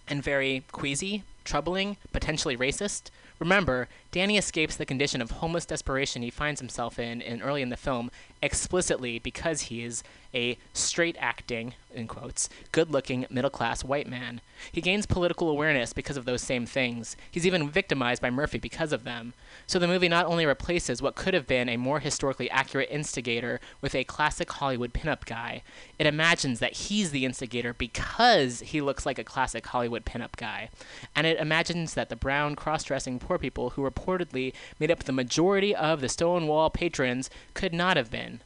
And 0.07 0.21
very 0.21 0.63
queasy, 0.71 1.23
troubling, 1.43 1.97
potentially 2.13 2.55
racist. 2.55 3.09
Remember, 3.39 3.87
Danny 4.15 4.37
escapes 4.37 4.77
the 4.77 4.85
condition 4.85 5.21
of 5.21 5.29
homeless 5.29 5.65
desperation 5.65 6.21
he 6.21 6.29
finds 6.29 6.61
himself 6.61 6.97
in, 6.97 7.19
in 7.19 7.41
early 7.41 7.61
in 7.61 7.67
the 7.67 7.75
film 7.75 8.09
explicitly 8.41 9.19
because 9.19 9.63
he 9.63 9.83
is 9.83 10.03
a 10.33 10.57
straight 10.73 11.15
acting, 11.19 11.73
in 11.93 12.07
quotes, 12.07 12.49
good 12.71 12.91
looking, 12.91 13.25
middle 13.29 13.49
class 13.49 13.83
white 13.83 14.07
man. 14.07 14.41
He 14.71 14.81
gains 14.81 15.05
political 15.05 15.49
awareness 15.49 15.93
because 15.93 16.17
of 16.17 16.25
those 16.25 16.41
same 16.41 16.65
things. 16.65 17.15
He's 17.31 17.45
even 17.45 17.69
victimized 17.69 18.21
by 18.21 18.29
Murphy 18.29 18.57
because 18.57 18.91
of 18.91 19.05
them. 19.05 19.33
So 19.65 19.79
the 19.79 19.87
movie 19.87 20.09
not 20.09 20.25
only 20.25 20.45
replaces 20.45 21.01
what 21.01 21.15
could 21.15 21.33
have 21.33 21.47
been 21.47 21.69
a 21.69 21.77
more 21.77 21.99
historically 21.99 22.49
accurate 22.49 22.89
instigator 22.91 23.59
with 23.81 23.95
a 23.95 24.03
classic 24.03 24.51
Hollywood 24.51 24.93
pinup 24.93 25.25
guy, 25.25 25.63
it 25.97 26.05
imagines 26.05 26.59
that 26.59 26.73
he's 26.73 27.11
the 27.11 27.25
instigator 27.25 27.73
because 27.73 28.59
he 28.59 28.81
looks 28.81 29.05
like 29.05 29.17
a 29.17 29.23
classic 29.23 29.65
Hollywood 29.65 30.05
pinup 30.05 30.35
guy. 30.35 30.69
And 31.15 31.25
it 31.25 31.39
imagines 31.39 31.93
that 31.93 32.09
the 32.09 32.15
brown, 32.15 32.55
cross 32.55 32.83
dressing 32.83 33.19
poor 33.19 33.37
people 33.37 33.71
who 33.71 33.81
reportedly 34.05 34.53
made 34.79 34.91
up 34.91 35.03
the 35.03 35.11
majority 35.11 35.75
of 35.75 36.01
the 36.01 36.09
Stonewall 36.09 36.69
patrons 36.69 37.29
could 37.53 37.73
not 37.73 37.97
have 37.97 38.11
been. 38.11 38.41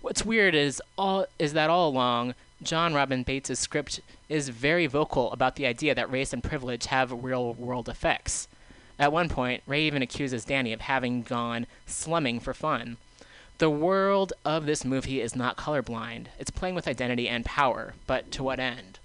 What's 0.00 0.24
weird 0.24 0.54
is 0.54 0.82
all 0.98 1.26
is 1.38 1.52
that 1.52 1.70
all 1.70 1.88
along 1.88 2.34
Jon 2.62 2.94
Robin 2.94 3.24
Baitz' 3.24 3.56
script 3.56 4.00
is 4.28 4.48
very 4.48 4.86
vocal 4.86 5.32
about 5.32 5.56
the 5.56 5.66
idea 5.66 5.94
that 5.94 6.10
race 6.10 6.32
and 6.32 6.42
privilege 6.42 6.86
have 6.86 7.24
real 7.24 7.54
world 7.54 7.88
effects. 7.88 8.48
At 8.98 9.12
one 9.12 9.28
point, 9.28 9.62
Ray 9.66 9.82
even 9.82 10.02
accuses 10.02 10.44
Danny 10.44 10.72
of 10.72 10.82
having 10.82 11.22
gone 11.22 11.66
slumming 11.86 12.40
for 12.40 12.54
fun. 12.54 12.98
The 13.58 13.70
world 13.70 14.32
of 14.44 14.66
this 14.66 14.84
movie 14.84 15.20
is 15.20 15.36
not 15.36 15.56
colorblind. 15.56 16.26
It's 16.38 16.50
playing 16.50 16.74
with 16.74 16.88
identity 16.88 17.28
and 17.28 17.44
power, 17.44 17.94
but 18.06 18.30
to 18.32 18.42
what 18.42 18.60
end? 18.60 18.98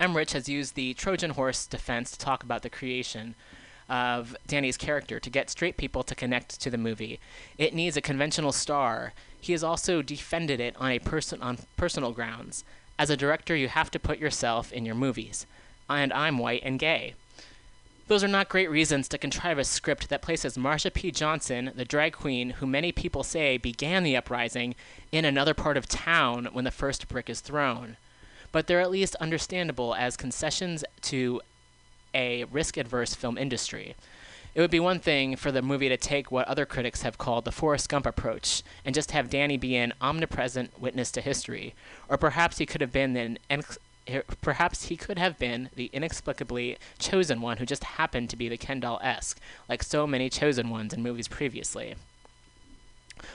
Emmerich 0.00 0.32
has 0.32 0.48
used 0.48 0.74
the 0.74 0.94
Trojan 0.94 1.30
horse 1.30 1.66
defense 1.66 2.10
to 2.10 2.18
talk 2.18 2.42
about 2.42 2.62
the 2.62 2.70
creation 2.70 3.34
of 3.88 4.36
Danny's 4.46 4.76
character 4.76 5.20
to 5.20 5.30
get 5.30 5.50
straight 5.50 5.76
people 5.76 6.02
to 6.02 6.14
connect 6.14 6.60
to 6.60 6.70
the 6.70 6.78
movie. 6.78 7.20
It 7.58 7.74
needs 7.74 7.96
a 7.96 8.00
conventional 8.00 8.52
star. 8.52 9.12
He 9.40 9.52
has 9.52 9.64
also 9.64 10.02
defended 10.02 10.60
it 10.60 10.74
on 10.78 10.90
a 10.90 10.98
person 10.98 11.42
on 11.42 11.58
personal 11.76 12.12
grounds. 12.12 12.64
As 12.98 13.10
a 13.10 13.16
director, 13.16 13.54
you 13.56 13.68
have 13.68 13.90
to 13.90 13.98
put 13.98 14.18
yourself 14.18 14.72
in 14.72 14.86
your 14.86 14.94
movies. 14.94 15.46
And 15.88 16.12
I'm 16.12 16.38
white 16.38 16.62
and 16.64 16.78
gay. 16.78 17.14
Those 18.06 18.22
are 18.22 18.28
not 18.28 18.50
great 18.50 18.70
reasons 18.70 19.08
to 19.08 19.18
contrive 19.18 19.58
a 19.58 19.64
script 19.64 20.10
that 20.10 20.20
places 20.20 20.58
Marsha 20.58 20.92
P. 20.92 21.10
Johnson, 21.10 21.72
the 21.74 21.86
drag 21.86 22.12
queen 22.12 22.50
who 22.50 22.66
many 22.66 22.92
people 22.92 23.22
say 23.22 23.56
began 23.56 24.02
the 24.02 24.16
uprising, 24.16 24.74
in 25.10 25.24
another 25.24 25.54
part 25.54 25.78
of 25.78 25.88
town 25.88 26.48
when 26.52 26.64
the 26.64 26.70
first 26.70 27.08
brick 27.08 27.30
is 27.30 27.40
thrown. 27.40 27.96
But 28.52 28.66
they're 28.66 28.80
at 28.80 28.90
least 28.90 29.16
understandable 29.16 29.94
as 29.94 30.18
concessions 30.18 30.84
to 31.02 31.40
a 32.14 32.44
risk 32.44 32.76
adverse 32.76 33.14
film 33.14 33.36
industry. 33.36 33.94
It 34.54 34.60
would 34.60 34.70
be 34.70 34.80
one 34.80 35.00
thing 35.00 35.34
for 35.34 35.50
the 35.50 35.62
movie 35.62 35.88
to 35.88 35.96
take 35.96 36.30
what 36.30 36.46
other 36.46 36.64
critics 36.64 37.02
have 37.02 37.18
called 37.18 37.44
the 37.44 37.50
Forrest 37.50 37.88
Gump 37.88 38.06
approach 38.06 38.62
and 38.84 38.94
just 38.94 39.10
have 39.10 39.28
Danny 39.28 39.56
be 39.56 39.74
an 39.74 39.92
omnipresent 40.00 40.80
witness 40.80 41.10
to 41.12 41.20
history, 41.20 41.74
or 42.08 42.16
perhaps 42.16 42.58
he 42.58 42.66
could 42.66 42.80
have 42.80 42.92
been 42.92 43.16
an 43.16 43.64
perhaps 44.42 44.84
he 44.84 44.96
could 44.96 45.18
have 45.18 45.38
been 45.38 45.70
the 45.74 45.90
inexplicably 45.92 46.76
chosen 46.98 47.40
one 47.40 47.56
who 47.56 47.66
just 47.66 47.84
happened 47.84 48.28
to 48.30 48.36
be 48.36 48.48
the 48.48 48.58
Ken 48.58 48.78
doll-esque, 48.78 49.40
like 49.68 49.82
so 49.82 50.06
many 50.06 50.28
chosen 50.28 50.68
ones 50.68 50.92
in 50.92 51.02
movies 51.02 51.26
previously. 51.26 51.94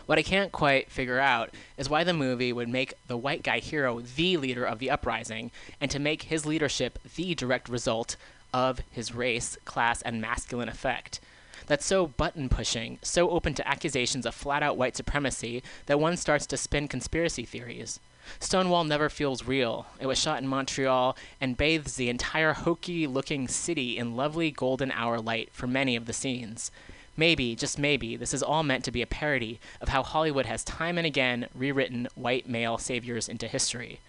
What 0.05 0.19
I 0.19 0.21
can't 0.21 0.51
quite 0.51 0.91
figure 0.91 1.19
out 1.19 1.49
is 1.75 1.89
why 1.89 2.03
the 2.03 2.13
movie 2.13 2.53
would 2.53 2.69
make 2.69 2.93
the 3.07 3.17
white 3.17 3.41
guy 3.41 3.59
hero 3.59 3.99
the 4.01 4.37
leader 4.37 4.63
of 4.63 4.77
the 4.77 4.91
uprising, 4.91 5.49
and 5.81 5.89
to 5.89 5.99
make 5.99 6.23
his 6.23 6.45
leadership 6.45 6.99
the 7.15 7.33
direct 7.33 7.67
result 7.67 8.15
of 8.53 8.81
his 8.89 9.13
race, 9.13 9.57
class, 9.65 10.01
and 10.01 10.21
masculine 10.21 10.69
effect. 10.69 11.19
That's 11.67 11.85
so 11.85 12.07
button 12.07 12.49
pushing, 12.49 12.97
so 13.01 13.29
open 13.29 13.53
to 13.53 13.67
accusations 13.67 14.25
of 14.25 14.33
flat 14.33 14.63
out 14.63 14.77
white 14.77 14.95
supremacy 14.95 15.61
that 15.85 15.99
one 15.99 16.17
starts 16.17 16.45
to 16.47 16.57
spin 16.57 16.87
conspiracy 16.87 17.45
theories. 17.45 17.99
Stonewall 18.39 18.83
never 18.83 19.09
feels 19.09 19.45
real. 19.45 19.87
It 19.99 20.05
was 20.05 20.19
shot 20.19 20.41
in 20.41 20.47
Montreal 20.47 21.17
and 21.39 21.57
bathes 21.57 21.95
the 21.95 22.09
entire 22.09 22.53
hokey 22.53 23.07
looking 23.07 23.47
city 23.47 23.97
in 23.97 24.15
lovely 24.15 24.51
golden 24.51 24.91
hour 24.91 25.19
light 25.19 25.49
for 25.51 25.67
many 25.67 25.95
of 25.95 26.05
the 26.05 26.13
scenes. 26.13 26.71
Maybe, 27.17 27.55
just 27.55 27.77
maybe, 27.77 28.15
this 28.15 28.33
is 28.33 28.43
all 28.43 28.63
meant 28.63 28.85
to 28.85 28.91
be 28.91 29.01
a 29.01 29.07
parody 29.07 29.59
of 29.81 29.89
how 29.89 30.03
Hollywood 30.03 30.45
has 30.45 30.63
time 30.63 30.97
and 30.97 31.05
again 31.05 31.49
rewritten 31.53 32.07
white 32.15 32.47
male 32.47 32.77
saviors 32.77 33.27
into 33.27 33.47
history. 33.47 33.99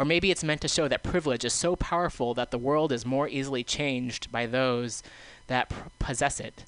Or 0.00 0.06
maybe 0.06 0.30
it's 0.30 0.42
meant 0.42 0.62
to 0.62 0.68
show 0.68 0.88
that 0.88 1.02
privilege 1.02 1.44
is 1.44 1.52
so 1.52 1.76
powerful 1.76 2.32
that 2.32 2.50
the 2.50 2.56
world 2.56 2.90
is 2.90 3.04
more 3.04 3.28
easily 3.28 3.62
changed 3.62 4.32
by 4.32 4.46
those 4.46 5.02
that 5.46 5.70
possess 5.98 6.40
it. 6.40 6.64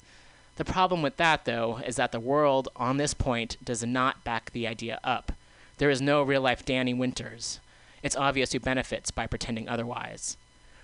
The 0.57 0.63
problem 0.63 1.01
with 1.01 1.17
that, 1.17 1.45
though, 1.45 1.79
is 1.83 1.95
that 1.95 2.11
the 2.11 2.19
world 2.19 2.69
on 2.75 2.97
this 2.97 3.15
point 3.15 3.57
does 3.65 3.83
not 3.83 4.23
back 4.23 4.51
the 4.51 4.67
idea 4.67 4.99
up. 5.03 5.31
There 5.79 5.89
is 5.89 5.99
no 5.99 6.21
real 6.21 6.41
life 6.41 6.63
Danny 6.63 6.93
Winters. 6.93 7.59
It's 8.03 8.15
obvious 8.15 8.51
who 8.51 8.59
benefits 8.59 9.09
by 9.09 9.25
pretending 9.25 9.67
otherwise. 9.67 10.37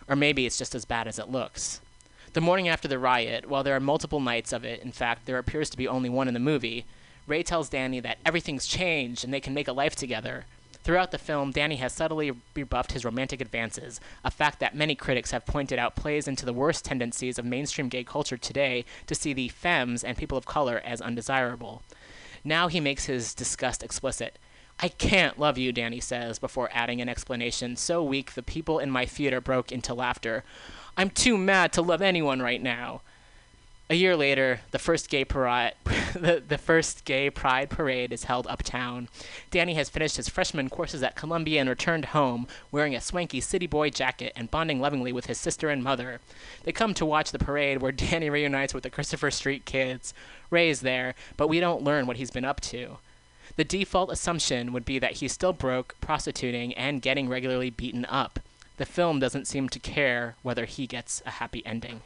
Or 0.08 0.16
maybe 0.16 0.48
it's 0.48 0.58
just 0.58 0.74
as 0.74 0.86
bad 0.86 1.08
as 1.08 1.20
it 1.20 1.30
looks. 1.30 1.82
The 2.34 2.42
morning 2.42 2.68
after 2.68 2.88
the 2.88 2.98
riot, 2.98 3.48
while 3.48 3.64
there 3.64 3.76
are 3.76 3.80
multiple 3.80 4.22
nights 4.22 4.52
of 4.52 4.66
it, 4.66 4.82
in 4.82 4.92
fact, 4.92 5.28
there 5.28 5.38
appears 5.38 5.70
to 5.70 5.78
be 5.78 5.88
only 5.88 6.10
one 6.10 6.28
in 6.28 6.34
the 6.34 6.40
movie, 6.40 6.86
Ray 7.28 7.44
tells 7.44 7.70
Danny 7.70 8.00
that 8.00 8.18
everything's 8.26 8.66
changed 8.66 9.24
and 9.24 9.32
they 9.32 9.40
can 9.40 9.54
make 9.54 9.68
a 9.68 9.72
life 9.72 9.96
together. 9.96 10.46
Throughout 10.84 11.12
the 11.12 11.18
film, 11.18 11.52
Danny 11.52 11.76
has 11.76 11.94
subtly 11.94 12.32
rebuffed 12.56 12.94
his 12.94 13.06
romantic 13.06 13.42
advances, 13.42 14.00
a 14.24 14.32
fact 14.32 14.60
that 14.60 14.76
many 14.76 14.96
critics 14.96 15.32
have 15.32 15.46
pointed 15.46 15.78
out 15.78 15.96
plays 15.96 16.28
into 16.28 16.46
the 16.46 16.54
worst 16.54 16.86
tendencies 16.86 17.38
of 17.38 17.46
mainstream 17.46 17.90
gay 17.90 18.04
culture 18.04 18.38
today 18.38 18.86
to 19.06 19.14
see 19.14 19.34
the 19.34 19.50
femmes 19.50 20.04
and 20.04 20.18
people 20.18 20.38
of 20.38 20.46
color 20.46 20.82
as 20.86 21.02
undesirable. 21.02 21.84
Now 22.44 22.70
he 22.70 22.80
makes 22.80 23.06
his 23.06 23.34
disgust 23.34 23.84
explicit. 23.84 24.40
I 24.82 24.88
can't 24.88 25.38
love 25.38 25.58
you, 25.58 25.74
Danny 25.74 26.00
says, 26.00 26.40
before 26.40 26.70
adding 26.72 27.02
an 27.02 27.10
explanation 27.10 27.76
so 27.76 28.02
weak 28.02 28.34
the 28.34 28.42
people 28.42 28.80
in 28.80 28.90
my 28.90 29.06
theater 29.06 29.42
broke 29.42 29.74
into 29.74 29.94
laughter. 29.94 30.46
I'm 30.96 31.10
too 31.10 31.38
mad 31.38 31.74
to 31.74 31.82
love 31.82 32.02
anyone 32.02 32.42
right 32.42 32.62
now. 32.62 33.02
A 33.92 33.96
year 33.96 34.16
later, 34.16 34.62
the 34.70 34.78
first 34.78 35.10
gay 35.10 35.26
parade, 35.26 35.74
the, 36.14 36.44
the 36.48 36.60
first 36.60 37.06
gay 37.06 37.32
pride 37.32 37.72
parade 37.72 38.14
is 38.14 38.26
held 38.26 38.46
uptown. 38.46 39.10
Danny 39.50 39.74
has 39.74 39.90
finished 39.90 40.18
his 40.18 40.30
freshman 40.30 40.70
courses 40.70 41.02
at 41.02 41.16
Columbia 41.16 41.60
and 41.60 41.68
returned 41.68 42.06
home, 42.06 42.46
wearing 42.72 42.94
a 42.94 43.02
swanky 43.02 43.42
city 43.42 43.66
boy 43.66 43.90
jacket 43.90 44.32
and 44.36 44.52
bonding 44.52 44.80
lovingly 44.80 45.12
with 45.12 45.26
his 45.26 45.40
sister 45.40 45.72
and 45.72 45.84
mother. 45.84 46.20
They 46.66 46.72
come 46.72 46.94
to 46.94 47.06
watch 47.06 47.32
the 47.32 47.40
parade 47.40 47.82
where 47.82 47.92
Danny 48.10 48.30
reunites 48.30 48.76
with 48.76 48.84
the 48.84 48.92
Christopher 48.92 49.32
Street 49.32 49.66
kids. 49.66 50.14
Ray 50.52 50.70
is 50.70 50.82
there, 50.82 51.16
but 51.36 51.48
we 51.48 51.60
don't 51.60 51.84
learn 51.84 52.06
what 52.06 52.18
he's 52.18 52.30
been 52.30 52.46
up 52.46 52.62
to. 52.62 53.00
The 53.56 53.64
default 53.64 54.12
assumption 54.12 54.72
would 54.72 54.86
be 54.86 55.00
that 55.00 55.14
he's 55.14 55.34
still 55.34 55.52
broke, 55.52 55.96
prostituting, 56.00 56.76
and 56.76 57.02
getting 57.02 57.28
regularly 57.28 57.72
beaten 57.72 58.06
up. 58.06 58.40
The 58.78 58.86
film 58.86 59.20
doesn't 59.20 59.48
seem 59.48 59.68
to 59.70 59.80
care 59.80 60.36
whether 60.44 60.66
he 60.66 60.86
gets 60.86 61.24
a 61.26 61.32
happy 61.32 61.66
ending. 61.66 62.02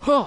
Whew. 0.00 0.26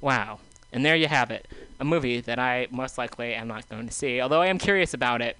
Wow. 0.00 0.38
And 0.72 0.84
there 0.84 0.96
you 0.96 1.08
have 1.08 1.30
it. 1.30 1.46
A 1.80 1.84
movie 1.84 2.20
that 2.20 2.38
I 2.38 2.68
most 2.70 2.98
likely 2.98 3.34
am 3.34 3.48
not 3.48 3.68
going 3.68 3.86
to 3.86 3.94
see, 3.94 4.20
although 4.20 4.40
I 4.40 4.48
am 4.48 4.58
curious 4.58 4.94
about 4.94 5.22
it. 5.22 5.36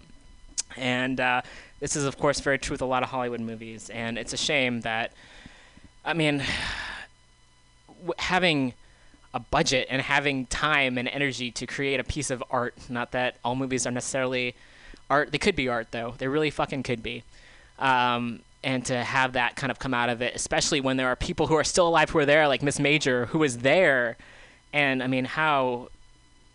And 0.77 1.21
uh, 1.21 1.43
this 1.81 1.97
is, 1.97 2.05
of 2.05 2.19
course, 2.19 2.41
very 2.41 2.59
true 2.59 2.75
with 2.75 2.83
a 2.83 2.87
lot 2.87 3.03
of 3.03 3.11
Hollywood 3.11 3.41
movies. 3.41 3.91
And 3.91 4.19
it's 4.19 4.33
a 4.33 4.37
shame 4.37 4.81
that, 4.83 5.13
I 6.05 6.15
mean, 6.15 6.43
w- 7.89 8.13
having 8.19 8.75
a 9.35 9.41
budget 9.41 9.87
and 9.91 10.01
having 10.01 10.47
time 10.47 10.97
and 10.97 11.09
energy 11.09 11.51
to 11.51 11.67
create 11.67 12.01
a 12.01 12.05
piece 12.05 12.31
of 12.31 12.43
art, 12.51 12.75
not 12.89 13.13
that 13.13 13.37
all 13.45 13.55
movies 13.55 13.87
are 13.87 13.91
necessarily 13.91 14.55
art, 15.11 15.33
they 15.33 15.39
could 15.39 15.57
be 15.57 15.69
art, 15.69 15.89
though. 15.91 16.15
They 16.19 16.29
really 16.29 16.51
fucking 16.51 16.83
could 16.83 17.03
be. 17.03 17.25
Um, 17.79 18.41
and 18.65 18.85
to 18.87 19.05
have 19.05 19.35
that 19.35 19.57
kind 19.57 19.71
of 19.71 19.79
come 19.79 19.95
out 19.95 20.09
of 20.09 20.21
it, 20.23 20.35
especially 20.35 20.81
when 20.81 20.97
there 20.97 21.09
are 21.09 21.17
people 21.17 21.47
who 21.47 21.55
are 21.55 21.65
still 21.65 21.89
alive 21.89 22.11
who 22.11 22.19
are 22.19 22.27
there, 22.27 22.49
like 22.49 22.63
Miss 22.63 22.81
Major, 22.81 23.27
who 23.27 23.39
was 23.39 23.59
there, 23.59 24.17
and 24.73 25.03
I 25.03 25.07
mean 25.07 25.25
how 25.25 25.89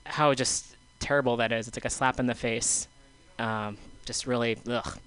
how 0.05 0.33
just 0.33 0.75
terrible 0.99 1.37
that 1.37 1.51
is. 1.51 1.67
It's 1.67 1.77
like 1.77 1.85
a 1.85 1.89
slap 1.89 2.19
in 2.19 2.27
the 2.27 2.35
face. 2.35 2.87
Um, 3.39 3.77
just 4.05 4.27
really 4.27 4.57
ugh. 4.67 4.97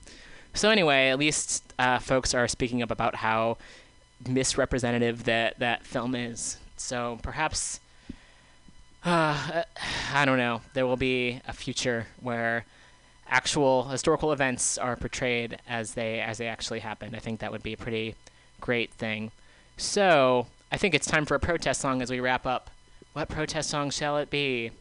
So 0.54 0.70
anyway, 0.70 1.08
at 1.08 1.18
least 1.18 1.74
uh, 1.78 1.98
folks 1.98 2.34
are 2.34 2.48
speaking 2.48 2.82
up 2.82 2.90
about 2.90 3.16
how 3.16 3.58
misrepresentative 4.26 5.24
that 5.24 5.58
that 5.58 5.84
film 5.84 6.14
is. 6.14 6.58
So 6.76 7.18
perhaps 7.22 7.80
uh, 9.04 9.62
I 10.12 10.24
don't 10.24 10.38
know. 10.38 10.62
There 10.74 10.86
will 10.86 10.96
be 10.96 11.40
a 11.46 11.52
future 11.52 12.08
where 12.20 12.64
actual 13.28 13.84
historical 13.84 14.32
events 14.32 14.78
are 14.78 14.96
portrayed 14.96 15.58
as 15.68 15.94
they 15.94 16.20
as 16.20 16.38
they 16.38 16.48
actually 16.48 16.80
happened. 16.80 17.14
I 17.14 17.20
think 17.20 17.40
that 17.40 17.52
would 17.52 17.62
be 17.62 17.72
a 17.72 17.76
pretty 17.76 18.14
great 18.60 18.92
thing. 18.92 19.30
So 19.76 20.48
I 20.72 20.76
think 20.76 20.94
it's 20.94 21.06
time 21.06 21.24
for 21.24 21.34
a 21.34 21.40
protest 21.40 21.80
song 21.80 22.02
as 22.02 22.10
we 22.10 22.18
wrap 22.20 22.46
up. 22.46 22.70
What 23.16 23.30
protest 23.30 23.70
song 23.70 23.88
shall 23.88 24.18
it 24.18 24.28
be? 24.28 24.72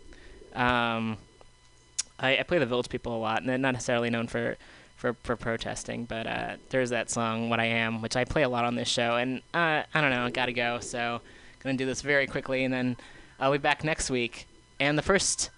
Um, 0.54 1.16
I, 2.20 2.40
I 2.40 2.44
play 2.44 2.58
the 2.58 2.66
Village 2.66 2.90
People 2.90 3.16
a 3.16 3.18
lot, 3.18 3.40
and 3.40 3.48
they're 3.48 3.58
not 3.58 3.72
necessarily 3.72 4.10
known 4.10 4.28
for 4.28 4.58
for, 4.98 5.14
for 5.24 5.38
protesting, 5.38 6.04
but 6.04 6.28
uh, 6.28 6.58
there's 6.70 6.90
that 6.90 7.10
song 7.10 7.50
"What 7.50 7.62
I 7.62 7.68
Am," 7.68 8.02
which 8.02 8.18
I 8.18 8.26
play 8.26 8.44
a 8.44 8.50
lot 8.50 8.66
on 8.66 8.76
this 8.76 8.90
show, 8.90 9.16
and 9.16 9.38
uh, 9.54 9.84
I 9.94 10.02
don't 10.02 10.10
know, 10.10 10.30
gotta 10.30 10.52
go, 10.52 10.82
so 10.82 11.22
gonna 11.64 11.78
do 11.78 11.86
this 11.86 12.02
very 12.02 12.28
quickly, 12.28 12.66
and 12.66 12.74
then 12.74 12.98
I'll 13.40 13.54
be 13.54 13.58
back 13.58 13.86
next 13.86 14.10
week. 14.10 14.48
And 14.82 14.98
the 14.98 15.02
first 15.02 15.50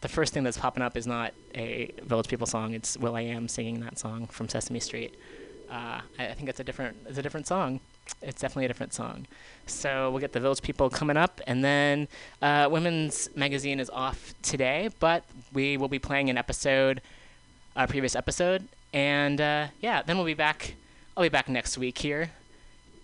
the 0.00 0.08
first 0.08 0.32
thing 0.32 0.44
that's 0.44 0.56
popping 0.56 0.82
up 0.82 0.96
is 0.96 1.06
not 1.06 1.34
a 1.54 1.92
Village 2.02 2.28
People 2.28 2.46
song. 2.46 2.72
It's 2.72 2.96
Will 2.96 3.16
I 3.16 3.20
Am 3.20 3.48
singing 3.48 3.80
that 3.80 3.98
song 3.98 4.28
from 4.28 4.48
Sesame 4.48 4.80
Street. 4.80 5.14
Uh, 5.70 6.00
I, 6.18 6.28
I 6.28 6.32
think 6.32 6.48
it's 6.48 6.58
a 6.58 6.64
different 6.64 6.96
it's 7.06 7.18
a 7.18 7.22
different 7.22 7.46
song. 7.46 7.80
It's 8.22 8.40
definitely 8.40 8.64
a 8.64 8.68
different 8.68 8.92
song. 8.94 9.26
So 9.66 10.10
we'll 10.10 10.20
get 10.20 10.32
the 10.32 10.40
Village 10.40 10.62
People 10.62 10.90
coming 10.90 11.16
up, 11.16 11.40
and 11.46 11.64
then 11.64 12.08
uh, 12.42 12.68
Women's 12.70 13.28
Magazine 13.36 13.80
is 13.80 13.90
off 13.90 14.34
today, 14.42 14.90
but 14.98 15.24
we 15.52 15.76
will 15.76 15.88
be 15.88 15.98
playing 15.98 16.30
an 16.30 16.38
episode, 16.38 17.00
a 17.76 17.86
previous 17.86 18.16
episode, 18.16 18.66
and 18.92 19.40
uh, 19.40 19.66
yeah, 19.80 20.02
then 20.02 20.16
we'll 20.16 20.26
be 20.26 20.34
back. 20.34 20.74
I'll 21.16 21.22
be 21.22 21.28
back 21.28 21.48
next 21.48 21.76
week 21.78 21.98
here, 21.98 22.30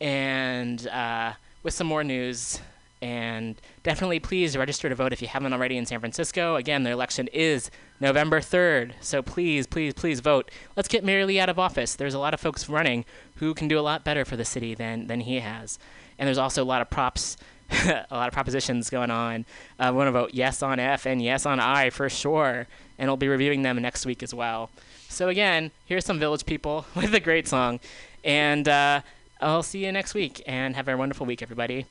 and 0.00 0.86
uh, 0.88 1.32
with 1.62 1.74
some 1.74 1.86
more 1.86 2.04
news 2.04 2.60
and 3.04 3.60
definitely 3.82 4.18
please 4.18 4.56
register 4.56 4.88
to 4.88 4.94
vote 4.94 5.12
if 5.12 5.20
you 5.20 5.28
haven't 5.28 5.52
already 5.52 5.76
in 5.76 5.84
San 5.84 6.00
Francisco. 6.00 6.56
Again, 6.56 6.84
the 6.84 6.90
election 6.90 7.28
is 7.34 7.70
November 8.00 8.40
3rd, 8.40 8.92
so 9.02 9.20
please, 9.20 9.66
please, 9.66 9.92
please 9.92 10.20
vote. 10.20 10.50
Let's 10.74 10.88
get 10.88 11.04
Mayor 11.04 11.26
Lee 11.26 11.38
out 11.38 11.50
of 11.50 11.58
office. 11.58 11.94
There's 11.94 12.14
a 12.14 12.18
lot 12.18 12.32
of 12.32 12.40
folks 12.40 12.66
running 12.66 13.04
who 13.36 13.52
can 13.52 13.68
do 13.68 13.78
a 13.78 13.82
lot 13.82 14.04
better 14.04 14.24
for 14.24 14.38
the 14.38 14.44
city 14.46 14.74
than, 14.74 15.06
than 15.06 15.20
he 15.20 15.40
has. 15.40 15.78
And 16.18 16.26
there's 16.26 16.38
also 16.38 16.62
a 16.62 16.64
lot 16.64 16.80
of 16.80 16.88
props, 16.88 17.36
a 17.70 18.06
lot 18.10 18.26
of 18.28 18.32
propositions 18.32 18.88
going 18.88 19.10
on. 19.10 19.44
We 19.78 19.90
want 19.90 20.08
to 20.08 20.12
vote 20.12 20.30
yes 20.32 20.62
on 20.62 20.80
F 20.80 21.04
and 21.04 21.20
yes 21.20 21.44
on 21.44 21.60
I 21.60 21.90
for 21.90 22.08
sure, 22.08 22.66
and 22.98 23.10
we'll 23.10 23.18
be 23.18 23.28
reviewing 23.28 23.60
them 23.60 23.76
next 23.82 24.06
week 24.06 24.22
as 24.22 24.32
well. 24.32 24.70
So 25.10 25.28
again, 25.28 25.72
here's 25.84 26.06
some 26.06 26.18
Village 26.18 26.46
People 26.46 26.86
with 26.96 27.14
a 27.14 27.20
great 27.20 27.48
song, 27.48 27.80
and 28.24 28.66
uh, 28.66 29.02
I'll 29.42 29.62
see 29.62 29.84
you 29.84 29.92
next 29.92 30.14
week, 30.14 30.42
and 30.46 30.74
have 30.74 30.88
a 30.88 30.96
wonderful 30.96 31.26
week, 31.26 31.42
everybody 31.42 31.84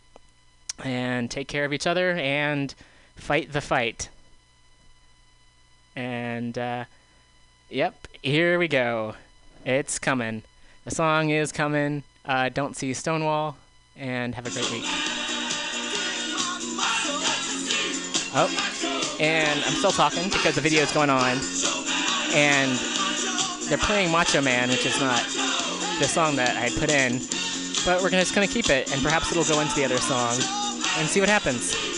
and 0.83 1.29
take 1.29 1.47
care 1.47 1.65
of 1.65 1.73
each 1.73 1.87
other 1.87 2.11
and 2.11 2.73
fight 3.15 3.51
the 3.51 3.61
fight. 3.61 4.09
And, 5.95 6.57
uh, 6.57 6.85
yep, 7.69 8.07
here 8.21 8.57
we 8.57 8.67
go. 8.67 9.15
It's 9.65 9.99
coming. 9.99 10.43
The 10.85 10.91
song 10.91 11.29
is 11.29 11.51
coming. 11.51 12.03
Uh, 12.25 12.49
don't 12.49 12.75
see 12.75 12.93
Stonewall, 12.93 13.57
and 13.95 14.33
have 14.35 14.47
a 14.47 14.49
great 14.49 14.69
week. 14.71 14.83
Oh, 18.35 19.17
and 19.19 19.59
I'm 19.59 19.73
still 19.73 19.91
talking 19.91 20.23
because 20.29 20.55
the 20.55 20.61
video 20.61 20.81
is 20.81 20.91
going 20.91 21.09
on, 21.09 21.37
and 22.33 22.71
they're 23.69 23.77
playing 23.77 24.11
Macho 24.11 24.41
Man, 24.41 24.69
which 24.69 24.85
is 24.85 24.99
not 24.99 25.21
the 25.99 26.07
song 26.07 26.35
that 26.37 26.57
I 26.57 26.69
put 26.79 26.89
in, 26.89 27.19
but 27.85 28.01
we're 28.01 28.09
just 28.09 28.33
gonna 28.33 28.47
keep 28.47 28.69
it, 28.69 28.91
and 28.91 29.01
perhaps 29.03 29.31
it'll 29.31 29.43
go 29.43 29.59
into 29.59 29.75
the 29.75 29.85
other 29.85 29.97
song 29.97 30.62
and 30.97 31.07
see 31.07 31.19
what 31.19 31.29
happens. 31.29 31.92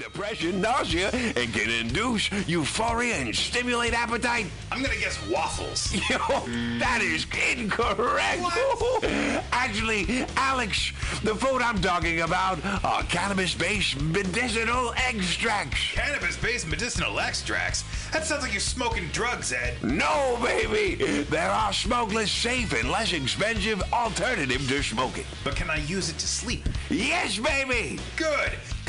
Depression, 0.00 0.60
nausea, 0.60 1.10
and 1.10 1.52
can 1.52 1.70
induce 1.70 2.30
euphoria 2.48 3.14
and 3.16 3.36
stimulate 3.36 3.92
appetite? 3.92 4.46
I'm 4.72 4.82
gonna 4.82 4.96
guess 4.96 5.18
waffles. 5.28 5.92
Yo, 6.10 6.18
that 6.78 7.00
is 7.02 7.26
incorrect. 7.56 8.42
Actually, 9.52 10.24
Alex, 10.36 10.92
the 11.22 11.34
food 11.34 11.60
I'm 11.62 11.80
talking 11.80 12.22
about 12.22 12.64
are 12.84 13.02
cannabis-based 13.04 14.00
medicinal 14.00 14.94
extracts. 14.96 15.92
Cannabis-based 15.92 16.68
medicinal 16.68 17.20
extracts? 17.20 17.84
That 18.12 18.24
sounds 18.24 18.42
like 18.42 18.52
you're 18.52 18.60
smoking 18.60 19.06
drugs, 19.08 19.52
Ed. 19.52 19.82
No, 19.82 20.38
baby. 20.42 20.94
There 21.24 21.50
are 21.50 21.72
smokeless, 21.72 22.32
safe, 22.32 22.72
and 22.72 22.90
less 22.90 23.12
expensive 23.12 23.82
alternative 23.92 24.66
to 24.68 24.82
smoking. 24.82 25.24
But 25.44 25.56
can 25.56 25.70
I 25.70 25.76
use 25.84 26.08
it 26.08 26.18
to 26.18 26.26
sleep? 26.26 26.66
Yes, 26.88 27.38
baby. 27.38 28.00
Good, 28.16 28.52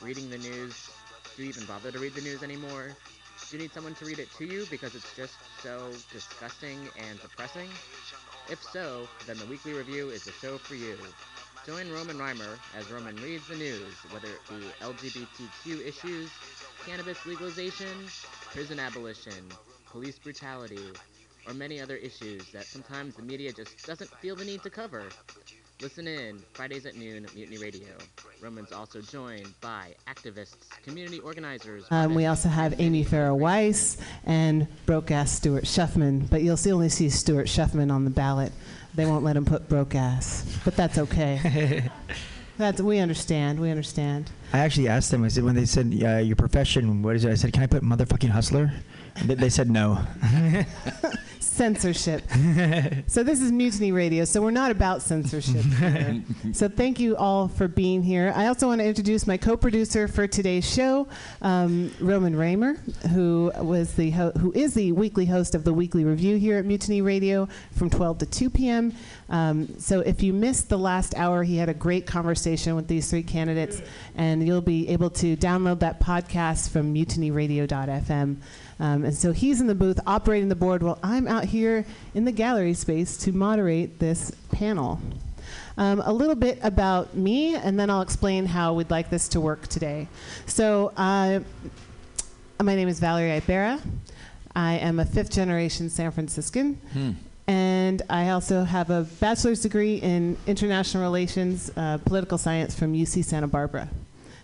reading 0.00 0.30
the 0.30 0.38
news? 0.38 0.90
Do 1.36 1.42
you 1.42 1.48
even 1.48 1.64
bother 1.66 1.90
to 1.92 1.98
read 1.98 2.14
the 2.14 2.20
news 2.20 2.42
anymore? 2.42 2.96
Do 3.50 3.56
you 3.56 3.62
need 3.62 3.72
someone 3.72 3.94
to 3.94 4.04
read 4.04 4.18
it 4.18 4.32
to 4.34 4.44
you 4.44 4.66
because 4.70 4.94
it's 4.94 5.12
just 5.14 5.38
so 5.60 6.02
disgusting 6.10 6.90
and 6.96 7.20
depressing? 7.20 7.68
If 8.48 8.62
so, 8.62 9.08
then 9.26 9.38
the 9.38 9.46
Weekly 9.46 9.72
Review 9.72 10.10
is 10.10 10.22
the 10.24 10.32
show 10.32 10.58
for 10.58 10.74
you. 10.74 10.96
Join 11.64 11.90
Roman 11.90 12.18
Reimer 12.18 12.58
as 12.74 12.90
Roman 12.90 13.20
reads 13.20 13.46
the 13.46 13.56
news, 13.56 14.06
whether 14.10 14.28
it 14.28 14.48
be 14.48 14.72
LGBTQ 14.80 15.80
issues, 15.80 16.40
cannabis 16.84 17.24
legalization, 17.26 18.12
prison 18.52 18.78
abolition, 18.78 19.50
police 19.90 20.18
brutality, 20.18 20.92
or 21.46 21.54
many 21.54 21.80
other 21.80 21.96
issues 21.96 22.50
that 22.50 22.68
sometimes 22.68 23.14
the 23.16 23.22
media 23.22 23.52
just 23.52 23.84
doesn't 23.86 24.14
feel 24.18 24.36
the 24.36 24.44
need 24.44 24.62
to 24.62 24.70
cover. 24.70 25.12
Listen 25.80 26.06
in 26.06 26.38
Fridays 26.52 26.86
at 26.86 26.94
noon 26.94 27.24
at 27.24 27.34
Mutiny 27.34 27.58
Radio. 27.58 27.88
Roman's 28.40 28.72
also 28.72 29.00
joined 29.00 29.52
by 29.60 29.94
activists, 30.06 30.70
community 30.84 31.18
organizers. 31.18 31.84
Um, 31.90 32.14
we 32.14 32.26
also 32.26 32.48
have 32.48 32.80
Amy 32.80 33.04
Farah 33.04 33.36
Weiss 33.36 33.98
and 34.24 34.68
broke 34.86 35.10
ass 35.10 35.32
Stuart 35.32 35.64
Schuffman, 35.64 36.30
but 36.30 36.42
you'll 36.42 36.56
see 36.56 36.72
only 36.72 36.88
see 36.88 37.10
Stuart 37.10 37.48
Schuffman 37.48 37.92
on 37.92 38.04
the 38.04 38.10
ballot. 38.10 38.52
They 38.94 39.04
won't 39.04 39.24
let 39.24 39.36
him 39.36 39.44
put 39.44 39.68
broke 39.68 39.96
ass, 39.96 40.46
but 40.64 40.76
that's 40.76 40.96
okay. 40.96 41.90
that's 42.56 42.80
we 42.80 43.00
understand. 43.00 43.58
We 43.58 43.70
understand. 43.70 44.30
I 44.52 44.60
actually 44.60 44.86
asked 44.86 45.10
them. 45.10 45.24
I 45.24 45.28
said 45.28 45.42
when 45.42 45.56
they 45.56 45.64
said 45.64 45.92
uh, 46.02 46.18
your 46.18 46.36
profession, 46.36 47.02
what 47.02 47.16
is 47.16 47.24
it? 47.24 47.32
I 47.32 47.34
said, 47.34 47.52
can 47.52 47.64
I 47.64 47.66
put 47.66 47.82
motherfucking 47.82 48.30
hustler? 48.30 48.72
They, 49.24 49.34
they 49.34 49.50
said 49.50 49.68
no. 49.68 49.98
censorship. 51.54 52.22
so 53.06 53.22
this 53.22 53.40
is 53.40 53.52
Mutiny 53.52 53.92
Radio. 53.92 54.24
So 54.24 54.42
we're 54.42 54.50
not 54.50 54.72
about 54.72 55.02
censorship. 55.02 55.64
so 56.52 56.68
thank 56.68 56.98
you 56.98 57.16
all 57.16 57.46
for 57.46 57.68
being 57.68 58.02
here. 58.02 58.32
I 58.34 58.46
also 58.46 58.66
want 58.66 58.80
to 58.80 58.84
introduce 58.84 59.26
my 59.26 59.36
co-producer 59.36 60.08
for 60.08 60.26
today's 60.26 60.68
show, 60.68 61.06
um, 61.42 61.92
Roman 62.00 62.34
Raymer, 62.34 62.74
who 63.12 63.52
was 63.58 63.94
the 63.94 64.10
ho- 64.10 64.32
who 64.32 64.52
is 64.52 64.74
the 64.74 64.90
weekly 64.92 65.26
host 65.26 65.54
of 65.54 65.62
the 65.62 65.72
Weekly 65.72 66.04
Review 66.04 66.36
here 66.38 66.58
at 66.58 66.64
Mutiny 66.64 67.00
Radio 67.00 67.48
from 67.70 67.88
12 67.88 68.18
to 68.18 68.26
2 68.26 68.50
p.m. 68.50 68.92
Um, 69.28 69.78
so 69.78 70.00
if 70.00 70.22
you 70.22 70.32
missed 70.32 70.68
the 70.68 70.78
last 70.78 71.14
hour, 71.14 71.44
he 71.44 71.56
had 71.56 71.68
a 71.68 71.74
great 71.74 72.04
conversation 72.06 72.74
with 72.74 72.88
these 72.88 73.08
three 73.08 73.22
candidates, 73.22 73.80
and 74.16 74.44
you'll 74.44 74.60
be 74.60 74.88
able 74.88 75.10
to 75.10 75.36
download 75.36 75.80
that 75.80 76.00
podcast 76.00 76.70
from 76.70 76.92
mutinyradio.fm. 76.92 78.36
Um, 78.80 79.04
and 79.04 79.14
so 79.14 79.32
he's 79.32 79.60
in 79.60 79.66
the 79.66 79.74
booth 79.74 80.00
operating 80.06 80.48
the 80.48 80.56
board 80.56 80.82
while 80.82 80.98
I'm 81.02 81.28
out 81.28 81.44
here 81.44 81.84
in 82.14 82.24
the 82.24 82.32
gallery 82.32 82.74
space 82.74 83.16
to 83.18 83.32
moderate 83.32 83.98
this 83.98 84.32
panel. 84.50 85.00
Um, 85.76 86.00
a 86.04 86.12
little 86.12 86.34
bit 86.34 86.58
about 86.62 87.16
me, 87.16 87.54
and 87.56 87.78
then 87.78 87.90
I'll 87.90 88.02
explain 88.02 88.46
how 88.46 88.74
we'd 88.74 88.90
like 88.90 89.10
this 89.10 89.28
to 89.28 89.40
work 89.40 89.66
today. 89.68 90.08
So, 90.46 90.92
uh, 90.96 91.40
my 92.62 92.76
name 92.76 92.88
is 92.88 93.00
Valerie 93.00 93.40
Ibera. 93.40 93.80
I 94.54 94.74
am 94.74 95.00
a 95.00 95.04
fifth 95.04 95.30
generation 95.30 95.90
San 95.90 96.12
Franciscan. 96.12 96.78
And 97.46 98.00
I 98.08 98.30
also 98.30 98.64
have 98.64 98.88
a 98.88 99.02
bachelor's 99.20 99.60
degree 99.60 99.96
in 99.96 100.36
international 100.46 101.02
relations, 101.02 101.70
uh, 101.76 101.98
political 101.98 102.38
science 102.38 102.74
from 102.78 102.94
UC 102.94 103.24
Santa 103.24 103.48
Barbara. 103.48 103.82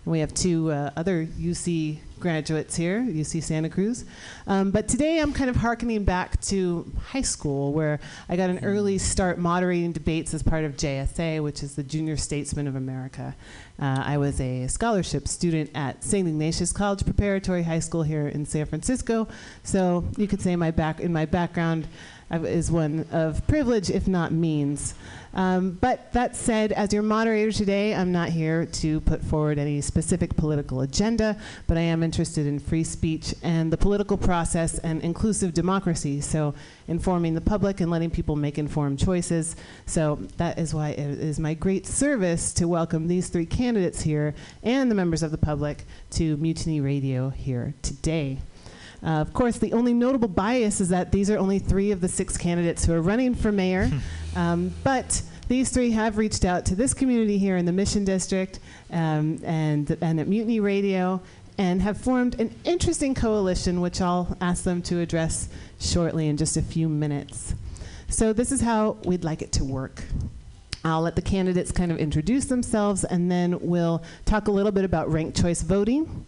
And 0.05 0.13
we 0.13 0.19
have 0.19 0.35
two 0.35 0.71
uh, 0.71 0.91
other 0.97 1.25
UC 1.25 1.99
graduates 2.21 2.77
here, 2.77 3.01
UC 3.01 3.43
Santa 3.43 3.69
Cruz. 3.69 4.05
Um, 4.47 4.71
but 4.71 4.87
today 4.87 5.19
I'm 5.19 5.33
kind 5.33 5.51
of 5.51 5.57
hearkening 5.57 6.05
back 6.05 6.41
to 6.43 6.91
high 7.07 7.23
school, 7.23 7.73
where 7.73 7.99
I 8.29 8.37
got 8.37 8.51
an 8.51 8.65
early 8.65 8.99
start 8.99 9.39
moderating 9.39 9.93
debates 9.93 10.35
as 10.35 10.43
part 10.43 10.65
of 10.65 10.77
JSA, 10.77 11.43
which 11.43 11.63
is 11.63 11.75
the 11.75 11.83
Junior 11.83 12.17
Statesman 12.17 12.69
of 12.69 12.77
America. 12.77 13.35
Uh, 13.81 14.03
I 14.05 14.19
was 14.19 14.41
a 14.41 14.67
scholarship 14.67 15.27
student 15.27 15.71
at 15.75 16.05
St. 16.05 16.29
Ignatius 16.29 16.73
College 16.73 17.05
Preparatory 17.05 17.63
High 17.63 17.79
School 17.79 18.03
here 18.03 18.29
in 18.29 18.45
San 18.45 18.67
Francisco. 18.67 19.27
So 19.63 20.05
you 20.17 20.29
could 20.29 20.43
say 20.43 20.55
my 20.55 20.71
back 20.71 21.01
in 21.01 21.13
my 21.13 21.25
background 21.25 21.89
is 22.31 22.71
one 22.71 23.07
of 23.11 23.47
privilege, 23.49 23.91
if 23.91 24.07
not 24.07 24.33
means. 24.33 24.95
Um, 25.33 25.73
but 25.81 26.13
that 26.13 26.35
said, 26.35 26.73
as 26.73 26.93
your 26.93 27.03
moderator 27.03 27.53
today, 27.53 27.95
I'm 27.95 28.11
not 28.11 28.31
here 28.31 28.67
to 28.67 29.01
put 29.03 29.23
forward 29.23 29.59
any 29.59 29.81
specific 29.81 30.37
political 30.37 30.81
agenda, 30.81 31.39
but 31.67 31.77
I 31.77 31.83
am 31.83 32.03
interested 32.03 32.47
in 32.47 32.59
free 32.59 32.85
speech 32.85 33.35
and 33.43 33.73
the 33.73 33.77
political 33.77 34.17
process 34.17 34.79
and 34.79 35.01
inclusive 35.03 35.55
democracy. 35.55 36.21
So, 36.21 36.55
informing 36.89 37.35
the 37.35 37.41
public 37.41 37.81
and 37.81 37.91
letting 37.91 38.11
people 38.11 38.35
make 38.35 38.59
informed 38.59 38.99
choices. 38.99 39.55
So, 39.87 40.17
that 40.37 40.59
is 40.59 40.75
why 40.75 40.91
it 40.91 40.99
is 40.99 41.39
my 41.39 41.55
great 41.55 41.87
service 41.87 42.53
to 42.55 42.67
welcome 42.67 43.07
these 43.07 43.29
three 43.29 43.47
candidates 43.47 44.03
here 44.03 44.35
and 44.63 44.91
the 44.91 44.97
members 44.97 45.23
of 45.23 45.31
the 45.31 45.39
public 45.39 45.85
to 46.11 46.37
Mutiny 46.39 46.81
Radio 46.81 47.31
here 47.31 47.75
today. 47.83 48.39
Uh, 49.03 49.21
of 49.21 49.33
course, 49.33 49.59
the 49.59 49.73
only 49.73 49.95
notable 49.95 50.29
bias 50.29 50.81
is 50.81 50.89
that 50.91 51.11
these 51.13 51.31
are 51.31 51.39
only 51.39 51.59
three 51.59 51.91
of 51.91 52.01
the 52.01 52.09
six 52.09 52.37
candidates 52.37 52.85
who 52.85 52.93
are 52.93 53.01
running 53.01 53.35
for 53.35 53.51
mayor. 53.51 53.91
um, 54.37 54.73
but 54.85 55.23
these 55.49 55.71
three 55.71 55.91
have 55.91 56.19
reached 56.19 56.45
out 56.45 56.65
to 56.67 56.75
this 56.75 56.95
community 56.95 57.39
here 57.39 57.57
in 57.57 57.65
the 57.65 57.73
Mission 57.73 58.05
District 58.05 58.61
um, 58.93 59.41
and, 59.43 59.97
and 60.01 60.21
at 60.21 60.29
Mutiny 60.29 60.61
Radio 60.61 61.21
and 61.59 61.83
have 61.83 61.99
formed 61.99 62.41
an 62.41 62.55
interesting 62.65 63.15
coalition, 63.15 63.81
which 63.81 64.01
I'll 64.01 64.37
ask 64.41 64.65
them 64.65 64.81
to 64.83 65.01
address 65.01 65.49
shortly 65.79 66.29
in 66.29 66.37
just 66.37 66.57
a 66.57 66.63
few 66.63 66.89
minutes. 66.89 67.55
So, 68.09 68.33
this 68.33 68.51
is 68.51 68.61
how 68.61 68.97
we'd 69.05 69.25
like 69.25 69.43
it 69.43 69.53
to 69.53 69.65
work. 69.65 70.05
I'll 70.85 71.03
let 71.03 71.17
the 71.17 71.23
candidates 71.23 71.71
kind 71.71 71.93
of 71.93 71.99
introduce 71.99 72.47
themselves, 72.47 73.05
and 73.05 73.31
then 73.31 73.59
we'll 73.61 74.03
talk 74.25 74.49
a 74.49 74.51
little 74.51 74.73
bit 74.73 74.85
about 74.85 75.13
ranked 75.13 75.41
choice 75.41 75.61
voting 75.61 76.25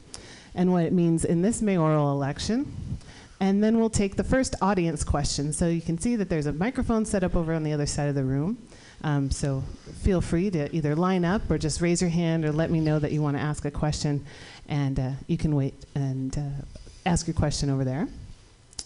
and 0.55 0.73
what 0.73 0.85
it 0.85 0.93
means 0.93 1.25
in 1.25 1.43
this 1.43 1.63
mayoral 1.63 2.13
election. 2.13 2.99
And 3.41 3.63
then 3.63 3.81
we'll 3.81 3.91
take 3.91 4.17
the 4.17 4.25
first 4.25 4.55
audience 4.63 5.03
question. 5.03 5.53
So 5.53 5.67
you 5.67 5.81
can 5.81 5.99
see 5.99 6.15
that 6.17 6.29
there's 6.29 6.47
a 6.47 6.53
microphone 6.53 7.05
set 7.05 7.25
up 7.25 7.35
over 7.35 7.53
on 7.53 7.65
the 7.65 7.73
other 7.73 7.87
side 7.87 8.09
of 8.09 8.15
the 8.15 8.23
room. 8.23 8.57
Um, 9.03 9.33
so 9.33 9.65
feel 10.03 10.21
free 10.21 10.49
to 10.51 10.73
either 10.75 10.95
line 10.95 11.25
up 11.25 11.51
or 11.51 11.59
just 11.59 11.81
raise 11.81 12.01
your 12.01 12.11
hand 12.11 12.45
or 12.45 12.53
let 12.53 12.71
me 12.71 12.79
know 12.79 13.01
that 13.01 13.11
you 13.11 13.21
want 13.21 13.37
to 13.37 13.43
ask 13.43 13.65
a 13.65 13.71
question. 13.71 14.25
And 14.69 15.01
uh, 15.01 15.11
you 15.27 15.37
can 15.37 15.57
wait 15.57 15.75
and 15.97 16.39
uh, 16.39 16.65
ask 17.05 17.27
your 17.27 17.35
question 17.35 17.69
over 17.69 17.85
there. 17.85 18.07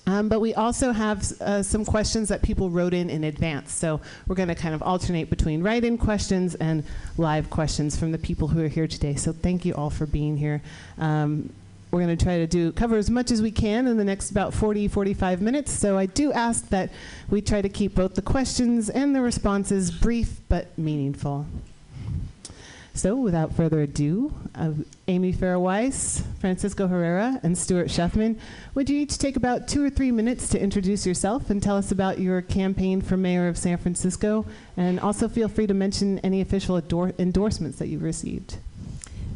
Um, 0.08 0.28
but 0.28 0.40
we 0.40 0.54
also 0.54 0.92
have 0.92 1.32
uh, 1.40 1.62
some 1.62 1.84
questions 1.84 2.28
that 2.28 2.40
people 2.40 2.70
wrote 2.70 2.94
in 2.94 3.10
in 3.10 3.24
advance. 3.24 3.72
So 3.72 4.00
we're 4.28 4.36
going 4.36 4.48
to 4.48 4.54
kind 4.54 4.74
of 4.74 4.82
alternate 4.82 5.28
between 5.30 5.62
write 5.62 5.84
in 5.84 5.98
questions 5.98 6.54
and 6.54 6.84
live 7.18 7.50
questions 7.50 7.98
from 7.98 8.12
the 8.12 8.18
people 8.18 8.46
who 8.46 8.64
are 8.64 8.68
here 8.68 8.86
today. 8.86 9.16
So 9.16 9.32
thank 9.32 9.64
you 9.64 9.74
all 9.74 9.90
for 9.90 10.06
being 10.06 10.36
here. 10.36 10.62
Um, 10.98 11.52
we're 11.90 12.02
going 12.02 12.16
to 12.16 12.24
try 12.24 12.38
to 12.38 12.46
do 12.46 12.72
cover 12.72 12.96
as 12.96 13.10
much 13.10 13.30
as 13.30 13.42
we 13.42 13.50
can 13.50 13.86
in 13.86 13.96
the 13.96 14.04
next 14.04 14.30
about 14.30 14.52
40 14.52 14.88
45 14.88 15.40
minutes 15.40 15.72
so 15.72 15.96
i 15.96 16.04
do 16.04 16.32
ask 16.32 16.68
that 16.68 16.90
we 17.30 17.40
try 17.40 17.62
to 17.62 17.68
keep 17.68 17.94
both 17.94 18.14
the 18.14 18.22
questions 18.22 18.90
and 18.90 19.14
the 19.14 19.20
responses 19.22 19.90
brief 19.90 20.40
but 20.48 20.76
meaningful 20.76 21.46
so, 22.96 23.14
without 23.14 23.54
further 23.54 23.82
ado, 23.82 24.32
uh, 24.54 24.72
Amy 25.06 25.32
Farah 25.32 25.60
Weiss, 25.60 26.22
Francisco 26.40 26.86
Herrera, 26.86 27.38
and 27.42 27.56
Stuart 27.56 27.88
Schuffman, 27.88 28.38
would 28.74 28.88
you 28.88 28.98
each 28.98 29.18
take 29.18 29.36
about 29.36 29.68
two 29.68 29.84
or 29.84 29.90
three 29.90 30.10
minutes 30.10 30.48
to 30.48 30.60
introduce 30.60 31.06
yourself 31.06 31.50
and 31.50 31.62
tell 31.62 31.76
us 31.76 31.92
about 31.92 32.18
your 32.18 32.40
campaign 32.40 33.02
for 33.02 33.16
mayor 33.18 33.48
of 33.48 33.58
San 33.58 33.76
Francisco? 33.76 34.46
And 34.78 34.98
also 34.98 35.28
feel 35.28 35.48
free 35.48 35.66
to 35.66 35.74
mention 35.74 36.18
any 36.20 36.40
official 36.40 36.76
ador- 36.76 37.12
endorsements 37.18 37.78
that 37.78 37.88
you've 37.88 38.02
received. 38.02 38.56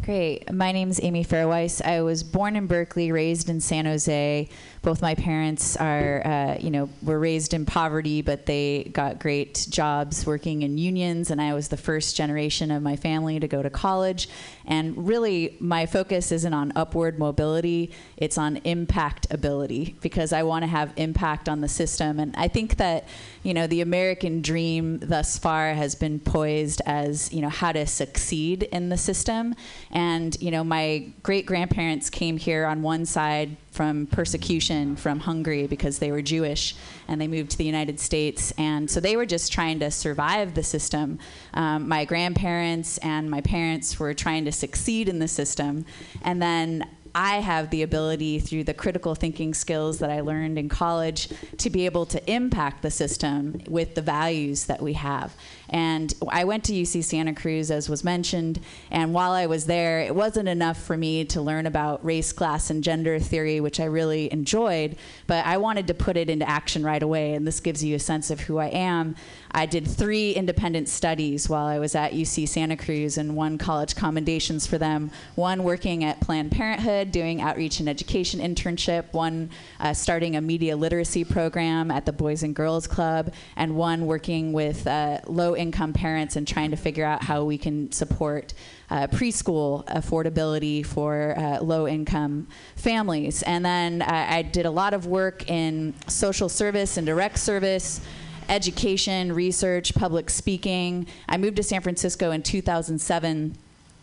Great. 0.02 0.50
My 0.50 0.72
name 0.72 0.88
is 0.88 0.98
Amy 1.02 1.24
Farah 1.24 1.48
Weiss. 1.48 1.82
I 1.82 2.00
was 2.00 2.22
born 2.22 2.56
in 2.56 2.66
Berkeley, 2.66 3.12
raised 3.12 3.50
in 3.50 3.60
San 3.60 3.84
Jose. 3.84 4.48
Both 4.82 5.02
my 5.02 5.14
parents 5.14 5.76
are, 5.76 6.26
uh, 6.26 6.58
you 6.58 6.70
know, 6.70 6.88
were 7.02 7.18
raised 7.18 7.52
in 7.52 7.66
poverty, 7.66 8.22
but 8.22 8.46
they 8.46 8.84
got 8.92 9.18
great 9.20 9.66
jobs 9.68 10.24
working 10.24 10.62
in 10.62 10.78
unions, 10.78 11.30
and 11.30 11.40
I 11.40 11.52
was 11.52 11.68
the 11.68 11.76
first 11.76 12.16
generation 12.16 12.70
of 12.70 12.82
my 12.82 12.96
family 12.96 13.38
to 13.40 13.46
go 13.46 13.62
to 13.62 13.68
college. 13.68 14.28
And 14.64 15.06
really, 15.06 15.56
my 15.60 15.84
focus 15.84 16.32
isn't 16.32 16.54
on 16.54 16.72
upward 16.76 17.18
mobility; 17.18 17.90
it's 18.16 18.38
on 18.38 18.56
impact 18.64 19.26
ability 19.30 19.96
because 20.00 20.32
I 20.32 20.44
want 20.44 20.62
to 20.62 20.66
have 20.66 20.94
impact 20.96 21.48
on 21.48 21.60
the 21.60 21.68
system. 21.68 22.18
And 22.18 22.34
I 22.36 22.48
think 22.48 22.78
that, 22.78 23.06
you 23.42 23.52
know, 23.52 23.66
the 23.66 23.82
American 23.82 24.40
dream 24.40 24.98
thus 24.98 25.38
far 25.38 25.74
has 25.74 25.94
been 25.94 26.20
poised 26.20 26.80
as, 26.86 27.30
you 27.32 27.42
know, 27.42 27.50
how 27.50 27.72
to 27.72 27.86
succeed 27.86 28.62
in 28.64 28.88
the 28.88 28.96
system. 28.96 29.54
And 29.90 30.40
you 30.40 30.50
know, 30.50 30.64
my 30.64 31.12
great 31.22 31.44
grandparents 31.44 32.08
came 32.08 32.38
here 32.38 32.64
on 32.64 32.82
one 32.82 33.04
side 33.04 33.56
from 33.70 34.06
persecution 34.06 34.96
from 34.96 35.20
Hungary 35.20 35.66
because 35.66 35.98
they 35.98 36.10
were 36.10 36.22
Jewish 36.22 36.74
and 37.08 37.20
they 37.20 37.28
moved 37.28 37.52
to 37.52 37.58
the 37.58 37.64
United 37.64 38.00
States. 38.00 38.52
And 38.58 38.90
so 38.90 39.00
they 39.00 39.16
were 39.16 39.26
just 39.26 39.52
trying 39.52 39.78
to 39.80 39.90
survive 39.90 40.54
the 40.54 40.62
system. 40.62 41.18
Um, 41.54 41.88
my 41.88 42.04
grandparents 42.04 42.98
and 42.98 43.30
my 43.30 43.40
parents 43.40 43.98
were 43.98 44.12
trying 44.14 44.44
to 44.46 44.52
succeed 44.52 45.08
in 45.08 45.18
the 45.18 45.28
system. 45.28 45.84
And 46.22 46.42
then 46.42 46.88
I 47.14 47.36
have 47.36 47.70
the 47.70 47.82
ability 47.82 48.38
through 48.40 48.64
the 48.64 48.74
critical 48.74 49.14
thinking 49.14 49.54
skills 49.54 49.98
that 49.98 50.10
I 50.10 50.20
learned 50.20 50.58
in 50.58 50.68
college 50.68 51.28
to 51.58 51.70
be 51.70 51.86
able 51.86 52.06
to 52.06 52.30
impact 52.30 52.82
the 52.82 52.90
system 52.90 53.60
with 53.68 53.94
the 53.94 54.02
values 54.02 54.66
that 54.66 54.80
we 54.80 54.92
have. 54.94 55.34
And 55.70 56.12
I 56.28 56.44
went 56.44 56.64
to 56.64 56.72
UC 56.72 57.04
Santa 57.04 57.32
Cruz, 57.32 57.70
as 57.70 57.88
was 57.88 58.02
mentioned, 58.02 58.60
and 58.90 59.14
while 59.14 59.32
I 59.32 59.46
was 59.46 59.66
there, 59.66 60.00
it 60.00 60.14
wasn't 60.14 60.48
enough 60.48 60.80
for 60.82 60.96
me 60.96 61.24
to 61.26 61.40
learn 61.40 61.66
about 61.66 62.04
race, 62.04 62.32
class, 62.32 62.70
and 62.70 62.82
gender 62.82 63.18
theory, 63.20 63.60
which 63.60 63.78
I 63.78 63.84
really 63.84 64.32
enjoyed, 64.32 64.96
but 65.28 65.46
I 65.46 65.58
wanted 65.58 65.86
to 65.86 65.94
put 65.94 66.16
it 66.16 66.28
into 66.28 66.48
action 66.48 66.84
right 66.84 67.02
away, 67.02 67.34
and 67.34 67.46
this 67.46 67.60
gives 67.60 67.84
you 67.84 67.94
a 67.94 68.00
sense 68.00 68.30
of 68.30 68.40
who 68.40 68.58
I 68.58 68.66
am. 68.66 69.14
I 69.52 69.66
did 69.66 69.86
three 69.86 70.32
independent 70.32 70.88
studies 70.88 71.48
while 71.48 71.66
I 71.66 71.78
was 71.78 71.94
at 71.94 72.12
UC 72.12 72.48
Santa 72.48 72.76
Cruz 72.76 73.18
and 73.18 73.36
won 73.36 73.58
college 73.58 73.96
commendations 73.96 74.66
for 74.66 74.78
them. 74.78 75.10
One 75.34 75.64
working 75.64 76.04
at 76.04 76.20
Planned 76.20 76.52
Parenthood, 76.52 77.12
doing 77.12 77.40
outreach 77.40 77.80
and 77.80 77.88
education 77.88 78.40
internship, 78.40 79.12
one 79.12 79.50
uh, 79.80 79.92
starting 79.92 80.36
a 80.36 80.40
media 80.40 80.76
literacy 80.76 81.24
program 81.24 81.90
at 81.90 82.06
the 82.06 82.12
Boys 82.12 82.42
and 82.42 82.54
Girls 82.54 82.86
Club, 82.86 83.32
and 83.56 83.76
one 83.76 84.06
working 84.06 84.52
with 84.52 84.86
uh, 84.86 85.20
low 85.26 85.54
income 85.60 85.92
parents 85.92 86.36
and 86.36 86.48
trying 86.48 86.70
to 86.70 86.76
figure 86.76 87.04
out 87.04 87.22
how 87.22 87.44
we 87.44 87.58
can 87.58 87.92
support 87.92 88.54
uh, 88.90 89.06
preschool 89.06 89.86
affordability 89.86 90.84
for 90.84 91.34
uh, 91.38 91.60
low 91.60 91.86
income 91.86 92.48
families. 92.76 93.42
And 93.42 93.64
then 93.64 94.02
uh, 94.02 94.26
I 94.28 94.42
did 94.42 94.66
a 94.66 94.70
lot 94.70 94.94
of 94.94 95.06
work 95.06 95.48
in 95.48 95.94
social 96.08 96.48
service 96.48 96.96
and 96.96 97.06
direct 97.06 97.38
service 97.38 98.00
education, 98.48 99.32
research, 99.32 99.94
public 99.94 100.28
speaking. 100.28 101.06
I 101.28 101.36
moved 101.36 101.56
to 101.56 101.62
San 101.62 101.80
Francisco 101.82 102.32
in 102.32 102.42
2007 102.42 103.56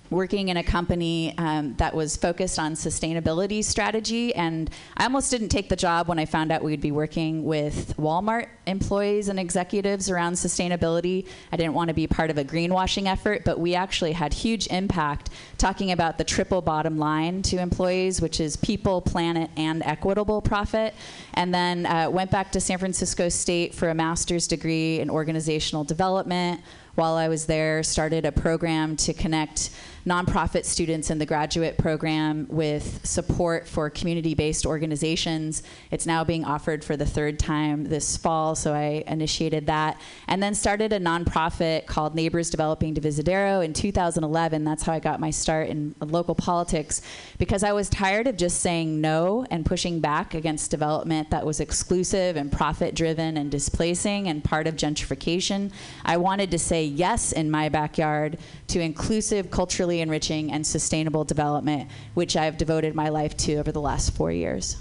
working 0.10 0.50
in 0.50 0.58
a 0.58 0.64
company 0.64 1.34
um, 1.38 1.76
that 1.78 1.94
was 1.94 2.16
focused 2.16 2.60
on 2.60 2.74
sustainability 2.74 3.64
strategy. 3.64 4.34
And 4.36 4.70
I 4.96 5.04
almost 5.04 5.32
didn't 5.32 5.50
take 5.50 5.70
the 5.70 5.76
job 5.76 6.08
when 6.08 6.20
I 6.20 6.26
found 6.26 6.52
out 6.52 6.64
we'd 6.64 6.82
be 6.82 6.92
working 6.92 7.44
with 7.44 7.96
Walmart 7.98 8.48
employees 8.66 9.28
and 9.30 9.40
executives 9.40 10.10
around 10.10 10.34
sustainability. 10.34 11.28
I 11.52 11.58
didn't 11.58 11.74
want 11.74 11.90
to 11.90 11.94
be 11.94 12.08
part 12.08 12.30
of 12.30 12.38
a 12.38 12.44
greenwashing 12.44 13.08
effort, 13.08 13.44
but 13.46 13.60
we 13.60 13.76
actually 13.76 14.14
had 14.14 14.34
huge 14.34 14.68
impact 14.68 15.30
talking 15.58 15.92
about 15.92 16.18
the 16.18 16.24
triple 16.24 16.62
bottom 16.62 16.98
line 16.98 17.42
to 17.44 17.58
employees, 17.58 18.22
which 18.22 18.40
is 18.40 18.56
people, 18.56 19.02
planet, 19.02 19.50
and 19.58 19.84
equitable 19.84 20.42
profit. 20.42 20.94
And 21.34 21.54
then 21.54 21.86
uh, 21.86 22.10
went 22.10 22.32
back 22.32 22.52
to 22.54 22.60
San 22.60 22.78
Francisco 22.78 23.30
State 23.30 23.74
for 23.74 23.90
a 23.90 23.96
master's 23.96 24.48
degree 24.48 25.00
in 25.00 25.10
organizational 25.10 25.84
development 25.84 26.62
while 26.98 27.14
I 27.14 27.28
was 27.28 27.46
there, 27.46 27.84
started 27.84 28.26
a 28.26 28.32
program 28.32 28.96
to 28.98 29.14
connect 29.14 29.70
nonprofit 30.08 30.64
students 30.64 31.10
in 31.10 31.18
the 31.18 31.26
graduate 31.26 31.78
program 31.78 32.48
with 32.50 33.06
support 33.06 33.68
for 33.68 33.90
community 33.90 34.34
based 34.34 34.66
organizations. 34.66 35.64
It's 35.92 36.06
now 36.06 36.24
being 36.24 36.46
offered 36.46 36.82
for 36.82 36.96
the 36.96 37.06
third 37.06 37.38
time 37.38 37.84
this 37.84 38.16
fall, 38.16 38.56
so 38.56 38.74
I 38.74 39.04
initiated 39.06 39.66
that. 39.68 40.00
And 40.30 40.42
then 40.42 40.56
started 40.56 40.94
a 40.94 41.00
nonprofit 41.00 41.88
called 41.88 42.16
Neighbors 42.16 42.50
Developing 42.50 42.96
Divisadero 42.96 43.64
in 43.64 43.74
2011. 43.74 44.64
That's 44.64 44.84
how 44.84 44.94
I 44.94 45.00
got 45.00 45.20
my 45.20 45.30
start 45.30 45.68
in 45.68 45.94
local 46.00 46.36
politics 46.36 47.02
because 47.38 47.64
I 47.64 47.74
was 47.74 47.90
tired 47.90 48.28
of 48.28 48.38
just 48.38 48.62
saying 48.62 49.02
no 49.02 49.46
and 49.52 49.66
pushing 49.66 50.00
back 50.00 50.34
against 50.34 50.72
development 50.72 51.32
that 51.32 51.46
was 51.46 51.60
exclusive 51.60 52.38
and 52.38 52.50
profit 52.50 52.96
driven 52.96 53.36
and 53.36 53.52
displacing 53.52 54.30
and 54.30 54.42
part 54.42 54.68
of 54.68 54.78
gentrification. 54.78 55.74
I 56.06 56.16
wanted 56.16 56.50
to 56.52 56.60
say 56.60 56.86
yes 56.86 57.34
in 57.34 57.52
my 57.52 57.68
backyard 57.68 58.38
to 58.68 58.80
inclusive, 58.80 59.52
culturally 59.52 59.97
enriching, 60.02 60.52
and 60.52 60.66
sustainable 60.66 61.24
development, 61.24 61.90
which 62.14 62.36
I've 62.36 62.58
devoted 62.58 62.96
my 62.96 63.10
life 63.10 63.36
to 63.38 63.56
over 63.56 63.72
the 63.72 63.82
last 63.82 64.16
four 64.16 64.32
years. 64.32 64.78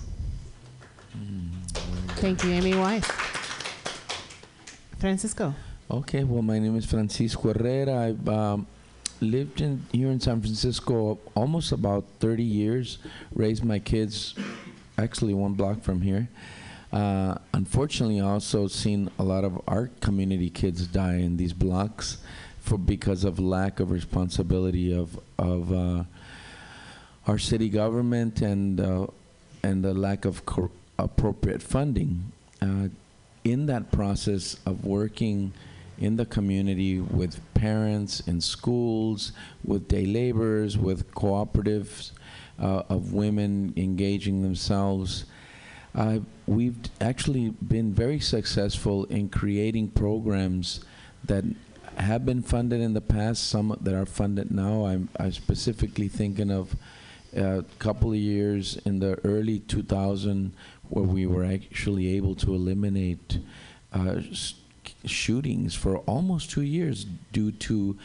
Thank 2.17 2.45
you, 2.45 2.51
Amy 2.53 2.75
Weiss. 2.75 3.07
Francisco. 4.99 5.55
Okay, 5.91 6.25
well, 6.25 6.43
my 6.43 6.59
name 6.59 6.77
is 6.77 6.87
Francisco 6.87 7.53
Herrera. 7.53 8.09
I've 8.09 8.29
um, 8.29 8.67
lived 9.21 9.61
in, 9.61 9.85
here 9.93 10.11
in 10.11 10.19
San 10.19 10.41
Francisco 10.41 11.19
almost 11.35 11.73
about 11.73 12.05
30 12.21 12.43
years, 12.43 12.99
raised 13.35 13.65
my 13.65 13.79
kids 13.79 14.35
actually 14.99 15.35
one 15.35 15.53
block 15.53 15.83
from 15.83 16.01
here. 16.01 16.29
Uh, 16.93 17.37
unfortunately, 17.53 18.21
also 18.21 18.67
seen 18.67 19.11
a 19.19 19.23
lot 19.23 19.45
of 19.45 19.61
our 19.69 19.91
community 20.01 20.49
kids 20.49 20.87
die 20.87 21.17
in 21.17 21.37
these 21.37 21.53
blocks 21.53 22.19
for 22.67 22.77
because 22.77 23.23
of 23.23 23.39
lack 23.39 23.79
of 23.81 23.91
responsibility 23.91 24.93
of 24.93 25.19
of 25.39 25.73
uh, 25.73 26.03
our 27.27 27.39
city 27.39 27.69
government 27.69 28.43
and 28.43 28.81
uh, 28.81 29.07
and 29.63 29.85
the 29.85 29.95
lack 29.95 30.25
of 30.25 30.43
appropriate 30.99 31.63
funding. 31.63 32.33
Uh, 32.61 32.89
in 33.45 33.67
that 33.67 33.93
process 33.93 34.57
of 34.67 34.85
working 34.85 35.53
in 35.99 36.17
the 36.17 36.27
community 36.27 37.01
with 37.01 37.41
parents 37.55 38.21
in 38.27 38.41
schools, 38.41 39.33
with 39.65 39.87
day 39.87 40.05
laborers, 40.05 40.77
with 40.77 41.09
cooperatives 41.15 42.11
uh, 42.61 42.83
of 42.89 43.13
women 43.13 43.73
engaging 43.77 44.43
themselves. 44.43 45.27
Uh, 45.95 46.19
we've 46.47 46.77
actually 47.01 47.51
been 47.51 47.95
very 47.95 48.19
successful 48.19 49.05
in 49.05 49.29
creating 49.29 49.89
programs 49.89 50.81
that 51.25 51.45
have 51.97 52.27
been 52.27 52.43
funded 52.43 52.81
in 52.81 52.95
the 52.95 53.01
past, 53.01 53.49
some 53.49 53.77
that 53.81 53.95
are 53.95 54.07
funded 54.07 54.51
now. 54.51 54.87
I'm, 54.87 55.09
I'm 55.19 55.33
specifically 55.33 56.09
thinking 56.09 56.51
of 56.51 56.77
a 57.35 57.65
couple 57.79 58.11
of 58.11 58.19
years 58.19 58.77
in 58.85 58.99
the 59.01 59.19
early 59.25 59.61
2000 59.61 60.53
where 60.89 61.05
we 61.05 61.27
were 61.27 61.45
actually 61.45 62.17
able 62.17 62.35
to 62.37 62.55
eliminate 62.55 63.39
uh, 63.93 64.21
shootings 65.05 65.75
for 65.75 65.99
almost 65.99 66.51
two 66.51 66.63
years 66.63 67.05
due 67.33 67.51
to 67.51 67.97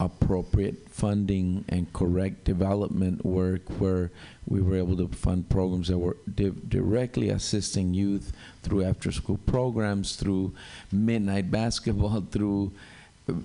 appropriate 0.00 0.88
funding 0.90 1.64
and 1.68 1.92
correct 1.92 2.44
development 2.44 3.24
work 3.24 3.62
where 3.78 4.10
we 4.46 4.60
were 4.60 4.76
able 4.76 4.96
to 4.96 5.08
fund 5.08 5.48
programs 5.48 5.88
that 5.88 5.98
were 5.98 6.16
di- 6.34 6.52
directly 6.68 7.28
assisting 7.28 7.94
youth 7.94 8.32
through 8.62 8.82
after 8.82 9.12
school 9.12 9.38
programs 9.46 10.16
through 10.16 10.52
midnight 10.90 11.50
basketball 11.50 12.20
through 12.30 12.72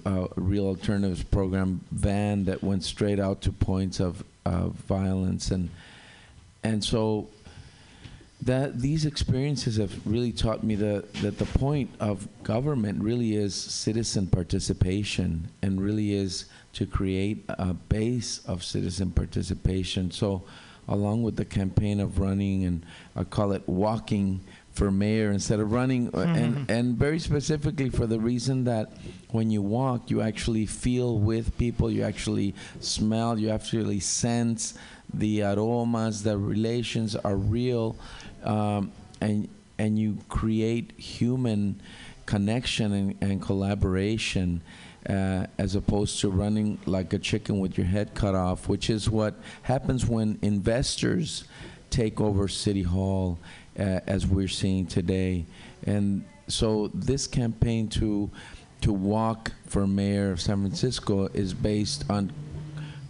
uh, 0.06 0.28
real 0.36 0.66
alternatives 0.66 1.24
program 1.24 1.82
van 1.92 2.46
that 2.46 2.64
went 2.64 2.84
straight 2.84 3.20
out 3.20 3.42
to 3.42 3.52
points 3.52 4.00
of, 4.00 4.24
of 4.46 4.74
violence 4.74 5.52
and 5.52 5.70
and 6.64 6.84
so 6.84 7.28
that 8.42 8.80
these 8.80 9.06
experiences 9.06 9.78
have 9.78 10.06
really 10.06 10.32
taught 10.32 10.64
me 10.64 10.76
that, 10.76 11.12
that 11.16 11.38
the 11.40 11.46
point 11.46 11.90
of 12.00 12.28
government 12.44 13.02
really 13.02 13.36
is 13.36 13.56
citizen 13.56 14.28
participation 14.28 15.50
and 15.62 15.82
really 15.82 16.14
is 16.14 16.46
to 16.74 16.86
create 16.86 17.44
a 17.50 17.74
base 17.74 18.40
of 18.46 18.64
citizen 18.64 19.10
participation. 19.12 20.12
So, 20.12 20.44
along 20.88 21.24
with 21.24 21.36
the 21.36 21.46
campaign 21.46 22.00
of 22.00 22.20
running, 22.20 22.64
and 22.64 22.86
I 23.16 23.24
call 23.24 23.52
it 23.52 23.68
walking 23.68 24.40
for 24.78 24.92
mayor 24.92 25.32
instead 25.32 25.60
of 25.60 25.72
running, 25.72 26.10
uh, 26.14 26.20
and, 26.20 26.70
and 26.70 26.96
very 26.96 27.20
specifically 27.20 27.90
for 27.90 28.06
the 28.06 28.20
reason 28.20 28.64
that 28.66 28.94
when 29.32 29.50
you 29.50 29.62
walk, 29.62 30.10
you 30.10 30.22
actually 30.22 30.66
feel 30.66 31.18
with 31.18 31.58
people, 31.58 31.92
you 31.92 32.04
actually 32.04 32.54
smell, 32.80 33.38
you 33.40 33.50
actually 33.50 34.00
sense 34.00 34.76
the 35.14 35.42
aromas, 35.42 36.24
the 36.24 36.38
relations 36.38 37.16
are 37.16 37.36
real, 37.36 37.96
um, 38.44 38.92
and 39.20 39.50
and 39.80 39.98
you 40.00 40.18
create 40.30 40.92
human 41.00 41.80
connection 42.26 42.94
and, 42.94 43.16
and 43.22 43.42
collaboration 43.42 44.62
uh, 45.08 45.46
as 45.58 45.76
opposed 45.76 46.20
to 46.20 46.30
running 46.30 46.78
like 46.86 47.14
a 47.14 47.20
chicken 47.20 47.60
with 47.60 47.78
your 47.78 47.88
head 47.88 48.14
cut 48.14 48.36
off, 48.36 48.68
which 48.68 48.90
is 48.90 49.10
what 49.10 49.36
happens 49.64 50.06
when 50.06 50.38
investors 50.42 51.46
take 51.90 52.20
over 52.20 52.48
City 52.48 52.84
Hall, 52.84 53.40
Uh, 53.80 54.00
as 54.08 54.26
we're 54.26 54.48
seeing 54.48 54.88
today. 54.88 55.46
And 55.86 56.26
so 56.48 56.90
this 56.96 57.28
campaign 57.28 57.90
to 57.90 58.32
to 58.82 58.92
walk 58.92 59.52
for 59.68 59.86
mayor 59.86 60.32
of 60.32 60.42
San 60.42 60.62
Francisco 60.62 61.28
is 61.28 61.54
based 61.54 62.04
on 62.10 62.32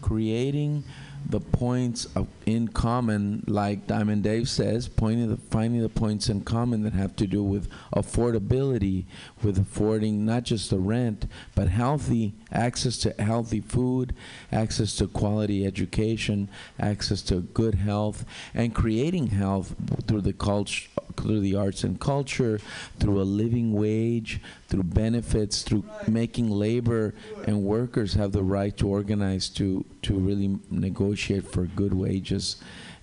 creating 0.02 0.84
the 1.30 1.40
points 1.40 2.06
of 2.16 2.28
in 2.46 2.68
common, 2.70 3.44
like 3.48 3.88
Diamond 3.88 4.24
Dave 4.24 4.48
says, 4.48 4.88
pointing 4.88 5.30
the, 5.30 5.38
finding 5.38 5.82
the 5.82 5.90
points 5.90 6.30
in 6.30 6.42
common 6.42 6.84
that 6.84 6.94
have 6.94 7.16
to 7.18 7.28
do 7.28 7.44
with 7.44 7.70
affordability, 7.94 9.06
with 9.44 9.58
affording 9.58 10.26
not 10.26 10.44
just 10.44 10.70
the 10.70 10.80
rent, 10.80 11.26
but 11.56 11.68
healthy 11.68 12.34
access 12.52 12.98
to 12.98 13.14
healthy 13.20 13.62
food, 13.62 14.16
access 14.52 14.96
to 14.96 15.08
quality 15.08 15.66
education, 15.66 16.50
access 16.80 17.22
to 17.24 17.42
good 17.42 17.76
health, 17.76 18.26
and 18.54 18.74
creating 18.74 19.28
health 19.28 19.76
through 20.08 20.22
the 20.22 20.34
culture, 20.34 20.90
through 21.16 21.40
the 21.40 21.56
arts 21.56 21.84
and 21.84 22.00
culture, 22.00 22.60
through 23.00 23.22
a 23.22 23.24
living 23.24 23.74
wage, 23.74 24.42
through 24.68 24.84
benefits, 24.84 25.64
through 25.64 25.84
making 26.08 26.50
labor 26.50 27.14
and 27.46 27.64
workers 27.64 28.14
have 28.14 28.32
the 28.32 28.44
right 28.44 28.76
to 28.78 28.88
organize 28.88 29.50
to 29.50 29.86
to 30.02 30.14
really 30.14 30.58
negotiate 30.70 31.48
for 31.48 31.66
good 31.66 31.94
wages 31.94 32.58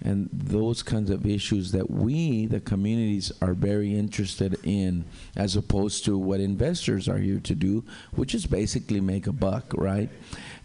and 0.04 0.28
those 0.32 0.82
kinds 0.82 1.10
of 1.10 1.26
issues 1.26 1.72
that 1.72 1.90
we 1.90 2.46
the 2.46 2.60
communities 2.60 3.32
are 3.40 3.54
very 3.54 3.94
interested 3.94 4.58
in 4.62 5.04
as 5.36 5.56
opposed 5.56 6.04
to 6.04 6.16
what 6.16 6.40
investors 6.40 7.08
are 7.08 7.18
here 7.18 7.40
to 7.40 7.54
do 7.54 7.82
which 8.14 8.34
is 8.34 8.46
basically 8.46 9.00
make 9.00 9.26
a 9.26 9.32
buck 9.32 9.64
right? 9.74 10.10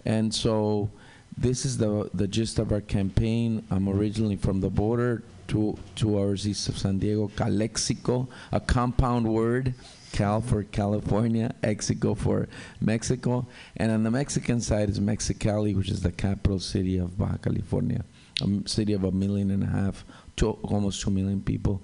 And 0.05 0.33
so 0.33 0.89
this 1.37 1.65
is 1.65 1.77
the 1.77 2.09
the 2.13 2.27
gist 2.27 2.59
of 2.59 2.71
our 2.71 2.81
campaign. 2.81 3.65
I'm 3.71 3.87
originally 3.87 4.35
from 4.35 4.59
the 4.59 4.69
border 4.69 5.23
two 5.47 5.77
two 5.95 6.19
hours 6.19 6.47
east 6.47 6.69
of 6.69 6.77
san 6.77 6.99
diego 6.99 7.31
calexico 7.35 8.27
a 8.51 8.59
compound 8.59 9.27
word 9.27 9.73
Cal 10.11 10.41
for 10.41 10.63
California, 10.63 11.53
Exico 11.63 12.15
for 12.15 12.47
Mexico, 12.81 13.47
and 13.77 13.91
on 13.91 14.03
the 14.03 14.11
Mexican 14.11 14.59
side 14.59 14.89
is 14.89 14.99
Mexicali, 14.99 15.75
which 15.75 15.89
is 15.89 16.01
the 16.01 16.11
capital 16.11 16.59
city 16.59 16.97
of 16.97 17.17
Baja 17.17 17.37
California, 17.37 18.03
a 18.41 18.45
m- 18.45 18.65
city 18.67 18.93
of 18.93 19.03
a 19.03 19.11
million 19.11 19.51
and 19.51 19.63
a 19.63 19.67
half, 19.67 20.03
to 20.37 20.51
almost 20.63 21.01
two 21.01 21.09
million 21.11 21.41
people. 21.41 21.81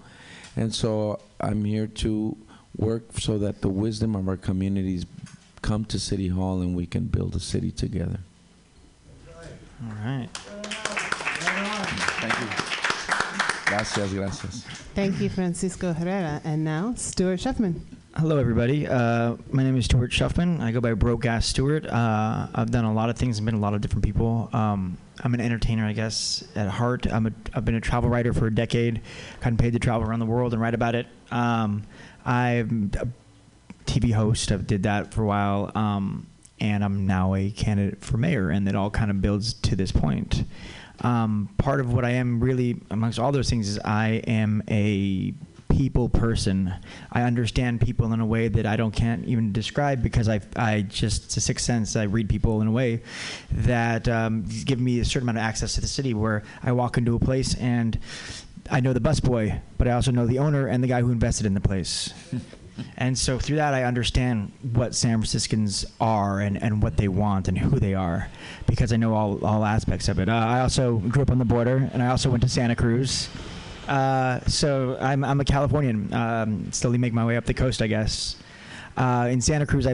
And 0.55 0.73
so 0.73 1.19
I'm 1.41 1.63
here 1.65 1.87
to 1.87 2.37
work 2.77 3.03
so 3.19 3.37
that 3.39 3.61
the 3.61 3.69
wisdom 3.69 4.15
of 4.15 4.27
our 4.27 4.37
communities 4.37 5.05
come 5.61 5.85
to 5.85 5.99
City 5.99 6.27
Hall 6.27 6.61
and 6.61 6.75
we 6.75 6.85
can 6.85 7.05
build 7.05 7.35
a 7.35 7.39
city 7.39 7.71
together. 7.71 8.19
All 9.83 9.95
right. 10.05 10.29
Thank 12.21 12.39
you. 12.39 12.47
Gracias, 13.65 14.13
gracias. 14.13 14.63
Thank 14.93 15.19
you, 15.19 15.29
Francisco 15.29 15.91
Herrera. 15.91 16.39
And 16.45 16.63
now, 16.63 16.93
Stuart 16.95 17.39
Schuffman. 17.39 17.81
Hello, 18.15 18.37
everybody. 18.37 18.87
Uh, 18.87 19.35
my 19.51 19.63
name 19.63 19.75
is 19.75 19.85
Stuart 19.85 20.11
Schuffman. 20.11 20.61
I 20.61 20.71
go 20.71 20.79
by 20.79 20.93
Broke 20.93 21.25
Ass 21.25 21.47
Stuart. 21.47 21.85
Uh, 21.85 22.47
I've 22.55 22.71
done 22.71 22.85
a 22.85 22.93
lot 22.93 23.09
of 23.09 23.17
things 23.17 23.37
and 23.39 23.45
been 23.45 23.55
a 23.55 23.59
lot 23.59 23.73
of 23.73 23.81
different 23.81 24.05
people. 24.05 24.49
Um, 24.53 24.97
I'm 25.23 25.33
an 25.33 25.41
entertainer, 25.41 25.85
I 25.85 25.93
guess, 25.93 26.43
at 26.55 26.67
heart. 26.67 27.07
I'm 27.07 27.27
a, 27.27 27.31
I've 27.53 27.65
been 27.65 27.75
a 27.75 27.81
travel 27.81 28.09
writer 28.09 28.33
for 28.33 28.47
a 28.47 28.53
decade, 28.53 29.01
gotten 29.39 29.57
paid 29.57 29.73
to 29.73 29.79
travel 29.79 30.07
around 30.07 30.19
the 30.19 30.25
world 30.25 30.53
and 30.53 30.61
write 30.61 30.73
about 30.73 30.95
it. 30.95 31.07
Um, 31.31 31.83
I'm 32.25 32.91
a 32.99 33.07
TV 33.85 34.13
host. 34.13 34.51
I've 34.51 34.67
did 34.67 34.83
that 34.83 35.13
for 35.13 35.23
a 35.23 35.25
while. 35.25 35.71
Um, 35.75 36.27
and 36.59 36.83
I'm 36.83 37.05
now 37.05 37.35
a 37.35 37.51
candidate 37.51 38.03
for 38.03 38.17
mayor, 38.17 38.49
and 38.49 38.67
it 38.67 38.75
all 38.75 38.89
kind 38.89 39.11
of 39.11 39.21
builds 39.21 39.53
to 39.53 39.75
this 39.75 39.91
point. 39.91 40.43
Um, 41.01 41.49
part 41.57 41.81
of 41.81 41.93
what 41.93 42.05
I 42.05 42.11
am 42.11 42.39
really, 42.39 42.81
amongst 42.89 43.19
all 43.19 43.31
those 43.31 43.49
things, 43.49 43.67
is 43.67 43.79
I 43.79 44.21
am 44.27 44.63
a 44.69 45.33
people 45.75 46.07
person. 46.07 46.73
I 47.11 47.23
understand 47.23 47.81
people 47.81 48.13
in 48.13 48.21
a 48.21 48.25
way 48.25 48.47
that 48.47 48.65
I 48.65 48.77
don't 48.77 48.91
can't 48.91 49.25
even 49.25 49.51
describe 49.51 50.01
because 50.01 50.29
I 50.29 50.39
I 50.55 50.81
just 50.81 51.25
it's 51.25 51.37
a 51.37 51.41
sixth 51.41 51.65
sense. 51.65 51.95
I 51.95 52.03
read 52.03 52.29
people 52.29 52.61
in 52.61 52.67
a 52.67 52.71
way 52.71 53.01
that 53.51 54.07
um, 54.07 54.45
give 54.63 54.79
me 54.79 54.99
a 54.99 55.05
certain 55.05 55.27
amount 55.27 55.39
of 55.39 55.43
access 55.43 55.75
to 55.75 55.81
the 55.81 55.87
city 55.87 56.13
where 56.13 56.43
I 56.63 56.71
walk 56.71 56.97
into 56.97 57.15
a 57.15 57.19
place 57.19 57.55
and 57.55 57.99
I 58.71 58.79
know 58.79 58.93
the 58.93 59.01
busboy, 59.01 59.59
but 59.77 59.87
I 59.87 59.91
also 59.91 60.11
know 60.11 60.25
the 60.25 60.39
owner 60.39 60.67
and 60.67 60.83
the 60.83 60.87
guy 60.87 61.01
who 61.01 61.11
invested 61.11 61.45
in 61.45 61.53
the 61.53 61.61
place. 61.61 62.13
And 62.97 63.17
so 63.17 63.39
through 63.39 63.55
that, 63.55 63.73
I 63.73 63.83
understand 63.83 64.51
what 64.73 64.95
San 64.95 65.19
Franciscans 65.19 65.85
are 66.01 66.41
and, 66.41 66.61
and 66.61 66.83
what 66.83 66.97
they 66.97 67.07
want 67.07 67.47
and 67.47 67.57
who 67.57 67.79
they 67.79 67.93
are 67.93 68.27
because 68.67 68.91
I 68.91 68.97
know 68.97 69.13
all, 69.13 69.45
all 69.45 69.63
aspects 69.63 70.09
of 70.09 70.19
it. 70.19 70.27
Uh, 70.27 70.33
I 70.33 70.59
also 70.59 70.97
grew 70.97 71.21
up 71.21 71.31
on 71.31 71.37
the 71.37 71.45
border 71.45 71.89
and 71.93 72.03
I 72.03 72.07
also 72.07 72.29
went 72.29 72.43
to 72.43 72.49
Santa 72.49 72.75
Cruz. 72.75 73.29
Uh, 73.87 74.39
so 74.47 74.97
I'm, 74.99 75.23
I'm 75.23 75.39
a 75.39 75.45
Californian, 75.45 76.13
um, 76.13 76.71
slowly 76.71 76.97
make 76.97 77.13
my 77.13 77.25
way 77.25 77.37
up 77.37 77.45
the 77.45 77.53
coast, 77.53 77.81
I 77.81 77.87
guess. 77.87 78.35
Uh, 78.97 79.27
in 79.29 79.41
Santa 79.41 79.65
Cruz, 79.65 79.85
I 79.85 79.93